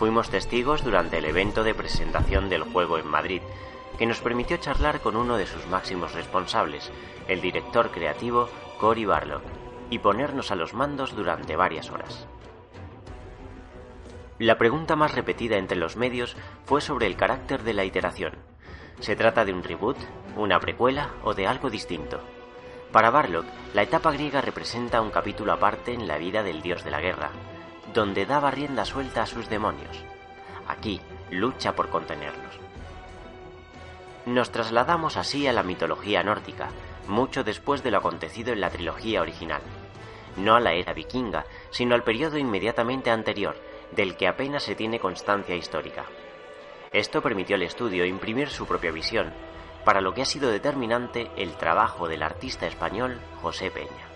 Fuimos 0.00 0.30
testigos 0.30 0.82
durante 0.82 1.18
el 1.18 1.26
evento 1.26 1.62
de 1.62 1.74
presentación 1.74 2.48
del 2.48 2.62
juego 2.62 2.96
en 2.96 3.06
Madrid, 3.06 3.42
que 3.98 4.06
nos 4.06 4.18
permitió 4.20 4.56
charlar 4.56 5.02
con 5.02 5.14
uno 5.14 5.36
de 5.36 5.44
sus 5.44 5.66
máximos 5.66 6.14
responsables, 6.14 6.90
el 7.28 7.42
director 7.42 7.90
creativo 7.90 8.48
Cory 8.78 9.04
Barlow, 9.04 9.42
y 9.90 9.98
ponernos 9.98 10.50
a 10.50 10.54
los 10.54 10.72
mandos 10.72 11.14
durante 11.14 11.54
varias 11.54 11.90
horas. 11.90 12.26
La 14.38 14.56
pregunta 14.56 14.96
más 14.96 15.14
repetida 15.14 15.58
entre 15.58 15.76
los 15.76 15.96
medios 15.96 16.34
fue 16.64 16.80
sobre 16.80 17.06
el 17.06 17.16
carácter 17.16 17.62
de 17.62 17.74
la 17.74 17.84
iteración. 17.84 18.38
¿Se 19.00 19.16
trata 19.16 19.44
de 19.44 19.52
un 19.52 19.62
reboot, 19.62 19.98
una 20.34 20.60
precuela 20.60 21.10
o 21.24 21.34
de 21.34 21.46
algo 21.46 21.68
distinto? 21.68 22.20
Para 22.90 23.10
Barlock, 23.10 23.44
la 23.74 23.82
etapa 23.82 24.12
griega 24.12 24.40
representa 24.40 25.02
un 25.02 25.10
capítulo 25.10 25.52
aparte 25.52 25.92
en 25.92 26.08
la 26.08 26.16
vida 26.16 26.42
del 26.42 26.62
dios 26.62 26.84
de 26.84 26.90
la 26.90 27.02
guerra, 27.02 27.32
donde 27.92 28.26
daba 28.26 28.50
rienda 28.50 28.84
suelta 28.84 29.22
a 29.22 29.26
sus 29.26 29.48
demonios. 29.48 30.04
Aquí 30.68 31.00
lucha 31.30 31.74
por 31.74 31.88
contenerlos. 31.88 32.58
Nos 34.26 34.50
trasladamos 34.50 35.16
así 35.16 35.46
a 35.46 35.52
la 35.52 35.62
mitología 35.62 36.22
nórdica, 36.22 36.68
mucho 37.08 37.42
después 37.42 37.82
de 37.82 37.90
lo 37.90 37.98
acontecido 37.98 38.52
en 38.52 38.60
la 38.60 38.70
trilogía 38.70 39.22
original. 39.22 39.62
No 40.36 40.54
a 40.54 40.60
la 40.60 40.74
era 40.74 40.92
vikinga, 40.92 41.46
sino 41.70 41.94
al 41.94 42.04
periodo 42.04 42.38
inmediatamente 42.38 43.10
anterior, 43.10 43.56
del 43.92 44.16
que 44.16 44.28
apenas 44.28 44.62
se 44.62 44.74
tiene 44.74 45.00
constancia 45.00 45.56
histórica. 45.56 46.04
Esto 46.92 47.22
permitió 47.22 47.56
al 47.56 47.62
estudio 47.62 48.04
imprimir 48.04 48.48
su 48.48 48.66
propia 48.66 48.92
visión, 48.92 49.32
para 49.84 50.00
lo 50.00 50.12
que 50.12 50.22
ha 50.22 50.26
sido 50.26 50.50
determinante 50.50 51.30
el 51.36 51.56
trabajo 51.56 52.06
del 52.06 52.22
artista 52.22 52.66
español 52.66 53.18
José 53.40 53.70
Peña. 53.70 54.09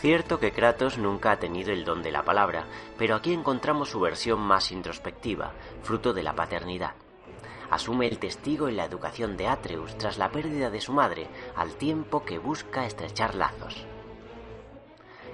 Cierto 0.00 0.38
que 0.38 0.52
Kratos 0.52 0.96
nunca 0.96 1.32
ha 1.32 1.40
tenido 1.40 1.72
el 1.72 1.84
don 1.84 2.04
de 2.04 2.12
la 2.12 2.24
palabra, 2.24 2.66
pero 2.96 3.16
aquí 3.16 3.32
encontramos 3.32 3.90
su 3.90 3.98
versión 3.98 4.38
más 4.38 4.70
introspectiva, 4.70 5.54
fruto 5.82 6.12
de 6.12 6.22
la 6.22 6.36
paternidad. 6.36 6.94
Asume 7.68 8.06
el 8.06 8.20
testigo 8.20 8.68
en 8.68 8.76
la 8.76 8.84
educación 8.84 9.36
de 9.36 9.48
Atreus 9.48 9.98
tras 9.98 10.16
la 10.16 10.30
pérdida 10.30 10.70
de 10.70 10.80
su 10.80 10.92
madre, 10.92 11.26
al 11.56 11.74
tiempo 11.74 12.24
que 12.24 12.38
busca 12.38 12.86
estrechar 12.86 13.34
lazos. 13.34 13.86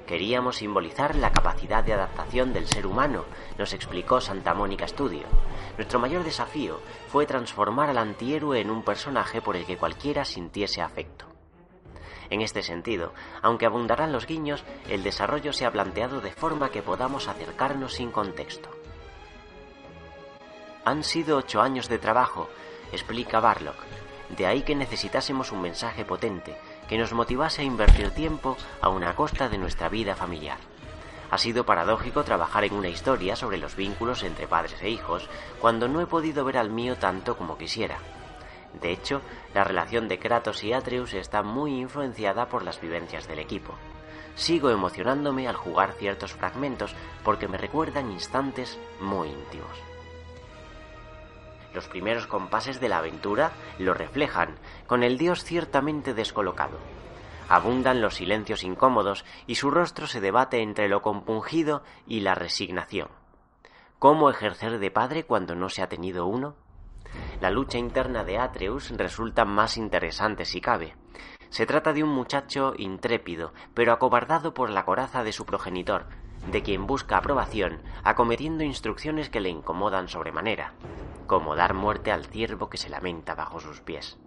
Queríamos 0.06 0.56
simbolizar 0.56 1.14
la 1.14 1.30
capacidad 1.30 1.84
de 1.84 1.92
adaptación 1.92 2.54
del 2.54 2.66
ser 2.66 2.86
humano, 2.86 3.26
nos 3.58 3.74
explicó 3.74 4.22
Santa 4.22 4.54
Mónica 4.54 4.88
Studio. 4.88 5.26
Nuestro 5.76 5.98
mayor 5.98 6.24
desafío 6.24 6.80
fue 7.08 7.26
transformar 7.26 7.90
al 7.90 7.98
antihéroe 7.98 8.62
en 8.62 8.70
un 8.70 8.82
personaje 8.82 9.42
por 9.42 9.56
el 9.56 9.66
que 9.66 9.76
cualquiera 9.76 10.24
sintiese 10.24 10.80
afecto. 10.80 11.33
En 12.30 12.40
este 12.40 12.62
sentido, 12.62 13.12
aunque 13.42 13.66
abundarán 13.66 14.12
los 14.12 14.26
guiños, 14.26 14.64
el 14.88 15.02
desarrollo 15.02 15.52
se 15.52 15.66
ha 15.66 15.72
planteado 15.72 16.20
de 16.20 16.32
forma 16.32 16.70
que 16.70 16.82
podamos 16.82 17.28
acercarnos 17.28 17.94
sin 17.94 18.10
contexto. 18.10 18.68
Han 20.84 21.02
sido 21.02 21.38
ocho 21.38 21.62
años 21.62 21.88
de 21.88 21.98
trabajo, 21.98 22.48
explica 22.92 23.40
Barlock, 23.40 23.76
de 24.30 24.46
ahí 24.46 24.62
que 24.62 24.74
necesitásemos 24.74 25.52
un 25.52 25.62
mensaje 25.62 26.04
potente 26.04 26.56
que 26.88 26.98
nos 26.98 27.12
motivase 27.12 27.62
a 27.62 27.64
invertir 27.64 28.10
tiempo 28.10 28.56
a 28.80 28.88
una 28.88 29.14
costa 29.14 29.48
de 29.48 29.58
nuestra 29.58 29.88
vida 29.88 30.14
familiar. 30.14 30.58
Ha 31.30 31.38
sido 31.38 31.64
paradójico 31.64 32.22
trabajar 32.22 32.64
en 32.64 32.74
una 32.74 32.88
historia 32.88 33.34
sobre 33.34 33.58
los 33.58 33.76
vínculos 33.76 34.22
entre 34.22 34.46
padres 34.46 34.80
e 34.82 34.90
hijos 34.90 35.28
cuando 35.60 35.88
no 35.88 36.00
he 36.00 36.06
podido 36.06 36.44
ver 36.44 36.58
al 36.58 36.70
mío 36.70 36.96
tanto 36.96 37.36
como 37.36 37.58
quisiera. 37.58 37.98
De 38.80 38.92
hecho, 38.92 39.22
la 39.54 39.64
relación 39.64 40.08
de 40.08 40.18
Kratos 40.18 40.64
y 40.64 40.72
Atreus 40.72 41.14
está 41.14 41.42
muy 41.42 41.80
influenciada 41.80 42.48
por 42.48 42.64
las 42.64 42.80
vivencias 42.80 43.28
del 43.28 43.38
equipo. 43.38 43.74
Sigo 44.34 44.70
emocionándome 44.70 45.46
al 45.46 45.56
jugar 45.56 45.92
ciertos 45.92 46.32
fragmentos 46.32 46.94
porque 47.22 47.48
me 47.48 47.56
recuerdan 47.56 48.10
instantes 48.10 48.78
muy 49.00 49.28
íntimos. 49.28 49.78
Los 51.72 51.88
primeros 51.88 52.26
compases 52.26 52.80
de 52.80 52.88
la 52.88 52.98
aventura 52.98 53.52
lo 53.78 53.94
reflejan, 53.94 54.56
con 54.86 55.02
el 55.02 55.18
dios 55.18 55.44
ciertamente 55.44 56.14
descolocado. 56.14 56.78
Abundan 57.48 58.00
los 58.00 58.14
silencios 58.14 58.64
incómodos 58.64 59.24
y 59.46 59.56
su 59.56 59.70
rostro 59.70 60.06
se 60.06 60.20
debate 60.20 60.62
entre 60.62 60.88
lo 60.88 61.02
compungido 61.02 61.82
y 62.06 62.20
la 62.20 62.34
resignación. 62.34 63.08
¿Cómo 63.98 64.30
ejercer 64.30 64.78
de 64.78 64.90
padre 64.90 65.24
cuando 65.24 65.54
no 65.54 65.68
se 65.68 65.82
ha 65.82 65.88
tenido 65.88 66.26
uno? 66.26 66.56
La 67.40 67.50
lucha 67.50 67.78
interna 67.78 68.24
de 68.24 68.38
Atreus 68.38 68.90
resulta 68.90 69.44
más 69.44 69.76
interesante 69.76 70.44
si 70.44 70.60
cabe. 70.60 70.94
Se 71.50 71.66
trata 71.66 71.92
de 71.92 72.02
un 72.02 72.10
muchacho 72.10 72.74
intrépido, 72.76 73.52
pero 73.74 73.92
acobardado 73.92 74.54
por 74.54 74.70
la 74.70 74.84
coraza 74.84 75.22
de 75.22 75.32
su 75.32 75.44
progenitor, 75.44 76.06
de 76.50 76.62
quien 76.62 76.86
busca 76.86 77.16
aprobación, 77.16 77.80
acometiendo 78.02 78.64
instrucciones 78.64 79.30
que 79.30 79.40
le 79.40 79.50
incomodan 79.50 80.08
sobremanera, 80.08 80.74
como 81.26 81.56
dar 81.56 81.74
muerte 81.74 82.12
al 82.12 82.26
ciervo 82.26 82.68
que 82.68 82.78
se 82.78 82.88
lamenta 82.88 83.34
bajo 83.34 83.60
sus 83.60 83.80
pies. 83.80 84.18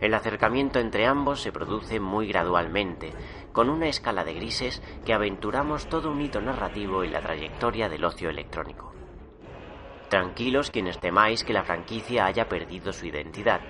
El 0.00 0.14
acercamiento 0.14 0.78
entre 0.78 1.06
ambos 1.06 1.40
se 1.40 1.52
produce 1.52 2.00
muy 2.00 2.28
gradualmente, 2.28 3.12
con 3.52 3.70
una 3.70 3.88
escala 3.88 4.24
de 4.24 4.34
grises 4.34 4.82
que 5.04 5.14
aventuramos 5.14 5.88
todo 5.88 6.10
un 6.10 6.20
hito 6.20 6.40
narrativo 6.40 7.02
en 7.02 7.12
la 7.12 7.22
trayectoria 7.22 7.88
del 7.88 8.04
ocio 8.04 8.28
electrónico. 8.28 8.95
Tranquilos 10.08 10.70
quienes 10.70 11.00
temáis 11.00 11.42
que 11.42 11.52
la 11.52 11.64
franquicia 11.64 12.26
haya 12.26 12.48
perdido 12.48 12.92
su 12.92 13.06
identidad, 13.06 13.60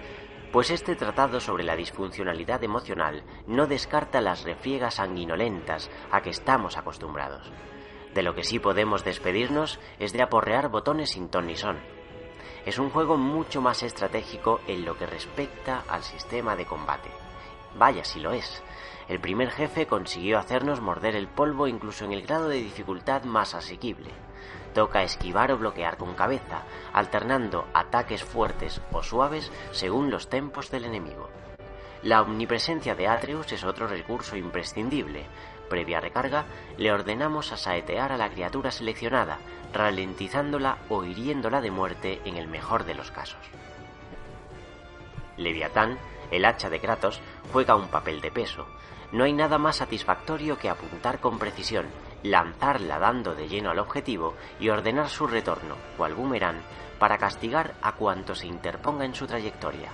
pues 0.53 0.71
este 0.71 0.95
tratado 0.95 1.41
sobre 1.41 1.65
la 1.65 1.77
disfuncionalidad 1.77 2.63
emocional 2.63 3.25
no 3.47 3.67
descarta 3.67 4.21
las 4.21 4.45
refriegas 4.45 4.95
sanguinolentas 4.95 5.91
a 6.11 6.21
que 6.21 6.31
estamos 6.31 6.77
acostumbrados. 6.77 7.51
De 8.15 8.23
lo 8.23 8.35
que 8.35 8.45
sí 8.45 8.59
podemos 8.59 9.05
despedirnos 9.05 9.81
es 9.99 10.13
de 10.13 10.23
aporrear 10.23 10.69
botones 10.69 11.11
sin 11.11 11.29
ton 11.29 11.47
ni 11.47 11.57
son. 11.57 11.79
Es 12.65 12.79
un 12.79 12.91
juego 12.91 13.17
mucho 13.17 13.61
más 13.61 13.83
estratégico 13.83 14.61
en 14.67 14.85
lo 14.85 14.97
que 14.97 15.07
respecta 15.07 15.85
al 15.89 16.03
sistema 16.03 16.57
de 16.57 16.67
combate. 16.67 17.11
Vaya 17.77 18.05
si 18.05 18.21
lo 18.21 18.33
es. 18.33 18.63
El 19.09 19.21
primer 19.21 19.51
jefe 19.51 19.87
consiguió 19.87 20.39
hacernos 20.39 20.81
morder 20.81 21.17
el 21.17 21.29
polvo 21.29 21.67
incluso 21.67 22.05
en 22.05 22.13
el 22.13 22.23
grado 22.27 22.49
de 22.49 22.57
dificultad 22.57 23.25
más 23.25 23.55
asequible. 23.55 24.26
Toca 24.77 25.03
esquivar 25.03 25.51
o 25.53 25.57
bloquear 25.57 25.97
con 25.97 26.12
cabeza, 26.12 26.61
alternando 26.93 27.65
ataques 27.73 28.23
fuertes 28.23 28.82
o 28.93 29.03
suaves 29.03 29.51
según 29.73 30.11
los 30.11 30.28
tempos 30.28 30.70
del 30.70 30.85
enemigo. 30.85 31.31
La 32.03 32.20
omnipresencia 32.20 32.94
de 32.94 33.09
Atreus 33.09 33.51
es 33.53 33.65
otro 33.65 33.86
recurso 33.86 34.36
imprescindible. 34.36 35.24
Previa 35.70 35.98
recarga, 36.03 36.44
le 36.77 36.93
ordenamos 36.93 37.53
a 37.53 37.57
saetear 37.57 38.12
a 38.12 38.19
la 38.19 38.28
criatura 38.28 38.70
seleccionada, 38.70 39.39
ralentizándola 39.73 40.77
o 40.90 41.05
hiriéndola 41.05 41.62
de 41.62 41.70
muerte 41.70 42.20
en 42.27 42.36
el 42.36 42.47
mejor 42.47 42.85
de 42.85 42.97
los 42.97 43.11
casos. 43.11 43.40
Leviatán, 45.39 45.97
el 46.31 46.44
hacha 46.44 46.69
de 46.69 46.81
Kratos, 46.81 47.23
juega 47.51 47.77
un 47.77 47.89
papel 47.89 48.20
de 48.20 48.31
peso. 48.31 48.66
No 49.11 49.24
hay 49.24 49.32
nada 49.32 49.57
más 49.57 49.77
satisfactorio 49.77 50.59
que 50.59 50.69
apuntar 50.69 51.19
con 51.19 51.39
precisión, 51.39 51.86
lanzarla 52.31 52.98
dando 52.98 53.35
de 53.35 53.48
lleno 53.48 53.70
al 53.70 53.78
objetivo 53.78 54.35
y 54.61 54.69
ordenar 54.69 55.09
su 55.09 55.27
retorno, 55.27 55.77
cual 55.97 56.15
boomerang, 56.15 56.61
para 56.98 57.19
castigar 57.19 57.74
a 57.82 57.93
cuanto 57.93 58.35
se 58.35 58.47
interponga 58.47 59.05
en 59.05 59.15
su 59.15 59.27
trayectoria. 59.27 59.90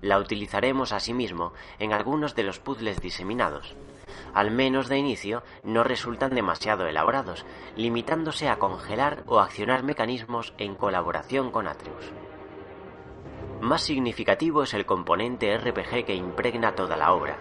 La 0.00 0.18
utilizaremos 0.18 0.92
asimismo 0.92 1.52
en 1.78 1.92
algunos 1.92 2.34
de 2.34 2.42
los 2.42 2.58
puzzles 2.58 3.00
diseminados. 3.00 3.76
Al 4.32 4.50
menos 4.50 4.88
de 4.88 4.96
inicio 4.96 5.42
no 5.62 5.84
resultan 5.84 6.34
demasiado 6.34 6.86
elaborados, 6.86 7.44
limitándose 7.76 8.48
a 8.48 8.58
congelar 8.58 9.24
o 9.26 9.40
accionar 9.40 9.82
mecanismos 9.82 10.54
en 10.56 10.74
colaboración 10.74 11.50
con 11.50 11.68
Atreus. 11.68 12.12
Más 13.60 13.82
significativo 13.82 14.62
es 14.62 14.72
el 14.72 14.86
componente 14.86 15.56
RPG 15.58 16.06
que 16.06 16.14
impregna 16.14 16.74
toda 16.74 16.96
la 16.96 17.12
obra. 17.12 17.36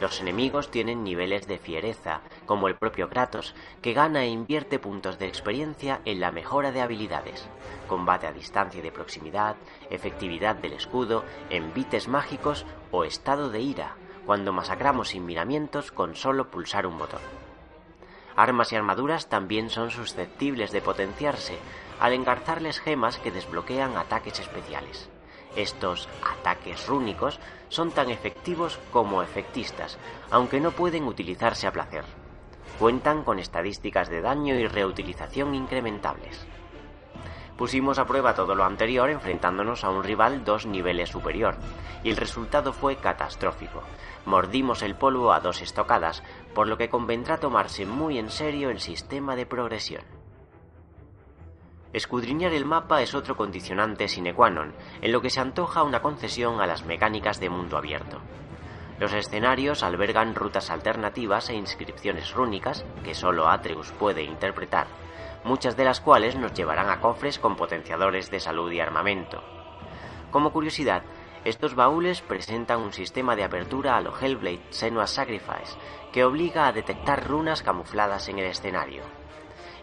Los 0.00 0.20
enemigos 0.20 0.70
tienen 0.70 1.04
niveles 1.04 1.46
de 1.46 1.58
fiereza, 1.58 2.20
como 2.44 2.68
el 2.68 2.76
propio 2.76 3.08
Kratos, 3.08 3.54
que 3.80 3.94
gana 3.94 4.24
e 4.24 4.28
invierte 4.28 4.78
puntos 4.78 5.18
de 5.18 5.26
experiencia 5.26 6.00
en 6.04 6.20
la 6.20 6.30
mejora 6.30 6.70
de 6.70 6.82
habilidades, 6.82 7.48
combate 7.88 8.26
a 8.26 8.32
distancia 8.32 8.80
y 8.80 8.82
de 8.82 8.92
proximidad, 8.92 9.56
efectividad 9.88 10.54
del 10.56 10.74
escudo, 10.74 11.24
envites 11.48 12.08
mágicos 12.08 12.66
o 12.90 13.04
estado 13.04 13.48
de 13.48 13.60
ira, 13.60 13.96
cuando 14.26 14.52
masacramos 14.52 15.08
sin 15.10 15.24
miramientos 15.24 15.92
con 15.92 16.14
solo 16.14 16.50
pulsar 16.50 16.86
un 16.86 16.98
botón. 16.98 17.20
Armas 18.36 18.72
y 18.72 18.76
armaduras 18.76 19.30
también 19.30 19.70
son 19.70 19.90
susceptibles 19.90 20.72
de 20.72 20.82
potenciarse 20.82 21.56
al 22.00 22.12
engarzarles 22.12 22.80
gemas 22.80 23.16
que 23.16 23.30
desbloquean 23.30 23.96
ataques 23.96 24.40
especiales. 24.40 25.08
Estos 25.56 26.08
ataques 26.22 26.86
rúnicos 26.86 27.40
son 27.70 27.90
tan 27.90 28.10
efectivos 28.10 28.78
como 28.92 29.22
efectistas, 29.22 29.98
aunque 30.30 30.60
no 30.60 30.72
pueden 30.72 31.04
utilizarse 31.04 31.66
a 31.66 31.72
placer. 31.72 32.04
Cuentan 32.78 33.24
con 33.24 33.38
estadísticas 33.38 34.10
de 34.10 34.20
daño 34.20 34.54
y 34.54 34.66
reutilización 34.66 35.54
incrementables. 35.54 36.46
Pusimos 37.56 37.98
a 37.98 38.04
prueba 38.04 38.34
todo 38.34 38.54
lo 38.54 38.64
anterior 38.64 39.08
enfrentándonos 39.08 39.82
a 39.82 39.88
un 39.88 40.04
rival 40.04 40.44
dos 40.44 40.66
niveles 40.66 41.08
superior, 41.08 41.56
y 42.04 42.10
el 42.10 42.18
resultado 42.18 42.74
fue 42.74 42.96
catastrófico. 42.96 43.82
Mordimos 44.26 44.82
el 44.82 44.94
polvo 44.94 45.32
a 45.32 45.40
dos 45.40 45.62
estocadas, 45.62 46.22
por 46.54 46.68
lo 46.68 46.76
que 46.76 46.90
convendrá 46.90 47.38
tomarse 47.38 47.86
muy 47.86 48.18
en 48.18 48.28
serio 48.28 48.68
el 48.68 48.80
sistema 48.80 49.36
de 49.36 49.46
progresión. 49.46 50.15
Escudriñar 51.96 52.52
el 52.52 52.66
mapa 52.66 53.00
es 53.00 53.14
otro 53.14 53.38
condicionante 53.38 54.06
sine 54.06 54.34
qua 54.36 54.52
non, 54.52 54.76
en 55.00 55.10
lo 55.16 55.22
que 55.24 55.32
se 55.32 55.40
antoja 55.40 55.80
una 55.80 56.04
concesión 56.04 56.60
a 56.60 56.68
las 56.68 56.84
mecánicas 56.84 57.40
de 57.40 57.48
mundo 57.48 57.78
abierto. 57.78 58.20
Los 59.00 59.14
escenarios 59.14 59.82
albergan 59.82 60.34
rutas 60.34 60.68
alternativas 60.68 61.48
e 61.48 61.54
inscripciones 61.54 62.34
rúnicas 62.34 62.84
que 63.02 63.14
solo 63.14 63.48
Atreus 63.48 63.92
puede 63.92 64.24
interpretar, 64.24 64.88
muchas 65.42 65.74
de 65.74 65.86
las 65.86 66.02
cuales 66.02 66.36
nos 66.36 66.52
llevarán 66.52 66.90
a 66.90 67.00
cofres 67.00 67.38
con 67.38 67.56
potenciadores 67.56 68.30
de 68.30 68.40
salud 68.40 68.70
y 68.72 68.78
armamento. 68.78 69.42
Como 70.30 70.52
curiosidad, 70.52 71.02
estos 71.46 71.74
baúles 71.74 72.20
presentan 72.20 72.80
un 72.80 72.92
sistema 72.92 73.36
de 73.36 73.44
apertura 73.44 73.96
a 73.96 74.02
lo 74.02 74.12
Hellblade 74.12 74.66
Senua's 74.68 75.12
Sacrifice 75.12 75.78
que 76.12 76.24
obliga 76.26 76.68
a 76.68 76.72
detectar 76.72 77.26
runas 77.26 77.62
camufladas 77.62 78.28
en 78.28 78.38
el 78.38 78.48
escenario. 78.48 79.15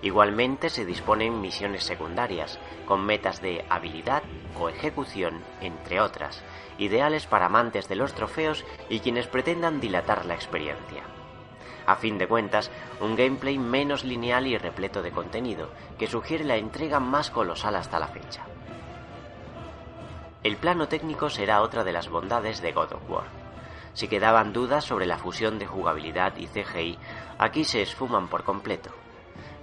Igualmente 0.03 0.69
se 0.69 0.85
disponen 0.85 1.39
misiones 1.39 1.85
secundarias, 1.85 2.59
con 2.85 3.05
metas 3.05 3.41
de 3.41 3.65
habilidad 3.69 4.21
o 4.59 4.67
ejecución, 4.67 5.41
entre 5.61 6.01
otras, 6.01 6.43
ideales 6.77 7.25
para 7.25 7.45
amantes 7.45 7.87
de 7.87 7.95
los 7.95 8.13
trofeos 8.13 8.65
y 8.89 8.99
quienes 8.99 9.27
pretendan 9.27 9.79
dilatar 9.79 10.25
la 10.25 10.33
experiencia. 10.33 11.03
A 11.85 11.95
fin 11.95 12.17
de 12.17 12.27
cuentas, 12.27 12.69
un 12.99 13.15
gameplay 13.15 13.57
menos 13.57 14.03
lineal 14.03 14.45
y 14.45 14.57
repleto 14.57 15.01
de 15.01 15.11
contenido, 15.11 15.69
que 15.97 16.07
sugiere 16.07 16.43
la 16.43 16.57
entrega 16.57 16.99
más 16.99 17.31
colosal 17.31 17.77
hasta 17.77 17.97
la 17.97 18.09
fecha. 18.09 18.43
El 20.43 20.57
plano 20.57 20.89
técnico 20.89 21.29
será 21.29 21.61
otra 21.61 21.85
de 21.85 21.93
las 21.93 22.09
bondades 22.09 22.61
de 22.61 22.73
God 22.73 22.91
of 22.91 23.09
War. 23.09 23.27
Si 23.93 24.09
quedaban 24.09 24.51
dudas 24.51 24.83
sobre 24.83 25.05
la 25.05 25.17
fusión 25.17 25.59
de 25.59 25.65
jugabilidad 25.65 26.35
y 26.35 26.47
CGI, 26.47 26.99
aquí 27.37 27.63
se 27.63 27.81
esfuman 27.81 28.27
por 28.27 28.43
completo. 28.43 29.02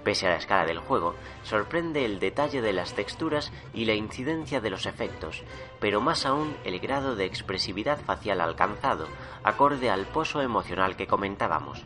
Pese 0.03 0.25
a 0.27 0.31
la 0.31 0.37
escala 0.37 0.65
del 0.65 0.79
juego, 0.79 1.15
sorprende 1.43 2.05
el 2.05 2.19
detalle 2.19 2.61
de 2.61 2.73
las 2.73 2.93
texturas 2.93 3.51
y 3.73 3.85
la 3.85 3.93
incidencia 3.93 4.59
de 4.59 4.71
los 4.71 4.85
efectos, 4.85 5.43
pero 5.79 6.01
más 6.01 6.25
aún 6.25 6.55
el 6.63 6.79
grado 6.79 7.15
de 7.15 7.25
expresividad 7.25 7.99
facial 7.99 8.41
alcanzado, 8.41 9.07
acorde 9.43 9.89
al 9.89 10.05
pozo 10.05 10.41
emocional 10.41 10.95
que 10.95 11.07
comentábamos. 11.07 11.85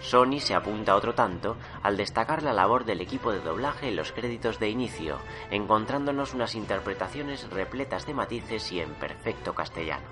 Sony 0.00 0.38
se 0.38 0.54
apunta 0.54 0.96
otro 0.96 1.14
tanto 1.14 1.56
al 1.82 1.96
destacar 1.96 2.42
la 2.42 2.52
labor 2.52 2.84
del 2.84 3.00
equipo 3.00 3.32
de 3.32 3.40
doblaje 3.40 3.88
en 3.88 3.96
los 3.96 4.12
créditos 4.12 4.60
de 4.60 4.68
inicio, 4.68 5.18
encontrándonos 5.50 6.34
unas 6.34 6.54
interpretaciones 6.54 7.48
repletas 7.50 8.06
de 8.06 8.14
matices 8.14 8.70
y 8.70 8.80
en 8.80 8.90
perfecto 8.90 9.54
castellano. 9.54 10.04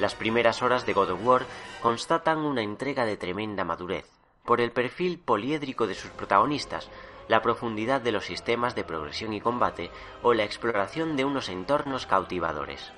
Las 0.00 0.14
primeras 0.14 0.62
horas 0.62 0.86
de 0.86 0.94
God 0.94 1.10
of 1.10 1.26
War 1.26 1.42
constatan 1.82 2.38
una 2.38 2.62
entrega 2.62 3.04
de 3.04 3.18
tremenda 3.18 3.64
madurez, 3.64 4.06
por 4.46 4.62
el 4.62 4.72
perfil 4.72 5.18
poliédrico 5.18 5.86
de 5.86 5.94
sus 5.94 6.10
protagonistas, 6.10 6.88
la 7.28 7.42
profundidad 7.42 8.00
de 8.00 8.10
los 8.10 8.24
sistemas 8.24 8.74
de 8.74 8.82
progresión 8.82 9.34
y 9.34 9.42
combate 9.42 9.90
o 10.22 10.32
la 10.32 10.44
exploración 10.44 11.16
de 11.16 11.26
unos 11.26 11.50
entornos 11.50 12.06
cautivadores. 12.06 12.92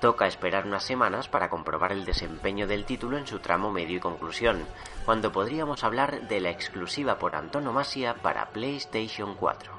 Toca 0.00 0.26
esperar 0.26 0.64
unas 0.64 0.82
semanas 0.82 1.28
para 1.28 1.50
comprobar 1.50 1.92
el 1.92 2.06
desempeño 2.06 2.66
del 2.66 2.86
título 2.86 3.18
en 3.18 3.26
su 3.26 3.40
tramo 3.40 3.70
medio 3.70 3.98
y 3.98 4.00
conclusión, 4.00 4.64
cuando 5.04 5.32
podríamos 5.32 5.84
hablar 5.84 6.26
de 6.26 6.40
la 6.40 6.48
exclusiva 6.48 7.18
por 7.18 7.36
antonomasia 7.36 8.14
para 8.14 8.48
PlayStation 8.48 9.34
4. 9.34 9.72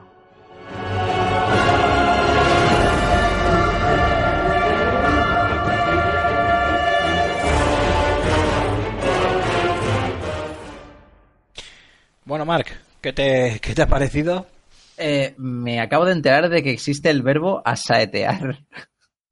Bueno, 12.31 12.45
Mark, 12.45 12.67
¿qué 13.01 13.11
te, 13.11 13.59
qué 13.61 13.75
te 13.75 13.81
ha 13.81 13.87
parecido? 13.87 14.47
Eh, 14.95 15.33
me 15.35 15.81
acabo 15.81 16.05
de 16.05 16.13
enterar 16.13 16.47
de 16.47 16.63
que 16.63 16.71
existe 16.71 17.09
el 17.09 17.23
verbo 17.23 17.61
asaetear. 17.65 18.63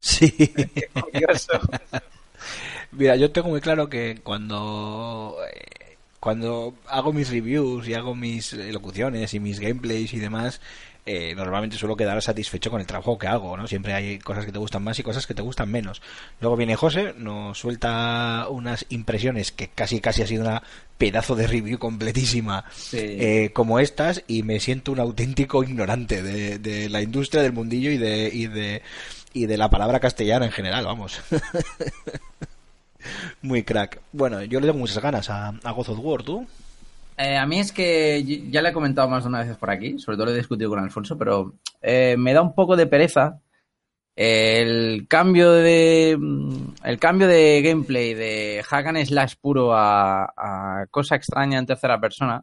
Sí. 0.02 0.30
Curioso. 0.94 1.62
Mira, 2.92 3.16
yo 3.16 3.32
tengo 3.32 3.48
muy 3.48 3.62
claro 3.62 3.88
que 3.88 4.20
cuando 4.22 5.38
eh, 5.50 5.96
cuando 6.20 6.74
hago 6.88 7.14
mis 7.14 7.30
reviews 7.30 7.88
y 7.88 7.94
hago 7.94 8.16
mis 8.16 8.52
locuciones 8.52 9.34
y 9.34 9.40
mis 9.40 9.62
gameplays 9.62 10.14
y 10.14 10.20
demás, 10.20 10.60
eh, 11.06 11.34
normalmente 11.36 11.78
suelo 11.78 11.96
quedar 11.96 12.22
satisfecho 12.22 12.70
con 12.70 12.82
el 12.82 12.88
trabajo 12.88 13.18
que 13.18 13.28
hago, 13.28 13.56
¿no? 13.58 13.68
Siempre 13.68 13.94
hay 13.94 14.20
cosas 14.20 14.46
que 14.46 14.52
te 14.52 14.60
gustan 14.60 14.84
más 14.84 15.00
y 15.00 15.04
cosas 15.04 15.26
que 15.26 15.34
te 15.34 15.42
gustan 15.42 15.70
menos. 15.72 16.02
Luego 16.42 16.56
viene 16.58 16.76
José, 16.76 17.14
nos 17.18 17.58
suelta 17.58 18.48
unas 18.50 18.86
impresiones 18.90 19.52
que 19.52 19.70
casi 19.70 20.00
casi 20.02 20.22
ha 20.24 20.28
sido 20.28 20.44
una 20.44 20.64
pedazo 20.98 21.36
de 21.36 21.48
review 21.48 21.80
completísima 21.80 22.66
Sí. 22.76 22.98
eh, 23.00 23.52
como 23.54 23.80
estas 23.80 24.24
y 24.28 24.44
me 24.44 24.60
siento 24.60 24.92
un 24.92 25.00
auténtico 25.00 25.64
ignorante 25.64 26.22
de, 26.22 26.60
de 26.60 26.90
la 26.90 27.02
industria 27.02 27.42
del 27.42 27.54
mundillo 27.54 27.90
y 27.92 27.98
de, 27.98 28.30
y 28.34 28.48
de 28.48 28.82
y 29.32 29.46
de 29.46 29.58
la 29.58 29.70
palabra 29.70 30.00
castellana 30.00 30.46
en 30.48 30.52
general, 30.52 30.86
vamos. 30.86 31.22
Muy 33.42 33.64
crack. 33.64 34.02
Bueno, 34.12 34.44
yo 34.44 34.60
le 34.60 34.68
tengo 34.68 34.80
muchas 34.80 35.02
ganas 35.02 35.30
a, 35.30 35.50
a 35.64 35.72
God 35.72 35.90
of 35.90 36.00
War, 36.00 36.24
¿tú? 36.24 36.46
Eh, 37.22 37.36
a 37.36 37.46
mí 37.46 37.60
es 37.60 37.74
que 37.74 38.24
ya 38.50 38.62
le 38.62 38.70
he 38.70 38.74
comentado 38.74 39.10
más 39.10 39.24
de 39.24 39.30
una 39.30 39.44
vez 39.44 39.58
por 39.58 39.70
aquí, 39.70 40.00
sobre 40.00 40.16
todo 40.16 40.28
lo 40.28 40.32
he 40.32 40.38
discutido 40.38 40.70
con 40.70 40.80
Alfonso, 40.80 41.18
pero 41.18 41.56
eh, 41.82 42.16
me 42.18 42.34
da 42.34 42.42
un 42.42 42.56
poco 42.56 42.78
de 42.78 42.88
pereza 42.88 43.42
el 44.16 45.06
cambio 45.10 45.52
de 45.52 46.18
mm, 46.18 46.76
el 46.86 46.98
cambio 46.98 47.28
de 47.28 47.62
gameplay 47.62 48.14
de 48.14 48.64
hack 48.66 48.88
and 48.88 49.06
slash 49.06 49.36
puro 49.42 49.74
a, 49.74 50.32
a 50.36 50.88
cosa 50.92 51.16
extraña 51.16 51.60
en 51.60 51.66
tercera 51.66 52.00
persona 52.00 52.42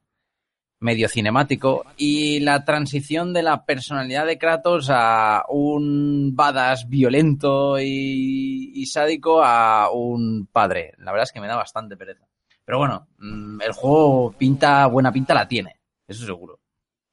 medio 0.80 1.08
cinemático 1.08 1.84
y 1.96 2.40
la 2.40 2.64
transición 2.64 3.32
de 3.32 3.42
la 3.42 3.64
personalidad 3.64 4.26
de 4.26 4.38
Kratos 4.38 4.88
a 4.90 5.44
un 5.48 6.36
badass 6.36 6.86
violento 6.88 7.80
y, 7.80 8.72
y 8.74 8.86
sádico 8.86 9.42
a 9.42 9.90
un 9.90 10.48
padre. 10.52 10.92
La 10.98 11.12
verdad 11.12 11.24
es 11.24 11.32
que 11.32 11.40
me 11.40 11.48
da 11.48 11.56
bastante 11.56 11.96
pereza. 11.96 12.26
Pero 12.66 12.78
bueno, 12.78 13.06
mm, 13.18 13.62
el 13.62 13.72
juego 13.72 14.32
pinta, 14.32 14.86
buena 14.86 15.12
pinta 15.12 15.32
la 15.32 15.48
tiene, 15.48 15.76
eso 16.06 16.26
seguro. 16.26 16.58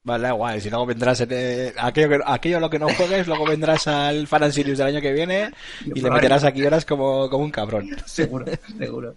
Vale, 0.02 0.30
guay. 0.32 0.60
Si 0.60 0.68
luego 0.68 0.84
vendrás 0.84 1.22
en, 1.22 1.28
eh, 1.32 1.72
aquello, 1.78 2.08
que, 2.10 2.20
aquello 2.26 2.58
a 2.58 2.60
lo 2.60 2.68
que 2.68 2.78
no 2.78 2.88
juegues, 2.90 3.26
luego 3.26 3.46
vendrás 3.46 3.86
al 3.86 4.26
Fan 4.26 4.52
Series 4.52 4.76
del 4.76 4.88
año 4.88 5.00
que 5.00 5.12
viene 5.12 5.50
y 5.86 5.98
le 5.98 6.10
meterás 6.10 6.44
aquí 6.44 6.62
horas 6.62 6.84
como, 6.84 7.30
como 7.30 7.44
un 7.44 7.50
cabrón. 7.50 7.88
Seguro, 8.04 8.44
seguro. 8.78 9.14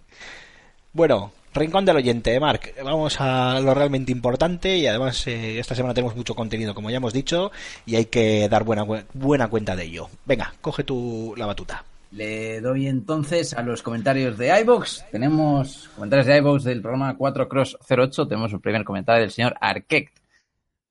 Bueno, 0.94 1.32
Rincón 1.52 1.84
del 1.84 1.96
Oyente, 1.96 2.40
Marc. 2.40 2.74
Vamos 2.82 3.20
a 3.20 3.60
lo 3.60 3.74
realmente 3.74 4.12
importante 4.12 4.78
y 4.78 4.86
además 4.86 5.26
eh, 5.26 5.58
esta 5.58 5.74
semana 5.74 5.92
tenemos 5.92 6.16
mucho 6.16 6.34
contenido, 6.34 6.74
como 6.74 6.88
ya 6.88 6.96
hemos 6.96 7.12
dicho, 7.12 7.52
y 7.84 7.96
hay 7.96 8.06
que 8.06 8.48
dar 8.48 8.64
buena, 8.64 8.86
buena 9.12 9.48
cuenta 9.48 9.76
de 9.76 9.84
ello. 9.84 10.08
Venga, 10.24 10.54
coge 10.62 10.84
tu 10.84 11.34
la 11.36 11.44
batuta. 11.44 11.84
Le 12.10 12.62
doy 12.62 12.86
entonces 12.86 13.52
a 13.52 13.62
los 13.62 13.82
comentarios 13.82 14.38
de 14.38 14.58
iBox. 14.60 15.04
Tenemos 15.12 15.88
comentarios 15.94 16.26
de 16.26 16.38
iBox 16.38 16.64
del 16.64 16.80
programa 16.80 17.16
4 17.16 17.48
Cross 17.48 17.78
08. 17.88 18.28
Tenemos 18.28 18.52
un 18.52 18.60
primer 18.60 18.82
comentario 18.82 19.20
del 19.20 19.30
señor 19.30 19.54
Arquect, 19.60 20.18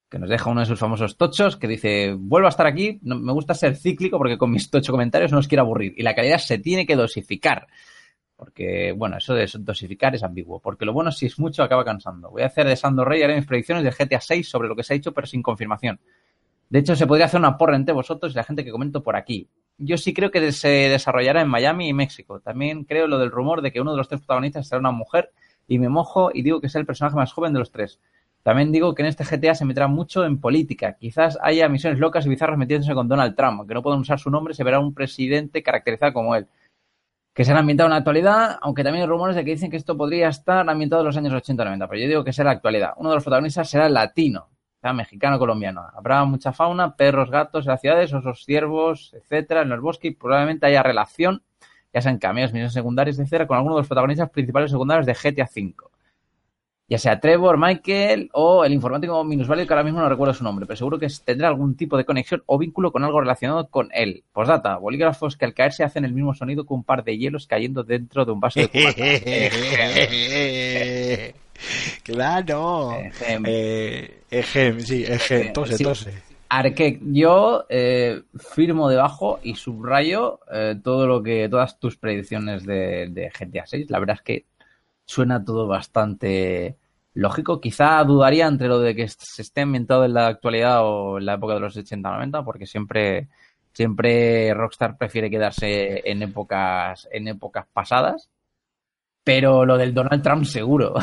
que 0.10 0.20
nos 0.20 0.30
deja 0.30 0.52
uno 0.52 0.60
de 0.60 0.68
sus 0.68 0.80
famosos 0.80 1.18
tochos, 1.18 1.58
que 1.58 1.68
dice, 1.68 2.14
vuelvo 2.18 2.48
a 2.48 2.50
estar 2.50 2.68
aquí, 2.68 3.00
me 3.02 3.34
gusta 3.34 3.56
ser 3.56 3.76
cíclico 3.76 4.20
porque 4.20 4.38
con 4.38 4.52
mis 4.52 4.70
tocho 4.70 4.92
comentarios 4.92 5.32
no 5.32 5.40
os 5.40 5.48
quiero 5.48 5.64
aburrir. 5.64 5.96
Y 5.98 6.04
la 6.04 6.14
calidad 6.14 6.38
se 6.38 6.60
tiene 6.60 6.86
que 6.86 6.96
dosificar. 6.96 7.68
Porque, 8.36 8.94
bueno, 8.96 9.18
eso 9.18 9.34
de 9.34 9.50
dosificar 9.58 10.14
es 10.14 10.22
ambiguo. 10.22 10.60
Porque 10.60 10.86
lo 10.86 10.94
bueno, 10.94 11.12
si 11.12 11.26
es 11.26 11.40
mucho, 11.40 11.64
acaba 11.64 11.84
cansando. 11.84 12.30
Voy 12.30 12.44
a 12.44 12.46
hacer 12.46 12.68
de 12.68 12.76
Sando 12.76 13.04
Rey 13.04 13.24
haré 13.24 13.36
mis 13.36 13.48
predicciones 13.48 13.84
de 13.84 13.90
GTA 13.90 14.22
6 14.22 14.48
sobre 14.48 14.68
lo 14.68 14.76
que 14.76 14.84
se 14.84 14.94
ha 14.94 14.98
hecho, 14.98 15.12
pero 15.12 15.26
sin 15.26 15.42
confirmación. 15.42 16.00
De 16.70 16.80
hecho, 16.80 16.96
se 16.96 17.08
podría 17.08 17.26
hacer 17.26 17.40
una 17.40 17.58
porra 17.58 17.76
entre 17.76 17.96
vosotros 17.96 18.34
y 18.34 18.36
la 18.36 18.44
gente 18.44 18.64
que 18.64 18.72
comento 18.72 19.02
por 19.02 19.16
aquí. 19.16 19.50
Yo 19.78 19.98
sí 19.98 20.14
creo 20.14 20.32
que 20.32 20.52
se 20.52 20.68
desarrollará 20.68 21.42
en 21.42 21.50
Miami 21.50 21.90
y 21.90 21.94
México. 21.94 22.40
También 22.40 22.84
creo 22.84 23.08
lo 23.08 23.20
del 23.20 23.32
rumor 23.32 23.62
de 23.62 23.72
que 23.72 23.82
uno 23.82 23.92
de 23.92 23.98
los 23.98 24.08
tres 24.08 24.22
protagonistas 24.22 24.68
será 24.68 24.80
una 24.80 24.92
mujer 24.92 25.32
y 25.68 25.78
me 25.78 25.90
mojo 25.90 26.32
y 26.34 26.42
digo 26.42 26.62
que 26.62 26.68
es 26.68 26.76
el 26.76 26.86
personaje 26.86 27.16
más 27.16 27.32
joven 27.32 27.54
de 27.54 27.60
los 27.60 27.72
tres. 27.72 28.00
También 28.42 28.72
digo 28.72 28.96
que 28.96 29.02
en 29.02 29.10
este 29.10 29.26
GTA 29.26 29.54
se 29.56 29.66
meterá 29.66 29.88
mucho 29.88 30.24
en 30.24 30.40
política. 30.40 30.94
Quizás 30.94 31.38
haya 31.42 31.68
misiones 31.68 32.00
locas 32.00 32.26
y 32.26 32.30
bizarras 32.30 32.58
metiéndose 32.58 32.94
con 32.94 33.08
Donald 33.08 33.36
Trump. 33.36 33.60
Aunque 33.60 33.74
no 33.74 33.84
puedan 33.84 34.00
usar 34.00 34.20
su 34.20 34.30
nombre, 34.32 34.54
se 34.54 34.64
verá 34.64 34.80
un 34.80 34.94
presidente 34.94 35.62
caracterizado 35.62 36.14
como 36.14 36.34
él. 36.34 36.48
Que 37.34 37.44
se 37.44 37.52
han 37.52 37.58
ambientado 37.58 37.88
en 37.88 37.92
la 37.92 37.98
actualidad, 37.98 38.58
aunque 38.62 38.84
también 38.84 39.04
hay 39.04 39.10
rumores 39.10 39.36
de 39.36 39.44
que 39.44 39.52
dicen 39.52 39.70
que 39.70 39.78
esto 39.78 39.98
podría 39.98 40.30
estar 40.30 40.68
ambientado 40.68 41.02
en 41.02 41.08
los 41.08 41.18
años 41.18 41.34
80 41.34 41.66
90. 41.66 41.88
Pero 41.88 42.02
yo 42.02 42.08
digo 42.08 42.24
que 42.24 42.34
será 42.34 42.52
la 42.52 42.56
actualidad. 42.56 42.94
Uno 42.98 43.10
de 43.10 43.16
los 43.16 43.24
protagonistas 43.24 43.70
será 43.70 43.90
latino, 43.90 44.48
sea, 44.88 44.94
mexicano 44.94 45.40
colombiano. 45.40 45.86
Habrá 45.94 46.24
mucha 46.26 46.54
fauna, 46.54 46.96
perros, 46.96 47.30
gatos 47.30 47.66
en 47.66 47.72
las 47.72 47.82
ciudades, 47.82 48.14
osos, 48.14 48.46
ciervos, 48.46 49.14
etcétera, 49.14 49.62
en 49.62 49.70
los 49.70 49.82
bosques 49.82 50.12
y 50.12 50.16
probablemente 50.16 50.66
haya 50.66 50.84
relación, 50.84 51.44
ya 51.94 52.02
sean 52.02 52.18
cameos, 52.18 52.54
misiones 52.54 52.74
secundarias, 52.74 53.20
etcétera, 53.20 53.48
con 53.48 53.58
algunos 53.58 53.78
de 53.78 53.82
los 53.82 53.88
protagonistas 53.88 54.30
principales 54.30 54.72
secundarios 54.72 55.06
de 55.06 55.14
GTA 55.14 55.50
V. 55.54 55.76
Ya 56.90 56.98
sea 56.98 57.20
Trevor, 57.20 57.58
Michael 57.58 58.30
o 58.32 58.64
el 58.64 58.72
informático 58.72 59.22
minusválido 59.26 59.68
que 59.68 59.74
ahora 59.74 59.84
mismo 59.84 60.00
no 60.00 60.08
recuerdo 60.08 60.34
su 60.34 60.46
nombre, 60.46 60.66
pero 60.66 60.78
seguro 60.78 60.98
que 60.98 61.08
tendrá 61.26 61.50
algún 61.50 61.76
tipo 61.76 61.98
de 61.98 62.06
conexión 62.06 62.44
o 62.46 62.58
vínculo 62.58 62.94
con 62.94 63.04
algo 63.04 63.20
relacionado 63.20 63.68
con 63.68 63.90
él. 63.94 64.24
Postdata, 64.32 64.78
bolígrafos 64.78 65.36
que 65.36 65.44
al 65.44 65.54
caerse 65.54 65.84
hacen 65.84 66.06
el 66.06 66.14
mismo 66.14 66.34
sonido 66.34 66.66
que 66.66 66.74
un 66.74 66.86
par 66.86 67.04
de 67.04 67.18
hielos 67.18 67.46
cayendo 67.46 67.84
dentro 67.84 68.24
de 68.24 68.32
un 68.32 68.40
vaso 68.40 68.62
de 68.62 68.70
cubata. 71.34 71.47
claro. 72.04 72.94
Ejem. 73.00 73.44
Eh, 73.48 74.22
ejem, 74.30 74.80
sí, 74.80 75.04
ejem, 75.04 75.54
tose, 75.54 75.78
Sí. 75.78 75.84
tose. 75.84 76.14
Arque, 76.50 76.98
yo 77.02 77.66
eh, 77.68 78.22
firmo 78.56 78.88
debajo 78.90 79.40
y 79.44 79.56
subrayo 79.56 80.40
eh, 80.50 80.76
todo 80.82 81.06
lo 81.06 81.22
que, 81.22 81.50
todas 81.50 81.78
tus 81.78 81.98
predicciones 81.98 82.66
de, 82.66 83.10
de 83.10 83.30
GTA 83.38 83.66
6. 83.66 83.90
La 83.90 84.00
verdad 84.00 84.16
es 84.16 84.22
que 84.22 84.46
suena 85.06 85.44
todo 85.44 85.68
bastante 85.68 86.78
lógico. 87.16 87.60
Quizá 87.60 88.02
dudaría 88.06 88.48
entre 88.48 88.70
lo 88.70 88.80
de 88.80 88.96
que 88.96 89.08
se 89.10 89.42
esté 89.42 89.62
ambientado 89.62 90.06
en 90.06 90.14
la 90.14 90.28
actualidad 90.28 90.86
o 90.86 91.18
en 91.18 91.26
la 91.26 91.34
época 91.34 91.56
de 91.56 91.60
los 91.60 91.76
80-90, 91.76 92.46
porque 92.46 92.66
siempre, 92.66 93.28
siempre 93.74 94.54
Rockstar 94.54 94.98
prefiere 94.98 95.30
quedarse 95.30 96.02
en 96.10 96.24
épocas, 96.24 97.10
en 97.12 97.28
épocas 97.28 97.66
pasadas. 97.74 98.30
Pero 99.28 99.66
lo 99.66 99.78
del 99.78 99.94
Donald 99.94 100.24
Trump 100.24 100.46
seguro. 100.46 100.94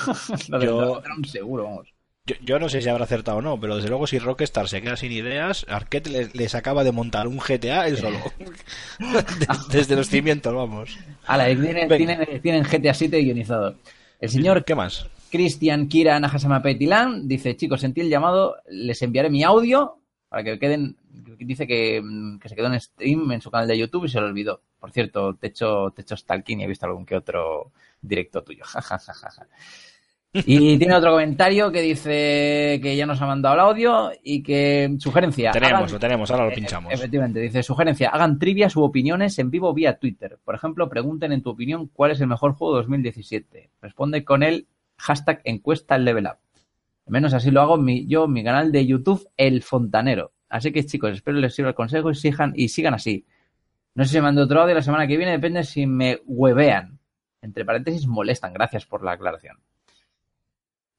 lo 0.48 0.58
del 0.58 0.68
Yo- 0.68 0.80
Donald 0.80 1.04
Trump 1.04 1.26
seguro, 1.26 1.64
vamos. 1.64 1.88
Yo, 2.26 2.36
yo 2.42 2.58
no 2.58 2.70
sé 2.70 2.80
si 2.80 2.88
habrá 2.88 3.04
acertado 3.04 3.36
o 3.36 3.42
no, 3.42 3.60
pero 3.60 3.76
desde 3.76 3.90
luego 3.90 4.06
si 4.06 4.18
Rockstar 4.18 4.66
se 4.66 4.80
queda 4.80 4.96
sin 4.96 5.12
ideas, 5.12 5.66
Arquette 5.68 6.06
le- 6.06 6.30
les 6.32 6.54
acaba 6.54 6.82
de 6.82 6.90
montar 6.92 7.28
un 7.28 7.36
GTA 7.36 7.86
él 7.86 7.98
solo. 7.98 8.16
De- 8.98 9.46
Desde 9.70 9.94
los 9.96 10.08
cimientos, 10.08 10.54
vamos. 10.54 10.96
Ala, 11.26 11.44
tienen, 11.48 11.86
tienen, 11.88 12.40
tienen 12.40 12.62
GTA 12.64 12.94
7 12.94 13.20
guionizado. 13.20 13.74
El 14.18 14.30
señor 14.30 14.64
¿Qué 14.64 14.74
más? 14.74 15.06
Cristian 15.30 15.86
Kira 15.88 16.18
Nahasama 16.18 16.62
Petilan 16.62 17.28
dice, 17.28 17.54
chicos, 17.56 17.82
sentí 17.82 18.00
el 18.00 18.08
llamado, 18.08 18.56
les 18.70 19.02
enviaré 19.02 19.28
mi 19.28 19.42
audio 19.44 19.98
para 20.34 20.42
que 20.42 20.58
queden, 20.58 20.96
dice 21.38 21.64
que, 21.64 22.02
mm, 22.02 22.40
que 22.40 22.48
se 22.48 22.56
quedó 22.56 22.66
en 22.66 22.80
stream 22.80 23.30
en 23.30 23.40
su 23.40 23.52
canal 23.52 23.68
de 23.68 23.78
YouTube 23.78 24.06
y 24.06 24.08
se 24.08 24.20
lo 24.20 24.26
olvidó. 24.26 24.62
Por 24.80 24.90
cierto, 24.90 25.34
te 25.36 25.46
he 25.46 25.50
hecho, 25.50 25.92
te 25.94 26.00
he 26.00 26.02
hecho 26.02 26.16
stalking 26.16 26.60
y 26.60 26.64
he 26.64 26.66
visto 26.66 26.86
algún 26.86 27.06
que 27.06 27.14
otro 27.14 27.70
directo 28.02 28.42
tuyo. 28.42 28.64
Ja, 28.72 28.82
ja, 28.82 28.98
ja, 28.98 29.14
ja, 29.14 29.30
ja. 29.30 29.46
Y 30.32 30.76
tiene 30.78 30.96
otro 30.96 31.12
comentario 31.12 31.70
que 31.70 31.82
dice 31.82 32.80
que 32.82 32.96
ya 32.96 33.06
nos 33.06 33.22
ha 33.22 33.26
mandado 33.28 33.54
el 33.54 33.60
audio 33.60 34.10
y 34.24 34.42
que 34.42 34.96
sugerencia. 34.98 35.52
Tenemos, 35.52 35.82
hagan- 35.82 35.92
lo 35.92 35.98
tenemos, 36.00 36.30
ahora 36.32 36.46
lo 36.46 36.50
eh, 36.50 36.54
pinchamos. 36.56 36.92
Efectivamente, 36.92 37.38
dice 37.38 37.62
sugerencia, 37.62 38.08
hagan 38.08 38.36
trivias 38.40 38.74
u 38.74 38.82
opiniones 38.82 39.38
en 39.38 39.52
vivo 39.52 39.72
vía 39.72 40.00
Twitter. 40.00 40.40
Por 40.44 40.56
ejemplo, 40.56 40.88
pregunten 40.88 41.30
en 41.30 41.44
tu 41.44 41.50
opinión 41.50 41.86
cuál 41.92 42.10
es 42.10 42.20
el 42.20 42.26
mejor 42.26 42.54
juego 42.54 42.74
de 42.74 42.78
2017. 42.80 43.70
Responde 43.80 44.24
con 44.24 44.42
el 44.42 44.66
hashtag 44.96 45.42
encuesta 45.44 45.96
level 45.96 46.26
up. 46.26 46.38
Al 47.06 47.12
menos 47.12 47.34
así 47.34 47.50
lo 47.50 47.60
hago 47.60 47.76
mi- 47.76 48.06
yo 48.06 48.24
en 48.24 48.32
mi 48.32 48.42
canal 48.44 48.72
de 48.72 48.86
YouTube, 48.86 49.28
El 49.36 49.62
Fontanero. 49.62 50.32
Así 50.48 50.72
que 50.72 50.84
chicos, 50.86 51.12
espero 51.12 51.38
les 51.38 51.54
sirva 51.54 51.70
el 51.70 51.74
consejo 51.74 52.10
y 52.10 52.14
sigan, 52.14 52.52
y 52.56 52.68
sigan 52.68 52.94
así. 52.94 53.26
No 53.94 54.04
sé 54.04 54.10
si 54.10 54.16
me 54.16 54.22
mando 54.22 54.42
otro 54.42 54.62
audio 54.62 54.74
la 54.74 54.82
semana 54.82 55.06
que 55.06 55.16
viene, 55.16 55.32
depende 55.32 55.64
si 55.64 55.86
me 55.86 56.20
huevean. 56.26 56.98
Entre 57.42 57.64
paréntesis, 57.64 58.06
molestan. 58.06 58.52
Gracias 58.54 58.86
por 58.86 59.04
la 59.04 59.12
aclaración. 59.12 59.56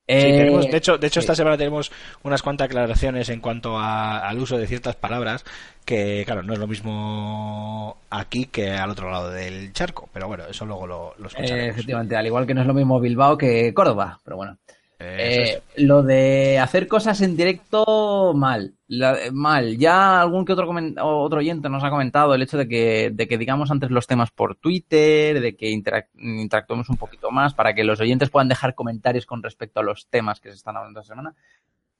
Sí, 0.07 0.13
Eh, 0.17 0.37
tenemos, 0.37 0.69
de 0.69 0.77
hecho, 0.77 0.99
de 0.99 1.07
hecho 1.07 1.19
sí. 1.19 1.23
esta 1.23 1.33
semana 1.33 1.57
tenemos 1.57 1.91
unas 2.21 2.43
cuantas 2.43 2.65
aclaraciones 2.65 3.27
en 3.29 3.39
cuanto 3.41 3.79
a- 3.79 4.19
al 4.29 4.37
uso 4.37 4.55
de 4.55 4.67
ciertas 4.67 4.95
palabras 4.95 5.43
que, 5.83 6.21
claro, 6.25 6.43
no 6.43 6.53
es 6.53 6.59
lo 6.59 6.67
mismo 6.67 7.97
aquí 8.11 8.45
que 8.45 8.69
al 8.71 8.91
otro 8.91 9.09
lado 9.09 9.31
del 9.31 9.73
charco, 9.73 10.07
pero 10.13 10.27
bueno, 10.27 10.43
eso 10.45 10.63
luego 10.67 10.85
lo, 10.85 11.15
lo 11.17 11.25
eh, 11.25 11.27
escucharemos. 11.29 11.69
efectivamente, 11.71 12.15
al 12.15 12.27
igual 12.27 12.45
que 12.45 12.53
no 12.53 12.61
es 12.61 12.67
lo 12.67 12.75
mismo 12.75 12.99
Bilbao 12.99 13.35
que 13.35 13.73
Córdoba, 13.73 14.19
pero 14.23 14.37
bueno. 14.37 14.59
Eh, 14.99 15.61
Eh, 15.77 15.83
lo 15.83 16.03
de 16.03 16.57
hacer 16.59 16.87
cosas 16.87 17.21
en 17.21 17.35
directo, 17.35 18.33
mal. 18.35 18.75
La- 18.87 19.17
mal. 19.31 19.77
Ya 19.77 20.21
algún 20.21 20.45
que 20.45 20.53
otro, 20.53 20.69
otro 21.03 21.39
oyente 21.39 21.69
nos 21.69 21.83
ha 21.83 21.89
comentado 21.89 22.33
el 22.33 22.41
hecho 22.41 22.57
de 22.57 22.67
que, 22.67 23.11
de 23.13 23.27
que 23.27 23.37
digamos 23.37 23.71
antes 23.71 23.91
los 23.91 24.07
temas 24.07 24.31
por 24.31 24.55
Twitter, 24.55 25.41
de 25.41 25.55
que 25.55 25.69
interac- 25.71 26.09
interactuemos 26.13 26.89
un 26.89 26.97
poquito 26.97 27.29
más 27.31 27.53
para 27.53 27.73
que 27.73 27.83
los 27.83 27.99
oyentes 27.99 28.29
puedan 28.29 28.47
dejar 28.47 28.73
comentarios 28.75 29.25
con 29.25 29.43
respecto 29.43 29.79
a 29.79 29.83
los 29.83 30.07
temas 30.07 30.39
que 30.39 30.49
se 30.49 30.55
están 30.55 30.77
hablando 30.77 31.01
esta 31.01 31.13
semana. 31.13 31.35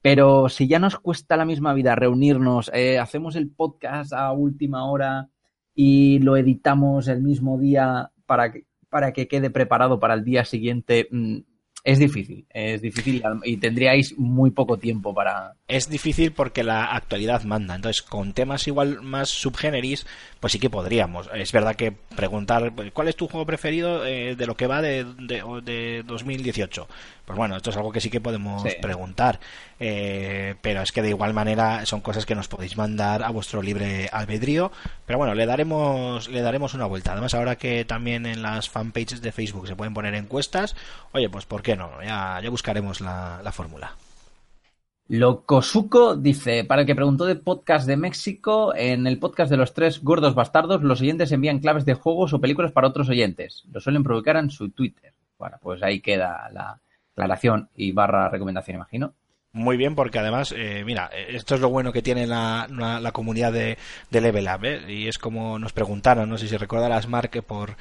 Pero 0.00 0.48
si 0.48 0.68
ya 0.68 0.78
nos 0.78 0.98
cuesta 0.98 1.36
la 1.36 1.44
misma 1.44 1.74
vida 1.74 1.96
reunirnos, 1.96 2.70
eh, 2.72 2.98
hacemos 2.98 3.34
el 3.36 3.50
podcast 3.50 4.12
a 4.12 4.30
última 4.32 4.88
hora 4.90 5.28
y 5.74 6.20
lo 6.20 6.36
editamos 6.36 7.08
el 7.08 7.22
mismo 7.22 7.58
día 7.58 8.10
para 8.24 8.52
que, 8.52 8.64
para 8.88 9.12
que 9.12 9.26
quede 9.28 9.50
preparado 9.50 9.98
para 9.98 10.14
el 10.14 10.24
día 10.24 10.44
siguiente, 10.44 11.08
mm, 11.10 11.38
es 11.86 12.00
difícil, 12.00 12.44
es 12.50 12.82
difícil 12.82 13.22
y 13.44 13.58
tendríais 13.58 14.18
muy 14.18 14.50
poco 14.50 14.76
tiempo 14.76 15.14
para... 15.14 15.54
es 15.68 15.88
difícil 15.88 16.32
porque 16.32 16.64
la 16.64 16.86
actualidad 16.86 17.44
manda. 17.44 17.76
Entonces, 17.76 18.02
con 18.02 18.32
temas 18.32 18.66
igual 18.66 19.02
más 19.02 19.28
subgéneris, 19.28 20.04
pues 20.40 20.52
sí 20.52 20.58
que 20.58 20.68
podríamos. 20.68 21.30
Es 21.32 21.52
verdad 21.52 21.76
que 21.76 21.92
preguntar 21.92 22.72
cuál 22.92 23.06
es 23.06 23.14
tu 23.14 23.28
juego 23.28 23.46
preferido 23.46 24.04
eh, 24.04 24.34
de 24.34 24.46
lo 24.46 24.56
que 24.56 24.66
va 24.66 24.82
de, 24.82 25.04
de, 25.04 25.44
de 25.62 26.02
2018. 26.04 26.88
Pues 27.26 27.36
bueno, 27.36 27.56
esto 27.56 27.70
es 27.70 27.76
algo 27.76 27.90
que 27.92 28.00
sí 28.00 28.08
que 28.08 28.20
podemos 28.20 28.62
Sí. 28.62 28.70
preguntar. 28.80 29.40
Eh, 29.80 30.54
pero 30.62 30.80
es 30.80 30.92
que 30.92 31.02
de 31.02 31.08
igual 31.10 31.34
manera 31.34 31.84
son 31.84 32.00
cosas 32.00 32.24
que 32.24 32.34
nos 32.36 32.48
podéis 32.48 32.76
mandar 32.76 33.22
a 33.24 33.30
vuestro 33.30 33.60
libre 33.62 34.08
albedrío. 34.12 34.70
Pero 35.04 35.18
bueno, 35.18 35.34
le 35.34 35.44
daremos, 35.44 36.28
le 36.28 36.40
daremos 36.40 36.72
una 36.74 36.86
vuelta. 36.86 37.12
Además, 37.12 37.34
ahora 37.34 37.56
que 37.56 37.84
también 37.84 38.26
en 38.26 38.42
las 38.42 38.68
fanpages 38.70 39.20
de 39.20 39.32
Facebook 39.32 39.66
se 39.66 39.76
pueden 39.76 39.92
poner 39.92 40.14
encuestas, 40.14 40.76
oye, 41.12 41.28
pues 41.28 41.44
¿por 41.46 41.62
qué 41.62 41.76
no? 41.76 41.90
Ya, 42.02 42.40
ya 42.42 42.48
buscaremos 42.48 43.00
la, 43.00 43.40
la 43.42 43.52
fórmula. 43.52 43.92
Locosuco 45.08 46.16
dice, 46.16 46.64
para 46.64 46.80
el 46.80 46.86
que 46.86 46.96
preguntó 46.96 47.26
de 47.26 47.36
podcast 47.36 47.86
de 47.86 47.96
México, 47.96 48.74
en 48.74 49.06
el 49.06 49.18
podcast 49.20 49.50
de 49.50 49.56
los 49.56 49.72
tres 49.72 50.02
gordos 50.02 50.34
bastardos, 50.34 50.82
los 50.82 51.00
oyentes 51.00 51.30
envían 51.30 51.60
claves 51.60 51.84
de 51.84 51.94
juegos 51.94 52.32
o 52.32 52.40
películas 52.40 52.72
para 52.72 52.88
otros 52.88 53.08
oyentes. 53.08 53.64
Lo 53.72 53.80
suelen 53.80 54.02
publicar 54.02 54.36
en 54.36 54.50
su 54.50 54.70
Twitter. 54.70 55.12
Bueno, 55.38 55.58
pues 55.62 55.80
ahí 55.84 56.00
queda 56.00 56.48
la, 56.52 56.80
aclaración 57.26 57.70
y 57.74 57.92
barra 57.92 58.28
recomendación, 58.28 58.76
imagino. 58.76 59.14
Muy 59.52 59.78
bien, 59.78 59.94
porque 59.94 60.18
además, 60.18 60.52
eh, 60.54 60.82
mira, 60.84 61.06
esto 61.28 61.54
es 61.54 61.62
lo 61.62 61.70
bueno 61.70 61.90
que 61.90 62.02
tiene 62.02 62.26
la, 62.26 62.66
la, 62.70 63.00
la 63.00 63.12
comunidad 63.12 63.54
de, 63.54 63.78
de 64.10 64.20
Level 64.20 64.46
Up, 64.54 64.64
¿eh? 64.66 64.92
y 64.92 65.08
es 65.08 65.16
como 65.16 65.58
nos 65.58 65.72
preguntaron, 65.72 66.28
no 66.28 66.36
sé 66.36 66.46
si 66.46 66.58
recordarás, 66.58 67.08
Mark, 67.08 67.30
que 67.30 67.40
por 67.40 67.70
eh, 67.70 67.74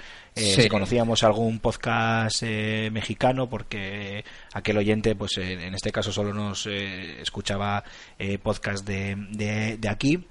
Sí. 0.55 0.61
si 0.61 0.69
conocíamos 0.69 1.23
algún 1.25 1.59
podcast 1.59 2.43
eh, 2.43 2.89
mexicano, 2.93 3.49
porque 3.49 4.23
aquel 4.53 4.77
oyente, 4.77 5.15
pues 5.15 5.37
eh, 5.37 5.67
en 5.67 5.75
este 5.75 5.91
caso 5.91 6.13
solo 6.13 6.33
nos 6.33 6.65
eh, 6.65 7.19
escuchaba 7.21 7.83
eh, 8.17 8.37
podcast 8.37 8.87
de, 8.87 9.17
de, 9.31 9.75
de 9.77 9.89
aquí. 9.89 10.25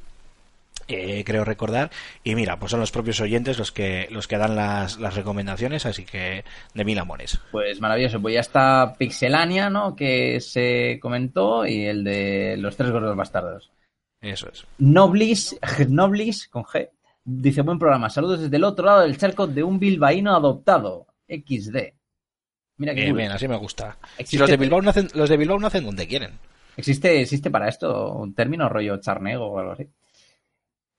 Eh, 0.89 1.23
creo 1.25 1.45
recordar 1.45 1.91
y 2.23 2.35
mira 2.35 2.59
pues 2.59 2.71
son 2.71 2.81
los 2.81 2.91
propios 2.93 3.21
oyentes 3.21 3.59
los 3.59 3.73
que 3.73 4.07
los 4.11 4.29
que 4.29 4.39
dan 4.39 4.55
las, 4.57 4.99
las 4.99 5.15
recomendaciones 5.15 5.87
así 5.87 6.05
que 6.05 6.45
de 6.75 6.85
mil 6.85 6.99
amores 6.99 7.41
Pues 7.51 7.81
maravilloso, 7.81 8.21
pues 8.21 8.35
ya 8.35 8.41
está 8.41 8.95
Pixelania, 8.99 9.71
¿no? 9.71 9.95
Que 9.97 10.41
se 10.41 10.99
comentó 11.01 11.67
y 11.67 11.85
el 11.87 12.05
de 12.05 12.57
los 12.59 12.77
tres 12.77 12.91
gordos 12.91 13.17
bastardos. 13.17 13.71
eso 14.21 14.49
es 14.53 14.67
Noblis, 14.79 15.59
Noblis, 15.89 16.49
con 16.49 16.65
G, 16.65 16.91
dice 17.25 17.63
buen 17.63 17.79
programa. 17.79 18.11
Saludos 18.11 18.41
desde 18.43 18.57
el 18.57 18.65
otro 18.65 18.87
lado 18.87 19.01
del 19.03 19.17
charco 19.19 19.47
de 19.47 19.63
un 19.63 19.79
bilbaíno 19.79 20.35
adoptado. 20.35 21.07
XD. 21.27 21.77
Mira 22.77 22.95
que 22.95 23.03
bien, 23.05 23.17
bien, 23.17 23.31
así 23.33 23.47
me 23.49 23.57
gusta 23.57 23.97
y 24.19 24.23
Existe- 24.23 24.39
los 24.41 24.51
de 24.51 24.57
Bilbao 24.57 24.83
nacen 24.83 25.09
los 25.15 25.29
de 25.31 25.37
Bilbao 25.37 25.59
nacen 25.59 25.85
donde 25.85 26.07
quieren 26.09 26.33
¿Existe, 26.77 27.21
¿Existe 27.21 27.51
para 27.51 27.69
esto 27.69 28.13
un 28.13 28.35
término 28.35 28.69
rollo 28.69 28.97
charnego 28.99 29.47
o 29.47 29.59
algo 29.61 29.73
así? 29.73 29.89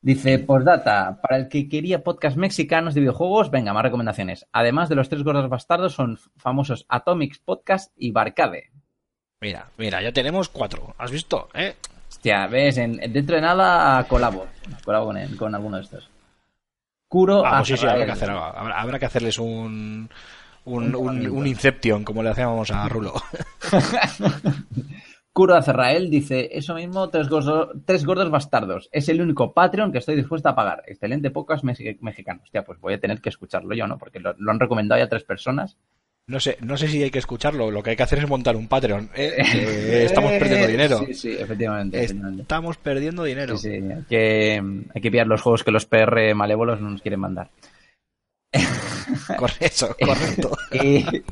Dice, 0.05 0.37
postdata, 0.37 1.19
para 1.19 1.37
el 1.37 1.49
que 1.49 1.67
quería 1.67 2.03
podcast 2.03 2.37
mexicanos 2.37 2.93
de 2.93 3.01
videojuegos, 3.01 3.49
venga, 3.49 3.73
más 3.73 3.81
recomendaciones. 3.81 4.45
Además 4.51 4.87
de 4.87 4.93
los 4.93 5.09
tres 5.09 5.23
gordos 5.23 5.49
bastardos, 5.49 5.93
son 5.93 6.19
famosos 6.37 6.85
Atomics 6.89 7.39
Podcast 7.39 7.91
y 7.97 8.11
Barcade. 8.11 8.69
Mira, 9.41 9.71
mira, 9.79 10.03
ya 10.03 10.11
tenemos 10.11 10.47
cuatro. 10.49 10.93
¿Has 10.99 11.09
visto? 11.09 11.49
¿Eh? 11.55 11.73
Hostia, 12.07 12.45
ves, 12.45 12.77
en, 12.77 12.97
dentro 13.11 13.35
de 13.35 13.41
nada 13.41 14.03
colabo. 14.07 14.45
Colabo 14.83 15.07
con, 15.07 15.17
él, 15.17 15.35
con 15.37 15.55
alguno 15.55 15.77
de 15.77 15.81
estos. 15.81 16.07
Curo 17.07 17.43
Ah, 17.43 17.57
pues 17.57 17.69
sí, 17.69 17.73
sí, 17.73 17.87
Azrael. 17.87 17.93
habrá 17.93 18.05
que, 18.05 18.11
hacer, 18.11 18.29
habrá, 18.29 18.79
habrá 18.79 18.99
que 18.99 19.05
hacerles 19.07 19.39
un, 19.39 20.07
un, 20.65 20.95
un, 20.95 21.27
un 21.27 21.47
Inception, 21.47 22.03
como 22.03 22.21
le 22.21 22.29
hacíamos 22.29 22.69
a 22.69 22.87
Rulo. 22.87 23.11
Curo 25.35 25.53
Azrael 25.55 26.09
dice, 26.09 26.47
eso 26.53 26.73
mismo, 26.75 27.09
tres 27.09 27.27
gordos, 27.27 27.67
tres 27.83 28.05
gordos 28.05 28.31
bastardos. 28.31 28.87
Es 28.93 29.09
el 29.09 29.19
único 29.21 29.53
Patreon 29.53 29.91
que 29.91 29.97
estoy 29.97 30.15
dispuesto 30.15 30.47
a 30.47 30.55
pagar. 30.55 30.83
Excelente 30.87 31.29
podcast 31.29 31.61
mexi- 31.65 31.97
mexicano. 31.99 32.39
Hostia, 32.41 32.63
pues 32.63 32.79
voy 32.79 32.93
a 32.93 33.01
tener 33.01 33.19
que 33.19 33.27
escucharlo 33.27 33.75
yo, 33.75 33.85
¿no? 33.85 33.97
Porque 33.97 34.21
lo, 34.21 34.33
lo 34.37 34.51
han 34.51 34.61
recomendado 34.61 35.01
ya 35.01 35.09
tres 35.09 35.25
personas. 35.25 35.75
No 36.27 36.39
sé, 36.39 36.57
no 36.61 36.77
sé 36.77 36.87
si 36.87 37.03
hay 37.03 37.11
que 37.11 37.19
escucharlo. 37.19 37.69
Lo 37.69 37.83
que 37.83 37.89
hay 37.89 37.95
que 37.97 38.03
hacer 38.03 38.19
es 38.19 38.29
montar 38.29 38.55
un 38.55 38.69
Patreon. 38.69 39.09
¿eh? 39.13 39.33
Estamos 40.05 40.31
perdiendo 40.31 40.67
dinero. 40.67 40.99
Sí, 41.05 41.13
sí, 41.13 41.31
efectivamente. 41.37 41.97
efectivamente. 41.99 42.41
Estamos 42.43 42.77
perdiendo 42.77 43.23
dinero. 43.25 43.57
Sí, 43.57 43.71
sí, 43.81 43.91
hay 43.91 44.03
que, 44.07 44.63
hay 44.95 45.01
que 45.01 45.11
pillar 45.11 45.27
los 45.27 45.41
juegos 45.41 45.65
que 45.65 45.71
los 45.71 45.85
PR 45.85 46.33
malévolos 46.33 46.79
no 46.79 46.91
nos 46.91 47.01
quieren 47.01 47.19
mandar. 47.19 47.49
Correcto, 49.37 49.95
correcto. 49.99 50.57
Y, 50.71 50.97
y 50.97 51.23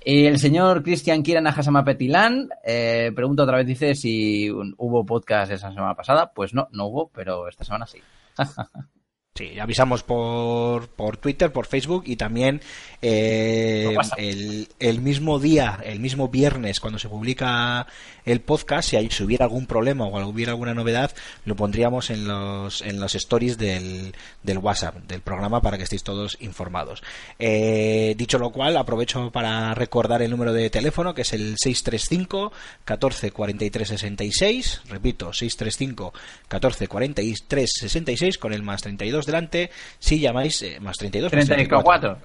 el 0.00 0.38
señor 0.38 0.82
Cristian 0.82 1.22
Kiran 1.22 1.46
Hasama 1.46 1.84
Petilan 1.84 2.48
eh, 2.64 3.12
pregunta 3.14 3.42
otra 3.42 3.58
vez, 3.58 3.66
dice 3.66 3.94
si 3.94 4.50
hubo 4.50 5.04
podcast 5.04 5.52
esa 5.52 5.72
semana 5.72 5.94
pasada. 5.94 6.32
Pues 6.32 6.54
no, 6.54 6.68
no 6.72 6.86
hubo, 6.86 7.10
pero 7.10 7.48
esta 7.48 7.64
semana 7.64 7.86
sí. 7.86 7.98
Sí, 9.38 9.56
avisamos 9.60 10.02
por, 10.02 10.88
por 10.88 11.16
Twitter, 11.16 11.52
por 11.52 11.66
Facebook 11.66 12.02
y 12.06 12.16
también 12.16 12.60
eh, 13.02 13.94
el, 14.16 14.68
el 14.80 15.00
mismo 15.00 15.38
día, 15.38 15.78
el 15.84 16.00
mismo 16.00 16.26
viernes, 16.28 16.80
cuando 16.80 16.98
se 16.98 17.08
publica 17.08 17.86
el 18.24 18.40
podcast, 18.40 18.88
si, 18.90 18.96
hay- 18.96 19.10
si 19.10 19.22
hubiera 19.22 19.44
algún 19.44 19.66
problema 19.66 20.06
o 20.06 20.26
hubiera 20.28 20.50
alguna 20.52 20.74
novedad, 20.74 21.12
lo 21.44 21.54
pondríamos 21.54 22.10
en 22.10 22.26
los, 22.26 22.82
en 22.82 22.98
los 22.98 23.14
stories 23.14 23.56
del, 23.58 24.12
del 24.42 24.58
WhatsApp, 24.58 24.96
del 25.06 25.20
programa, 25.20 25.62
para 25.62 25.78
que 25.78 25.84
estéis 25.84 26.02
todos 26.02 26.36
informados. 26.40 27.02
Eh, 27.38 28.14
dicho 28.18 28.38
lo 28.38 28.50
cual, 28.50 28.76
aprovecho 28.76 29.30
para 29.30 29.72
recordar 29.74 30.20
el 30.20 30.32
número 30.32 30.52
de 30.52 30.68
teléfono, 30.68 31.14
que 31.14 31.22
es 31.22 31.32
el 31.32 31.54
635 31.56 32.52
14 32.84 33.30
43 33.30 33.86
66, 33.88 34.80
repito, 34.88 35.32
635 35.32 36.12
14 36.48 36.88
43 36.88 37.70
66, 37.82 38.36
con 38.38 38.52
el 38.52 38.64
más 38.64 38.82
32 38.82 39.26
delante, 39.28 39.70
si 40.00 40.18
llamáis, 40.18 40.60
eh, 40.62 40.80
más 40.80 40.96
32, 40.96 41.32
más 41.32 41.46
34. 41.46 42.18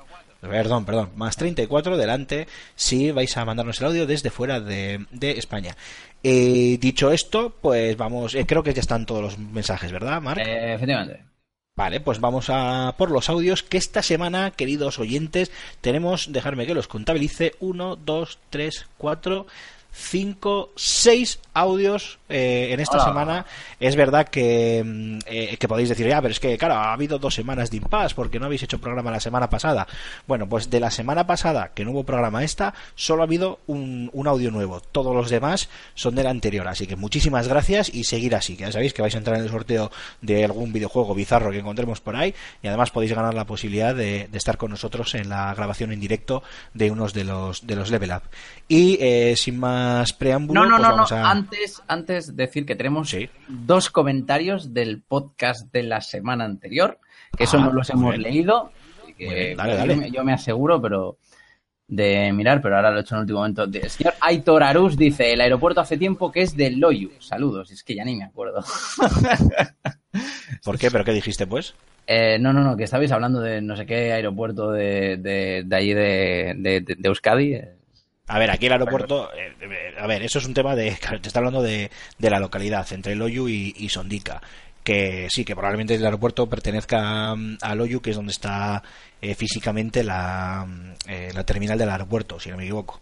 Perdón, 0.50 0.84
perdón, 0.84 1.12
más 1.16 1.38
34 1.38 1.96
delante 1.96 2.48
si 2.76 3.12
vais 3.12 3.38
a 3.38 3.46
mandarnos 3.46 3.80
el 3.80 3.88
audio 3.88 4.06
desde 4.06 4.30
fuera 4.30 4.60
de, 4.60 5.06
de 5.12 5.32
España. 5.32 5.76
Eh, 6.22 6.78
dicho 6.82 7.12
esto, 7.12 7.56
pues 7.62 7.96
vamos, 7.96 8.36
eh, 8.36 8.46
creo 8.46 8.64
que 8.64 8.74
ya 8.74 8.82
están 8.82 9.06
todos 9.06 9.22
los 9.22 9.38
mensajes, 9.38 9.92
¿verdad, 9.92 10.22
Marc? 10.22 10.40
Eh, 10.46 10.74
efectivamente. 10.74 11.24
Vale, 11.76 12.02
pues 12.02 12.20
vamos 12.20 12.50
a 12.50 12.94
por 12.98 13.10
los 13.10 13.30
audios 13.30 13.64
que 13.64 13.78
esta 13.78 14.04
semana, 14.04 14.52
queridos 14.52 15.00
oyentes, 15.00 15.52
tenemos, 15.82 16.32
dejarme 16.32 16.68
que 16.68 16.76
los 16.76 16.88
contabilice, 16.88 17.54
1, 17.62 17.96
2, 17.96 18.40
3, 18.50 18.86
4, 18.98 19.48
5, 19.94 20.72
6 20.76 21.40
audios 21.54 22.20
eh, 22.30 22.70
en 22.72 22.80
esta 22.80 22.96
Hola. 22.98 23.06
semana. 23.06 23.46
Es 23.80 23.96
verdad 23.96 24.28
que, 24.28 24.84
mm, 24.84 25.20
eh, 25.28 25.58
que 25.58 25.68
podéis 25.68 25.90
decir, 25.90 26.08
ya, 26.08 26.22
pero 26.22 26.32
es 26.32 26.40
que, 26.40 26.58
claro, 26.58 26.74
ha 26.76 26.94
habido 26.94 27.20
dos 27.20 27.36
semanas 27.36 27.70
de 27.70 27.78
impasse 27.78 28.16
porque 28.16 28.40
no 28.40 28.48
habéis 28.48 28.64
hecho 28.64 28.80
programa 28.80 29.12
la 29.12 29.20
semana 29.20 29.50
pasada. 29.50 29.88
Bueno, 30.28 30.50
pues 30.50 30.70
de 30.70 30.80
la 30.80 30.90
semana 30.90 31.28
pasada, 31.28 31.72
que 31.76 31.86
no 31.86 31.92
hubo 31.92 32.04
programa 32.04 32.44
esta, 32.44 32.74
solo 32.96 33.22
ha 33.22 33.26
habido 33.26 33.60
un, 33.68 34.10
un 34.14 34.28
audio 34.28 34.50
nuevo. 34.50 34.80
Todos 34.80 35.16
los 35.16 35.30
demás 35.30 35.70
son 35.94 36.16
del 36.16 36.28
anterior. 36.28 36.68
Así 36.68 36.88
que 36.88 36.96
muchísimas 36.96 37.48
gracias 37.48 37.94
y 37.94 38.06
seguir 38.06 38.36
así. 38.36 38.58
Que 38.58 38.64
ya 38.64 38.72
sabéis 38.72 38.94
que 38.94 39.04
vais 39.04 39.14
a 39.14 39.20
entrar 39.20 39.38
en 39.38 39.44
el 39.44 39.50
sorteo 39.50 39.92
de 40.22 40.44
algún 40.44 40.74
videojuego 40.74 41.14
bizarro 41.14 41.52
que 41.52 41.60
encontremos 41.60 42.02
por 42.02 42.16
ahí. 42.16 42.34
Y 42.64 42.68
además 42.68 42.90
podéis 42.90 43.14
ganar 43.14 43.36
la 43.36 43.46
posibilidad 43.46 43.94
de, 43.94 44.28
de 44.32 44.38
estar 44.38 44.58
con 44.58 44.72
nosotros 44.72 45.14
en 45.14 45.30
la 45.30 45.54
grabación 45.54 45.92
en 45.92 46.00
directo 46.00 46.42
de 46.74 46.90
unos 46.90 47.14
de 47.14 47.26
los, 47.26 47.68
de 47.68 47.76
los 47.76 47.92
Level 47.92 48.12
Up. 48.12 48.24
Y 48.68 48.98
eh, 49.00 49.36
sin 49.36 49.60
más 49.60 49.83
preámbulo, 50.18 50.62
No, 50.64 50.70
no, 50.70 50.78
pues 50.78 51.12
no, 51.12 51.18
no. 51.18 51.26
a... 51.26 51.32
Antes, 51.32 51.82
antes 51.88 52.36
decir 52.36 52.66
que 52.66 52.76
tenemos 52.76 53.10
Sí. 53.10 53.30
dos 53.48 53.90
comentarios 53.90 54.74
del 54.74 55.02
podcast 55.02 55.72
de 55.72 55.84
la 55.84 56.02
semana 56.02 56.46
anterior, 56.46 57.00
que 57.38 57.46
eso 57.46 57.58
Ah, 57.58 57.66
no 57.66 57.74
los 57.74 57.90
hemos 57.90 58.12
bien. 58.12 58.22
leído. 58.24 58.72
que 59.18 59.28
bien, 59.34 59.58
dale, 59.58 59.72
yo 59.74 59.78
dale. 59.78 59.96
me- 59.96 60.12
Yo, 60.12 60.24
me 60.24 60.34
aseguro, 60.34 60.82
pero 60.82 61.18
de 61.88 62.32
mirar, 62.34 62.62
pero 62.62 62.76
ahora 62.78 62.90
lo 62.92 62.98
he 62.98 63.02
hecho 63.02 63.14
en 63.16 63.20
el 63.20 63.22
último 63.24 63.40
momento. 63.40 63.64
El 63.66 63.90
señor 63.90 64.14
Aitor 64.22 64.64
Arús 64.64 64.98
dice, 64.98 65.32
el 65.34 65.42
aeropuerto 65.42 65.82
hace 65.82 65.98
tiempo 65.98 66.32
que 66.32 66.42
es 66.42 66.56
de 66.58 66.72
Loyu. 66.72 67.12
Saludos, 67.20 67.70
es 67.72 67.84
que 67.84 67.94
ya 67.96 68.04
ni 68.04 68.16
me 68.16 68.24
acuerdo. 68.24 68.64
¿Por 70.64 70.78
qué? 70.80 70.90
¿Pero 70.92 71.04
qué 71.04 71.12
dijiste, 71.12 71.46
pues? 71.48 71.76
Eh, 72.08 72.38
no, 72.40 72.52
no, 72.54 72.64
no, 72.64 72.76
que 72.76 72.84
estabais 72.86 73.12
hablando 73.12 73.40
de 73.40 73.62
no 73.62 73.76
sé 73.78 73.86
qué 73.86 74.12
aeropuerto 74.14 74.72
de, 74.72 75.18
de, 75.18 75.64
de 75.66 75.76
ahí 75.76 75.94
de, 75.94 76.54
de, 76.58 76.82
de- 76.82 76.96
de 76.98 77.08
Euskadi. 77.08 77.58
A 78.34 78.40
ver, 78.40 78.50
aquí 78.50 78.66
el 78.66 78.72
aeropuerto, 78.74 79.30
eh, 79.34 79.54
eh, 79.62 79.96
a 80.00 80.08
ver, 80.08 80.24
eso 80.24 80.40
es 80.40 80.46
un 80.46 80.54
tema 80.56 80.76
de, 80.76 80.98
te 81.22 81.28
está 81.28 81.40
hablando 81.40 81.62
de, 81.62 81.92
de 82.18 82.30
la 82.30 82.40
localidad, 82.40 82.92
entre 82.94 83.16
Loyu 83.16 83.48
y, 83.48 83.76
y 83.78 83.90
Sondica, 83.90 84.42
que 84.84 85.28
sí, 85.30 85.46
que 85.46 85.54
probablemente 85.56 85.94
el 85.96 86.04
aeropuerto 86.04 86.50
pertenezca 86.50 87.36
mm, 87.36 87.58
a 87.62 87.76
Loyu, 87.76 88.02
que 88.02 88.10
es 88.10 88.16
donde 88.16 88.32
está 88.32 88.82
eh, 89.22 89.36
físicamente 89.36 90.04
la, 90.04 90.66
mm, 90.68 90.94
eh, 91.08 91.32
la 91.34 91.44
terminal 91.46 91.78
del 91.78 91.90
aeropuerto, 91.90 92.40
si 92.40 92.50
no 92.50 92.58
me 92.58 92.64
equivoco. 92.64 93.00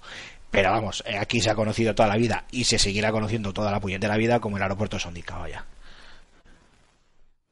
Pero 0.52 0.70
vamos, 0.72 1.02
eh, 1.08 1.18
aquí 1.18 1.40
se 1.40 1.50
ha 1.50 1.56
conocido 1.56 1.96
toda 1.96 2.10
la 2.10 2.18
vida 2.18 2.44
y 2.52 2.66
se 2.66 2.78
seguirá 2.78 3.12
conociendo 3.14 3.54
toda 3.54 3.72
la 3.72 3.80
puñetera 3.80 4.18
vida 4.18 4.42
como 4.42 4.58
el 4.58 4.64
aeropuerto 4.64 4.98
de 4.98 5.02
Sondica, 5.04 5.38
vaya. 5.38 5.64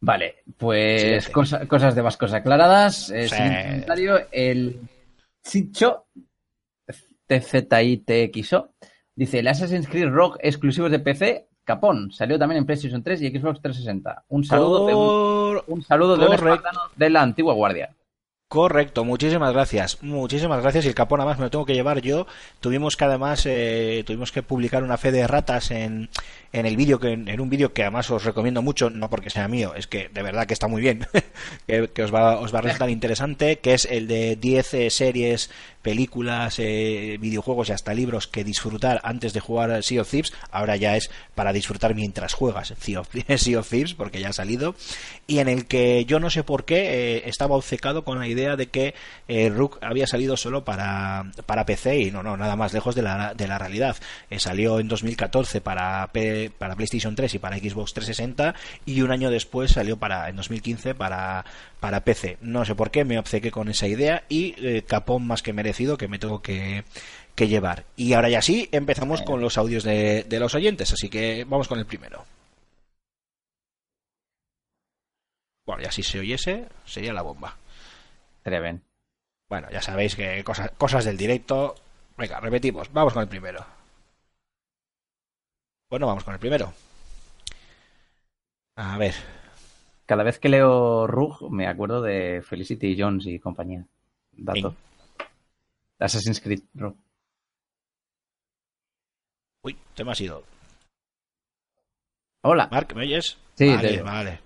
Vale, 0.02 0.36
pues 0.58 1.30
cosa- 1.30 1.66
cosas 1.66 1.96
de 1.96 2.02
vascos 2.02 2.34
aclaradas. 2.34 3.08
Sí. 3.08 3.14
comentario, 3.38 4.28
el 4.32 4.80
Chicho 5.44 6.06
TZITXO 7.30 8.74
dice: 9.16 9.40
el 9.40 9.48
Assassin's 9.48 9.88
Creed 9.88 10.10
Rock 10.10 10.38
exclusivos 10.42 10.92
de 10.92 11.00
PC, 11.00 11.48
Capón, 11.64 12.12
salió 12.12 12.40
también 12.40 12.60
en 12.60 12.66
PlayStation 12.66 13.04
3 13.04 13.22
y 13.22 13.30
Xbox 13.30 13.62
360. 13.62 14.26
Un 14.30 14.44
saludo 14.44 14.88
de 14.88 14.96
un, 14.96 15.82
saludo 15.84 16.18
de 16.18 16.26
un 16.26 16.60
de 16.96 17.10
la 17.10 17.22
antigua 17.22 17.54
guardia. 17.54 17.96
Correcto, 18.50 19.06
muchísimas 19.06 19.54
gracias, 19.54 20.02
muchísimas 20.02 20.64
gracias. 20.64 20.86
Y 20.86 20.88
el 20.88 20.96
capón 20.96 21.20
además 21.20 21.38
me 21.38 21.44
lo 21.44 21.52
tengo 21.52 21.68
que 21.68 21.76
llevar 21.76 22.02
yo. 22.02 22.26
Tuvimos 22.60 22.98
que 22.98 23.06
además 23.06 23.46
eh, 23.46 24.04
tuvimos 24.08 24.32
que 24.32 24.42
publicar 24.42 24.82
una 24.84 24.98
fe 24.98 25.12
de 25.12 25.28
ratas 25.28 25.70
en, 25.70 26.10
en 26.52 26.66
el 26.66 26.76
vídeo 26.76 27.00
que 27.00 27.12
en 27.12 27.40
un 27.40 27.50
vídeo 27.52 27.74
que 27.74 27.84
además 27.84 28.10
os 28.10 28.26
recomiendo 28.26 28.64
mucho, 28.64 28.90
no 28.90 29.08
porque 29.08 29.30
sea 29.30 29.48
mío, 29.48 29.76
es 29.76 29.86
que 29.86 30.10
de 30.10 30.24
verdad 30.24 30.48
que 30.48 30.56
está 30.56 30.68
muy 30.68 30.82
bien, 30.82 31.06
que, 31.68 31.90
que 31.90 32.02
os 32.02 32.12
va 32.12 32.40
os 32.40 32.52
va 32.52 32.58
a 32.58 32.64
resultar 32.64 32.90
interesante, 32.90 33.60
que 33.60 33.76
es 33.76 33.86
el 33.86 34.08
de 34.08 34.36
10 34.36 34.74
eh, 34.74 34.90
series, 34.90 35.52
películas, 35.82 36.56
eh, 36.58 37.18
videojuegos 37.20 37.70
y 37.70 37.74
hasta 37.74 37.94
libros 37.94 38.28
que 38.28 38.44
disfrutar 38.44 39.00
antes 39.04 39.34
de 39.34 39.40
jugar 39.40 39.84
Sea 39.84 40.02
of 40.02 40.10
Thieves. 40.10 40.34
Ahora 40.50 40.76
ya 40.76 40.96
es 40.98 41.12
para 41.36 41.54
disfrutar 41.54 41.94
mientras 41.94 42.34
juegas 42.34 42.74
Sea 42.80 43.00
of, 43.02 43.70
Thieves 43.70 43.94
porque 43.94 44.20
ya 44.22 44.30
ha 44.30 44.34
salido 44.34 44.76
y 45.28 45.38
en 45.40 45.48
el 45.50 45.66
que 45.68 46.06
yo 46.06 46.20
no 46.20 46.30
sé 46.30 46.44
por 46.44 46.66
qué 46.66 47.18
eh, 47.18 47.24
estaba 47.30 47.56
obcecado 47.56 48.04
con 48.04 48.18
la 48.18 48.26
idea 48.28 48.40
idea 48.40 48.56
de 48.56 48.68
que 48.68 48.94
eh, 49.28 49.50
Rook 49.50 49.80
había 49.82 50.08
salido 50.08 50.38
solo 50.38 50.64
para, 50.64 51.26
para 51.46 51.66
PC 51.66 51.98
y 52.00 52.12
no, 52.12 52.24
no, 52.24 52.38
nada 52.38 52.56
más 52.56 52.72
lejos 52.74 52.96
de 52.96 53.02
la, 53.02 53.34
de 53.34 53.48
la 53.50 53.58
realidad. 53.58 53.98
Eh, 54.30 54.40
salió 54.40 54.80
en 54.80 54.88
2014 54.88 55.60
para, 55.60 56.08
P- 56.14 56.52
para 56.58 56.76
PlayStation 56.78 57.16
3 57.16 57.34
y 57.34 57.40
para 57.40 57.58
Xbox 57.58 57.94
360 57.96 58.56
y 58.86 59.02
un 59.02 59.12
año 59.12 59.30
después 59.30 59.72
salió 59.72 59.98
para 59.98 60.30
en 60.30 60.38
2015 60.38 60.96
para, 60.96 61.44
para 61.80 62.04
PC. 62.04 62.38
No 62.42 62.66
sé 62.66 62.76
por 62.76 62.92
qué 62.92 63.06
me 63.06 63.20
obcequé 63.20 63.52
con 63.52 63.70
esa 63.70 63.88
idea 63.88 64.24
y 64.30 64.56
eh, 64.66 64.84
capón 64.84 65.26
más 65.28 65.42
que 65.42 65.54
merecido 65.54 65.98
que 65.98 66.08
me 66.08 66.20
tengo 66.20 66.42
que, 66.42 66.84
que 67.36 67.48
llevar. 67.48 67.86
Y 67.96 68.14
ahora 68.14 68.30
ya 68.30 68.42
sí, 68.42 68.70
empezamos 68.72 69.22
con 69.22 69.42
los 69.42 69.58
audios 69.58 69.84
de, 69.84 70.24
de 70.24 70.40
los 70.40 70.56
oyentes, 70.56 70.92
así 70.94 71.10
que 71.10 71.46
vamos 71.48 71.68
con 71.68 71.80
el 71.80 71.86
primero. 71.86 72.26
Bueno, 75.66 75.84
ya 75.84 75.92
si 75.92 76.04
se 76.04 76.20
oyese, 76.20 76.68
sería 76.86 77.14
la 77.14 77.22
bomba. 77.22 77.56
Bien. 78.44 78.82
Bueno, 79.48 79.70
ya 79.72 79.82
sabéis 79.82 80.16
que 80.16 80.44
cosas, 80.44 80.72
cosas 80.72 81.06
del 81.06 81.18
directo. 81.18 81.76
Venga, 82.18 82.40
repetimos, 82.40 82.92
vamos 82.92 83.14
con 83.14 83.22
el 83.22 83.30
primero. 83.30 83.66
Bueno, 85.90 86.08
vamos 86.08 86.24
con 86.24 86.34
el 86.34 86.40
primero. 86.40 86.74
A 88.76 88.98
ver, 88.98 89.14
Cada 90.10 90.24
vez 90.24 90.40
que 90.40 90.50
leo 90.50 91.06
Rug 91.06 91.52
me 91.52 91.68
acuerdo 91.68 92.02
de 92.02 92.42
Felicity 92.42 93.00
Jones 93.00 93.28
y 93.28 93.38
compañía. 93.38 93.86
Dato. 94.32 94.76
Assassin's 96.00 96.42
Creed 96.42 96.64
Rug. 96.74 96.96
uy, 99.62 99.78
te 99.94 100.04
me 100.04 100.12
has 100.12 100.20
ido. 100.22 100.44
Hola. 102.42 102.68
Mark, 102.72 102.96
¿me 102.96 103.04
oyes? 103.04 103.38
Sí, 103.54 103.66
te 103.66 103.76
vale, 103.76 103.90
oigo. 103.92 104.06
vale. 104.06 104.40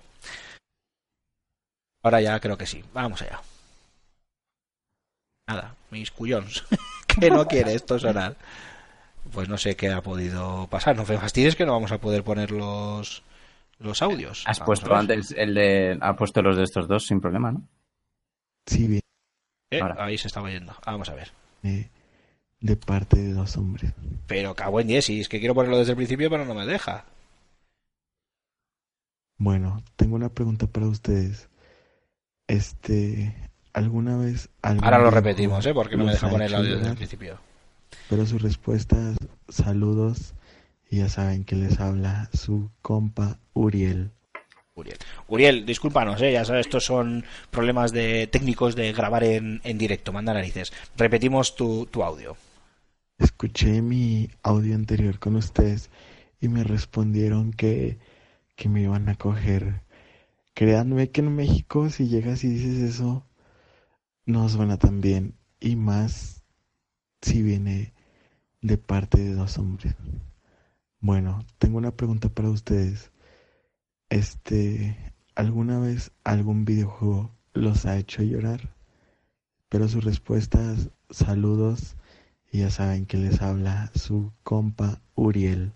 Ahora 2.01 2.19
ya 2.19 2.37
creo 2.41 2.57
que 2.57 2.65
sí. 2.65 2.83
Vamos 2.91 3.21
allá. 3.21 3.39
Nada, 5.47 5.77
mis 5.91 6.11
cuyons. 6.11 6.65
que 7.07 7.29
no 7.29 7.47
quiere 7.47 7.73
esto 7.73 7.97
sonar. 7.97 8.35
Pues 9.31 9.47
no 9.47 9.57
sé 9.57 9.77
qué 9.77 9.91
ha 9.91 10.01
podido 10.01 10.67
pasar. 10.67 10.97
No 10.97 11.05
me 11.05 11.17
fastidies 11.17 11.55
que 11.55 11.65
no 11.65 11.71
vamos 11.71 11.93
a 11.93 11.99
poder 11.99 12.25
poner 12.25 12.51
los, 12.51 13.23
los 13.83 14.01
audios. 14.01 14.43
Has 14.47 14.59
puesto 14.59 14.89
ver. 14.89 14.97
antes 14.97 15.31
el 15.37 15.53
de. 15.53 15.97
Ha 16.01 16.15
puesto 16.15 16.41
los 16.41 16.57
de 16.57 16.63
estos 16.63 16.87
dos 16.87 17.05
sin 17.05 17.19
problema, 17.21 17.51
¿no? 17.51 17.67
Sí, 18.65 18.87
bien, 18.87 19.01
Eh, 19.71 19.79
ahora. 19.81 20.03
ahí 20.05 20.17
se 20.17 20.27
estaba 20.27 20.49
yendo. 20.49 20.73
Vamos 20.85 21.09
a 21.09 21.13
ver. 21.15 21.31
eh, 21.63 21.89
de 22.59 22.75
parte 22.77 23.17
de 23.17 23.33
dos 23.33 23.57
hombres. 23.57 23.93
Pero 24.27 24.55
cago 24.55 24.79
en 24.79 24.87
Jessy, 24.87 25.19
es 25.19 25.27
que 25.29 25.39
quiero 25.39 25.53
ponerlo 25.53 25.77
desde 25.77 25.91
el 25.91 25.97
principio, 25.97 26.29
pero 26.29 26.45
no 26.45 26.53
me 26.53 26.65
deja. 26.65 27.05
Bueno, 29.37 29.83
tengo 29.95 30.15
una 30.15 30.29
pregunta 30.29 30.67
para 30.67 30.87
ustedes. 30.87 31.49
Este, 32.47 33.35
¿alguna 33.73 34.17
vez 34.17 34.49
Ahora 34.61 34.99
lo 34.99 35.11
repetimos, 35.11 35.65
¿eh? 35.65 35.73
Porque 35.73 35.97
no 35.97 36.05
me 36.05 36.11
deja 36.11 36.29
poner 36.29 36.47
el 36.47 36.55
audio 36.55 36.75
desde 36.77 36.89
el 36.91 36.95
principio. 36.95 37.37
Pero 38.09 38.25
sus 38.25 38.41
respuestas, 38.41 39.17
saludos, 39.49 40.33
y 40.93 40.97
ya 40.97 41.09
saben 41.09 41.43
que 41.43 41.55
les 41.55 41.79
habla 41.79 42.29
su 42.33 42.69
compa 42.83 43.39
Uriel. 43.53 44.11
Uriel. 44.75 44.99
Uriel, 45.27 45.65
discúlpanos, 45.65 46.21
¿eh? 46.21 46.33
ya 46.33 46.45
sabes, 46.45 46.67
estos 46.67 46.85
son 46.85 47.25
problemas 47.49 47.91
de 47.91 48.27
técnicos 48.27 48.75
de 48.75 48.93
grabar 48.93 49.23
en, 49.23 49.59
en 49.63 49.79
directo, 49.79 50.13
manda 50.13 50.35
narices. 50.35 50.71
Repetimos 50.95 51.55
tu, 51.55 51.87
tu 51.87 52.03
audio. 52.03 52.37
Escuché 53.17 53.81
mi 53.81 54.29
audio 54.43 54.75
anterior 54.75 55.17
con 55.17 55.35
ustedes 55.35 55.89
y 56.39 56.47
me 56.47 56.63
respondieron 56.63 57.53
que, 57.53 57.97
que 58.55 58.69
me 58.69 58.83
iban 58.83 59.09
a 59.09 59.15
coger. 59.15 59.81
Créanme 60.53 61.09
que 61.09 61.21
en 61.21 61.35
México 61.35 61.89
si 61.89 62.07
llegas 62.07 62.43
y 62.43 62.49
dices 62.49 62.83
eso, 62.83 63.25
no 64.27 64.47
suena 64.47 64.77
tan 64.77 65.01
bien. 65.01 65.33
Y 65.59 65.75
más 65.75 66.43
si 67.23 67.41
viene 67.41 67.93
de 68.61 68.77
parte 68.77 69.17
de 69.17 69.33
dos 69.33 69.57
hombres. 69.57 69.95
Bueno, 71.03 71.45
tengo 71.57 71.79
una 71.79 71.91
pregunta 71.91 72.29
para 72.29 72.49
ustedes. 72.49 73.11
Este, 74.07 74.97
¿alguna 75.35 75.77
vez 75.77 76.11
algún 76.23 76.63
videojuego 76.63 77.29
los 77.51 77.85
ha 77.85 77.97
hecho 77.97 78.23
llorar? 78.23 78.73
Pero 79.67 79.89
sus 79.89 80.05
respuestas, 80.05 80.91
saludos, 81.09 81.97
y 82.53 82.59
ya 82.59 82.69
saben 82.69 83.05
que 83.05 83.17
les 83.17 83.41
habla 83.41 83.91
su 83.93 84.31
compa 84.43 85.01
Uriel. 85.13 85.73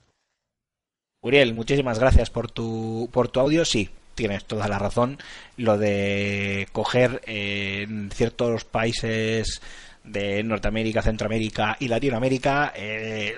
Uriel, 1.19 1.53
muchísimas 1.53 1.99
gracias 1.99 2.29
por 2.29 2.49
tu, 2.49 3.09
por 3.11 3.27
tu 3.27 3.41
audio. 3.41 3.65
Sí, 3.65 3.89
tienes 4.15 4.45
toda 4.45 4.69
la 4.69 4.79
razón. 4.79 5.17
Lo 5.57 5.77
de 5.77 6.69
coger 6.71 7.21
eh, 7.27 7.81
en 7.81 8.11
ciertos 8.11 8.63
países 8.63 9.61
de 10.03 10.41
Norteamérica, 10.43 11.01
Centroamérica 11.01 11.75
y 11.79 11.87
Latinoamérica, 11.89 12.71
eh, 12.75 13.35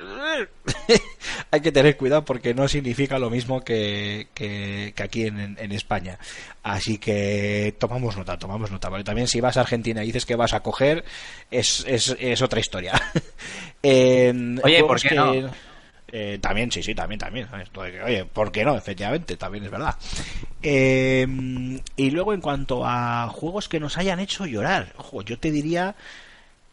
hay 1.51 1.61
que 1.61 1.71
tener 1.71 1.97
cuidado 1.97 2.23
porque 2.25 2.53
no 2.53 2.67
significa 2.67 3.17
lo 3.17 3.29
mismo 3.29 3.61
que, 3.63 4.27
que- 4.33 4.93
que 4.95 5.03
aquí 5.03 5.23
en, 5.25 5.57
en 5.59 5.71
España. 5.71 6.19
Así 6.61 6.97
que 6.99 7.75
tomamos 7.79 8.15
nota, 8.17 8.37
tomamos 8.37 8.69
nota. 8.71 8.89
¿vale? 8.89 9.03
También 9.03 9.27
si 9.27 9.41
vas 9.41 9.57
a 9.57 9.61
Argentina 9.61 10.03
y 10.03 10.07
dices 10.07 10.25
que 10.25 10.35
vas 10.35 10.53
a 10.53 10.59
coger, 10.61 11.03
es, 11.49 11.83
es, 11.87 12.15
es 12.19 12.41
otra 12.41 12.59
historia. 12.59 12.93
Oye, 14.63 14.83
¿por 14.83 14.99
qué 15.01 15.09
que- 15.09 15.15
no? 15.15 15.51
eh, 16.11 16.37
también, 16.41 16.71
sí, 16.71 16.83
sí, 16.83 16.93
también, 16.93 17.19
también. 17.19 17.47
Oye, 18.05 18.25
¿por 18.25 18.51
qué 18.51 18.63
no? 18.65 18.75
Efectivamente, 18.75 19.37
también 19.37 19.63
es 19.65 19.71
verdad. 19.71 19.95
Eh, 20.61 21.25
y 21.95 22.11
luego, 22.11 22.33
en 22.33 22.41
cuanto 22.41 22.85
a 22.85 23.27
juegos 23.29 23.69
que 23.69 23.79
nos 23.79 23.97
hayan 23.97 24.19
hecho 24.19 24.45
llorar, 24.45 24.93
ojo, 24.97 25.21
yo 25.21 25.39
te 25.39 25.51
diría 25.51 25.95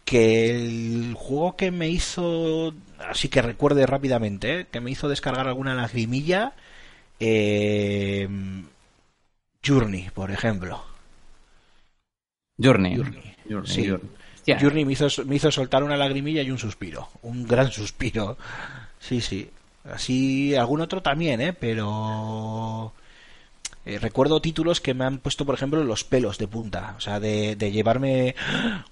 que 0.07 0.51
el 0.51 1.15
juego 1.15 1.57
que 1.57 1.71
me 1.71 1.89
hizo, 1.91 2.73
así 3.11 3.29
que 3.29 3.43
recuerde 3.43 3.85
rápidamente, 3.87 4.61
¿eh? 4.61 4.67
que 4.71 4.81
me 4.81 4.93
hizo 4.93 5.09
descargar 5.09 5.49
alguna 5.49 5.75
lagrimilla, 5.75 6.55
eh, 7.21 8.29
Journey, 9.67 10.09
por 10.15 10.31
ejemplo. 10.31 10.83
Journey. 12.57 12.97
Journey. 12.97 13.37
Journey, 13.51 13.71
Sí. 13.71 13.87
Journey. 13.87 14.11
Hostia, 14.37 14.59
Journey 14.61 14.85
me 14.85 14.93
hizo, 14.93 15.09
me 15.25 15.35
hizo 15.37 15.51
soltar 15.51 15.83
una 15.83 15.97
lagrimilla 15.97 16.41
y 16.43 16.53
un 16.53 16.59
suspiro. 16.59 17.09
Un 17.23 17.47
gran 17.49 17.71
suspiro. 17.73 18.39
Sí, 19.01 19.21
sí. 19.21 19.51
Así, 19.91 20.55
algún 20.55 20.81
otro 20.81 21.03
también, 21.03 21.41
¿eh? 21.41 21.53
Pero... 21.53 22.93
eh, 23.87 23.99
recuerdo 23.99 24.41
títulos 24.41 24.81
que 24.81 24.93
me 24.95 25.05
han 25.05 25.19
puesto, 25.19 25.47
por 25.47 25.55
ejemplo, 25.55 25.83
los 25.85 26.05
pelos 26.05 26.37
de 26.39 26.49
punta. 26.49 26.95
O 26.99 27.01
sea, 27.01 27.21
de, 27.21 27.57
de 27.57 27.71
llevarme 27.73 28.35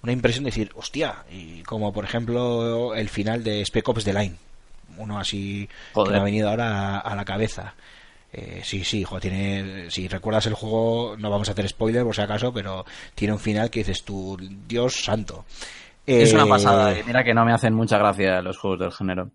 una 0.03 0.13
impresión 0.13 0.45
de 0.45 0.51
decir, 0.51 0.71
hostia. 0.75 1.25
Y 1.31 1.63
como, 1.65 1.93
por 1.93 2.05
ejemplo, 2.05 2.95
el 2.95 3.09
final 3.09 3.43
de 3.45 3.63
Spec 3.67 3.89
Ops 3.89 4.05
The 4.05 4.15
Line. 4.15 4.37
Uno 4.97 5.19
así 5.19 5.69
que 5.93 6.11
me 6.11 6.19
ha 6.19 6.23
venido 6.23 6.49
ahora 6.49 6.97
a, 6.97 6.99
a 7.01 7.15
la 7.17 7.25
cabeza. 7.25 7.75
Eh, 8.33 8.63
sí, 8.65 8.83
sí, 8.85 9.05
jo, 9.05 9.21
tiene, 9.21 9.91
si 9.91 10.09
recuerdas 10.09 10.47
el 10.47 10.55
juego, 10.55 11.17
no 11.19 11.31
vamos 11.31 11.49
a 11.49 11.53
hacer 11.53 11.69
spoiler 11.69 12.03
por 12.05 12.15
si 12.15 12.23
acaso, 12.23 12.53
pero 12.53 12.85
tiene 13.15 13.33
un 13.35 13.39
final 13.41 13.71
que 13.71 13.81
dices 13.81 14.03
tú, 14.05 14.37
Dios 14.67 14.95
santo. 15.05 15.45
Es 16.07 16.33
una 16.33 16.45
Eh, 16.45 16.49
pasada. 16.49 16.99
y 16.99 17.03
Mira 17.05 17.23
que 17.25 17.33
no 17.35 17.45
me 17.45 17.53
hacen 17.53 17.75
mucha 17.75 17.97
gracia 17.99 18.43
los 18.43 18.59
juegos 18.59 18.81
del 18.81 18.93
género. 18.93 19.31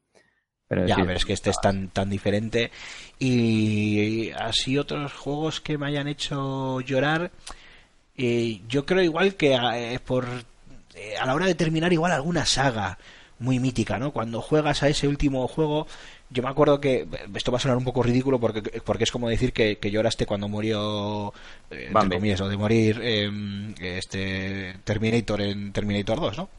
Pero 0.70 0.86
Ya, 0.88 0.96
sí. 0.96 1.02
pero 1.02 1.18
es 1.18 1.26
que 1.26 1.34
este 1.34 1.50
es 1.50 1.60
tan, 1.60 1.90
tan 1.90 2.10
diferente. 2.10 2.72
Y 3.18 4.30
así 4.32 4.78
otros 4.78 5.12
juegos 5.14 5.60
que 5.60 5.78
me 5.78 5.88
hayan 5.88 6.08
hecho 6.08 6.80
llorar, 6.82 7.32
eh, 8.18 8.62
yo 8.70 8.86
creo 8.86 9.02
igual 9.04 9.36
que 9.36 9.56
eh, 9.56 10.00
por 10.06 10.26
eh, 10.96 11.18
a 11.20 11.26
la 11.26 11.34
hora 11.36 11.48
de 11.48 11.56
terminar 11.56 11.92
igual 11.92 12.12
alguna 12.12 12.46
saga 12.46 12.98
muy 13.40 13.60
mítica, 13.60 13.98
¿no? 13.98 14.12
Cuando 14.12 14.42
juegas 14.42 14.84
a 14.84 14.90
ese 14.90 15.08
último 15.08 15.48
juego, 15.48 15.88
yo 16.30 16.44
me 16.44 16.50
acuerdo 16.50 16.80
que 16.82 17.08
esto 17.34 17.52
va 17.52 17.58
a 17.58 17.62
sonar 17.62 17.78
un 17.78 17.86
poco 17.86 18.04
ridículo 18.04 18.38
porque, 18.40 18.62
porque 18.82 19.06
es 19.06 19.12
como 19.12 19.30
decir 19.30 19.54
que, 19.54 19.78
que 19.78 19.92
lloraste 19.92 20.26
cuando 20.26 20.50
murió 20.50 21.34
eh, 21.72 21.90
Bambi. 21.92 22.18
comillas, 22.18 22.42
o 22.42 22.50
de 22.50 22.58
morir 22.58 23.00
em, 23.02 23.74
este 23.80 24.76
Terminator 24.84 25.42
en 25.42 25.72
Terminator 25.72 26.20
2, 26.20 26.38
¿no? 26.38 26.50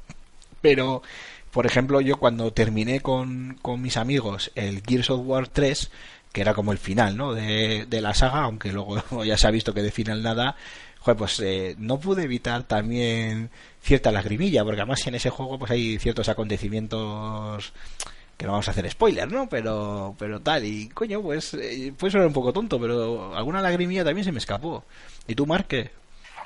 Pero, 0.62 1.02
por 1.50 1.66
ejemplo, 1.66 2.00
yo 2.00 2.16
cuando 2.16 2.52
terminé 2.52 3.00
con, 3.00 3.58
con 3.62 3.80
mis 3.82 3.96
amigos 3.96 4.52
el 4.54 4.82
Gears 4.86 5.10
of 5.10 5.22
War 5.24 5.48
3, 5.48 5.90
que 6.32 6.40
era 6.40 6.54
como 6.54 6.72
el 6.72 6.78
final, 6.78 7.16
¿no? 7.16 7.34
De, 7.34 7.86
de 7.86 8.00
la 8.00 8.14
saga, 8.14 8.42
aunque 8.42 8.72
luego 8.72 9.02
ya 9.24 9.36
se 9.36 9.46
ha 9.46 9.50
visto 9.50 9.74
que 9.74 9.82
de 9.82 9.90
final 9.90 10.22
nada, 10.22 10.56
joder, 11.00 11.16
pues 11.16 11.40
eh, 11.40 11.74
no 11.78 11.98
pude 11.98 12.24
evitar 12.24 12.62
también 12.64 13.50
cierta 13.82 14.12
lagrimilla, 14.12 14.64
porque 14.64 14.80
además 14.80 15.06
en 15.06 15.14
ese 15.14 15.30
juego 15.30 15.58
pues 15.58 15.70
hay 15.70 15.98
ciertos 15.98 16.28
acontecimientos 16.28 17.72
que 18.36 18.46
no 18.46 18.52
vamos 18.52 18.68
a 18.68 18.70
hacer 18.70 18.90
spoiler, 18.90 19.30
¿no? 19.30 19.48
Pero, 19.48 20.14
pero 20.18 20.40
tal, 20.40 20.64
y 20.64 20.88
coño, 20.88 21.20
pues 21.20 21.52
eh, 21.54 21.92
puede 21.96 22.12
sonar 22.12 22.26
un 22.26 22.32
poco 22.32 22.52
tonto, 22.52 22.80
pero 22.80 23.36
alguna 23.36 23.60
lagrimilla 23.60 24.04
también 24.04 24.24
se 24.24 24.32
me 24.32 24.38
escapó. 24.38 24.84
¿Y 25.26 25.34
tú, 25.34 25.46
Mark, 25.46 25.66
qué? 25.68 25.90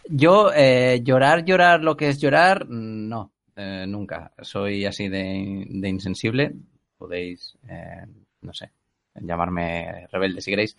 Yo, 0.09 0.51
eh, 0.53 1.03
llorar, 1.05 1.45
llorar 1.45 1.83
lo 1.83 1.97
que 1.97 2.09
es 2.09 2.19
llorar, 2.19 2.67
no, 2.69 3.31
eh, 3.57 3.85
nunca. 3.87 4.33
Soy 4.41 4.85
así 4.87 5.09
de, 5.09 5.65
de 5.69 5.89
insensible. 5.89 6.53
Podéis, 6.99 7.57
eh, 7.69 8.05
no 8.43 8.53
sé, 8.53 8.71
llamarme 9.15 10.07
rebelde 10.11 10.41
si 10.41 10.51
queréis. 10.51 10.77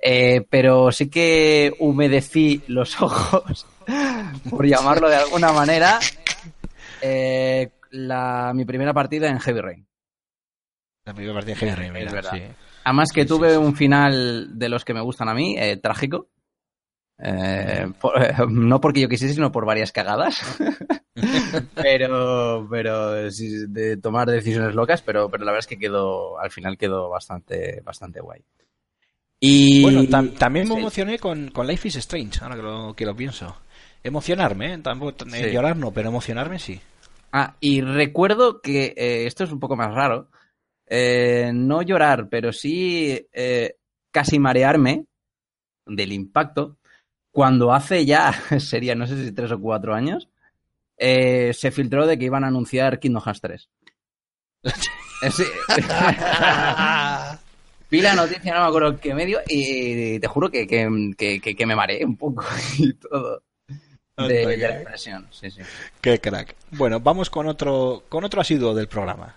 Eh, 0.00 0.44
pero 0.48 0.90
sí 0.92 1.08
que 1.10 1.72
humedecí 1.78 2.62
los 2.68 3.00
ojos 3.02 3.66
por 4.50 4.66
llamarlo 4.66 5.08
de 5.08 5.16
alguna 5.16 5.52
manera, 5.52 5.98
la, 7.90 8.52
mi 8.54 8.64
primera 8.64 8.92
partida 8.92 9.28
en 9.28 9.38
Heavy 9.40 9.60
Rain. 9.60 9.86
La 11.04 11.14
primera 11.14 11.34
partida 11.34 11.54
de 11.54 11.60
Heavy 11.60 11.74
Rain, 11.74 11.96
Es 11.96 12.12
verdad. 12.12 12.32
sí. 12.34 12.42
Además 12.84 13.12
que 13.12 13.22
Sí, 13.22 13.28
tuve 13.28 13.50
sí, 13.50 13.56
un 13.56 13.74
final 13.76 14.58
de 14.58 14.68
los 14.68 14.84
que 14.84 14.94
me 14.94 15.00
gustan 15.00 15.28
a 15.28 15.34
mí, 15.34 15.56
trágico. 15.82 16.28
Eh, 17.20 17.90
por- 18.00 18.22
eh, 18.22 18.32
no 18.48 18.80
porque 18.80 19.00
yo 19.00 19.08
quisiese, 19.08 19.34
sino 19.34 19.50
por 19.52 19.64
varias 19.66 19.92
cagadas. 19.92 20.38
pero, 21.74 22.66
pero 22.70 23.30
sí, 23.30 23.66
de 23.68 23.96
tomar 23.96 24.28
decisiones 24.30 24.74
locas, 24.74 25.02
pero, 25.02 25.28
pero 25.30 25.44
la 25.44 25.52
verdad 25.52 25.64
es 25.64 25.66
que 25.66 25.78
quedó, 25.78 26.38
al 26.38 26.50
final 26.50 26.78
quedó 26.78 27.08
bastante, 27.08 27.80
bastante 27.84 28.20
guay. 28.20 28.42
Y 29.40 29.82
Bueno, 29.82 30.02
tam- 30.04 30.36
también 30.36 30.66
me 30.68 30.74
Sí. 30.74 30.80
emocioné 30.80 31.18
con, 31.18 31.50
con 31.50 31.66
Life 31.66 31.88
is 31.88 31.96
Strange, 31.96 32.38
ahora 32.42 32.56
que 32.56 32.62
lo, 32.62 32.94
que 32.94 33.06
lo 33.06 33.14
pienso. 33.16 33.56
Emocionarme, 34.02 34.74
¿eh? 34.74 34.78
Tampoco, 34.78 35.24
eh, 35.26 35.30
Sí. 35.30 35.50
llorar 35.50 35.76
no, 35.76 35.92
pero 35.92 36.08
emocionarme 36.08 36.58
sí. 36.58 36.80
Ah, 37.32 37.56
y 37.60 37.80
recuerdo 37.82 38.60
que 38.60 38.94
eh, 38.96 39.26
esto 39.26 39.44
es 39.44 39.52
un 39.52 39.60
poco 39.60 39.76
más 39.76 39.92
raro. 39.94 40.28
eh, 40.90 41.50
no 41.52 41.82
llorar, 41.82 42.28
pero 42.30 42.50
sí 42.52 43.28
casi 44.10 44.38
marearme 44.38 45.04
del 45.86 46.12
impacto 46.12 46.77
cuando 47.38 47.72
hace 47.72 48.04
ya, 48.04 48.32
sería 48.58 48.96
no 48.96 49.06
sé 49.06 49.24
si 49.24 49.30
tres 49.30 49.52
o 49.52 49.60
cuatro 49.60 49.94
años, 49.94 50.28
eh, 50.96 51.52
se 51.54 51.70
filtró 51.70 52.04
de 52.04 52.18
que 52.18 52.24
iban 52.24 52.42
a 52.42 52.48
anunciar 52.48 52.98
Kingdom 52.98 53.22
Hearts 53.22 53.40
3. 53.40 53.68
Eh, 55.20 55.32
sí. 55.32 55.42
Vi 57.90 58.00
la 58.00 58.14
noticia, 58.14 58.54
no 58.54 58.60
me 58.60 58.66
acuerdo 58.68 59.00
qué 59.00 59.12
medio, 59.14 59.40
y 59.48 60.20
te 60.20 60.28
juro 60.28 60.48
que, 60.48 60.64
que, 60.64 61.40
que- 61.40 61.66
me 61.66 61.74
mareé 61.74 62.04
un 62.04 62.16
poco 62.16 62.44
y 62.78 62.92
todo. 62.94 63.42
De, 64.16 64.56
la 64.56 64.78
impresión, 64.78 65.26
sí, 65.32 65.50
sí. 65.50 65.60
Qué 66.00 66.20
crack. 66.20 66.54
Bueno, 66.70 67.00
vamos 67.00 67.30
con 67.30 67.48
otro, 67.48 68.04
con 68.08 68.22
otro 68.22 68.40
asiduo 68.40 68.74
del 68.74 68.86
programa. 68.86 69.34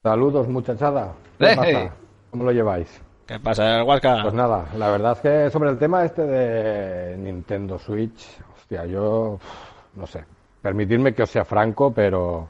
Saludos, 0.00 0.46
muchachada. 0.46 1.12
¿Qué 1.40 1.56
pasa? 1.56 1.96
¿Cómo 2.30 2.44
lo 2.44 2.52
lleváis? 2.52 3.03
¿Qué 3.26 3.40
pasa, 3.40 3.82
Huasca? 3.84 4.20
Pues 4.22 4.34
nada, 4.34 4.66
la 4.76 4.90
verdad 4.90 5.12
es 5.12 5.20
que 5.20 5.50
sobre 5.50 5.70
el 5.70 5.78
tema 5.78 6.04
este 6.04 6.22
de 6.22 7.16
Nintendo 7.16 7.78
Switch, 7.78 8.38
hostia, 8.54 8.84
yo 8.84 9.38
no 9.94 10.06
sé. 10.06 10.24
Permitidme 10.60 11.14
que 11.14 11.22
os 11.22 11.30
sea 11.30 11.44
franco, 11.44 11.90
pero. 11.92 12.48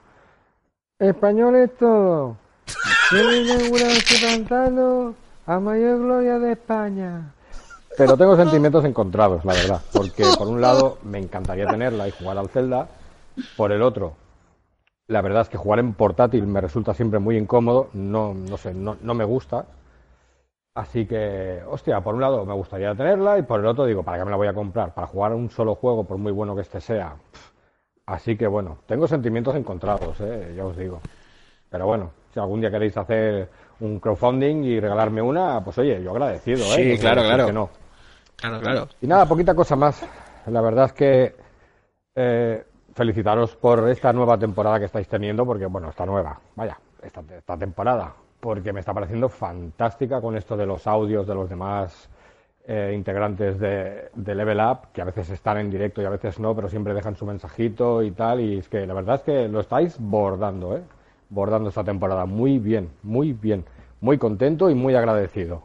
Español 0.98 1.56
es 1.56 1.76
todo. 1.76 2.36
cantando 4.20 5.14
a 5.46 5.60
mayor 5.60 6.01
gloria 6.01 6.38
de 6.40 6.52
España. 6.52 7.32
Pero 7.96 8.16
tengo 8.16 8.34
sentimientos 8.34 8.84
encontrados, 8.84 9.44
la 9.44 9.52
verdad. 9.52 9.80
Porque 9.92 10.24
por 10.36 10.48
un 10.48 10.60
lado 10.60 10.98
me 11.05 11.18
encantaría 11.18 11.66
tenerla 11.66 12.09
y 12.09 12.10
jugar 12.10 12.38
al 12.38 12.48
Zelda. 12.48 12.88
Por 13.56 13.70
el 13.70 13.82
otro, 13.82 14.14
la 15.06 15.22
verdad 15.22 15.42
es 15.42 15.48
que 15.48 15.56
jugar 15.56 15.78
en 15.78 15.92
portátil 15.94 16.46
me 16.46 16.60
resulta 16.60 16.94
siempre 16.94 17.20
muy 17.20 17.36
incómodo. 17.36 17.90
No, 17.92 18.34
no 18.34 18.56
sé, 18.56 18.74
no, 18.74 18.96
no 19.01 19.14
me 19.14 19.24
gusta. 19.24 19.66
Así 20.74 21.06
que, 21.06 21.62
hostia, 21.68 22.01
por 22.01 22.16
un 22.16 22.20
lado 22.20 22.44
me 22.44 22.52
gustaría 22.52 22.94
tenerla 22.96 23.38
y 23.38 23.42
por 23.42 23.60
el 23.60 23.66
otro 23.66 23.84
digo, 23.84 24.02
¿para 24.02 24.18
qué 24.18 24.24
me 24.24 24.30
la 24.32 24.36
voy 24.36 24.48
a 24.48 24.55
comprar? 24.55 24.92
Para 24.92 25.06
jugar 25.06 25.32
un 25.32 25.48
solo 25.48 25.76
juego, 25.76 26.05
por 26.05 26.18
muy 26.18 26.32
bueno 26.32 26.55
que 26.56 26.62
este 26.62 26.80
sea. 26.80 27.16
Así 28.06 28.36
que 28.36 28.48
bueno, 28.48 28.78
tengo 28.86 29.06
sentimientos 29.06 29.55
encontrados, 29.55 30.20
¿eh? 30.20 30.52
ya 30.56 30.64
os 30.64 30.76
digo. 30.76 31.01
Pero 31.70 31.86
bueno, 31.86 32.10
si 32.32 32.40
algún 32.40 32.60
día 32.60 32.72
queréis 32.72 32.96
hacer 32.96 33.48
un 33.80 34.01
crowdfunding 34.01 34.64
y 34.64 34.80
regalarme 34.80 35.22
una, 35.22 35.62
pues 35.62 35.78
oye, 35.78 36.02
yo 36.02 36.10
agradecido, 36.10 36.64
¿eh? 36.64 36.76
Sí, 36.76 36.92
a 36.92 37.01
claro, 37.01 37.22
claro. 37.22 37.46
que 37.46 37.52
no. 37.52 37.70
Claro, 38.36 38.60
claro. 38.60 38.88
Y 39.01 39.06
nada, 39.06 39.26
poquita 39.26 39.55
cosa 39.55 39.76
más. 39.76 40.05
La 40.46 40.60
verdad 40.60 40.86
es 40.86 40.92
que 40.92 41.36
eh, 42.16 42.64
felicitaros 42.94 43.55
por 43.56 43.88
esta 43.88 44.12
nueva 44.12 44.36
temporada 44.36 44.80
que 44.80 44.86
estáis 44.86 45.06
teniendo, 45.09 45.46
porque 45.46 45.66
bueno, 45.66 45.88
esta 45.88 46.05
nueva, 46.05 46.38
vaya, 46.56 46.76
esta, 47.01 47.22
esta 47.36 47.56
temporada, 47.56 48.12
porque 48.44 48.74
me 48.74 48.80
está 48.80 48.92
pareciendo 48.92 49.30
fantástica 49.30 50.20
con 50.20 50.36
esto 50.36 50.54
de 50.54 50.66
los 50.66 50.86
audios 50.86 51.26
de 51.26 51.34
los 51.34 51.48
demás 51.48 52.10
eh, 52.66 52.92
integrantes 52.94 53.58
de, 53.58 54.10
de 54.14 54.34
Level 54.34 54.60
Up, 54.60 54.92
que 54.92 55.00
a 55.00 55.06
veces 55.06 55.30
están 55.30 55.56
en 55.56 55.70
directo 55.70 56.02
y 56.02 56.04
a 56.04 56.10
veces 56.10 56.38
no, 56.38 56.54
pero 56.54 56.68
siempre 56.68 56.92
dejan 56.92 57.16
su 57.16 57.24
mensajito 57.24 58.02
y 58.02 58.10
tal, 58.10 58.40
y 58.40 58.58
es 58.58 58.68
que 58.68 58.86
la 58.86 58.92
verdad 58.92 59.14
es 59.14 59.22
que 59.22 59.48
lo 59.48 59.60
estáis 59.60 59.96
bordando, 59.98 60.76
¿eh? 60.76 60.82
Bordando 61.30 61.70
esta 61.70 61.84
temporada. 61.84 62.26
Muy 62.26 62.58
bien, 62.58 62.90
muy 63.02 63.32
bien. 63.32 63.64
Muy 64.02 64.18
contento 64.18 64.68
y 64.68 64.74
muy 64.74 64.94
agradecido. 64.94 65.62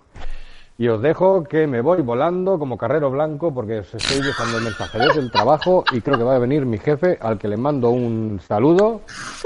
Y 0.77 0.87
os 0.87 1.01
dejo 1.01 1.43
que 1.43 1.67
me 1.67 1.81
voy 1.81 2.01
volando 2.01 2.57
como 2.57 2.77
carrero 2.77 3.11
blanco 3.11 3.53
porque 3.53 3.79
os 3.79 3.93
estoy 3.93 4.25
dejando 4.25 4.57
el 4.57 4.63
mensaje 4.63 4.99
desde 4.99 5.19
el 5.19 5.31
trabajo 5.31 5.83
y 5.91 5.99
creo 5.99 6.17
que 6.17 6.23
va 6.23 6.37
a 6.37 6.39
venir 6.39 6.65
mi 6.65 6.77
jefe 6.77 7.17
al 7.19 7.37
que 7.37 7.49
le 7.49 7.57
mando 7.57 7.89
un 7.89 8.39
saludo, 8.39 9.01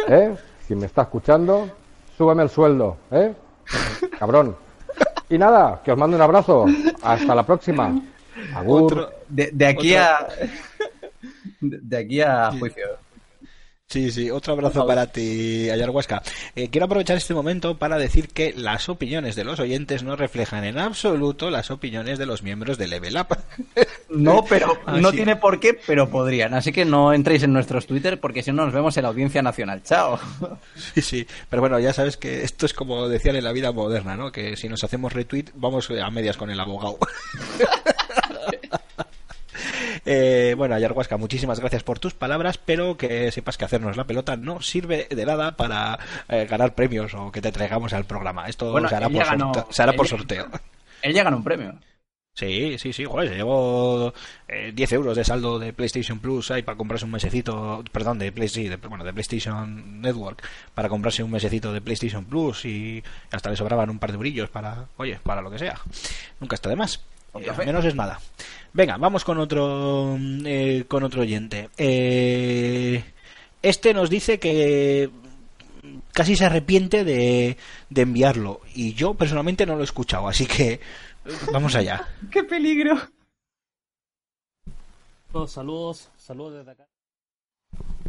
¿eh? 0.07 0.35
Si 0.67 0.75
me 0.75 0.85
está 0.85 1.01
escuchando, 1.01 1.67
súbeme 2.17 2.43
el 2.43 2.49
sueldo, 2.49 2.97
¿eh? 3.11 3.33
Cabrón. 4.19 4.55
Y 5.29 5.37
nada, 5.37 5.81
que 5.83 5.91
os 5.91 5.97
mando 5.97 6.15
un 6.17 6.21
abrazo. 6.21 6.65
Hasta 7.01 7.33
la 7.35 7.43
próxima. 7.45 7.99
Agur. 8.55 8.83
Otro- 8.93 9.09
De, 9.29 9.49
de 9.53 9.65
aquí 9.67 9.95
Otro- 9.95 10.03
a. 10.05 10.27
De, 11.61 11.79
de 11.81 11.97
aquí 11.97 12.21
a 12.21 12.51
juicio. 12.59 12.85
Sí, 13.89 14.11
sí, 14.11 14.31
otro 14.31 14.53
abrazo 14.53 14.87
para 14.87 15.05
ti, 15.05 15.69
Ayarhuasca. 15.69 16.23
Eh, 16.55 16.69
quiero 16.71 16.85
aprovechar 16.85 17.15
este 17.17 17.35
momento 17.35 17.77
para 17.77 17.97
decir 17.99 18.29
que 18.29 18.51
las 18.57 18.89
opiniones 18.89 19.35
de 19.35 19.43
los 19.43 19.59
oyentes 19.59 20.01
no 20.01 20.15
reflejan 20.15 20.63
en 20.63 20.79
absoluto 20.79 21.51
las 21.51 21.69
opiniones 21.69 22.17
de 22.17 22.25
los 22.25 22.41
miembros 22.41 22.79
de 22.79 22.87
Level 22.87 23.17
Up. 23.17 23.37
No, 24.09 24.43
pero 24.49 24.79
Ah, 24.87 24.97
no 24.99 25.11
sí. 25.11 25.17
tiene 25.17 25.35
por 25.35 25.59
qué, 25.59 25.79
pero 25.85 26.09
podrían. 26.09 26.55
Así 26.55 26.71
que 26.71 26.85
no 26.85 27.13
entréis 27.13 27.43
en 27.43 27.53
nuestros 27.53 27.85
Twitter 27.85 28.19
porque 28.19 28.41
si 28.41 28.51
no 28.51 28.65
nos 28.65 28.73
vemos 28.73 28.97
en 28.97 29.03
la 29.03 29.09
audiencia 29.09 29.43
nacional. 29.43 29.83
Chao. 29.83 30.19
Sí, 30.95 31.01
sí, 31.01 31.27
pero 31.49 31.61
bueno, 31.61 31.79
ya 31.79 31.93
sabes 31.93 32.17
que 32.17 32.43
esto 32.43 32.65
es 32.65 32.73
como 32.73 33.07
decían 33.07 33.35
en 33.35 33.43
la 33.43 33.51
vida 33.51 33.71
moderna, 33.71 34.15
¿no? 34.15 34.31
Que 34.31 34.55
si 34.57 34.69
nos 34.69 34.83
hacemos 34.83 35.13
retweet, 35.13 35.45
vamos 35.55 35.89
a 35.89 36.09
medias 36.09 36.37
con 36.37 36.49
el 36.49 36.59
abogado. 36.59 36.97
Eh, 40.05 40.53
bueno, 40.57 40.75
Ayarhuasca, 40.75 41.17
muchísimas 41.17 41.59
gracias 41.59 41.83
por 41.83 41.99
tus 41.99 42.13
palabras, 42.13 42.57
pero 42.57 42.97
que 42.97 43.31
sepas 43.31 43.57
que 43.57 43.65
hacernos 43.65 43.97
la 43.97 44.05
pelota 44.05 44.35
no 44.37 44.61
sirve 44.61 45.07
de 45.09 45.25
nada 45.25 45.55
para 45.55 45.97
eh, 46.29 46.45
ganar 46.49 46.75
premios 46.75 47.13
o 47.13 47.31
que 47.31 47.41
te 47.41 47.51
traigamos 47.51 47.93
al 47.93 48.05
programa. 48.05 48.47
Esto 48.47 48.71
Bueno, 48.71 48.89
se 48.89 48.95
hará, 48.95 49.07
por, 49.07 49.15
ya 49.15 49.25
ganó- 49.25 49.53
sorte- 49.53 49.73
se 49.73 49.81
hará 49.83 49.91
él 49.91 49.97
por 49.97 50.07
sorteo. 50.07 50.47
Él 51.01 51.13
ya 51.13 51.23
ganó 51.23 51.37
un 51.37 51.43
premio. 51.43 51.73
Sí, 52.35 52.77
sí, 52.79 52.93
sí, 52.93 53.05
joder, 53.05 53.29
se 53.29 53.35
llevó 53.35 54.11
eh, 54.47 54.71
10 54.73 54.91
euros 54.93 55.15
de 55.15 55.23
saldo 55.23 55.59
de 55.59 55.71
PlayStation 55.71 56.17
Plus 56.17 56.49
ahí 56.49 56.63
para 56.63 56.75
comprarse 56.75 57.05
un 57.05 57.11
mesecito, 57.11 57.83
perdón, 57.91 58.17
de, 58.17 58.31
Play, 58.31 58.47
sí, 58.49 58.67
de- 58.67 58.77
bueno, 58.77 59.03
de 59.03 59.13
PlayStation 59.13 60.01
Network, 60.01 60.41
para 60.73 60.89
comprarse 60.89 61.21
un 61.21 61.29
mesecito 61.29 61.71
de 61.71 61.81
PlayStation 61.81 62.25
Plus 62.25 62.65
y 62.65 63.03
hasta 63.31 63.51
le 63.51 63.55
sobraban 63.55 63.91
un 63.91 63.99
par 63.99 64.11
de 64.11 64.17
brillos 64.17 64.49
para, 64.49 64.87
oye, 64.97 65.19
para 65.21 65.43
lo 65.43 65.51
que 65.51 65.59
sea. 65.59 65.79
Nunca 66.39 66.55
está 66.55 66.69
de 66.69 66.75
más. 66.75 67.01
Eh, 67.35 67.51
menos 67.65 67.85
es 67.85 67.95
nada. 67.95 68.19
Venga, 68.73 68.97
vamos 68.97 69.23
con 69.23 69.37
otro, 69.39 70.17
eh, 70.45 70.85
con 70.87 71.03
otro 71.03 71.21
oyente. 71.21 71.69
Eh, 71.77 73.03
este 73.61 73.93
nos 73.93 74.09
dice 74.09 74.39
que 74.39 75.09
casi 76.11 76.35
se 76.35 76.45
arrepiente 76.45 77.03
de, 77.03 77.57
de 77.89 78.01
enviarlo 78.01 78.61
y 78.73 78.93
yo 78.93 79.13
personalmente 79.13 79.65
no 79.65 79.75
lo 79.75 79.81
he 79.81 79.85
escuchado, 79.85 80.27
así 80.27 80.45
que 80.45 80.79
vamos 81.51 81.75
allá. 81.75 82.07
¡Qué 82.31 82.43
peligro! 82.43 82.97
Saludos, 85.33 85.51
saludos, 85.51 86.11
saludos 86.17 86.53
desde 86.53 86.71
acá. 86.71 86.87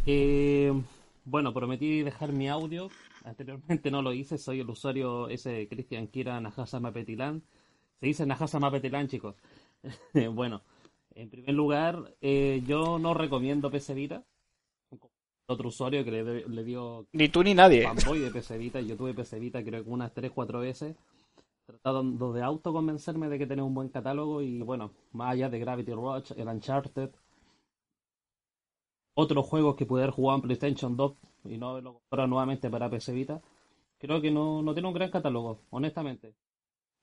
Eh, 0.05 0.71
bueno, 1.23 1.53
prometí 1.53 2.03
dejar 2.03 2.31
mi 2.31 2.47
audio. 2.47 2.89
Anteriormente 3.23 3.89
no 3.89 4.03
lo 4.03 4.13
hice, 4.13 4.37
soy 4.37 4.59
el 4.59 4.69
usuario 4.69 5.27
ese 5.29 5.67
Cristian 5.67 6.07
Kira 6.07 6.39
Najasa 6.39 6.79
Mapetilan. 6.79 7.41
Se 7.99 8.05
dice 8.05 8.25
Najasa 8.25 8.59
Mapetilan, 8.59 9.07
chicos. 9.07 9.35
bueno, 10.33 10.61
en 11.15 11.29
primer 11.29 11.53
lugar, 11.53 12.15
eh, 12.21 12.61
yo 12.67 12.99
no 12.99 13.13
recomiendo 13.13 13.71
PC 13.71 13.93
Vita. 13.93 14.23
Otro 15.47 15.69
usuario 15.69 16.03
que 16.03 16.11
le, 16.11 16.63
dio 16.63 17.05
Ni 17.13 17.29
tú 17.29 17.43
ni 17.43 17.53
nadie. 17.53 17.83
fanboy 17.83 18.19
de 18.19 18.31
PC 18.31 18.57
Vita. 18.57 18.81
Yo 18.81 18.97
tuve 18.97 19.13
PC 19.13 19.39
Vita 19.39 19.63
creo 19.63 19.83
que 19.83 19.89
unas 19.89 20.13
3-4 20.13 20.59
veces. 20.59 20.95
Tratando 21.65 22.33
de 22.33 22.43
autoconvencerme 22.43 23.27
de 23.27 23.39
que 23.39 23.47
tenía 23.47 23.63
un 23.63 23.73
buen 23.73 23.89
catálogo 23.89 24.41
y 24.41 24.61
bueno, 24.61 24.91
más 25.13 25.33
allá 25.33 25.49
de 25.49 25.59
Gravity 25.59 25.93
Rush, 25.93 26.33
el 26.37 26.47
Uncharted, 26.47 27.09
otros 29.15 29.47
juegos 29.47 29.75
que 29.75 29.87
pude 29.87 30.03
haber 30.03 30.13
jugado 30.13 30.37
en 30.37 30.41
PlayStation 30.43 30.95
2 30.95 31.13
y 31.45 31.57
no 31.57 31.69
haberlo 31.69 31.93
comprado 31.93 32.27
nuevamente 32.27 32.69
para 32.69 32.89
PC 32.89 33.13
Vita, 33.13 33.41
creo 33.97 34.21
que 34.21 34.29
no, 34.29 34.61
no 34.61 34.73
tiene 34.73 34.87
un 34.89 34.93
gran 34.93 35.09
catálogo, 35.09 35.61
honestamente. 35.71 36.35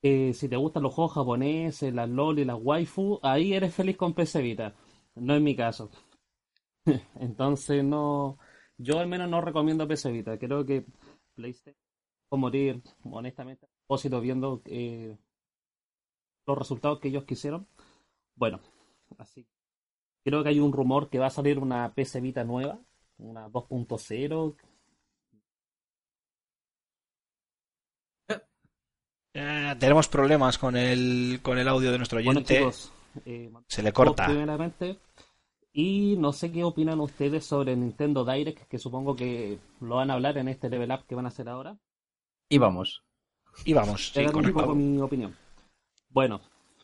Eh, 0.03 0.33
si 0.35 0.49
te 0.49 0.57
gustan 0.57 0.83
los 0.83 0.95
juegos 0.95 1.15
japoneses, 1.15 1.95
las 1.95 2.09
LOL 2.09 2.45
las 2.47 2.59
waifu, 2.61 3.21
ahí 3.23 3.55
eres 3.55 3.75
feliz 3.75 3.97
con 3.97 4.15
PC 4.15 4.43
Vita. 4.43 4.75
No 5.15 5.35
es 5.35 5.43
mi 5.43 5.55
caso. 5.55 5.91
Entonces 7.21 7.85
no, 7.85 8.39
yo 8.79 8.99
al 8.99 9.07
menos 9.09 9.29
no 9.31 9.41
recomiendo 9.41 9.87
PC 9.87 10.11
Vita. 10.11 10.39
Creo 10.39 10.65
que 10.67 10.85
PlayStation 11.35 11.77
va 12.33 12.37
morir, 12.37 12.83
honestamente, 13.05 13.67
a 13.67 13.69
propósito 13.87 14.21
viendo 14.21 14.63
eh, 14.67 15.17
los 16.47 16.59
resultados 16.59 17.01
que 17.01 17.09
ellos 17.09 17.25
quisieron. 17.25 17.67
Bueno, 18.35 18.61
así. 19.19 19.47
Creo 20.25 20.43
que 20.43 20.51
hay 20.51 20.61
un 20.61 20.73
rumor 20.73 21.11
que 21.11 21.19
va 21.19 21.27
a 21.27 21.31
salir 21.31 21.59
una 21.59 21.95
PC 21.95 22.21
Vita 22.21 22.45
nueva, 22.45 22.81
una 23.19 23.49
2.0. 23.49 24.57
Eh, 29.35 29.75
tenemos 29.79 30.09
problemas 30.09 30.59
con 30.59 30.77
el, 30.77 31.41
con 31.43 31.59
el 31.59 31.67
audio 31.69 31.91
de 31.91 31.99
nuestro 31.99 32.17
Bueno, 32.19 32.31
oyente. 32.41 32.59
chicos, 32.59 32.93
eh, 33.25 33.51
Se 33.69 33.83
le 33.83 33.93
corta. 33.93 34.27
primeramente. 34.27 34.99
Y 35.73 36.17
no 36.19 36.33
sé 36.35 36.53
qué 36.53 36.65
opinan 36.65 37.01
ustedes 37.01 37.47
sobre 37.47 37.75
Nintendo 37.75 38.25
Direct, 38.27 38.69
que 38.69 38.79
supongo 38.79 39.17
que 39.17 39.59
lo 39.81 39.97
van 39.97 40.11
a 40.11 40.15
hablar 40.15 40.37
en 40.37 40.49
este 40.49 40.69
level 40.69 40.91
up 40.93 41.07
que 41.07 41.15
van 41.15 41.25
a 41.25 41.29
hacer 41.29 41.49
ahora. 41.49 41.79
Y 42.51 42.59
vamos. 42.59 43.03
Y 43.65 43.73
vamos, 43.73 44.13
Te 44.13 44.27
un 44.29 44.53
poco 44.53 44.75
mi 44.75 45.01
opinión. 45.01 45.35
Bueno, 46.09 46.41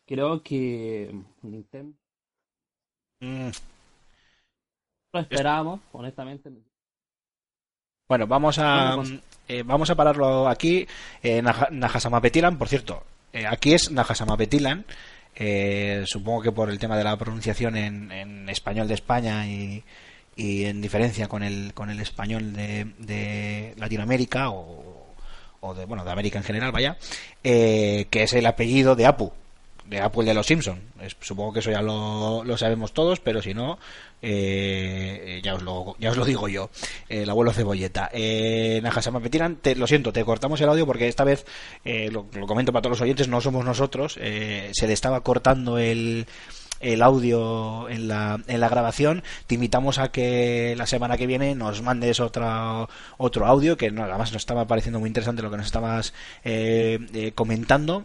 creo 0.06 0.42
que 0.42 1.14
Nintendo 1.42 1.96
Mm, 3.20 3.48
lo 5.12 5.20
esperábamos, 5.20 5.80
honestamente. 5.92 6.50
Bueno, 8.08 8.26
vamos 8.28 8.58
a 8.60 8.94
Bueno, 8.94 8.96
pues- 9.18 9.27
eh, 9.48 9.62
vamos 9.64 9.90
a 9.90 9.94
pararlo 9.94 10.48
aquí. 10.48 10.86
Eh, 11.22 11.42
Naja- 11.42 11.68
Najasamapetilan, 11.70 12.58
por 12.58 12.68
cierto, 12.68 13.02
eh, 13.32 13.46
aquí 13.46 13.74
es 13.74 13.90
Najasamapetilan. 13.90 14.84
Eh, 15.36 16.02
supongo 16.06 16.42
que 16.42 16.52
por 16.52 16.68
el 16.70 16.78
tema 16.78 16.96
de 16.96 17.04
la 17.04 17.16
pronunciación 17.16 17.76
en, 17.76 18.10
en 18.12 18.48
español 18.48 18.88
de 18.88 18.94
España 18.94 19.46
y, 19.46 19.84
y 20.36 20.64
en 20.64 20.80
diferencia 20.80 21.28
con 21.28 21.42
el 21.44 21.72
con 21.74 21.90
el 21.90 22.00
español 22.00 22.52
de, 22.54 22.86
de 22.98 23.74
Latinoamérica 23.76 24.50
o, 24.50 25.06
o 25.60 25.74
de 25.74 25.84
bueno 25.84 26.04
de 26.04 26.10
América 26.10 26.38
en 26.38 26.44
general, 26.44 26.72
vaya, 26.72 26.96
eh, 27.44 28.06
que 28.10 28.24
es 28.24 28.32
el 28.32 28.46
apellido 28.46 28.96
de 28.96 29.06
Apu, 29.06 29.32
de 29.88 29.98
el 29.98 30.26
de 30.26 30.34
los 30.34 30.46
Simpson. 30.46 30.80
Supongo 31.20 31.52
que 31.52 31.60
eso 31.60 31.70
ya 31.70 31.82
lo, 31.82 32.44
lo 32.44 32.56
sabemos 32.56 32.92
todos, 32.92 33.20
pero 33.20 33.40
si 33.40 33.54
no, 33.54 33.78
eh, 34.20 35.40
ya 35.42 35.54
os 35.54 35.62
lo 35.62 35.96
ya 35.98 36.10
os 36.10 36.16
lo 36.16 36.24
digo 36.24 36.48
yo, 36.48 36.70
Eh, 37.08 37.22
el 37.22 37.30
abuelo 37.30 37.52
cebolleta. 37.52 38.10
Eh, 38.12 38.80
Najasama 38.82 39.20
Petiran, 39.20 39.56
te, 39.56 39.74
lo 39.74 39.86
siento, 39.86 40.12
te 40.12 40.24
cortamos 40.24 40.60
el 40.60 40.68
audio 40.68 40.86
porque 40.86 41.08
esta 41.08 41.24
vez 41.24 41.46
eh, 41.84 42.10
lo, 42.10 42.26
lo 42.34 42.46
comento 42.46 42.72
para 42.72 42.82
todos 42.82 42.98
los 42.98 43.02
oyentes, 43.02 43.28
no 43.28 43.40
somos 43.40 43.64
nosotros, 43.64 44.18
eh, 44.20 44.70
se 44.72 44.86
le 44.86 44.92
estaba 44.92 45.22
cortando 45.22 45.78
el 45.78 46.26
el 46.80 47.02
audio 47.02 47.88
en 47.88 48.08
la, 48.08 48.40
en 48.46 48.60
la 48.60 48.68
grabación, 48.68 49.22
te 49.46 49.56
invitamos 49.56 49.98
a 49.98 50.12
que 50.12 50.74
la 50.76 50.86
semana 50.86 51.16
que 51.16 51.26
viene 51.26 51.56
nos 51.56 51.82
mandes 51.82 52.20
otro, 52.20 52.88
otro 53.16 53.46
audio, 53.46 53.76
que 53.76 53.90
no, 53.90 54.04
además 54.04 54.32
nos 54.32 54.42
estaba 54.42 54.66
pareciendo 54.66 55.00
muy 55.00 55.08
interesante 55.08 55.42
lo 55.42 55.50
que 55.50 55.56
nos 55.56 55.66
estabas 55.66 56.14
eh, 56.44 56.98
eh, 57.14 57.32
comentando 57.34 58.04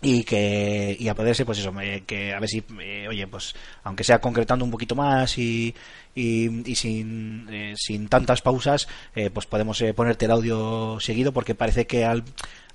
y 0.00 0.22
que 0.22 0.96
y 0.98 1.08
a 1.08 1.14
poder 1.14 1.34
ser 1.34 1.44
pues 1.44 1.58
eso 1.58 1.72
que 2.06 2.32
a 2.32 2.38
ver 2.38 2.48
si 2.48 2.62
eh, 2.80 3.06
oye 3.08 3.26
pues 3.26 3.54
aunque 3.82 4.04
sea 4.04 4.20
concretando 4.20 4.64
un 4.64 4.70
poquito 4.70 4.94
más 4.94 5.36
y 5.38 5.74
y, 6.14 6.70
y 6.70 6.74
sin 6.76 7.46
eh, 7.50 7.74
sin 7.76 8.08
tantas 8.08 8.40
pausas 8.40 8.88
eh, 9.14 9.30
pues 9.30 9.46
podemos 9.46 9.80
eh, 9.82 9.94
ponerte 9.94 10.26
el 10.26 10.30
audio 10.30 10.98
seguido 11.00 11.32
porque 11.32 11.54
parece 11.54 11.86
que 11.86 12.04
al 12.04 12.22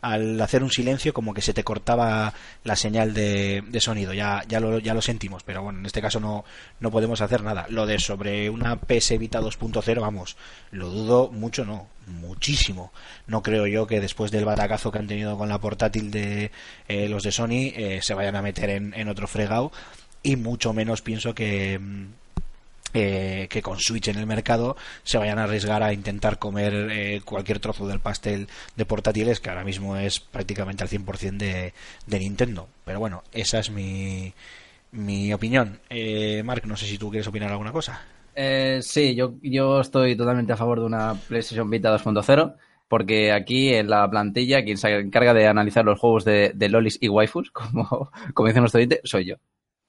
al 0.03 0.39
hacer 0.41 0.63
un 0.63 0.69
silencio 0.69 1.13
como 1.13 1.33
que 1.33 1.41
se 1.41 1.53
te 1.53 1.63
cortaba 1.63 2.33
la 2.63 2.75
señal 2.75 3.13
de, 3.13 3.63
de 3.67 3.81
sonido. 3.81 4.13
Ya 4.13 4.43
ya 4.47 4.59
lo, 4.59 4.79
ya 4.79 4.93
lo 4.93 5.01
sentimos 5.01 5.43
pero 5.43 5.63
bueno 5.63 5.79
en 5.79 5.85
este 5.85 6.01
caso 6.01 6.19
no 6.19 6.43
no 6.79 6.91
podemos 6.91 7.21
hacer 7.21 7.41
nada. 7.41 7.65
Lo 7.69 7.85
de 7.85 7.97
sobre 7.99 8.49
una 8.49 8.75
PS 8.75 9.17
Vita 9.17 9.39
2.0 9.41 10.01
vamos 10.01 10.35
lo 10.71 10.89
dudo 10.89 11.31
mucho 11.31 11.65
no 11.65 11.87
muchísimo. 12.05 12.91
No 13.27 13.41
creo 13.41 13.65
yo 13.65 13.87
que 13.87 14.01
después 14.01 14.29
del 14.29 14.45
batacazo 14.45 14.91
que 14.91 14.99
han 14.99 15.07
tenido 15.07 15.37
con 15.37 15.47
la 15.49 15.59
portátil 15.59 16.11
de 16.11 16.51
eh, 16.87 17.07
los 17.07 17.23
de 17.23 17.31
Sony 17.31 17.71
eh, 17.73 17.99
se 18.01 18.13
vayan 18.13 18.35
a 18.35 18.41
meter 18.41 18.69
en, 18.69 18.93
en 18.93 19.07
otro 19.07 19.27
fregado 19.27 19.71
y 20.21 20.35
mucho 20.35 20.73
menos 20.73 21.01
pienso 21.01 21.33
que 21.33 21.79
mm, 21.79 22.22
eh, 22.93 23.47
que 23.49 23.61
con 23.61 23.79
Switch 23.79 24.07
en 24.07 24.17
el 24.17 24.25
mercado 24.25 24.75
se 25.03 25.17
vayan 25.17 25.39
a 25.39 25.43
arriesgar 25.43 25.83
a 25.83 25.93
intentar 25.93 26.39
comer 26.39 26.89
eh, 26.91 27.21
cualquier 27.25 27.59
trozo 27.59 27.87
del 27.87 27.99
pastel 27.99 28.47
de 28.75 28.85
portátiles 28.85 29.39
que 29.39 29.49
ahora 29.49 29.63
mismo 29.63 29.97
es 29.97 30.19
prácticamente 30.19 30.83
al 30.83 30.89
100% 30.89 31.37
de, 31.37 31.73
de 32.05 32.19
Nintendo. 32.19 32.67
Pero 32.85 32.99
bueno, 32.99 33.23
esa 33.31 33.59
es 33.59 33.69
mi, 33.69 34.33
mi 34.91 35.33
opinión. 35.33 35.79
Eh, 35.89 36.43
Mark, 36.43 36.65
no 36.65 36.77
sé 36.77 36.85
si 36.85 36.97
tú 36.97 37.09
quieres 37.09 37.27
opinar 37.27 37.51
alguna 37.51 37.71
cosa. 37.71 38.01
Eh, 38.35 38.79
sí, 38.81 39.15
yo, 39.15 39.35
yo 39.41 39.81
estoy 39.81 40.15
totalmente 40.15 40.53
a 40.53 40.57
favor 40.57 40.79
de 40.79 40.85
una 40.85 41.13
PlayStation 41.13 41.69
Vita 41.69 41.95
2.0 41.95 42.55
porque 42.87 43.31
aquí 43.31 43.73
en 43.73 43.89
la 43.89 44.07
plantilla 44.09 44.63
quien 44.63 44.77
se 44.77 44.99
encarga 44.99 45.33
de 45.33 45.47
analizar 45.47 45.83
los 45.83 45.99
juegos 45.99 46.25
de, 46.25 46.53
lolis 46.69 46.97
y 47.01 47.09
waifus, 47.09 47.51
como, 47.51 48.11
como 48.33 48.47
dice 48.47 48.59
nuestro 48.59 48.77
oyente, 48.79 49.01
soy 49.03 49.25
yo. 49.25 49.35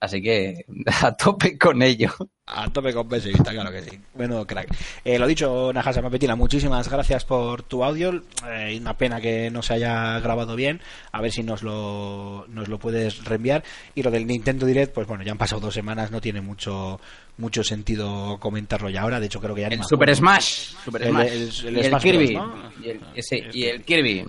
Así 0.01 0.21
que 0.21 0.67
a 1.03 1.13
tope 1.17 1.57
con 1.59 1.81
ello. 1.83 2.11
A 2.47 2.69
tope 2.71 2.93
con 2.93 3.09
Vita, 3.09 3.53
claro 3.53 3.71
que 3.73 3.83
sí. 3.83 3.99
Bueno, 4.13 4.47
crack. 4.47 4.69
Eh, 5.03 5.19
lo 5.19 5.27
dicho, 5.27 5.73
Najasa 5.73 6.03
Mapetila, 6.03 6.37
muchísimas 6.37 6.91
gracias 6.91 7.25
por 7.25 7.63
tu 7.63 7.83
audio. 7.83 8.23
Eh, 8.47 8.77
una 8.79 8.99
pena 8.99 9.19
que 9.19 9.51
no 9.51 9.63
se 9.63 9.73
haya 9.75 10.21
grabado 10.21 10.55
bien. 10.55 10.83
A 11.11 11.23
ver 11.23 11.33
si 11.33 11.43
nos 11.43 11.63
lo, 11.63 12.45
nos 12.49 12.69
lo 12.69 12.79
puedes 12.79 13.25
reenviar. 13.25 13.65
Y 13.95 14.03
lo 14.03 14.11
del 14.11 14.27
Nintendo 14.27 14.67
Direct, 14.67 14.93
pues 14.93 15.07
bueno, 15.07 15.25
ya 15.25 15.33
han 15.33 15.39
pasado 15.39 15.63
dos 15.63 15.73
semanas, 15.73 16.11
no 16.11 16.21
tiene 16.21 16.43
mucho 16.43 17.01
mucho 17.39 17.65
sentido 17.65 18.39
comentarlo 18.41 18.91
ya 18.91 19.01
ahora. 19.03 19.21
De 19.21 19.27
hecho, 19.27 19.41
creo 19.41 19.55
que 19.55 19.63
ya 19.63 19.69
El 19.69 19.83
Super. 19.85 20.15
Smash. 20.15 20.75
Super 20.85 21.03
El- 21.03 21.09
Smash. 21.11 21.27
el- 21.65 21.67
el 21.69 21.77
y 21.77 21.81
el 21.81 21.87
Smash 21.87 22.03
Kirby. 22.03 22.35
Bros, 22.35 22.47
¿no? 22.47 22.73
y, 22.85 22.89
el, 22.91 23.01
ese- 23.15 23.49
y 23.55 23.65
el 23.65 23.83
Kirby. 23.85 24.25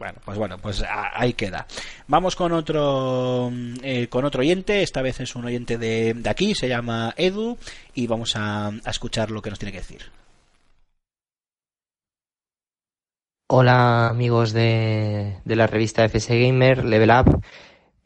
Bueno, 0.00 0.18
pues 0.24 0.38
bueno, 0.38 0.56
pues 0.56 0.82
ahí 1.12 1.34
queda. 1.34 1.66
Vamos 2.08 2.34
con 2.34 2.52
otro 2.52 3.52
eh, 3.82 4.08
con 4.08 4.24
otro 4.24 4.40
oyente. 4.40 4.82
Esta 4.82 5.02
vez 5.02 5.20
es 5.20 5.36
un 5.36 5.44
oyente 5.44 5.76
de, 5.76 6.14
de 6.14 6.30
aquí, 6.30 6.54
se 6.54 6.68
llama 6.68 7.12
Edu 7.18 7.58
y 7.92 8.06
vamos 8.06 8.34
a, 8.34 8.68
a 8.68 8.90
escuchar 8.90 9.30
lo 9.30 9.42
que 9.42 9.50
nos 9.50 9.58
tiene 9.58 9.72
que 9.72 9.80
decir. 9.80 10.00
Hola 13.46 14.08
amigos 14.08 14.54
de, 14.54 15.36
de 15.44 15.56
la 15.56 15.66
revista 15.66 16.08
FS 16.08 16.34
Gamer 16.34 16.82
Level 16.82 17.10
Up. 17.10 17.42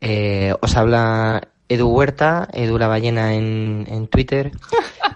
Eh, 0.01 0.53
os 0.61 0.77
habla 0.77 1.47
Edu 1.69 1.91
Huerta, 1.91 2.49
Edu 2.53 2.77
la 2.77 2.89
ballena 2.89 3.35
en, 3.35 3.87
en 3.89 4.09
Twitter. 4.09 4.51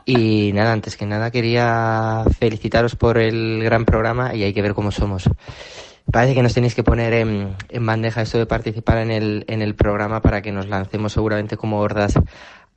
Y 0.05 0.53
nada, 0.55 0.73
antes 0.73 0.97
que 0.97 1.05
nada 1.05 1.31
quería 1.31 2.25
felicitaros 2.39 2.97
por 2.97 3.19
el 3.19 3.63
gran 3.63 3.85
programa 3.85 4.35
y 4.35 4.43
hay 4.43 4.55
que 4.55 4.63
ver 4.63 4.73
cómo 4.73 4.91
somos. 4.91 5.29
Parece 6.11 6.35
que 6.35 6.43
nos 6.43 6.55
tenéis 6.55 6.75
que 6.75 6.83
poner 6.83 7.13
en, 7.13 7.55
en 7.69 7.87
bandeja 7.87 8.23
esto 8.23 8.39
de 8.39 8.47
participar 8.47 8.99
en 8.99 9.11
el, 9.11 9.45
en 9.47 9.61
el 9.61 9.75
programa 9.75 10.23
para 10.23 10.41
que 10.41 10.53
nos 10.53 10.67
lancemos 10.67 11.13
seguramente 11.13 11.57
como 11.57 11.81
hordas 11.81 12.15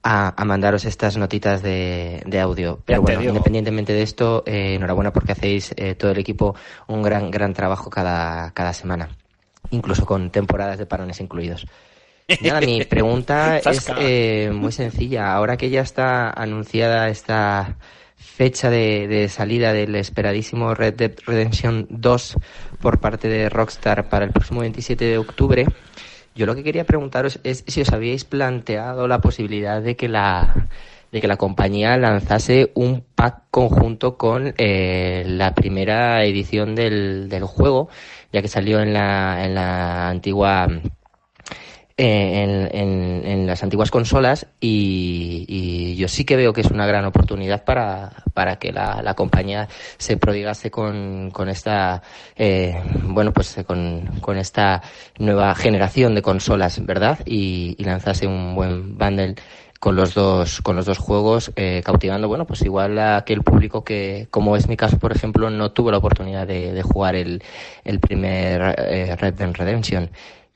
a, 0.03 0.33
a 0.41 0.45
mandaros 0.45 0.85
estas 0.85 1.15
notitas 1.17 1.61
de, 1.61 2.23
de 2.25 2.39
audio. 2.39 2.79
Pero 2.85 3.01
bueno, 3.01 3.19
digo. 3.19 3.31
independientemente 3.31 3.93
de 3.93 4.01
esto, 4.01 4.43
eh, 4.45 4.75
enhorabuena 4.75 5.13
porque 5.13 5.31
hacéis 5.31 5.73
eh, 5.77 5.95
todo 5.95 6.11
el 6.11 6.17
equipo 6.17 6.55
un 6.87 7.01
gran, 7.01 7.31
gran 7.31 7.53
trabajo 7.53 7.89
cada, 7.89 8.51
cada 8.51 8.73
semana, 8.73 9.09
incluso 9.69 10.05
con 10.05 10.29
temporadas 10.29 10.77
de 10.77 10.85
parones 10.85 11.21
incluidos. 11.21 11.65
Nada, 12.41 12.61
mi 12.61 12.83
pregunta 12.89 13.59
es 13.59 13.89
eh, 13.97 14.51
muy 14.53 14.71
sencilla. 14.71 15.33
Ahora 15.33 15.57
que 15.57 15.69
ya 15.69 15.81
está 15.81 16.29
anunciada 16.31 17.09
esta 17.09 17.77
fecha 18.21 18.69
de, 18.69 19.27
salida 19.29 19.73
del 19.73 19.95
esperadísimo 19.95 20.73
Red 20.75 20.93
Dead 20.93 21.11
Redemption 21.25 21.87
2 21.89 22.35
por 22.79 22.99
parte 22.99 23.27
de 23.27 23.49
Rockstar 23.49 24.09
para 24.09 24.25
el 24.25 24.31
próximo 24.31 24.61
27 24.61 25.03
de 25.03 25.17
octubre, 25.17 25.65
yo 26.35 26.45
lo 26.45 26.55
que 26.55 26.63
quería 26.63 26.85
preguntaros 26.85 27.39
es 27.43 27.63
si 27.67 27.81
os 27.81 27.91
habíais 27.91 28.23
planteado 28.23 29.07
la 29.07 29.19
posibilidad 29.19 29.81
de 29.81 29.95
que 29.95 30.07
la 30.07 30.67
de 31.11 31.19
que 31.19 31.27
la 31.27 31.35
compañía 31.35 31.97
lanzase 31.97 32.71
un 32.73 33.03
pack 33.15 33.43
conjunto 33.51 34.17
con 34.17 34.53
eh, 34.57 35.23
la 35.27 35.53
primera 35.53 36.23
edición 36.23 36.73
del, 36.73 37.27
del 37.27 37.43
juego, 37.43 37.89
ya 38.31 38.41
que 38.41 38.47
salió 38.47 38.79
en 38.79 38.93
la, 38.93 39.43
en 39.43 39.55
la 39.55 40.07
antigua 40.07 40.69
en, 42.05 42.69
en- 42.75 43.21
en 43.25 43.47
las 43.47 43.63
antiguas 43.63 43.91
consolas 43.91 44.47
y, 44.59 45.45
y 45.47 45.95
yo 45.95 46.07
sí 46.07 46.25
que 46.25 46.35
veo 46.35 46.53
que 46.53 46.61
es 46.61 46.71
una 46.71 46.85
gran 46.87 47.05
oportunidad 47.05 47.63
para, 47.63 48.11
para 48.33 48.57
que 48.57 48.71
la, 48.71 49.01
la 49.03 49.13
compañía 49.13 49.67
se 49.97 50.17
prodigase 50.17 50.71
con, 50.71 51.29
con 51.31 51.49
esta 51.49 52.01
eh, 52.35 52.75
bueno 53.03 53.31
pues 53.33 53.55
con, 53.67 54.07
con 54.21 54.37
esta 54.37 54.81
nueva 55.19 55.53
generación 55.55 56.15
de 56.15 56.21
consolas 56.21 56.83
verdad 56.85 57.19
y, 57.25 57.75
y 57.77 57.83
lanzase 57.83 58.25
un 58.27 58.55
buen 58.55 58.97
bundle 58.97 59.35
con 59.79 59.95
los 59.95 60.13
dos 60.13 60.61
con 60.61 60.75
los 60.75 60.85
dos 60.85 60.97
juegos 60.99 61.51
eh, 61.55 61.81
cautivando 61.83 62.27
bueno 62.27 62.45
pues 62.45 62.61
igual 62.61 62.97
a 62.99 63.17
aquel 63.17 63.41
público 63.43 63.83
que 63.83 64.27
como 64.31 64.55
es 64.55 64.67
mi 64.67 64.77
caso 64.77 64.99
por 64.99 65.11
ejemplo 65.11 65.49
no 65.49 65.71
tuvo 65.71 65.91
la 65.91 65.97
oportunidad 65.97 66.45
de, 66.47 66.71
de 66.71 66.81
jugar 66.83 67.15
el, 67.15 67.43
el 67.83 67.99
primer 67.99 68.75
eh, 68.77 69.15
Red 69.15 69.33
Dead 69.35 69.53
Redemption 69.53 70.09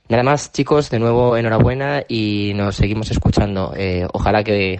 Nada 0.07 0.21
más, 0.21 0.51
chicos, 0.51 0.91
de 0.91 0.99
nuevo 0.99 1.35
enhorabuena 1.35 2.03
y 2.07 2.53
nos 2.55 2.75
seguimos 2.75 3.09
escuchando. 3.09 3.73
Eh, 3.75 4.05
ojalá 4.13 4.43
que 4.43 4.77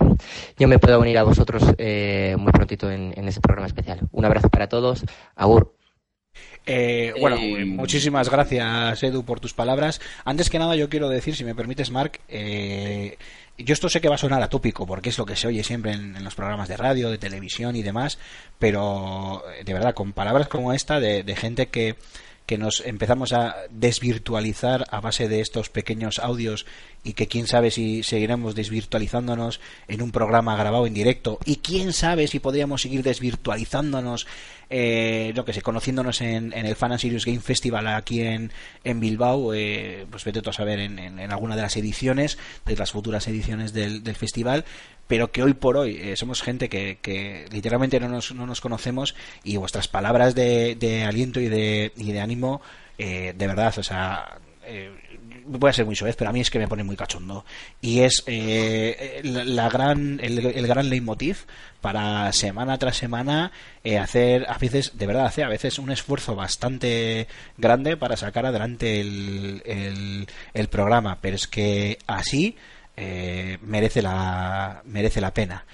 yo 0.57 0.67
me 0.67 0.77
pueda 0.77 0.99
unir 0.99 1.17
a 1.17 1.23
vosotros 1.23 1.63
eh, 1.79 2.35
muy 2.37 2.51
prontito 2.51 2.91
en, 2.91 3.11
en 3.17 3.27
ese 3.27 3.41
programa 3.41 3.65
especial. 3.65 4.01
Un 4.11 4.23
abrazo 4.25 4.49
para 4.49 4.69
todos. 4.69 5.03
Agur. 5.35 5.73
Eh, 6.67 7.13
bueno, 7.19 7.37
Eh, 7.39 7.65
muchísimas 7.65 8.29
gracias, 8.29 9.01
Edu, 9.01 9.23
por 9.23 9.39
tus 9.39 9.53
palabras. 9.53 9.99
Antes 10.25 10.49
que 10.49 10.59
nada, 10.59 10.75
yo 10.75 10.89
quiero 10.89 11.09
decir, 11.09 11.35
si 11.35 11.43
me 11.43 11.55
permites, 11.55 11.89
Mark, 11.89 12.19
eh, 12.27 13.17
yo 13.57 13.73
esto 13.73 13.89
sé 13.89 14.01
que 14.01 14.09
va 14.09 14.15
a 14.15 14.19
sonar 14.19 14.43
atópico, 14.43 14.85
porque 14.85 15.09
es 15.09 15.17
lo 15.17 15.25
que 15.25 15.35
se 15.35 15.47
oye 15.47 15.63
siempre 15.63 15.93
en, 15.93 16.15
en 16.15 16.23
los 16.23 16.35
programas 16.35 16.67
de 16.67 16.77
radio, 16.77 17.09
de 17.09 17.17
televisión 17.17 17.75
y 17.75 17.83
demás, 17.83 18.19
pero 18.59 19.43
de 19.63 19.73
verdad, 19.73 19.93
con 19.93 20.13
palabras 20.13 20.47
como 20.47 20.73
esta, 20.73 20.99
de, 20.99 21.23
de 21.23 21.35
gente 21.35 21.67
que, 21.67 21.95
que 22.45 22.57
nos 22.57 22.81
empezamos 22.85 23.33
a 23.33 23.55
desvirtualizar 23.71 24.85
a 24.91 25.01
base 25.01 25.27
de 25.27 25.39
estos 25.41 25.69
pequeños 25.69 26.19
audios 26.19 26.65
y 27.03 27.13
que 27.13 27.27
quién 27.27 27.47
sabe 27.47 27.71
si 27.71 28.03
seguiremos 28.03 28.55
desvirtualizándonos 28.55 29.59
en 29.87 30.01
un 30.01 30.11
programa 30.11 30.55
grabado 30.55 30.85
en 30.87 30.93
directo 30.93 31.39
y 31.45 31.57
quién 31.57 31.91
sabe 31.93 32.27
si 32.27 32.39
podríamos 32.39 32.81
seguir 32.83 33.03
desvirtualizándonos 33.03 34.27
eh, 34.69 35.31
lo 35.35 35.45
que 35.45 35.53
sé, 35.53 35.61
conociéndonos 35.61 36.21
en, 36.21 36.51
en 36.53 36.65
el 36.65 36.75
Fan 36.75 36.91
and 36.91 36.99
Serious 37.01 37.25
Game 37.25 37.39
Festival 37.39 37.87
aquí 37.87 38.21
en, 38.21 38.51
en 38.83 38.99
Bilbao, 38.99 39.53
eh, 39.53 40.07
pues 40.09 40.23
vete 40.23 40.41
tú 40.41 40.49
a 40.49 40.53
saber 40.53 40.79
en, 40.79 40.97
en- 40.97 41.19
en 41.19 41.31
alguna 41.31 41.55
de 41.55 41.61
las 41.61 41.77
ediciones, 41.77 42.39
de 42.65 42.75
las 42.75 42.91
futuras 42.91 43.27
ediciones 43.27 43.73
del, 43.73 44.03
del 44.03 44.15
festival, 44.15 44.65
pero 45.07 45.31
que 45.31 45.43
hoy 45.43 45.53
por 45.53 45.77
hoy 45.77 45.97
eh, 46.01 46.15
somos 46.15 46.41
gente 46.41 46.69
que, 46.69 46.97
que 47.01 47.45
literalmente 47.51 47.99
no 47.99 48.09
nos, 48.09 48.33
no 48.33 48.45
nos 48.45 48.61
conocemos 48.61 49.15
y 49.43 49.57
vuestras 49.57 49.87
palabras 49.87 50.35
de, 50.35 50.75
de 50.75 51.03
aliento 51.03 51.39
y 51.39 51.47
de, 51.47 51.91
y 51.95 52.11
de 52.11 52.19
ánimo, 52.19 52.61
eh, 52.97 53.33
de 53.37 53.47
verdad, 53.47 53.73
o 53.77 53.83
sea, 53.83 54.39
eh, 54.65 54.91
voy 55.45 55.69
a 55.69 55.73
ser 55.73 55.85
muy 55.85 55.95
suave, 55.95 56.15
pero 56.17 56.29
a 56.29 56.33
mí 56.33 56.41
es 56.41 56.49
que 56.49 56.59
me 56.59 56.67
pone 56.67 56.83
muy 56.83 56.95
cachondo. 56.95 57.45
Y 57.81 58.01
es 58.01 58.23
eh, 58.25 59.21
la, 59.23 59.43
la 59.43 59.69
gran, 59.69 60.19
el, 60.21 60.39
el 60.45 60.67
gran 60.67 60.89
leitmotiv 60.89 61.45
para 61.81 62.31
semana 62.33 62.77
tras 62.77 62.97
semana 62.97 63.51
eh, 63.83 63.97
hacer, 63.97 64.45
a 64.49 64.57
veces, 64.57 64.97
de 64.97 65.07
verdad, 65.07 65.25
hacer 65.25 65.45
a 65.45 65.49
veces 65.49 65.77
un 65.77 65.91
esfuerzo 65.91 66.35
bastante 66.35 67.27
grande 67.57 67.97
para 67.97 68.17
sacar 68.17 68.45
adelante 68.45 69.01
el, 69.01 69.61
el, 69.65 70.27
el 70.53 70.67
programa. 70.67 71.19
Pero 71.21 71.35
es 71.35 71.47
que 71.47 71.99
así 72.07 72.55
eh, 72.97 73.57
merece, 73.61 74.01
la, 74.01 74.81
merece 74.85 75.21
la 75.21 75.33
pena. 75.33 75.65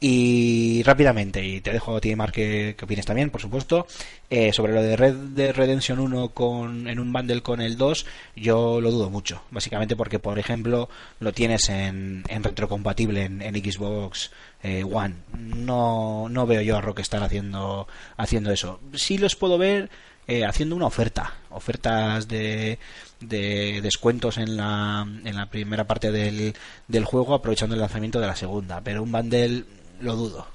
Y 0.00 0.82
rápidamente, 0.84 1.44
y 1.44 1.60
te 1.60 1.72
dejo 1.72 1.96
a 1.96 2.00
ti, 2.00 2.14
Mark, 2.14 2.32
que, 2.32 2.76
opines 2.80 3.04
también, 3.04 3.30
por 3.30 3.40
supuesto, 3.40 3.88
eh, 4.30 4.52
sobre 4.52 4.72
lo 4.72 4.80
de 4.80 4.96
Red 4.96 5.14
Dead 5.34 5.52
Redemption 5.52 5.98
1 5.98 6.28
con, 6.28 6.86
en 6.86 7.00
un 7.00 7.12
bundle 7.12 7.42
con 7.42 7.60
el 7.60 7.76
2, 7.76 8.06
yo 8.36 8.80
lo 8.80 8.92
dudo 8.92 9.10
mucho. 9.10 9.42
Básicamente 9.50 9.96
porque, 9.96 10.20
por 10.20 10.38
ejemplo, 10.38 10.88
lo 11.18 11.32
tienes 11.32 11.68
en, 11.68 12.22
en 12.28 12.44
retrocompatible 12.44 13.24
en, 13.24 13.42
en 13.42 13.56
Xbox 13.56 14.30
eh, 14.62 14.84
One. 14.84 15.16
No, 15.36 16.28
no 16.30 16.46
veo 16.46 16.62
yo 16.62 16.76
a 16.76 16.80
Rockstar 16.80 17.24
haciendo, 17.24 17.88
haciendo 18.16 18.52
eso. 18.52 18.78
Sí 18.94 19.18
los 19.18 19.34
puedo 19.34 19.58
ver 19.58 19.90
eh, 20.28 20.44
haciendo 20.44 20.76
una 20.76 20.86
oferta. 20.86 21.32
Ofertas 21.50 22.28
de, 22.28 22.78
de 23.18 23.80
descuentos 23.82 24.36
en 24.36 24.56
la, 24.56 25.06
en 25.24 25.34
la 25.34 25.46
primera 25.46 25.84
parte 25.84 26.12
del, 26.12 26.54
del 26.86 27.04
juego, 27.04 27.34
aprovechando 27.34 27.74
el 27.74 27.80
lanzamiento 27.80 28.20
de 28.20 28.26
la 28.26 28.36
segunda. 28.36 28.82
Pero 28.82 29.02
un 29.02 29.10
bundle 29.10 29.64
lo 30.00 30.14
dudo. 30.14 30.46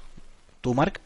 ¿Tú, 0.60 0.74
Mark? 0.74 1.00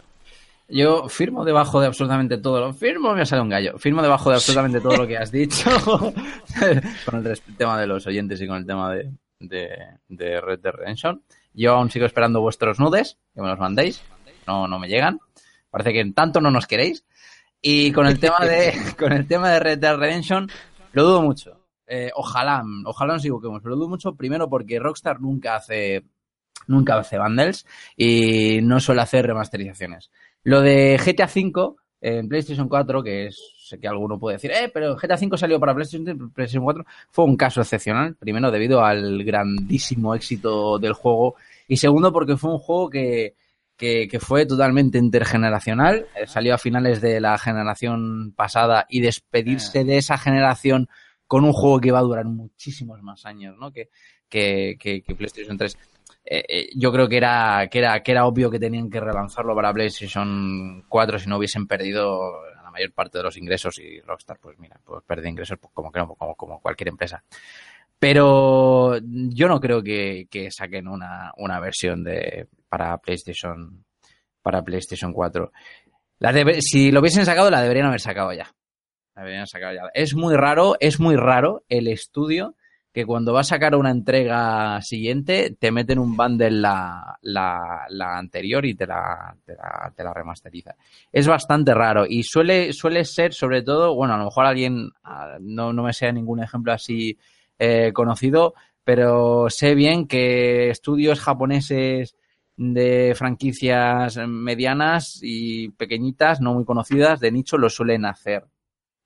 Yo 0.68 1.08
firmo 1.08 1.46
debajo 1.46 1.80
de 1.80 1.86
absolutamente 1.86 2.36
todo 2.36 2.60
lo... 2.60 2.74
Firmo, 2.74 3.14
me 3.14 3.24
sale 3.24 3.40
un 3.40 3.48
gallo. 3.48 3.78
Firmo 3.78 4.02
debajo 4.02 4.28
de 4.28 4.36
absolutamente 4.36 4.80
todo 4.82 4.98
lo 4.98 5.06
que 5.06 5.16
has 5.16 5.32
dicho. 5.32 5.70
con 7.06 7.26
el 7.26 7.40
tema 7.56 7.80
de 7.80 7.86
los 7.86 8.06
oyentes 8.06 8.38
y 8.42 8.46
con 8.46 8.58
el 8.58 8.66
tema 8.66 8.92
de, 8.92 9.10
de, 9.40 9.70
de 10.08 10.40
Red 10.42 10.60
Dead 10.60 10.74
Redemption. 10.74 11.22
Yo 11.54 11.72
aún 11.72 11.90
sigo 11.90 12.04
esperando 12.04 12.42
vuestros 12.42 12.78
nudes, 12.78 13.16
que 13.34 13.40
me 13.40 13.48
los 13.48 13.58
mandéis. 13.58 14.02
No, 14.46 14.68
no 14.68 14.78
me 14.78 14.88
llegan. 14.88 15.18
Parece 15.70 15.94
que 15.94 16.04
tanto 16.12 16.42
no 16.42 16.50
nos 16.50 16.66
queréis. 16.66 17.02
Y 17.60 17.92
con 17.92 18.06
el 18.06 18.18
tema 18.18 18.38
de, 18.40 18.72
con 18.98 19.12
el 19.12 19.26
tema 19.26 19.50
de 19.50 19.60
Red 19.60 19.78
Dead 19.78 19.96
Redemption, 19.96 20.48
lo 20.92 21.04
dudo 21.04 21.22
mucho. 21.22 21.58
Eh, 21.86 22.10
ojalá, 22.14 22.62
ojalá 22.84 23.14
nos 23.14 23.22
equivoquemos, 23.22 23.62
pero 23.62 23.70
lo 23.70 23.76
dudo 23.76 23.88
mucho 23.88 24.14
primero 24.14 24.48
porque 24.48 24.78
Rockstar 24.78 25.20
nunca 25.20 25.56
hace, 25.56 26.04
nunca 26.66 26.98
hace 26.98 27.18
bundles 27.18 27.66
y 27.96 28.60
no 28.62 28.78
suele 28.78 29.00
hacer 29.00 29.26
remasterizaciones. 29.26 30.10
Lo 30.42 30.60
de 30.60 30.98
GTA 30.98 31.26
V 31.26 31.76
en 32.00 32.28
PlayStation 32.28 32.68
4, 32.68 33.02
que 33.02 33.26
es, 33.26 33.40
sé 33.58 33.80
que 33.80 33.88
alguno 33.88 34.18
puede 34.18 34.36
decir, 34.36 34.50
eh, 34.52 34.70
pero 34.72 34.96
GTA 34.96 35.16
V 35.16 35.36
salió 35.36 35.58
para 35.58 35.74
PlayStation, 35.74 36.30
PlayStation 36.30 36.62
4, 36.62 36.84
fue 37.10 37.24
un 37.24 37.36
caso 37.36 37.60
excepcional. 37.60 38.14
Primero, 38.16 38.50
debido 38.50 38.84
al 38.84 39.24
grandísimo 39.24 40.14
éxito 40.14 40.78
del 40.78 40.92
juego. 40.92 41.36
Y 41.66 41.76
segundo, 41.78 42.12
porque 42.12 42.36
fue 42.36 42.52
un 42.52 42.58
juego 42.58 42.88
que, 42.90 43.34
que, 43.78 44.08
que 44.08 44.20
fue 44.20 44.44
totalmente 44.44 44.98
intergeneracional. 44.98 46.06
Eh, 46.14 46.26
Salió 46.26 46.54
a 46.54 46.58
finales 46.58 47.00
de 47.00 47.20
la 47.20 47.38
generación 47.38 48.34
pasada 48.36 48.84
y 48.90 49.00
despedirse 49.00 49.84
de 49.84 49.96
esa 49.96 50.18
generación 50.18 50.88
con 51.26 51.44
un 51.44 51.52
juego 51.52 51.80
que 51.80 51.92
va 51.92 52.00
a 52.00 52.02
durar 52.02 52.24
muchísimos 52.26 53.00
más 53.02 53.24
años, 53.24 53.56
¿no? 53.58 53.70
Que, 53.70 53.88
que, 54.28 54.76
que, 54.78 55.02
que 55.02 55.14
PlayStation 55.14 55.56
3 55.56 55.78
eh, 56.30 56.44
eh, 56.46 56.68
yo 56.76 56.92
creo 56.92 57.08
que 57.08 57.16
era, 57.16 57.68
que 57.70 57.78
era 57.78 58.02
que 58.02 58.12
era 58.12 58.26
obvio 58.26 58.50
que 58.50 58.58
tenían 58.58 58.90
que 58.90 59.00
relanzarlo 59.00 59.54
para 59.54 59.72
PlayStation 59.72 60.84
4 60.86 61.18
si 61.18 61.28
no 61.28 61.38
hubiesen 61.38 61.66
perdido 61.66 62.32
la 62.62 62.70
mayor 62.70 62.92
parte 62.92 63.16
de 63.16 63.24
los 63.24 63.36
ingresos 63.38 63.78
y 63.78 64.00
Rockstar 64.00 64.38
pues 64.38 64.58
mira 64.58 64.78
pues 64.84 65.02
pierde 65.04 65.30
ingresos 65.30 65.58
pues, 65.58 65.72
como 65.72 65.90
como, 65.90 66.34
como 66.34 66.60
cualquier 66.60 66.88
empresa 66.88 67.24
pero 67.98 68.98
yo 69.02 69.48
no 69.48 69.60
creo 69.60 69.82
que, 69.82 70.26
que 70.30 70.50
saquen 70.50 70.88
una, 70.88 71.32
una 71.36 71.60
versión 71.60 72.04
de 72.04 72.48
para 72.68 72.98
PlayStation 72.98 73.84
para 74.42 74.62
PlayStation 74.62 75.12
4 75.12 75.52
la 76.18 76.32
debe- 76.32 76.60
si 76.60 76.90
lo 76.90 77.00
hubiesen 77.00 77.24
sacado 77.26 77.50
la 77.50 77.62
deberían 77.62 77.86
haber 77.86 78.00
sacado 78.00 78.32
ya. 78.32 78.46
La 79.14 79.22
deberían 79.22 79.46
sacado 79.46 79.74
ya. 79.74 79.82
Es 79.94 80.14
muy 80.14 80.36
raro 80.36 80.76
es 80.80 81.00
muy 81.00 81.16
raro 81.16 81.64
el 81.68 81.88
estudio 81.88 82.54
que 82.92 83.04
cuando 83.04 83.32
va 83.32 83.40
a 83.40 83.44
sacar 83.44 83.74
una 83.76 83.90
entrega 83.90 84.80
siguiente 84.82 85.54
te 85.58 85.70
meten 85.70 85.98
un 85.98 86.16
bundle 86.16 86.50
la, 86.50 87.18
la, 87.22 87.84
la 87.90 88.16
anterior 88.18 88.64
y 88.64 88.74
te 88.74 88.86
la, 88.86 89.36
te, 89.44 89.54
la, 89.54 89.92
te 89.94 90.02
la 90.02 90.12
remasteriza. 90.14 90.74
Es 91.12 91.26
bastante 91.28 91.74
raro 91.74 92.04
y 92.08 92.22
suele, 92.24 92.72
suele 92.72 93.04
ser 93.04 93.34
sobre 93.34 93.62
todo, 93.62 93.94
bueno, 93.94 94.14
a 94.14 94.18
lo 94.18 94.24
mejor 94.24 94.46
alguien, 94.46 94.90
ah, 95.04 95.36
no, 95.40 95.72
no 95.72 95.82
me 95.84 95.92
sea 95.92 96.10
ningún 96.10 96.42
ejemplo 96.42 96.72
así 96.72 97.16
eh, 97.58 97.92
conocido, 97.92 98.54
pero 98.84 99.50
sé 99.50 99.74
bien 99.74 100.06
que 100.06 100.70
estudios 100.70 101.20
japoneses 101.20 102.16
de 102.56 103.14
franquicias 103.16 104.16
medianas 104.26 105.20
y 105.22 105.68
pequeñitas, 105.70 106.40
no 106.40 106.54
muy 106.54 106.64
conocidas, 106.64 107.20
de 107.20 107.30
nicho, 107.30 107.56
lo 107.56 107.70
suelen 107.70 108.04
hacer. 108.04 108.46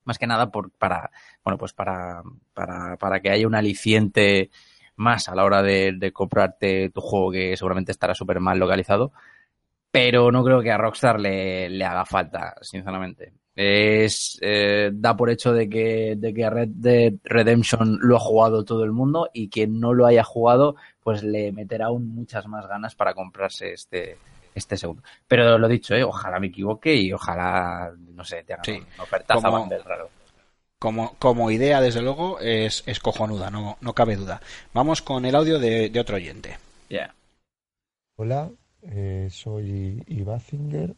Más 0.05 0.17
que 0.17 0.27
nada 0.27 0.51
por, 0.51 0.71
para, 0.71 1.11
bueno, 1.43 1.57
pues 1.57 1.73
para, 1.73 2.23
para, 2.53 2.97
para 2.97 3.19
que 3.19 3.29
haya 3.29 3.47
un 3.47 3.55
aliciente 3.55 4.49
más 4.95 5.29
a 5.29 5.35
la 5.35 5.43
hora 5.43 5.61
de, 5.61 5.93
de 5.97 6.11
comprarte 6.11 6.89
tu 6.89 7.01
juego 7.01 7.31
que 7.31 7.55
seguramente 7.55 7.91
estará 7.91 8.15
súper 8.15 8.39
mal 8.39 8.59
localizado. 8.59 9.13
Pero 9.93 10.31
no 10.31 10.43
creo 10.43 10.59
que 10.59 10.71
a 10.71 10.77
Rockstar 10.77 11.19
le, 11.19 11.69
le 11.69 11.85
haga 11.85 12.03
falta, 12.03 12.55
sinceramente. 12.61 13.31
Es, 13.55 14.39
eh, 14.41 14.89
da 14.91 15.15
por 15.15 15.29
hecho 15.29 15.53
de 15.53 15.69
que, 15.69 16.15
de 16.17 16.33
que 16.33 16.49
Red 16.49 16.69
Dead 16.69 17.13
Redemption 17.23 17.99
lo 18.01 18.15
ha 18.15 18.19
jugado 18.19 18.65
todo 18.65 18.83
el 18.83 18.91
mundo 18.91 19.29
y 19.31 19.49
quien 19.49 19.79
no 19.79 19.93
lo 19.93 20.07
haya 20.07 20.23
jugado, 20.23 20.75
pues 20.99 21.21
le 21.21 21.51
meterá 21.51 21.85
aún 21.85 22.07
muchas 22.07 22.47
más 22.47 22.65
ganas 22.67 22.95
para 22.95 23.13
comprarse 23.13 23.73
este, 23.73 24.17
este 24.55 24.77
segundo. 24.77 25.03
Pero 25.27 25.59
lo 25.59 25.67
dicho, 25.67 25.93
¿eh? 25.93 26.03
ojalá 26.03 26.39
me 26.39 26.47
equivoque 26.47 26.95
y 26.95 27.13
ojalá, 27.13 27.93
no 28.15 28.23
sé, 28.23 28.43
te 28.43 28.53
hagan 28.53 28.65
Sí. 28.65 28.81
una 28.95 29.03
ofertaza 29.03 29.47
Como- 29.47 29.69
raro. 29.85 30.09
Como, 30.79 31.15
como 31.19 31.51
idea, 31.51 31.79
desde 31.79 32.01
luego, 32.01 32.39
es, 32.39 32.83
es 32.87 32.99
cojonuda, 32.99 33.51
no, 33.51 33.77
no 33.79 33.93
cabe 33.93 34.15
duda. 34.15 34.41
Vamos 34.73 35.03
con 35.03 35.23
el 35.25 35.35
audio 35.35 35.59
de, 35.59 35.89
de 35.89 35.99
otro 35.99 36.15
oyente. 36.15 36.57
Yeah. 36.89 37.13
Hola, 38.17 38.49
eh, 38.85 39.27
soy 39.31 40.03
Ibazinger. 40.07 40.95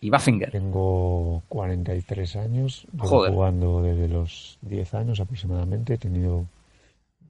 Ibazinger. 0.00 0.50
Tengo 0.50 1.42
43 1.48 2.36
años. 2.36 2.86
Joder. 2.98 3.32
jugando 3.32 3.82
desde 3.82 4.08
los 4.08 4.58
10 4.62 4.94
años 4.94 5.20
aproximadamente. 5.20 5.94
He 5.94 5.98
tenido 5.98 6.46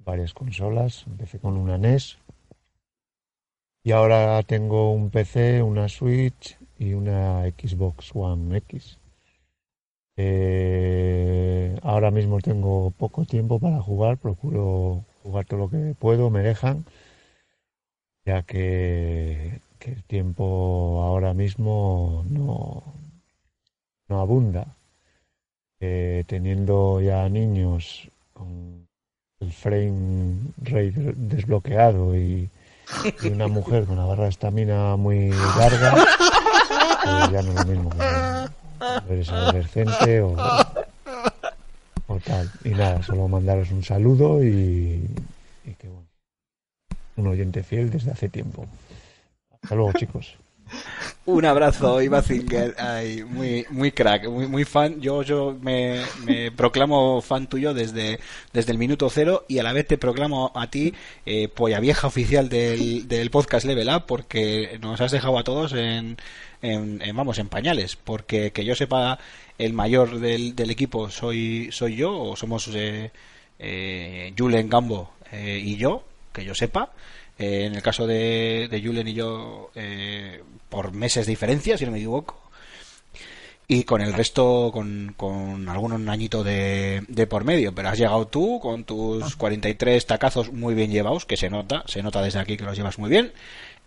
varias 0.05 0.35
consolas. 0.35 1.05
Empecé 1.07 1.39
con 1.39 1.57
una 1.57 1.79
NES. 1.79 2.19
Y 3.83 3.93
ahora 3.93 4.43
tengo 4.43 4.93
un 4.93 5.11
PC, 5.11 5.63
una 5.63 5.89
Switch 5.89 6.59
y 6.79 6.93
una 6.93 7.45
Xbox 7.45 8.11
One 8.15 8.57
X. 8.59 8.99
Eh, 10.17 11.79
ahora 11.83 12.11
mismo 12.11 12.41
tengo 12.41 12.91
poco 12.91 13.25
tiempo 13.25 13.59
para 13.59 13.81
jugar. 13.81 14.19
Procuro 14.19 15.05
jugar 15.23 15.47
todo 15.47 15.61
lo 15.61 15.71
que 15.71 15.95
puedo, 15.99 16.31
me 16.31 16.41
dejan 16.41 16.85
ya 18.25 18.43
que, 18.43 19.61
que 19.81 19.93
el 19.93 20.05
tiempo 20.05 21.03
ahora 21.03 21.35
mismo 21.35 22.25
no, 22.29 22.83
no 24.09 24.21
abunda. 24.21 24.77
Eh, 25.81 26.25
teniendo 26.27 27.01
ya 27.01 27.27
niños 27.31 28.07
con 28.35 28.87
el 29.41 29.51
frame 29.51 30.37
rate 30.59 31.15
desbloqueado 31.17 32.15
y, 32.15 32.51
una 33.25 33.49
mujer 33.49 33.87
con 33.87 33.97
la 33.97 34.05
barra 34.05 34.25
de 34.25 34.31
estamina 34.31 34.97
muy 34.97 35.31
larga, 35.31 35.93
pues 35.93 37.31
ya 37.31 37.43
no 37.43 37.53
es 37.53 37.55
lo 37.55 37.65
mismo 37.65 37.91
que 37.91 39.15
eres 39.15 39.29
adolescente 39.31 40.21
o, 40.21 40.37
tal. 42.27 42.51
Y 42.65 42.71
nada, 42.71 43.03
solo 43.03 43.29
mandaros 43.29 43.71
un 43.71 43.83
saludo 43.83 44.45
y, 44.45 45.09
y 45.65 45.75
que 45.79 45.89
bueno, 45.89 46.09
un 47.17 47.27
oyente 47.29 47.63
fiel 47.63 47.91
desde 47.91 48.11
hace 48.11 48.29
tiempo. 48.29 48.67
Hasta 49.63 49.75
luego, 49.75 49.93
chicos. 49.93 50.37
Un 51.27 51.45
abrazo, 51.45 52.01
Iba 52.01 52.23
Zinger. 52.23 52.75
Ay, 52.79 53.25
muy, 53.25 53.67
muy 53.71 53.93
crack, 53.93 54.29
muy, 54.29 54.47
muy 54.47 54.65
fan. 54.65 55.01
Yo, 55.01 55.23
yo 55.23 55.57
me, 55.61 56.03
me 56.25 56.51
proclamo 56.53 57.21
fan 57.21 57.49
tuyo 57.49 57.75
desde, 57.75 58.19
desde 58.53 58.73
el 58.73 58.79
minuto 58.79 59.09
cero 59.11 59.45
y 59.49 59.59
a 59.59 59.63
la 59.63 59.73
vez 59.73 59.87
te 59.87 59.99
proclamo 59.99 60.51
a 60.55 60.71
ti 60.71 60.95
eh, 61.27 61.49
polla 61.49 61.81
vieja 61.81 62.07
oficial 62.07 62.49
del, 62.49 63.07
del 63.09 63.31
podcast 63.31 63.67
Level 63.67 63.89
Up 63.89 64.05
porque 64.07 64.79
nos 64.81 65.01
has 65.01 65.13
dejado 65.13 65.39
a 65.39 65.45
todos 65.45 65.73
en, 65.73 66.17
en, 66.63 66.99
vamos, 67.15 67.39
en 67.39 67.49
pañales. 67.49 67.97
Porque 67.97 68.53
que 68.53 68.65
yo 68.65 68.75
sepa, 68.75 69.19
el 69.59 69.73
mayor 69.73 70.21
del, 70.21 70.57
del 70.57 70.71
equipo 70.71 71.11
soy, 71.11 71.69
soy 71.73 71.97
yo 71.97 72.19
o 72.19 72.37
somos 72.37 72.69
eh, 72.75 73.11
eh, 73.59 74.33
Gambo 74.37 75.13
eh, 75.33 75.61
y 75.63 75.77
yo, 75.77 76.05
que 76.33 76.45
yo 76.45 76.55
sepa. 76.55 76.93
Eh, 77.41 77.65
en 77.67 77.75
el 77.75 77.83
caso 77.83 78.07
de, 78.07 78.69
de 78.71 78.83
Julen 78.83 79.09
y 79.09 79.15
yo, 79.15 79.71
eh, 79.75 80.43
por 80.69 80.93
meses 80.93 81.27
de 81.27 81.33
diferencia, 81.33 81.79
si 81.79 81.87
no 81.87 81.91
me 81.93 81.99
equivoco. 81.99 82.39
Y 83.69 83.85
con 83.85 84.01
el 84.03 84.13
resto, 84.13 84.71
con, 84.73 85.15
con 85.17 85.69
algún 85.69 86.09
añito 86.09 86.43
de, 86.43 87.03
de 87.07 87.27
por 87.29 87.45
medio. 87.45 87.73
Pero 87.73 87.89
has 87.89 87.99
llegado 87.99 88.27
tú 88.27 88.59
con 88.61 88.83
tus 88.85 89.37
43 89.37 90.07
tacazos 90.07 90.53
muy 90.53 90.75
bien 90.75 90.91
llevados, 90.91 91.25
que 91.25 91.37
se 91.37 91.51
nota, 91.51 91.85
se 91.87 92.03
nota 92.03 92.21
desde 92.21 92.41
aquí 92.41 92.57
que 92.57 92.65
los 92.65 92.77
llevas 92.77 92.99
muy 92.99 93.09
bien. 93.11 93.33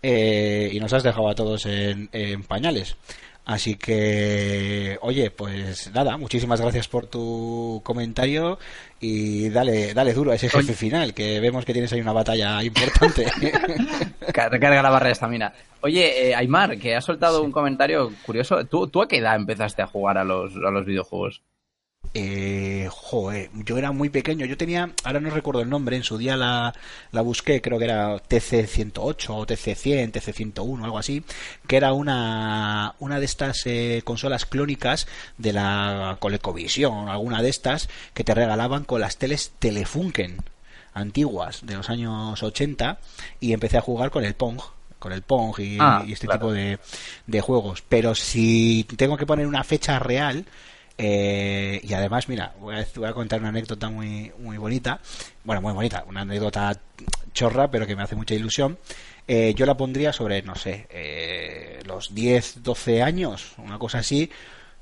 eh, 0.02 0.70
y 0.72 0.80
nos 0.80 0.92
has 0.94 1.02
dejado 1.02 1.28
a 1.28 1.34
todos 1.34 1.66
en, 1.66 2.08
en 2.12 2.42
pañales. 2.44 2.96
Así 3.44 3.74
que, 3.74 4.98
oye, 5.02 5.30
pues 5.30 5.92
nada, 5.92 6.16
muchísimas 6.16 6.62
gracias 6.62 6.88
por 6.88 7.06
tu 7.06 7.82
comentario 7.84 8.58
y 9.00 9.50
dale, 9.50 9.92
dale 9.92 10.14
duro 10.14 10.32
a 10.32 10.36
ese 10.36 10.48
jefe 10.48 10.72
final, 10.72 11.12
que 11.12 11.40
vemos 11.40 11.66
que 11.66 11.74
tienes 11.74 11.92
ahí 11.92 12.00
una 12.00 12.14
batalla 12.14 12.62
importante. 12.62 13.26
Recarga 14.20 14.82
la 14.82 14.88
barra 14.88 15.06
de 15.06 15.12
estamina. 15.12 15.52
Oye, 15.82 16.30
eh, 16.30 16.34
Aymar, 16.34 16.78
que 16.78 16.96
has 16.96 17.04
soltado 17.04 17.42
un 17.42 17.52
comentario 17.52 18.10
curioso. 18.24 18.64
¿Tú, 18.64 18.86
¿Tú 18.86 19.02
a 19.02 19.08
qué 19.08 19.18
edad 19.18 19.36
empezaste 19.36 19.82
a 19.82 19.86
jugar 19.86 20.16
a 20.16 20.24
los, 20.24 20.56
a 20.56 20.70
los 20.70 20.86
videojuegos? 20.86 21.42
Eh, 22.12 22.88
joder, 22.92 23.50
yo 23.64 23.76
era 23.76 23.90
muy 23.90 24.08
pequeño, 24.08 24.46
yo 24.46 24.56
tenía, 24.56 24.92
ahora 25.02 25.18
no 25.20 25.30
recuerdo 25.30 25.62
el 25.62 25.68
nombre, 25.70 25.96
en 25.96 26.04
su 26.04 26.16
día 26.18 26.36
la, 26.36 26.72
la 27.10 27.20
busqué, 27.22 27.60
creo 27.60 27.78
que 27.78 27.86
era 27.86 28.16
TC108 28.16 29.30
o 29.30 29.46
TC100, 29.46 30.12
TC101, 30.12 30.84
algo 30.84 30.98
así, 30.98 31.24
que 31.66 31.76
era 31.76 31.92
una, 31.92 32.94
una 33.00 33.18
de 33.18 33.24
estas 33.24 33.62
eh, 33.66 34.02
consolas 34.04 34.46
clónicas 34.46 35.08
de 35.38 35.52
la 35.52 36.16
ColecoVision, 36.20 37.08
alguna 37.08 37.42
de 37.42 37.48
estas, 37.48 37.88
que 38.12 38.22
te 38.22 38.34
regalaban 38.34 38.84
con 38.84 39.00
las 39.00 39.16
teles 39.16 39.52
Telefunken 39.58 40.36
antiguas 40.92 41.66
de 41.66 41.74
los 41.74 41.90
años 41.90 42.40
80 42.40 42.98
y 43.40 43.52
empecé 43.52 43.78
a 43.78 43.80
jugar 43.80 44.10
con 44.10 44.24
el 44.24 44.34
Pong 44.34 44.60
con 45.00 45.12
el 45.12 45.22
Pong 45.22 45.58
y, 45.58 45.76
Ah, 45.80 46.02
y 46.06 46.12
este 46.14 46.26
claro. 46.26 46.40
tipo 46.40 46.52
de, 46.52 46.78
de 47.26 47.40
juegos. 47.42 47.82
Pero 47.86 48.14
si 48.14 48.86
tengo 48.96 49.18
que 49.18 49.26
poner 49.26 49.46
una 49.46 49.62
fecha 49.62 49.98
real, 49.98 50.46
eh, 50.96 51.80
y 51.82 51.92
además, 51.92 52.28
mira, 52.28 52.54
voy 52.60 52.76
a, 52.76 52.86
voy 52.94 53.08
a 53.08 53.12
contar 53.12 53.40
una 53.40 53.48
anécdota 53.48 53.88
muy, 53.90 54.32
muy 54.38 54.58
bonita. 54.58 55.00
Bueno, 55.42 55.60
muy 55.60 55.72
bonita, 55.72 56.04
una 56.06 56.22
anécdota 56.22 56.78
chorra, 57.32 57.70
pero 57.70 57.86
que 57.86 57.96
me 57.96 58.02
hace 58.02 58.16
mucha 58.16 58.34
ilusión. 58.34 58.78
Eh, 59.26 59.54
yo 59.56 59.66
la 59.66 59.76
pondría 59.76 60.12
sobre, 60.12 60.42
no 60.42 60.54
sé, 60.54 60.86
eh, 60.90 61.80
los 61.86 62.14
10, 62.14 62.62
12 62.62 63.02
años, 63.02 63.54
una 63.58 63.78
cosa 63.78 63.98
así, 63.98 64.30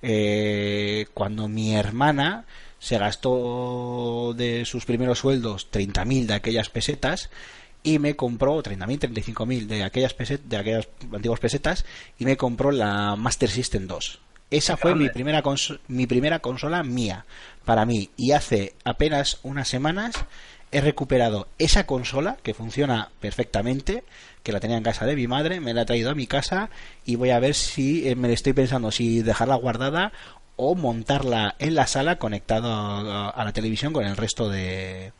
eh, 0.02 1.06
cuando 1.14 1.48
mi 1.48 1.74
hermana 1.76 2.44
se 2.78 2.98
gastó 2.98 4.34
de 4.36 4.64
sus 4.64 4.84
primeros 4.84 5.20
sueldos 5.20 5.68
30.000 5.70 6.26
de 6.26 6.34
aquellas 6.34 6.68
pesetas 6.70 7.30
y 7.84 8.00
me 8.00 8.16
compró 8.16 8.60
30.000, 8.60 8.98
35.000 9.12 9.66
de 9.66 9.84
aquellas 9.84 10.14
pesetas, 10.14 10.48
de 10.48 10.56
aquellas 10.56 10.88
antiguas 11.12 11.38
pesetas 11.38 11.84
y 12.18 12.24
me 12.24 12.36
compró 12.36 12.72
la 12.72 13.14
Master 13.14 13.48
System 13.48 13.86
2. 13.86 14.20
Esa 14.52 14.76
fue 14.76 14.94
mi 14.94 15.08
primera 15.08 15.42
mi 15.88 16.06
primera 16.06 16.38
consola 16.40 16.82
mía 16.82 17.24
para 17.64 17.86
mí 17.86 18.10
y 18.16 18.32
hace 18.32 18.74
apenas 18.84 19.38
unas 19.42 19.68
semanas 19.68 20.14
he 20.70 20.80
recuperado 20.80 21.48
esa 21.58 21.86
consola 21.86 22.36
que 22.42 22.54
funciona 22.54 23.10
perfectamente, 23.20 24.04
que 24.42 24.52
la 24.52 24.60
tenía 24.60 24.76
en 24.76 24.82
casa 24.82 25.06
de 25.06 25.16
mi 25.16 25.26
madre, 25.26 25.60
me 25.60 25.74
la 25.74 25.82
he 25.82 25.86
traído 25.86 26.10
a 26.10 26.14
mi 26.14 26.26
casa 26.26 26.70
y 27.04 27.16
voy 27.16 27.30
a 27.30 27.38
ver 27.38 27.54
si 27.54 28.08
eh, 28.08 28.14
me 28.14 28.28
la 28.28 28.34
estoy 28.34 28.52
pensando 28.52 28.90
si 28.90 29.22
dejarla 29.22 29.54
guardada 29.56 30.12
o 30.56 30.74
montarla 30.74 31.54
en 31.58 31.74
la 31.74 31.86
sala 31.86 32.16
conectado 32.16 32.72
a, 32.72 33.30
a 33.30 33.44
la 33.44 33.52
televisión 33.52 33.92
con 33.92 34.04
el 34.04 34.16
resto 34.16 34.48
de, 34.48 35.12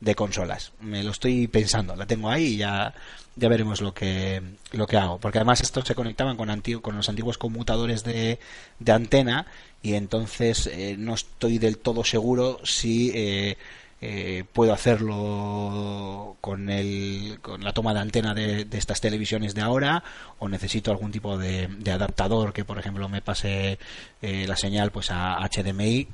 de 0.00 0.14
consolas. 0.14 0.72
Me 0.80 1.02
lo 1.02 1.10
estoy 1.10 1.48
pensando, 1.48 1.96
la 1.96 2.06
tengo 2.06 2.30
ahí 2.30 2.54
y 2.54 2.56
ya, 2.58 2.94
ya 3.38 3.48
veremos 3.48 3.80
lo 3.80 3.94
que, 3.94 4.42
lo 4.72 4.86
que 4.86 4.96
hago. 4.96 5.18
Porque 5.18 5.38
además 5.38 5.60
estos 5.60 5.86
se 5.86 5.94
conectaban 5.94 6.36
con, 6.36 6.50
antiguo, 6.50 6.82
con 6.82 6.96
los 6.96 7.08
antiguos 7.08 7.38
conmutadores 7.38 8.04
de, 8.04 8.38
de 8.78 8.92
antena 8.92 9.46
y 9.82 9.94
entonces 9.94 10.66
eh, 10.66 10.96
no 10.98 11.14
estoy 11.14 11.58
del 11.58 11.78
todo 11.78 12.04
seguro 12.04 12.60
si 12.64 13.10
eh, 13.14 13.56
eh, 14.00 14.44
puedo 14.52 14.72
hacerlo 14.72 16.36
con, 16.40 16.70
el, 16.70 17.40
con 17.42 17.64
la 17.64 17.72
toma 17.72 17.92
de 17.94 18.00
antena 18.00 18.32
de, 18.32 18.64
de 18.64 18.78
estas 18.78 19.00
televisiones 19.00 19.56
de 19.56 19.62
ahora 19.62 20.04
o 20.38 20.48
necesito 20.48 20.92
algún 20.92 21.10
tipo 21.10 21.36
de, 21.36 21.66
de 21.66 21.90
adaptador 21.90 22.52
que 22.52 22.64
por 22.64 22.78
ejemplo 22.78 23.08
me 23.08 23.22
pase 23.22 23.78
eh, 24.22 24.44
la 24.46 24.56
señal 24.56 24.92
pues 24.92 25.10
a 25.10 25.38
HDMI 25.40 26.06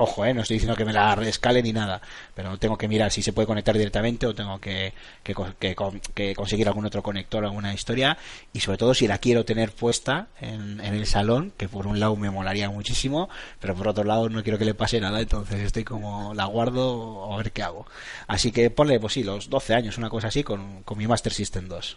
Ojo, 0.00 0.24
eh, 0.24 0.32
no 0.32 0.42
estoy 0.42 0.54
diciendo 0.54 0.76
que 0.76 0.84
me 0.84 0.92
la 0.92 1.12
rescale 1.16 1.60
ni 1.60 1.72
nada, 1.72 2.00
pero 2.32 2.56
tengo 2.56 2.78
que 2.78 2.86
mirar 2.86 3.10
si 3.10 3.20
se 3.20 3.32
puede 3.32 3.46
conectar 3.46 3.76
directamente 3.76 4.28
o 4.28 4.34
tengo 4.34 4.60
que, 4.60 4.92
que, 5.24 5.34
co- 5.34 5.52
que 5.58 5.74
con- 5.74 5.98
que 6.14 6.36
conseguir 6.36 6.68
algún 6.68 6.86
otro 6.86 7.02
conector, 7.02 7.44
alguna 7.44 7.74
historia, 7.74 8.16
y 8.52 8.60
sobre 8.60 8.78
todo 8.78 8.94
si 8.94 9.08
la 9.08 9.18
quiero 9.18 9.44
tener 9.44 9.72
puesta 9.72 10.28
en, 10.40 10.80
en 10.80 10.94
el 10.94 11.04
salón, 11.04 11.52
que 11.56 11.68
por 11.68 11.88
un 11.88 11.98
lado 11.98 12.14
me 12.14 12.30
molaría 12.30 12.70
muchísimo, 12.70 13.28
pero 13.58 13.74
por 13.74 13.88
otro 13.88 14.04
lado 14.04 14.28
no 14.28 14.44
quiero 14.44 14.56
que 14.56 14.64
le 14.66 14.74
pase 14.74 15.00
nada, 15.00 15.20
entonces 15.20 15.58
estoy 15.62 15.82
como 15.82 16.32
la 16.32 16.44
guardo 16.44 17.34
a 17.34 17.36
ver 17.38 17.50
qué 17.50 17.64
hago. 17.64 17.84
Así 18.28 18.52
que 18.52 18.70
ponle, 18.70 19.00
pues 19.00 19.14
sí, 19.14 19.24
los 19.24 19.50
12 19.50 19.74
años, 19.74 19.98
una 19.98 20.10
cosa 20.10 20.28
así, 20.28 20.44
con, 20.44 20.84
con 20.84 20.96
mi 20.96 21.08
Master 21.08 21.32
System 21.32 21.66
2. 21.66 21.96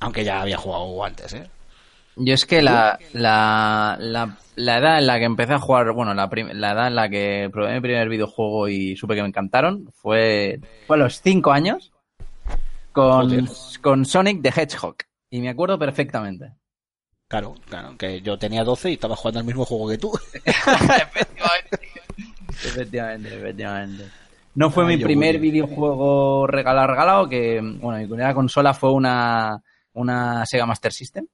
Aunque 0.00 0.22
ya 0.22 0.42
había 0.42 0.58
jugado 0.58 1.02
antes, 1.02 1.32
¿eh? 1.32 1.48
Yo 2.16 2.34
es 2.34 2.44
que 2.44 2.60
la, 2.60 2.98
la, 3.12 3.96
la, 3.98 4.36
la 4.56 4.78
edad 4.78 4.98
en 4.98 5.06
la 5.06 5.18
que 5.18 5.24
empecé 5.24 5.54
a 5.54 5.58
jugar, 5.58 5.92
bueno, 5.92 6.12
la, 6.14 6.28
la 6.52 6.72
edad 6.72 6.86
en 6.88 6.94
la 6.94 7.08
que 7.08 7.48
probé 7.52 7.74
mi 7.74 7.80
primer 7.80 8.08
videojuego 8.08 8.68
y 8.68 8.96
supe 8.96 9.14
que 9.14 9.22
me 9.22 9.28
encantaron 9.28 9.88
fue, 9.94 10.60
fue 10.86 10.96
a 10.96 11.00
los 11.00 11.20
5 11.22 11.50
años 11.52 11.92
con, 12.92 13.48
con 13.80 14.04
Sonic 14.04 14.42
the 14.42 14.48
Hedgehog. 14.50 14.96
Y 15.30 15.40
me 15.40 15.48
acuerdo 15.48 15.78
perfectamente. 15.78 16.52
Claro, 17.28 17.54
claro, 17.66 17.96
que 17.96 18.20
yo 18.20 18.38
tenía 18.38 18.62
12 18.62 18.90
y 18.90 18.94
estaba 18.94 19.16
jugando 19.16 19.40
al 19.40 19.46
mismo 19.46 19.64
juego 19.64 19.88
que 19.88 19.96
tú. 19.96 20.12
Efectivamente, 22.64 23.34
efectivamente. 23.34 24.04
No 24.54 24.70
fue 24.70 24.84
Ay, 24.84 24.96
mi 24.96 25.02
primer 25.02 25.38
videojuego 25.38 26.46
regalado, 26.46 26.86
regalado, 26.86 27.28
que, 27.28 27.60
bueno, 27.60 27.98
mi 27.98 28.06
primera 28.06 28.34
consola 28.34 28.74
fue 28.74 28.92
una, 28.92 29.62
una 29.94 30.44
Sega 30.44 30.66
Master 30.66 30.92
System. 30.92 31.26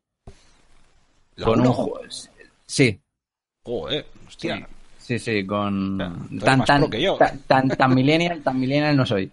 Con 1.42 1.60
uno. 1.60 1.72
un 1.72 2.00
Sí, 2.66 3.00
Joder, 3.68 4.06
hostia. 4.26 4.66
Sí, 4.96 5.18
sí, 5.18 5.44
con 5.46 6.00
eres 6.00 6.44
tan 6.44 6.64
tan, 6.64 6.90
que 6.90 7.02
yo. 7.02 7.16
tan 7.16 7.38
tan 7.40 7.68
tan 7.68 7.94
millennial, 7.94 8.42
tan 8.42 8.58
millennial 8.58 8.96
no 8.96 9.04
soy. 9.04 9.30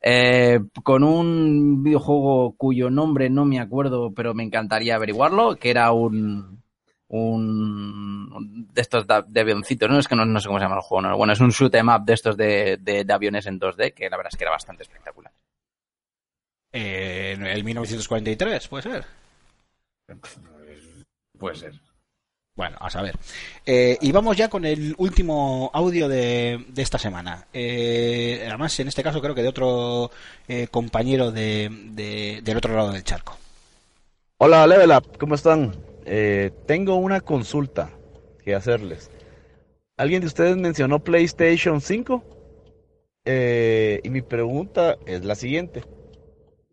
Eh, 0.00 0.60
con 0.84 1.02
un 1.02 1.82
videojuego 1.82 2.54
cuyo 2.56 2.90
nombre 2.90 3.28
no 3.28 3.44
me 3.44 3.58
acuerdo, 3.58 4.12
pero 4.14 4.34
me 4.34 4.44
encantaría 4.44 4.94
averiguarlo, 4.94 5.56
que 5.56 5.70
era 5.70 5.90
un 5.90 6.62
un 7.08 8.68
de 8.72 8.80
estos 8.80 9.06
de, 9.06 9.24
de 9.28 9.40
avioncitos, 9.40 9.88
no 9.90 9.98
es 9.98 10.06
que 10.08 10.16
no, 10.16 10.24
no 10.24 10.40
sé 10.40 10.46
cómo 10.46 10.58
se 10.58 10.64
llama 10.64 10.76
el 10.76 10.82
juego, 10.82 11.02
no, 11.02 11.16
bueno, 11.16 11.32
es 11.32 11.40
un 11.40 11.50
shoot 11.50 11.74
'em 11.74 11.88
up 11.88 12.04
de 12.04 12.14
estos 12.14 12.36
de, 12.36 12.78
de, 12.80 13.04
de 13.04 13.12
aviones 13.12 13.46
en 13.46 13.60
2D, 13.60 13.94
que 13.94 14.10
la 14.10 14.16
verdad 14.16 14.30
es 14.32 14.38
que 14.38 14.44
era 14.44 14.50
bastante 14.52 14.82
espectacular. 14.82 15.32
Eh, 16.72 17.36
el 17.38 17.64
1943, 17.64 18.68
puede 18.68 18.82
ser. 18.82 19.04
Puede 21.38 21.56
ser. 21.56 21.72
Bueno, 22.54 22.76
a 22.80 22.88
saber. 22.88 23.14
Eh, 23.66 23.98
y 24.00 24.12
vamos 24.12 24.36
ya 24.36 24.48
con 24.48 24.64
el 24.64 24.94
último 24.96 25.70
audio 25.74 26.08
de, 26.08 26.64
de 26.68 26.82
esta 26.82 26.98
semana. 26.98 27.46
Eh, 27.52 28.42
además, 28.48 28.78
en 28.80 28.88
este 28.88 29.02
caso 29.02 29.20
creo 29.20 29.34
que 29.34 29.42
de 29.42 29.48
otro 29.48 30.10
eh, 30.48 30.66
compañero 30.70 31.30
de, 31.30 31.68
de- 31.90 32.40
del 32.42 32.56
otro 32.56 32.74
lado 32.74 32.92
del 32.92 33.04
charco. 33.04 33.36
Hola, 34.38 34.66
Level 34.66 34.90
Up, 34.90 35.18
¿cómo 35.18 35.34
están? 35.34 35.74
Tengo 36.66 36.94
una 36.96 37.20
consulta 37.20 37.90
que 38.44 38.54
hacerles. 38.54 39.10
¿Alguien 39.98 40.20
de 40.20 40.28
ustedes 40.28 40.56
mencionó 40.56 41.00
PlayStation 41.02 41.80
5? 41.80 42.22
Eh, 43.24 44.00
y 44.04 44.10
mi 44.10 44.22
pregunta 44.22 44.96
es 45.04 45.24
la 45.24 45.34
siguiente. 45.34 45.82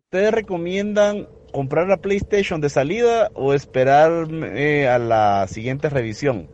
¿Ustedes 0.04 0.32
recomiendan 0.32 1.28
comprar 1.54 1.88
la 1.88 1.98
PlayStation 1.98 2.60
de 2.60 2.70
salida 2.70 3.32
o 3.36 3.54
esperar 3.54 4.28
eh, 4.32 4.90
a 4.90 5.00
la 5.00 5.48
siguiente 5.48 5.90
revisión? 5.90 6.50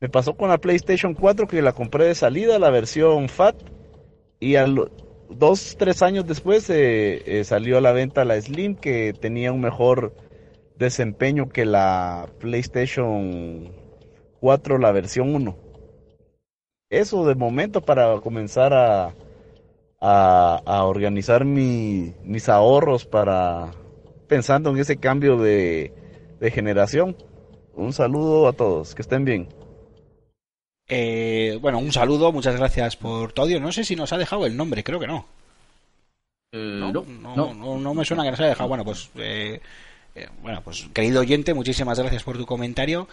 Me 0.00 0.10
pasó 0.10 0.34
con 0.36 0.50
la 0.50 0.58
PlayStation 0.58 1.14
4 1.14 1.46
que 1.46 1.62
la 1.62 1.72
compré 1.72 2.04
de 2.04 2.14
salida, 2.14 2.58
la 2.58 2.68
versión 2.68 3.30
FAT, 3.30 3.56
y 4.38 4.56
a 4.56 4.66
dos, 5.30 5.76
tres 5.78 6.02
años 6.02 6.26
después 6.26 6.68
eh, 6.68 7.22
eh, 7.24 7.44
salió 7.44 7.78
a 7.78 7.80
la 7.80 7.92
venta 7.92 8.26
la 8.26 8.38
Slim 8.38 8.74
que 8.74 9.14
tenía 9.18 9.52
un 9.52 9.62
mejor 9.62 10.12
desempeño 10.76 11.48
que 11.48 11.64
la 11.64 12.28
PlayStation 12.40 13.72
4, 14.40 14.78
la 14.78 14.92
versión 14.92 15.34
1. 15.34 15.56
Eso 16.90 17.24
de 17.26 17.34
momento 17.34 17.80
para 17.80 18.20
comenzar 18.20 18.74
a, 18.74 19.14
a, 20.00 20.84
organizar 20.84 21.44
mi- 21.44 22.12
mis 22.22 22.48
ahorros 22.50 23.06
para 23.06 23.72
pensando 24.34 24.70
en 24.70 24.78
ese 24.78 24.96
cambio 24.96 25.36
de, 25.36 25.92
de 26.40 26.50
generación. 26.50 27.16
Un 27.74 27.92
saludo 27.92 28.48
a 28.48 28.52
todos, 28.52 28.92
que 28.92 29.02
estén 29.02 29.24
bien. 29.24 29.48
Eh, 30.88 31.56
bueno, 31.62 31.78
un 31.78 31.92
saludo, 31.92 32.32
muchas 32.32 32.56
gracias 32.56 32.96
por 32.96 33.32
tu 33.32 33.42
audio. 33.42 33.60
No 33.60 33.70
sé 33.70 33.84
si 33.84 33.94
nos 33.94 34.12
ha 34.12 34.18
dejado 34.18 34.44
el 34.44 34.56
nombre, 34.56 34.82
creo 34.82 34.98
que 34.98 35.06
no. 35.06 35.24
no, 36.50 36.90
no, 36.92 37.54
no, 37.54 37.78
no 37.78 37.94
me 37.94 38.04
suena 38.04 38.24
que 38.24 38.32
nos 38.32 38.40
haya 38.40 38.48
dejado. 38.48 38.68
Bueno, 38.68 38.84
pues, 38.84 39.08
eh, 39.18 39.60
eh, 40.16 40.28
bueno, 40.42 40.62
pues 40.64 40.88
querido 40.92 41.20
oyente, 41.20 41.54
muchísimas 41.54 42.00
gracias 42.00 42.24
por 42.24 42.36
tu 42.36 42.44
comentario. 42.44 43.06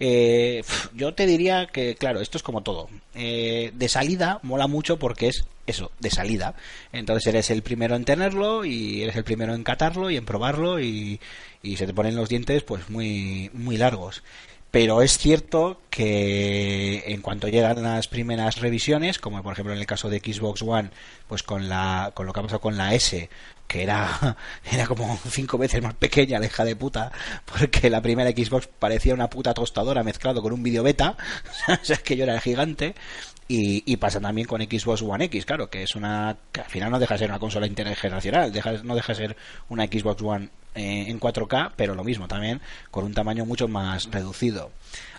Eh, 0.00 0.62
yo 0.94 1.14
te 1.14 1.26
diría 1.26 1.66
que, 1.66 1.96
claro, 1.96 2.20
esto 2.20 2.38
es 2.38 2.42
como 2.42 2.62
todo. 2.62 2.88
Eh, 3.14 3.72
de 3.74 3.88
salida 3.88 4.40
mola 4.42 4.66
mucho 4.66 4.98
porque 4.98 5.28
es 5.28 5.44
eso, 5.66 5.90
de 5.98 6.10
salida. 6.10 6.54
Entonces 6.92 7.26
eres 7.26 7.50
el 7.50 7.62
primero 7.62 7.96
en 7.96 8.04
tenerlo 8.04 8.64
y 8.64 9.02
eres 9.02 9.16
el 9.16 9.24
primero 9.24 9.54
en 9.54 9.64
catarlo 9.64 10.10
y 10.10 10.16
en 10.16 10.24
probarlo 10.24 10.80
y, 10.80 11.20
y 11.62 11.76
se 11.76 11.86
te 11.86 11.94
ponen 11.94 12.16
los 12.16 12.28
dientes 12.28 12.62
pues 12.62 12.88
muy, 12.90 13.50
muy 13.52 13.76
largos. 13.76 14.22
Pero 14.70 15.00
es 15.00 15.16
cierto 15.16 15.80
que 15.88 17.04
en 17.06 17.22
cuanto 17.22 17.48
llegan 17.48 17.82
las 17.82 18.06
primeras 18.06 18.60
revisiones, 18.60 19.18
como 19.18 19.42
por 19.42 19.54
ejemplo 19.54 19.72
en 19.72 19.78
el 19.80 19.86
caso 19.86 20.10
de 20.10 20.18
Xbox 20.18 20.60
One, 20.60 20.90
pues 21.26 21.42
con 21.42 21.70
la 21.70 22.12
con 22.14 22.26
lo 22.26 22.34
que 22.34 22.40
ha 22.40 22.42
pasado 22.42 22.60
con 22.60 22.76
la 22.76 22.94
S, 22.94 23.30
que 23.68 23.82
era 23.84 24.36
era 24.72 24.86
como 24.86 25.16
cinco 25.30 25.58
veces 25.58 25.80
más 25.82 25.94
pequeña, 25.94 26.40
la 26.40 26.46
hija 26.46 26.64
de 26.64 26.74
puta, 26.74 27.12
porque 27.44 27.88
la 27.90 28.02
primera 28.02 28.30
Xbox 28.30 28.66
parecía 28.66 29.14
una 29.14 29.30
puta 29.30 29.54
tostadora 29.54 30.02
mezclado 30.02 30.42
con 30.42 30.52
un 30.52 30.62
video 30.62 30.82
beta, 30.82 31.16
o 31.68 31.84
sea, 31.84 31.98
que 31.98 32.16
yo 32.16 32.24
era 32.24 32.40
gigante. 32.40 32.94
Y, 33.50 33.82
y 33.90 33.96
pasa 33.96 34.20
también 34.20 34.46
con 34.46 34.60
Xbox 34.60 35.00
One 35.00 35.24
X, 35.24 35.46
claro, 35.46 35.70
que 35.70 35.82
es 35.82 35.96
una 35.96 36.36
que 36.52 36.60
al 36.60 36.68
final 36.68 36.90
no 36.90 36.98
deja 36.98 37.14
de 37.14 37.18
ser 37.20 37.30
una 37.30 37.38
consola 37.38 37.66
intergeneracional, 37.66 38.52
no 38.84 38.94
deja 38.94 39.12
de 39.12 39.16
ser 39.16 39.36
una 39.70 39.86
Xbox 39.86 40.20
One 40.20 40.50
eh, 40.74 41.06
en 41.08 41.18
4K, 41.18 41.72
pero 41.74 41.94
lo 41.94 42.04
mismo, 42.04 42.28
también 42.28 42.60
con 42.90 43.04
un 43.04 43.14
tamaño 43.14 43.46
mucho 43.46 43.66
más 43.66 44.10
reducido. 44.10 44.70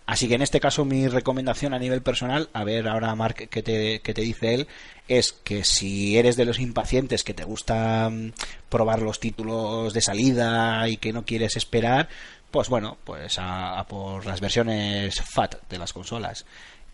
Así 0.10 0.28
que 0.28 0.34
en 0.34 0.42
este 0.42 0.60
caso 0.60 0.86
mi 0.86 1.08
recomendación 1.08 1.76
a 1.76 1.78
nivel 1.78 2.02
personal, 2.02 2.50
a 2.54 2.64
ver 2.64 2.88
ahora 2.88 3.14
Mark 3.14 3.48
qué 3.48 3.62
te, 3.62 4.00
qué 4.00 4.16
te 4.16 4.22
dice 4.22 4.56
él, 4.56 4.68
es 5.08 5.34
que 5.34 5.64
si 5.64 6.18
eres 6.18 6.36
de 6.36 6.46
los 6.46 6.58
impacientes 6.58 7.24
que 7.24 7.36
te 7.36 7.44
gusta 7.44 8.10
mm, 8.10 8.32
probar 8.70 9.04
los 9.04 9.20
títulos 9.20 9.94
de 9.94 10.02
salida 10.02 10.90
y 10.90 10.98
que 10.98 11.14
no 11.14 11.26
quieres 11.26 11.58
esperar, 11.58 12.10
pues 12.50 12.70
bueno, 12.70 12.98
pues 13.04 13.38
a, 13.38 13.80
a 13.80 13.88
por 13.88 14.26
las 14.26 14.42
versiones 14.42 15.22
FAT 15.22 15.58
de 15.70 15.78
las 15.78 15.94
consolas. 15.94 16.44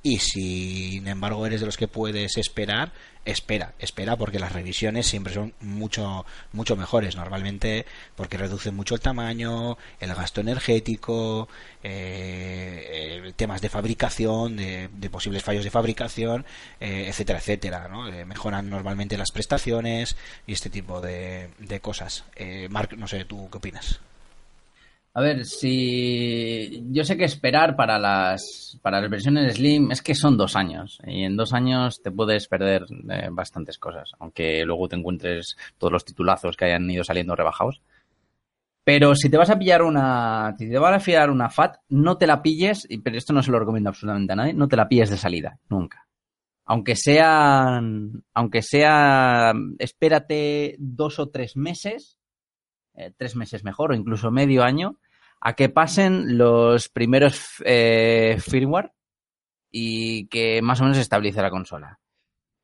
Y 0.04 0.20
si, 0.20 0.92
sin 0.92 1.08
embargo, 1.08 1.46
eres 1.46 1.62
de 1.62 1.68
los 1.68 1.78
que 1.78 1.88
puedes 1.88 2.36
esperar, 2.36 2.92
espera, 3.26 3.74
espera, 3.80 4.16
porque 4.16 4.40
las 4.40 4.52
revisiones 4.54 5.08
siempre 5.08 5.34
son 5.34 5.54
mucho, 5.60 6.26
mucho 6.54 6.76
mejores. 6.76 7.16
Normalmente, 7.16 7.86
porque 8.16 8.38
reducen 8.38 8.76
mucho 8.76 8.96
el 8.96 9.02
tamaño, 9.02 9.78
el 10.00 10.14
gasto 10.14 10.42
energético, 10.42 11.50
eh, 11.84 13.22
eh, 13.26 13.34
temas 13.36 13.62
de 13.62 13.70
fabricación, 13.70 14.56
de, 14.56 14.90
de 14.94 15.10
posibles 15.10 15.44
fallos 15.44 15.64
de 15.64 15.72
fabricación, 15.72 16.46
eh, 16.80 17.06
etcétera, 17.10 17.40
etcétera. 17.40 17.88
¿no? 17.88 18.08
Eh, 18.08 18.26
mejoran 18.26 18.70
normalmente 18.70 19.18
las 19.18 19.32
prestaciones 19.32 20.16
y 20.48 20.54
este 20.54 20.70
tipo 20.70 21.02
de, 21.02 21.50
de 21.60 21.80
cosas. 21.80 22.26
Eh, 22.36 22.68
Mark, 22.70 22.96
no 22.98 23.08
sé, 23.08 23.26
¿tú 23.26 23.50
qué 23.52 23.58
opinas? 23.58 24.00
A 25.18 25.22
ver, 25.22 25.46
si 25.46 26.84
yo 26.92 27.06
sé 27.06 27.16
que 27.16 27.24
esperar 27.24 27.78
para 27.78 27.98
las 27.98 28.78
para 28.82 29.00
las 29.00 29.10
versiones 29.10 29.56
Slim 29.56 29.92
es 29.92 30.02
que 30.02 30.14
son 30.14 30.36
dos 30.36 30.58
años 30.58 31.00
y 31.08 31.24
en 31.24 31.38
dos 31.38 31.54
años 31.54 32.02
te 32.04 32.12
puedes 32.12 32.50
perder 32.50 32.86
eh, 33.10 33.30
bastantes 33.32 33.78
cosas, 33.80 34.12
aunque 34.20 34.66
luego 34.66 34.90
te 34.90 34.98
encuentres 34.98 35.56
todos 35.78 35.94
los 35.94 36.04
titulazos 36.04 36.58
que 36.58 36.66
hayan 36.66 36.90
ido 36.92 37.06
saliendo 37.06 37.34
rebajados. 37.34 37.82
Pero 38.84 39.16
si 39.16 39.30
te 39.30 39.38
vas 39.38 39.50
a 39.50 39.58
pillar 39.58 39.82
una, 39.84 40.54
si 40.58 40.70
te 40.70 40.78
vas 40.78 41.02
a 41.02 41.04
pillar 41.06 41.30
una 41.32 41.50
FAT, 41.50 41.78
no 41.90 42.18
te 42.18 42.28
la 42.28 42.42
pilles, 42.44 42.86
y- 42.90 42.98
pero 43.00 43.18
esto 43.18 43.32
no 43.34 43.42
se 43.42 43.52
lo 43.52 43.60
recomiendo 43.60 43.90
absolutamente 43.90 44.34
a 44.34 44.36
nadie, 44.36 44.54
no 44.54 44.68
te 44.68 44.76
la 44.76 44.88
pilles 44.90 45.10
de 45.10 45.18
salida, 45.18 45.58
nunca. 45.70 46.06
Aunque 46.66 46.96
sean, 46.98 48.24
aunque 48.34 48.62
sea, 48.62 49.54
espérate 49.80 50.76
dos 50.78 51.20
o 51.20 51.30
tres 51.30 51.56
meses, 51.56 52.20
eh, 52.96 53.12
tres 53.18 53.36
meses 53.36 53.64
mejor, 53.64 53.92
o 53.92 53.96
incluso 53.96 54.30
medio 54.30 54.64
año, 54.64 54.98
a 55.42 55.54
que 55.54 55.70
pasen 55.70 56.38
los 56.38 56.90
primeros 56.90 57.64
eh, 57.66 58.38
firmware 58.40 58.92
y 59.72 60.28
que 60.28 60.62
más 60.62 60.80
o 60.80 60.84
menos 60.84 60.98
estabilice 60.98 61.42
la 61.42 61.50
consola. 61.50 62.00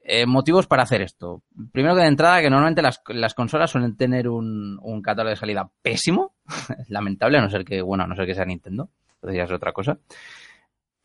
Eh, 0.03 0.25
motivos 0.25 0.65
para 0.65 0.83
hacer 0.83 1.01
esto. 1.01 1.43
Primero 1.71 1.95
que 1.95 2.01
de 2.01 2.07
entrada, 2.07 2.41
que 2.41 2.49
normalmente 2.49 2.81
las, 2.81 3.01
las 3.09 3.35
consolas 3.35 3.69
suelen 3.69 3.95
tener 3.95 4.27
un, 4.27 4.79
un 4.81 5.01
catálogo 5.01 5.29
de 5.29 5.35
salida 5.35 5.69
pésimo, 5.81 6.33
lamentable, 6.89 7.37
a 7.37 7.41
no 7.41 7.49
ser 7.49 7.63
que, 7.63 7.81
bueno, 7.81 8.03
a 8.03 8.07
no 8.07 8.15
ser 8.15 8.25
que 8.25 8.33
sea 8.33 8.45
Nintendo, 8.45 8.89
entonces 9.15 9.37
ya 9.37 9.43
es 9.43 9.51
otra 9.51 9.71
cosa. 9.71 9.99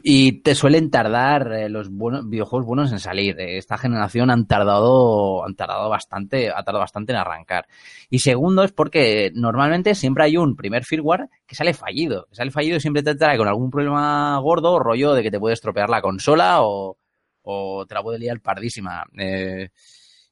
Y 0.09 0.43
te 0.43 0.55
suelen 0.55 0.89
tardar 0.89 1.53
eh, 1.53 1.69
los 1.69 1.91
buenos 1.91 2.29
videojuegos 2.29 2.65
buenos 2.65 2.93
en 2.93 3.01
salir. 3.01 3.41
Eh, 3.41 3.59
Esta 3.59 3.77
generación 3.77 4.31
han 4.31 4.47
tardado, 4.47 5.45
han 5.45 5.57
tardado 5.57 5.89
bastante, 5.89 6.49
ha 6.49 6.63
tardado 6.63 6.79
bastante 6.79 7.11
en 7.11 7.19
arrancar. 7.19 7.67
Y 8.09 8.21
segundo 8.21 8.63
es 8.63 8.71
porque 8.71 9.33
normalmente 9.35 9.97
siempre 9.97 10.23
hay 10.23 10.37
un 10.37 10.55
primer 10.55 10.85
firmware 10.85 11.29
que 11.45 11.57
sale 11.57 11.75
fallido. 11.75 12.29
Sale 12.31 12.53
fallido 12.53 12.77
y 12.77 12.81
siempre 12.81 13.03
te 13.03 13.17
trae 13.17 13.37
con 13.37 13.49
algún 13.49 13.69
problema 13.69 14.39
gordo, 14.39 14.79
rollo 14.79 15.13
de 15.13 15.25
que 15.25 15.31
te 15.33 15.41
puede 15.41 15.55
estropear 15.55 15.91
la 15.91 16.01
consola 16.01 16.63
o, 16.63 16.97
o 17.43 17.85
te 17.85 17.95
la 17.97 18.03
puede 18.05 18.21
liar 18.21 18.39
pardísima. 18.41 19.03
Eh, 19.19 19.71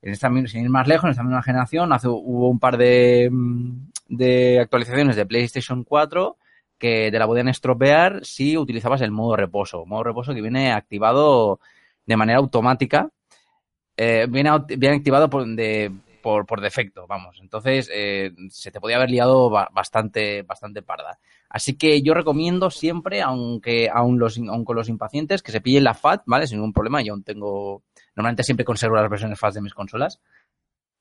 en 0.02 0.12
esta, 0.12 0.30
sin 0.46 0.62
ir 0.62 0.70
más 0.70 0.86
lejos, 0.86 1.06
en 1.06 1.10
esta 1.10 1.24
misma 1.24 1.42
generación, 1.42 1.92
hace, 1.92 2.06
hubo 2.06 2.48
un 2.48 2.60
par 2.60 2.76
de, 2.76 3.28
mm, 3.28 3.88
de 4.10 4.60
actualizaciones 4.60 5.16
de 5.16 5.26
PlayStation 5.26 5.82
4 5.82 6.36
que 6.84 7.10
te 7.10 7.18
la 7.18 7.26
podían 7.26 7.48
estropear 7.48 8.20
si 8.24 8.58
utilizabas 8.58 9.00
el 9.00 9.10
modo 9.10 9.36
reposo. 9.36 9.86
Modo 9.86 10.02
reposo 10.04 10.34
que 10.34 10.42
viene 10.42 10.70
activado 10.72 11.58
de 12.04 12.16
manera 12.18 12.38
automática. 12.40 13.08
Eh, 13.96 14.26
viene, 14.28 14.50
viene 14.76 14.96
activado 14.96 15.30
por, 15.30 15.46
de- 15.46 15.90
por, 16.22 16.44
por 16.46 16.60
defecto, 16.60 17.06
vamos. 17.06 17.38
Entonces, 17.40 17.90
eh, 17.92 18.32
se 18.50 18.70
te 18.70 18.80
podía 18.80 18.96
haber 18.96 19.10
liado 19.10 19.50
ba- 19.50 19.68
bastante, 19.72 20.42
bastante 20.42 20.82
parda. 20.82 21.18
Así 21.48 21.76
que 21.76 22.02
yo 22.02 22.12
recomiendo 22.14 22.70
siempre, 22.70 23.22
aunque 23.22 23.88
aun, 23.92 24.18
los, 24.18 24.38
con 24.64 24.76
los 24.76 24.88
impacientes, 24.88 25.42
que 25.42 25.52
se 25.52 25.60
pillen 25.60 25.84
la 25.84 25.94
FAT, 25.94 26.22
¿vale? 26.26 26.46
Sin 26.46 26.58
ningún 26.58 26.72
problema. 26.72 27.02
Yo 27.02 27.12
aún 27.12 27.22
tengo. 27.24 27.82
Normalmente 28.16 28.42
siempre 28.42 28.64
conservo 28.64 28.96
las 28.96 29.08
versiones 29.10 29.38
FAT 29.38 29.54
de 29.54 29.60
mis 29.62 29.74
consolas. 29.74 30.20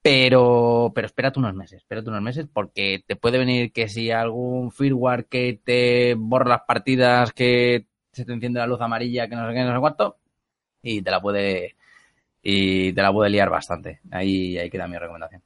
Pero, 0.04 0.92
pero 0.94 1.08
espérate 1.08 1.40
unos 1.40 1.54
meses, 1.56 1.78
espérate 1.82 2.10
unos 2.10 2.22
meses, 2.22 2.46
porque 2.52 3.04
te 3.08 3.16
puede 3.16 3.38
venir 3.38 3.72
que 3.72 3.88
si 3.88 4.12
algún 4.12 4.70
firmware 4.72 5.28
que 5.28 5.62
te 5.64 6.16
borra 6.16 6.50
las 6.50 6.64
partidas, 6.68 7.32
que 7.32 7.86
se 8.12 8.26
te 8.26 8.34
enciende 8.34 8.60
la 8.60 8.68
luz 8.68 8.82
amarilla, 8.82 9.30
que 9.30 9.36
no 9.36 9.48
sé 9.48 9.54
qué, 9.54 9.64
no 9.64 9.74
sé 9.74 9.80
cuánto, 9.80 10.18
y 10.84 11.02
te 11.02 11.12
la 11.12 11.22
puede, 11.22 11.78
y 12.44 12.94
te 12.94 13.02
la 13.02 13.14
puede 13.14 13.30
liar 13.32 13.50
bastante. 13.50 14.02
Ahí, 14.12 14.58
ahí 14.58 14.70
queda 14.70 14.88
mi 14.88 14.98
recomendación. 14.98 15.44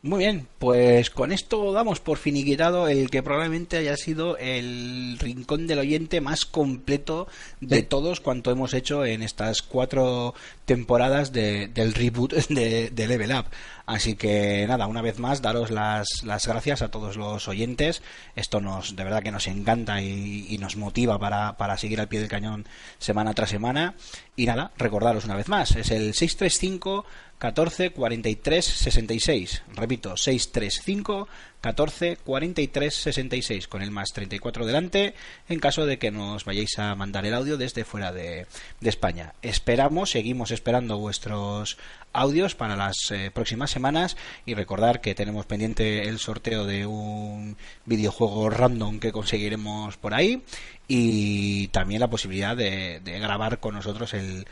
Muy 0.00 0.20
bien, 0.20 0.46
pues 0.60 1.10
con 1.10 1.32
esto 1.32 1.72
damos 1.72 1.98
por 1.98 2.18
finiquitado 2.18 2.86
el 2.86 3.10
que 3.10 3.20
probablemente 3.20 3.78
haya 3.78 3.96
sido 3.96 4.38
el 4.38 5.16
rincón 5.18 5.66
del 5.66 5.80
oyente 5.80 6.20
más 6.20 6.44
completo 6.44 7.26
de 7.60 7.82
todos 7.82 8.20
cuanto 8.20 8.52
hemos 8.52 8.74
hecho 8.74 9.04
en 9.04 9.24
estas 9.24 9.60
cuatro 9.60 10.34
temporadas 10.66 11.32
de- 11.32 11.66
del 11.66 11.94
reboot 11.94 12.32
de, 12.48 12.90
de 12.90 13.06
Level 13.08 13.32
Up. 13.32 13.46
Así 13.88 14.16
que 14.16 14.66
nada, 14.68 14.86
una 14.86 15.00
vez 15.00 15.18
más, 15.18 15.40
daros 15.40 15.70
las, 15.70 16.22
las 16.22 16.46
gracias 16.46 16.82
a 16.82 16.90
todos 16.90 17.16
los 17.16 17.48
oyentes. 17.48 18.02
Esto 18.36 18.60
nos, 18.60 18.96
de 18.96 19.02
verdad 19.02 19.22
que 19.22 19.32
nos 19.32 19.46
encanta 19.46 20.02
y, 20.02 20.58
nos 20.58 20.76
motiva 20.76 21.18
para, 21.18 21.56
para 21.56 21.78
seguir 21.78 21.98
al 21.98 22.06
pie 22.06 22.20
del 22.20 22.28
cañón 22.28 22.66
semana 22.98 23.32
tras 23.32 23.48
semana. 23.48 23.94
Y 24.36 24.44
nada, 24.44 24.72
recordaros 24.76 25.24
una 25.24 25.36
vez 25.36 25.48
más, 25.48 25.70
es 25.74 25.90
el 25.90 26.12
635 26.12 27.06
14 27.38 27.92
43 27.92 28.62
66. 28.62 29.62
Repito, 29.74 30.18
635 30.18 31.26
14 31.60 32.16
43 32.16 32.94
66 32.94 33.68
con 33.68 33.82
el 33.82 33.90
más 33.90 34.10
34 34.12 34.64
delante 34.64 35.14
en 35.48 35.58
caso 35.58 35.86
de 35.86 35.98
que 35.98 36.10
nos 36.10 36.44
vayáis 36.44 36.78
a 36.78 36.94
mandar 36.94 37.26
el 37.26 37.34
audio 37.34 37.56
desde 37.56 37.84
fuera 37.84 38.12
de, 38.12 38.46
España. 38.80 39.34
Esperamos, 39.42 40.10
seguimos 40.10 40.50
esperando 40.50 40.98
vuestros 40.98 41.76
audios 42.12 42.54
para 42.54 42.76
las 42.76 43.10
eh, 43.10 43.30
próximas 43.32 43.70
semanas 43.70 44.16
y 44.46 44.54
recordar 44.54 45.00
que 45.00 45.14
tenemos 45.14 45.46
pendiente 45.46 46.08
el 46.08 46.18
sorteo 46.18 46.64
de 46.64 46.86
un 46.86 47.56
videojuego 47.84 48.48
random 48.50 48.98
que 48.98 49.12
conseguiremos 49.12 49.96
por 49.98 50.14
ahí 50.14 50.42
y 50.90 51.68
también 51.68 52.00
la 52.00 52.08
posibilidad 52.08 52.56
de, 52.56 53.00
grabar 53.04 53.60
con 53.60 53.74
nosotros 53.74 54.14
el, 54.14 54.46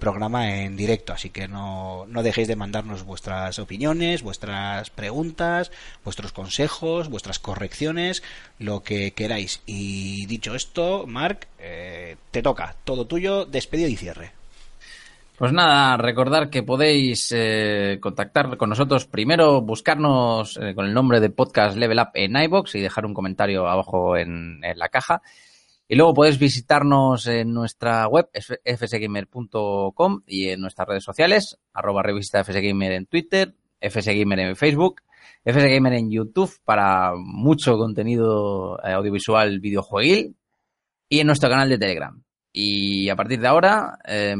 programa 0.00 0.56
en 0.62 0.76
directo. 0.76 1.12
Así 1.12 1.30
que 1.30 1.46
no, 1.46 2.06
no 2.08 2.24
dejéis 2.24 2.48
de 2.48 2.56
mandarnos 2.56 3.04
vuestras 3.04 3.60
opiniones, 3.60 4.22
vuestras 4.22 4.90
preguntas, 4.90 5.70
vuestros 6.02 6.32
consejos, 6.32 7.08
vuestras 7.08 7.38
correcciones, 7.38 8.24
lo 8.58 8.82
que 8.82 9.12
queráis. 9.12 9.62
Y 9.64 10.26
dicho 10.26 10.56
esto, 10.56 11.06
Marc, 11.06 11.46
eh, 11.60 12.16
te 12.32 12.42
toca, 12.42 12.74
todo 12.82 13.06
tuyo, 13.06 13.44
despedida 13.44 13.86
y 13.86 13.96
cierre. 13.96 14.32
Pues 15.38 15.52
nada, 15.52 15.96
recordar 15.98 16.50
que 16.50 16.64
podéis 16.64 17.30
eh, 17.30 17.98
contactar 18.00 18.56
con 18.56 18.70
nosotros 18.70 19.04
primero, 19.04 19.60
buscarnos 19.60 20.58
eh, 20.60 20.74
con 20.74 20.86
el 20.86 20.94
nombre 20.94 21.20
de 21.20 21.30
podcast 21.30 21.76
Level 21.76 22.00
Up 22.00 22.08
en 22.14 22.36
iBox 22.36 22.74
y 22.74 22.80
dejar 22.80 23.06
un 23.06 23.14
comentario 23.14 23.68
abajo 23.68 24.16
en 24.16 24.60
la 24.74 24.88
caja. 24.88 25.22
Y 25.88 25.94
luego 25.94 26.14
podéis 26.14 26.38
visitarnos 26.38 27.28
en 27.28 27.52
nuestra 27.52 28.08
web, 28.08 28.28
fsgamer.com 28.32 30.22
y 30.26 30.48
en 30.48 30.60
nuestras 30.60 30.88
redes 30.88 31.04
sociales, 31.04 31.58
arroba 31.72 32.02
revista 32.02 32.42
fsgamer 32.42 32.92
en 32.92 33.06
Twitter, 33.06 33.54
fsgamer 33.80 34.40
en 34.40 34.56
Facebook, 34.56 35.02
fsgamer 35.44 35.92
en 35.92 36.10
YouTube 36.10 36.52
para 36.64 37.12
mucho 37.16 37.76
contenido 37.76 38.80
eh, 38.82 38.92
audiovisual 38.92 39.60
videojueguil 39.60 40.34
y 41.08 41.20
en 41.20 41.26
nuestro 41.28 41.48
canal 41.48 41.68
de 41.68 41.78
Telegram. 41.78 42.20
Y 42.52 43.08
a 43.08 43.14
partir 43.14 43.38
de 43.38 43.46
ahora 43.46 43.98
eh, 44.04 44.34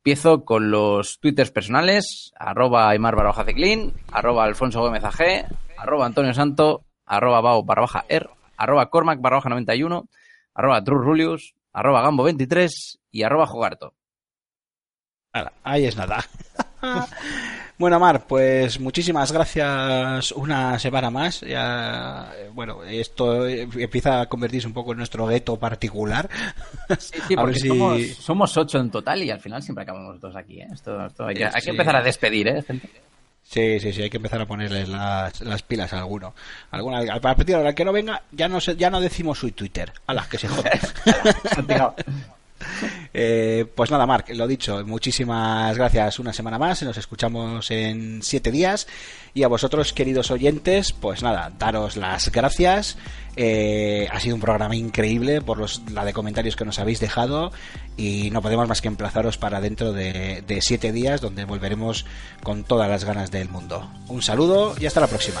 empiezo 0.00 0.44
con 0.44 0.70
los 0.70 1.18
twitters 1.18 1.50
personales, 1.50 2.32
arroba 2.38 2.90
Aymar 2.90 3.16
barra 3.16 3.28
baja 3.30 3.44
Ciclín, 3.44 3.94
arroba 4.12 4.44
Alfonso 4.44 4.80
Gómez 4.80 5.04
AG, 5.04 5.46
arroba 5.78 6.04
Antonio 6.04 6.34
Santo, 6.34 6.84
arroba 7.06 7.40
Bao 7.40 7.62
barra 7.64 7.82
baja 7.82 8.04
R, 8.08 8.28
arroba 8.58 8.90
Cormac 8.90 9.20
barra 9.22 9.36
baja 9.36 9.48
91, 9.48 10.08
arroba 10.54 10.82
True 10.84 11.02
Rulius, 11.04 11.54
arroba 11.72 12.02
Gambo 12.02 12.24
23 12.24 12.98
y 13.10 13.22
arroba 13.22 13.46
Jogarto. 13.46 13.94
Ahí 15.62 15.84
es 15.86 15.96
nada. 15.96 16.24
bueno, 17.78 18.00
Mar, 18.00 18.26
pues 18.26 18.80
muchísimas 18.80 19.30
gracias 19.30 20.32
una 20.32 20.76
semana 20.78 21.08
más. 21.10 21.40
Ya, 21.42 22.32
eh, 22.36 22.50
bueno, 22.52 22.82
esto 22.82 23.46
eh, 23.46 23.68
empieza 23.76 24.22
a 24.22 24.26
convertirse 24.26 24.66
un 24.66 24.72
poco 24.74 24.90
en 24.92 24.98
nuestro 24.98 25.26
gueto 25.26 25.56
particular. 25.56 26.28
Sí, 26.98 27.20
ver 27.28 27.38
porque 27.38 27.60
si- 27.60 27.68
somos, 27.68 28.00
somos 28.16 28.56
ocho 28.56 28.78
en 28.78 28.90
total 28.90 29.22
y 29.22 29.30
al 29.30 29.40
final 29.40 29.62
siempre 29.62 29.84
acabamos 29.84 30.08
nosotros 30.16 30.34
aquí. 30.36 30.60
¿eh? 30.60 30.66
Esto, 30.72 31.06
esto 31.06 31.26
hay, 31.26 31.36
que, 31.36 31.44
hay 31.44 31.52
que 31.52 31.60
Sí. 31.60 31.70
empezar 31.70 31.94
a 31.94 32.02
despedir, 32.02 32.48
¿eh, 32.48 32.62
gente? 32.62 32.90
Sí, 33.52 33.80
sí, 33.80 33.92
sí, 33.92 34.02
hay 34.02 34.10
que 34.10 34.18
empezar 34.18 34.40
a 34.40 34.46
ponerle 34.46 34.86
las, 34.86 35.40
las 35.40 35.62
pilas 35.62 35.92
a 35.92 35.98
alguno. 35.98 36.34
Alguna, 36.70 37.00
a 37.12 37.20
partir 37.20 37.46
de 37.46 37.54
ahora 37.56 37.74
que 37.74 37.84
no 37.84 37.92
venga, 37.92 38.22
ya 38.30 38.46
no 38.48 38.60
se- 38.60 38.76
ya 38.76 38.90
no 38.90 39.00
decimos 39.00 39.40
su 39.40 39.50
Twitter. 39.50 39.92
Ala, 40.06 40.28
que 40.30 40.38
se 40.38 40.46
joda. 40.46 40.70
Eh, 43.12 43.66
pues 43.74 43.90
nada, 43.90 44.06
Marc, 44.06 44.30
lo 44.30 44.46
dicho, 44.46 44.84
muchísimas 44.86 45.76
gracias 45.76 46.18
una 46.18 46.32
semana 46.32 46.58
más. 46.58 46.82
Nos 46.82 46.96
escuchamos 46.96 47.70
en 47.70 48.22
siete 48.22 48.50
días. 48.50 48.86
Y 49.32 49.44
a 49.44 49.48
vosotros, 49.48 49.92
queridos 49.92 50.30
oyentes, 50.30 50.92
pues 50.92 51.22
nada, 51.22 51.52
daros 51.58 51.96
las 51.96 52.30
gracias. 52.32 52.98
Eh, 53.36 54.08
ha 54.10 54.18
sido 54.18 54.34
un 54.34 54.40
programa 54.40 54.74
increíble 54.74 55.40
por 55.40 55.58
los, 55.58 55.82
la 55.92 56.04
de 56.04 56.12
comentarios 56.12 56.56
que 56.56 56.64
nos 56.64 56.78
habéis 56.78 57.00
dejado. 57.00 57.52
Y 57.96 58.30
no 58.30 58.42
podemos 58.42 58.68
más 58.68 58.80
que 58.80 58.88
emplazaros 58.88 59.38
para 59.38 59.60
dentro 59.60 59.92
de, 59.92 60.42
de 60.46 60.62
siete 60.62 60.92
días, 60.92 61.20
donde 61.20 61.44
volveremos 61.44 62.06
con 62.42 62.64
todas 62.64 62.88
las 62.88 63.04
ganas 63.04 63.30
del 63.30 63.48
mundo. 63.48 63.90
Un 64.08 64.22
saludo 64.22 64.74
y 64.80 64.86
hasta 64.86 65.00
la 65.00 65.06
próxima. 65.06 65.40